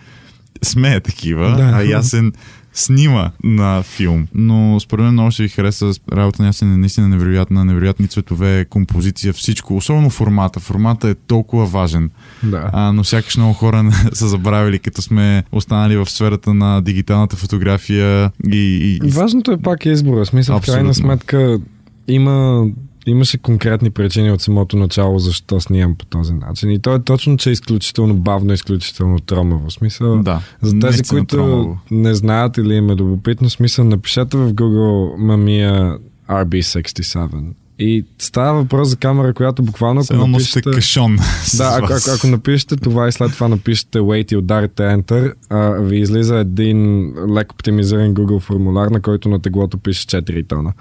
сме 0.64 1.00
такива, 1.00 1.56
Да. 1.58 1.72
а 1.76 1.82
Ясен 1.84 2.34
снима 2.74 3.32
на 3.44 3.84
филм. 3.84 4.28
Но 4.34 4.80
според 4.80 5.04
мен 5.04 5.14
много 5.14 5.32
ще 5.32 5.44
ви 5.44 5.50
хареса 5.50 5.92
работа 6.12 6.42
на 6.42 6.48
Ясен 6.48 6.74
е 6.74 6.78
наистина 6.78 7.08
невероятна, 7.08 7.66
невероятни 7.66 8.08
цветове, 8.08 8.66
композиция, 8.70 9.34
всичко. 9.34 9.78
Особено 9.78 10.10
формата. 10.10 10.60
Формата 10.60 11.10
е 11.10 11.16
толкова 11.16 11.66
важен. 11.66 12.10
Да. 12.44 12.70
А, 12.74 12.92
но 12.92 13.04
сякаш 13.04 13.38
много 13.38 13.54
хора 13.54 13.92
са 14.14 14.28
забравили, 14.28 14.80
като 14.80 15.02
сме 15.02 15.44
останали 15.52 15.98
в 15.98 16.10
сферата 16.10 16.54
на 16.54 16.82
дигиталната 16.82 17.36
фотография 17.36 18.32
и, 18.52 18.58
и, 18.58 19.08
и 19.08 19.12
Важното 19.12 19.52
е 19.52 19.58
пак 19.58 19.86
избора. 19.86 20.26
Смисъл, 20.26 20.60
в 20.60 20.66
крайна 20.66 20.90
Абсолютно. 20.90 20.94
сметка 21.10 21.60
има, 22.08 22.66
имаше 23.10 23.38
конкретни 23.38 23.90
причини 23.90 24.32
от 24.32 24.42
самото 24.42 24.78
начало 24.78 25.20
защо 25.20 25.62
снимам 25.62 25.96
по 25.96 26.06
този 26.06 26.34
начин. 26.34 26.72
И 26.72 26.80
то 26.80 26.96
е 26.96 27.04
точно, 27.04 27.38
че 27.38 27.50
е 27.50 27.54
изключително 27.54 28.16
бавно, 28.16 28.54
изключително 28.54 29.20
тромаво. 29.20 29.72
Смисъл, 29.72 30.24
да. 30.24 30.42
За 30.62 30.80
тези, 30.80 31.04
които 31.04 31.26
тромаво. 31.26 31.80
не 31.92 32.14
знаят 32.14 32.58
или 32.58 32.74
им 32.74 32.90
е 32.90 32.96
любопитно, 32.96 33.50
смисъл, 33.50 33.86
напишете 33.86 34.38
в 34.38 34.54
Google 34.54 35.16
Mamiya 35.18 35.98
RB67. 36.30 37.54
И 37.80 38.06
става 38.18 38.60
въпрос 38.60 38.90
за 38.90 38.98
камера, 38.98 39.34
която 39.34 39.64
буквално 39.64 40.02
ако 40.02 40.28
напишете... 40.28 40.72
кашон. 40.72 41.18
с 41.44 41.58
Да, 41.58 41.78
ако, 41.78 41.94
ако, 41.94 42.12
ако 42.16 42.28
напишете 42.28 42.76
това 42.76 43.08
и 43.08 43.12
след 43.12 43.34
това 43.34 43.48
напишете 43.48 44.00
Wait 44.00 44.34
и 44.34 44.38
ударите 44.38 44.84
Enter, 44.84 45.34
а, 45.50 45.70
ви 45.70 45.98
излиза 46.00 46.38
един 46.38 47.12
леко 47.34 47.54
оптимизиран 47.54 48.14
Google 48.14 48.40
формуляр, 48.40 48.88
на 48.88 49.02
който 49.02 49.30
на 49.30 49.42
теглото 49.42 49.78
пише 49.78 50.08
4 50.08 50.48
тона. 50.48 50.74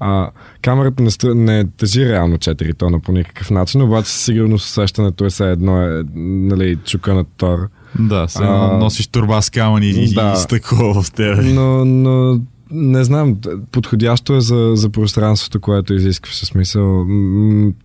А, 0.00 0.30
камерата 0.62 1.02
не, 1.02 1.10
стру- 1.10 1.34
не 1.34 1.64
тежи 1.76 2.08
реално 2.08 2.38
4 2.38 2.76
тона 2.76 3.00
по 3.00 3.12
никакъв 3.12 3.50
начин, 3.50 3.82
обаче 3.82 4.10
със 4.10 4.24
сигурност 4.24 4.64
усещането 4.66 5.24
е 5.24 5.30
все 5.30 5.50
едно 5.50 5.82
е, 5.82 6.02
нали, 6.14 6.76
чука 6.76 7.14
на 7.14 7.24
Тор. 7.24 7.68
Да, 7.98 8.26
едно 8.36 8.50
А, 8.50 8.78
носиш 8.78 9.06
турба 9.06 9.42
с 9.42 9.50
камъни 9.50 9.86
и, 9.86 10.14
да. 10.14 10.34
и 10.36 10.40
стъкло 10.40 11.02
в 11.02 11.12
тебе. 11.12 11.42
Но, 11.42 11.84
но 11.84 12.40
не 12.70 13.04
знам, 13.04 13.36
подходящо 13.72 14.36
е 14.36 14.40
за, 14.40 14.72
за 14.74 14.90
пространството, 14.90 15.60
което 15.60 15.94
изискваше 15.94 16.46
смисъл. 16.46 17.06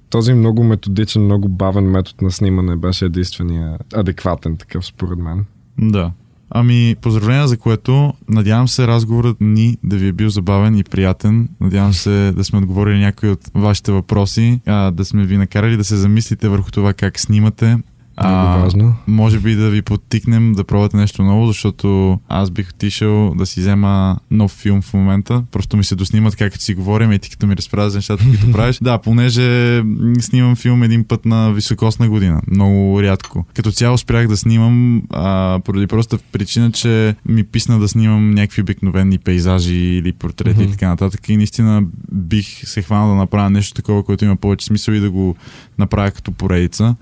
Този 0.09 0.33
много 0.33 0.63
методичен, 0.63 1.25
много 1.25 1.49
бавен 1.49 1.91
метод 1.91 2.17
на 2.21 2.31
снимане 2.31 2.75
беше 2.75 3.05
единствения 3.05 3.77
адекватен 3.93 4.57
такъв, 4.57 4.85
според 4.85 5.19
мен. 5.19 5.45
Да. 5.79 6.11
Ами, 6.49 6.95
поздравления 7.01 7.47
за 7.47 7.57
което. 7.57 8.13
Надявам 8.29 8.67
се 8.67 8.87
разговорът 8.87 9.37
ни 9.41 9.77
да 9.83 9.97
ви 9.97 10.07
е 10.07 10.11
бил 10.11 10.29
забавен 10.29 10.77
и 10.77 10.83
приятен. 10.83 11.49
Надявам 11.61 11.93
се 11.93 12.33
да 12.35 12.43
сме 12.43 12.59
отговорили 12.59 12.99
някои 12.99 13.29
от 13.29 13.39
вашите 13.55 13.91
въпроси, 13.91 14.61
а, 14.65 14.91
да 14.91 15.05
сме 15.05 15.25
ви 15.25 15.37
накарали 15.37 15.77
да 15.77 15.83
се 15.83 15.95
замислите 15.95 16.49
върху 16.49 16.71
това 16.71 16.93
как 16.93 17.19
снимате. 17.19 17.77
Много 18.23 18.61
важно. 18.61 18.95
Може 19.07 19.39
би 19.39 19.55
да 19.55 19.69
ви 19.69 19.81
подтикнем 19.81 20.53
да 20.53 20.63
пробвате 20.63 20.97
нещо 20.97 21.23
ново, 21.23 21.47
защото 21.47 22.19
аз 22.29 22.49
бих 22.51 22.69
отишъл 22.69 23.33
да 23.35 23.45
си 23.45 23.59
взема 23.59 24.17
нов 24.31 24.51
филм 24.51 24.81
в 24.81 24.93
момента. 24.93 25.43
Просто 25.51 25.77
ми 25.77 25.83
се 25.83 25.95
доснимат 25.95 26.35
как 26.35 26.61
си 26.61 26.73
говорим 26.73 27.11
и 27.11 27.19
ти 27.19 27.29
като 27.29 27.47
ми 27.47 27.55
разправя 27.55 27.89
за 27.89 27.97
нещата, 27.97 28.23
които 28.23 28.51
правиш. 28.51 28.79
Да, 28.81 28.97
понеже 28.97 29.83
снимам 30.19 30.55
филм 30.55 30.83
един 30.83 31.03
път 31.03 31.25
на 31.25 31.53
високосна 31.53 32.09
година. 32.09 32.41
Много 32.47 33.01
рядко. 33.01 33.45
Като 33.53 33.71
цяло 33.71 33.97
спрях 33.97 34.27
да 34.27 34.37
снимам 34.37 35.01
а, 35.09 35.59
поради 35.65 35.87
проста 35.87 36.17
причина, 36.31 36.71
че 36.71 37.15
ми 37.25 37.43
писна 37.43 37.79
да 37.79 37.87
снимам 37.87 38.31
някакви 38.31 38.61
обикновени 38.61 39.17
пейзажи 39.17 39.75
или 39.75 40.11
портрети 40.11 40.59
и 40.59 40.63
Мгм. 40.63 40.71
така 40.71 40.87
нататък. 40.87 41.29
И 41.29 41.37
наистина 41.37 41.83
бих 42.11 42.45
се 42.69 42.81
хванал 42.81 43.09
да 43.09 43.15
направя 43.15 43.49
нещо 43.49 43.73
такова, 43.73 44.03
което 44.03 44.25
има 44.25 44.35
повече 44.35 44.65
смисъл 44.65 44.93
и 44.93 44.99
да 44.99 45.11
го 45.11 45.35
направя 45.77 46.11
като 46.11 46.31
поредица 46.31 46.95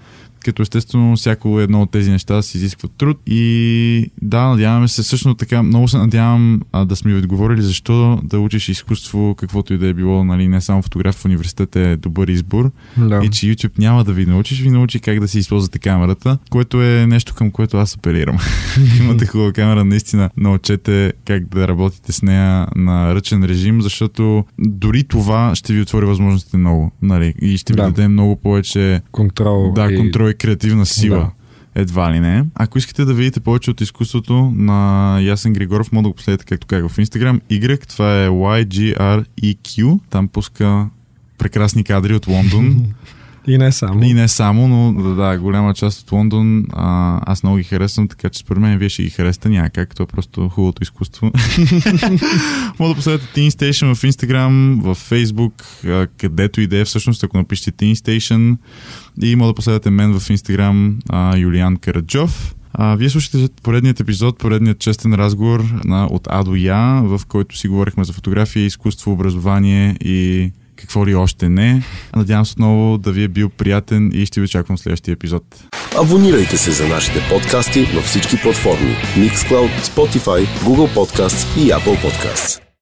като 0.47 0.61
естествено 0.61 1.15
всяко 1.15 1.59
едно 1.59 1.81
от 1.81 1.91
тези 1.91 2.11
неща 2.11 2.41
си 2.41 2.57
изисква 2.57 2.89
труд 2.97 3.17
и 3.27 4.11
да, 4.21 4.41
надяваме 4.47 4.87
се, 4.87 5.03
също 5.03 5.33
така 5.35 5.63
много 5.63 5.87
се 5.87 5.97
надявам 5.97 6.61
а, 6.71 6.85
да 6.85 6.95
сме 6.95 7.13
ви 7.13 7.19
отговорили 7.19 7.61
защо 7.61 8.19
да 8.23 8.39
учиш 8.39 8.69
изкуство, 8.69 9.35
каквото 9.37 9.73
и 9.73 9.77
да 9.77 9.87
е 9.87 9.93
било, 9.93 10.23
нали, 10.23 10.47
не 10.47 10.61
само 10.61 10.81
фотография 10.81 11.21
в 11.21 11.25
университет 11.25 11.75
е 11.75 11.95
добър 11.97 12.27
избор 12.27 12.71
Да. 12.97 13.21
и 13.23 13.29
че 13.29 13.45
YouTube 13.45 13.79
няма 13.79 14.03
да 14.03 14.13
ви 14.13 14.25
научи, 14.25 14.55
ще 14.55 14.63
ви 14.63 14.69
научи 14.69 14.99
как 14.99 15.19
да 15.19 15.27
си 15.27 15.39
използвате 15.39 15.79
камерата, 15.79 16.37
което 16.49 16.81
е 16.83 17.07
нещо 17.07 17.33
към 17.35 17.51
което 17.51 17.77
аз 17.77 17.95
апелирам. 17.95 18.37
Имате 18.99 19.25
хубава 19.25 19.51
камера, 19.53 19.85
наистина 19.85 20.29
научете 20.37 21.13
как 21.25 21.49
да 21.49 21.67
работите 21.67 22.11
с 22.11 22.21
нея 22.21 22.67
на 22.75 23.15
ръчен 23.15 23.43
режим, 23.43 23.81
защото 23.81 24.45
дори 24.59 25.03
това 25.03 25.55
ще 25.55 25.73
ви 25.73 25.81
отвори 25.81 26.05
възможностите 26.05 26.57
много, 26.57 26.91
нали, 27.01 27.33
и 27.41 27.57
ще 27.57 27.73
ви 27.73 27.77
Да. 27.77 27.83
даде 27.83 28.07
много 28.07 28.35
повече 28.35 29.01
Контрол. 29.11 29.71
да, 29.75 29.91
и... 29.91 29.97
контрол 29.97 30.29
и 30.29 30.33
креативна 30.37 30.85
сила. 30.85 31.17
Да. 31.17 31.31
Едва 31.81 32.11
ли 32.11 32.19
не. 32.19 32.45
Ако 32.55 32.77
искате 32.77 33.05
да 33.05 33.13
видите 33.13 33.39
повече 33.39 33.71
от 33.71 33.81
изкуството 33.81 34.51
на 34.55 35.19
Ясен 35.21 35.53
Григоров, 35.53 35.91
може 35.91 36.03
да 36.03 36.09
го 36.09 36.15
последите 36.15 36.45
както 36.45 36.67
как 36.67 36.89
в 36.89 36.97
Instagram. 36.97 37.41
Y, 37.51 37.87
това 37.87 38.23
е 38.23 38.29
YGREQ. 38.29 39.99
Там 40.09 40.27
пуска 40.27 40.89
прекрасни 41.37 41.83
кадри 41.83 42.13
от 42.13 42.27
Лондон. 42.27 42.85
И 43.47 43.57
не 43.57 43.71
само. 43.71 44.03
И 44.03 44.13
не 44.13 44.27
само, 44.27 44.67
но 44.67 45.03
да, 45.03 45.15
да, 45.15 45.37
голяма 45.37 45.73
част 45.73 46.01
от 46.01 46.11
Лондон 46.11 46.65
а, 46.73 47.19
аз 47.25 47.43
много 47.43 47.57
ги 47.57 47.63
харесвам, 47.63 48.07
така 48.07 48.29
че 48.29 48.39
според 48.39 48.61
мен 48.61 48.77
вие 48.77 48.89
ще 48.89 49.03
ги 49.03 49.09
харесате. 49.09 49.49
Няма 49.49 49.69
как, 49.69 49.95
то 49.95 50.03
е 50.03 50.05
просто 50.05 50.49
хубавото 50.49 50.83
изкуство. 50.83 51.25
Може 52.79 52.93
да 52.93 52.95
последвате 52.95 53.25
Teen 53.35 53.49
Station 53.49 53.95
в 53.95 54.01
Instagram, 54.01 54.81
в 54.81 55.09
Facebook, 55.09 55.85
а, 55.85 56.07
където 56.17 56.61
и 56.61 56.67
да 56.67 56.77
е 56.77 56.85
всъщност, 56.85 57.23
ако 57.23 57.37
напишете 57.37 57.71
Teen 57.71 57.93
Station. 57.93 58.57
И 59.21 59.35
може 59.35 59.47
да 59.47 59.55
последвате 59.55 59.89
мен 59.89 60.19
в 60.19 60.29
Instagram, 60.29 60.95
а, 61.09 61.37
Юлиан 61.37 61.77
Караджов. 61.77 62.55
А, 62.73 62.95
вие 62.95 63.09
слушате 63.09 63.47
поредният 63.63 63.99
епизод, 63.99 64.39
поредният 64.39 64.79
честен 64.79 65.13
разговор 65.13 65.63
на, 65.85 66.05
от 66.05 66.27
А 66.31 66.43
до 66.43 66.55
Я, 66.55 67.01
в 67.03 67.21
който 67.27 67.57
си 67.57 67.67
говорихме 67.67 68.03
за 68.03 68.13
фотография, 68.13 68.65
изкуство, 68.65 69.11
образование 69.11 69.97
и 70.01 70.51
какво 70.77 71.07
ли 71.07 71.15
още 71.15 71.49
не. 71.49 71.83
Надявам 72.15 72.45
се 72.45 72.51
отново 72.51 72.97
да 72.97 73.11
ви 73.11 73.23
е 73.23 73.27
бил 73.27 73.49
приятен 73.49 74.11
и 74.13 74.25
ще 74.25 74.39
ви 74.39 74.43
очаквам 74.43 74.77
следващия 74.77 75.13
епизод. 75.13 75.43
Абонирайте 76.01 76.57
се 76.57 76.71
за 76.71 76.87
нашите 76.87 77.19
подкасти 77.29 77.83
във 77.95 78.03
всички 78.03 78.41
платформи 78.41 78.95
Mixcloud, 79.17 79.81
Spotify, 79.81 80.47
Google 80.47 80.95
Podcasts 80.95 81.59
и 81.59 81.69
Apple 81.69 82.03
Podcasts. 82.03 82.66